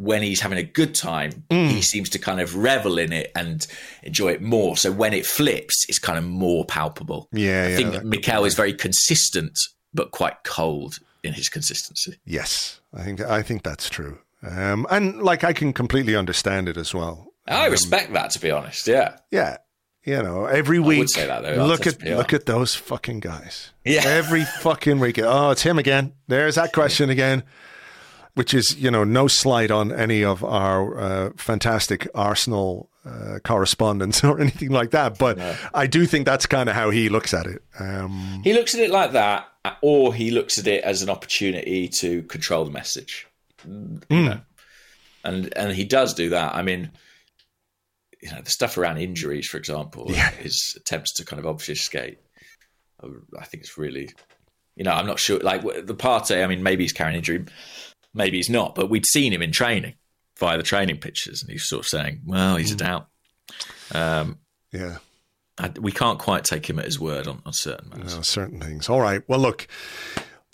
when 0.00 0.22
he's 0.22 0.40
having 0.40 0.56
a 0.58 0.62
good 0.62 0.94
time, 0.94 1.44
he 1.50 1.82
seems 1.82 2.08
to 2.08 2.18
kind 2.18 2.40
of 2.40 2.56
revel 2.56 2.98
in 2.98 3.12
it 3.12 3.30
and 3.36 3.66
enjoy 4.02 4.28
it 4.30 4.40
more. 4.40 4.76
So 4.76 4.90
when 4.90 5.12
it 5.12 5.26
flips, 5.26 5.84
it's 5.88 5.98
kind 5.98 6.18
of 6.18 6.24
more 6.24 6.64
palpable. 6.64 7.28
Yeah, 7.32 7.64
I 7.64 7.68
yeah, 7.68 7.76
think 7.76 8.04
Mikel 8.04 8.46
is 8.46 8.54
very 8.54 8.72
consistent, 8.72 9.58
but 9.92 10.10
quite 10.10 10.42
cold 10.42 10.98
in 11.22 11.34
his 11.34 11.50
consistency. 11.50 12.16
Yes, 12.24 12.80
I 12.94 13.02
think 13.02 13.20
I 13.20 13.42
think 13.42 13.62
that's 13.62 13.90
true. 13.90 14.18
Um, 14.42 14.86
and 14.90 15.22
like 15.22 15.44
I 15.44 15.52
can 15.52 15.74
completely 15.74 16.16
understand 16.16 16.68
it 16.68 16.78
as 16.78 16.94
well. 16.94 17.26
I 17.46 17.66
respect 17.66 18.12
that, 18.14 18.30
to 18.30 18.40
be 18.40 18.50
honest. 18.50 18.86
Yeah. 18.86 19.18
Yeah, 19.30 19.58
you 20.04 20.22
know, 20.22 20.46
every 20.46 20.78
would 20.78 20.98
week. 20.98 21.10
say 21.10 21.26
that, 21.26 21.42
though, 21.42 21.66
look 21.66 21.86
at 21.86 22.02
look 22.02 22.32
at 22.32 22.46
those 22.46 22.74
fucking 22.74 23.20
guys. 23.20 23.70
Yeah. 23.84 24.02
every 24.06 24.44
fucking 24.44 24.98
week. 24.98 25.18
Oh, 25.18 25.50
it's 25.50 25.62
him 25.62 25.78
again. 25.78 26.14
There's 26.26 26.54
that 26.54 26.72
question 26.80 27.10
again. 27.10 27.42
Which 28.34 28.54
is, 28.54 28.76
you 28.78 28.90
know, 28.90 29.02
no 29.04 29.26
slight 29.26 29.70
on 29.72 29.90
any 29.92 30.22
of 30.24 30.44
our 30.44 30.98
uh, 31.00 31.30
fantastic 31.36 32.06
Arsenal 32.14 32.88
uh, 33.04 33.38
correspondents 33.44 34.22
or 34.24 34.40
anything 34.40 34.70
like 34.70 34.90
that, 34.92 35.18
but 35.18 35.38
I 35.74 35.86
do 35.86 36.06
think 36.06 36.26
that's 36.26 36.46
kind 36.46 36.68
of 36.68 36.74
how 36.76 36.90
he 36.90 37.08
looks 37.08 37.34
at 37.34 37.46
it. 37.46 37.62
Um, 37.78 38.40
He 38.44 38.52
looks 38.52 38.74
at 38.74 38.80
it 38.80 38.90
like 38.90 39.12
that, 39.12 39.48
or 39.82 40.14
he 40.14 40.30
looks 40.30 40.58
at 40.58 40.66
it 40.68 40.84
as 40.84 41.02
an 41.02 41.10
opportunity 41.10 41.88
to 41.88 42.22
control 42.24 42.64
the 42.64 42.70
message. 42.70 43.26
You 43.66 44.00
know? 44.10 44.40
And 45.24 45.52
and 45.56 45.72
he 45.72 45.84
does 45.84 46.14
do 46.14 46.30
that. 46.30 46.54
I 46.54 46.62
mean, 46.62 46.90
you 48.22 48.30
know, 48.30 48.40
the 48.42 48.50
stuff 48.50 48.78
around 48.78 48.98
injuries, 48.98 49.46
for 49.48 49.56
example, 49.56 50.06
Yeah. 50.08 50.30
his 50.30 50.74
attempts 50.76 51.12
to 51.14 51.24
kind 51.24 51.40
of 51.40 51.46
obfuscate. 51.46 52.18
I 53.02 53.44
think 53.44 53.62
it's 53.64 53.76
really, 53.78 54.10
you 54.76 54.84
know, 54.84 54.92
I'm 54.92 55.06
not 55.06 55.18
sure. 55.18 55.38
Like 55.40 55.62
the 55.62 55.94
Partey, 55.94 56.44
I 56.44 56.46
mean, 56.46 56.62
maybe 56.62 56.84
he's 56.84 56.92
carrying 56.92 57.16
injury, 57.16 57.44
maybe 58.14 58.36
he's 58.36 58.50
not, 58.50 58.74
but 58.74 58.90
we'd 58.90 59.06
seen 59.06 59.32
him 59.32 59.42
in 59.42 59.52
training 59.52 59.94
via 60.38 60.56
the 60.56 60.62
training 60.62 60.98
pictures, 60.98 61.42
and 61.42 61.50
he's 61.50 61.68
sort 61.68 61.84
of 61.84 61.88
saying, 61.88 62.22
"Well, 62.26 62.56
he's 62.56 62.72
a 62.72 62.76
doubt." 62.76 63.08
Um, 63.92 64.38
yeah. 64.72 64.98
I, 65.58 65.68
we 65.78 65.92
can't 65.92 66.18
quite 66.18 66.44
take 66.44 66.68
him 66.68 66.78
at 66.78 66.86
his 66.86 66.98
word 66.98 67.26
on, 67.26 67.42
on 67.44 67.52
certain 67.52 67.90
matters. 67.90 68.16
know, 68.16 68.22
certain 68.22 68.60
things. 68.60 68.88
All 68.88 69.00
right. 69.00 69.22
Well, 69.28 69.40
look, 69.40 69.68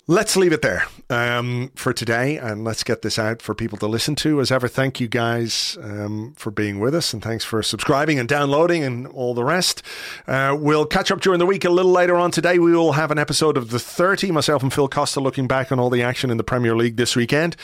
let's 0.09 0.37
leave 0.37 0.53
it 0.53 0.61
there 0.61 0.85
um, 1.09 1.69
for 1.75 1.91
today 1.91 2.37
and 2.37 2.63
let's 2.63 2.81
get 2.83 3.01
this 3.01 3.19
out 3.19 3.41
for 3.41 3.53
people 3.53 3.77
to 3.77 3.87
listen 3.87 4.15
to. 4.15 4.39
As 4.39 4.51
ever, 4.51 4.69
thank 4.69 5.01
you 5.01 5.07
guys 5.07 5.77
um, 5.81 6.33
for 6.37 6.49
being 6.49 6.79
with 6.79 6.95
us 6.95 7.13
and 7.13 7.21
thanks 7.21 7.43
for 7.43 7.61
subscribing 7.61 8.17
and 8.17 8.27
downloading 8.27 8.83
and 8.83 9.05
all 9.07 9.33
the 9.33 9.43
rest. 9.43 9.83
Uh, 10.25 10.55
we'll 10.57 10.85
catch 10.85 11.11
up 11.11 11.19
during 11.19 11.39
the 11.39 11.45
week 11.45 11.65
a 11.65 11.69
little 11.69 11.91
later 11.91 12.15
on 12.15 12.31
today. 12.31 12.57
We 12.57 12.71
will 12.71 12.93
have 12.93 13.11
an 13.11 13.19
episode 13.19 13.57
of 13.57 13.69
The 13.69 13.79
30, 13.79 14.31
myself 14.31 14.63
and 14.63 14.73
Phil 14.73 14.87
Costa 14.87 15.19
looking 15.19 15.45
back 15.45 15.71
on 15.71 15.79
all 15.79 15.89
the 15.89 16.03
action 16.03 16.29
in 16.29 16.37
the 16.37 16.43
Premier 16.43 16.75
League 16.75 16.95
this 16.95 17.15
weekend. 17.15 17.57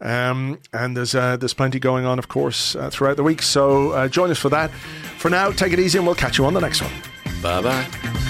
Um, 0.00 0.58
and 0.72 0.96
there's, 0.96 1.14
uh, 1.14 1.36
there's 1.36 1.54
plenty 1.54 1.78
going 1.78 2.06
on, 2.06 2.18
of 2.18 2.28
course, 2.28 2.74
uh, 2.76 2.88
throughout 2.88 3.18
the 3.18 3.22
week. 3.22 3.42
So 3.42 3.90
uh, 3.90 4.08
join 4.08 4.30
us 4.30 4.38
for 4.38 4.48
that. 4.48 4.70
For 5.18 5.28
now, 5.28 5.50
take 5.50 5.74
it 5.74 5.78
easy 5.78 5.98
and 5.98 6.06
we'll 6.06 6.16
catch 6.16 6.38
you 6.38 6.46
on 6.46 6.54
the 6.54 6.60
next 6.60 6.80
one. 6.80 6.92
Bye 7.42 7.60
bye. 7.60 8.29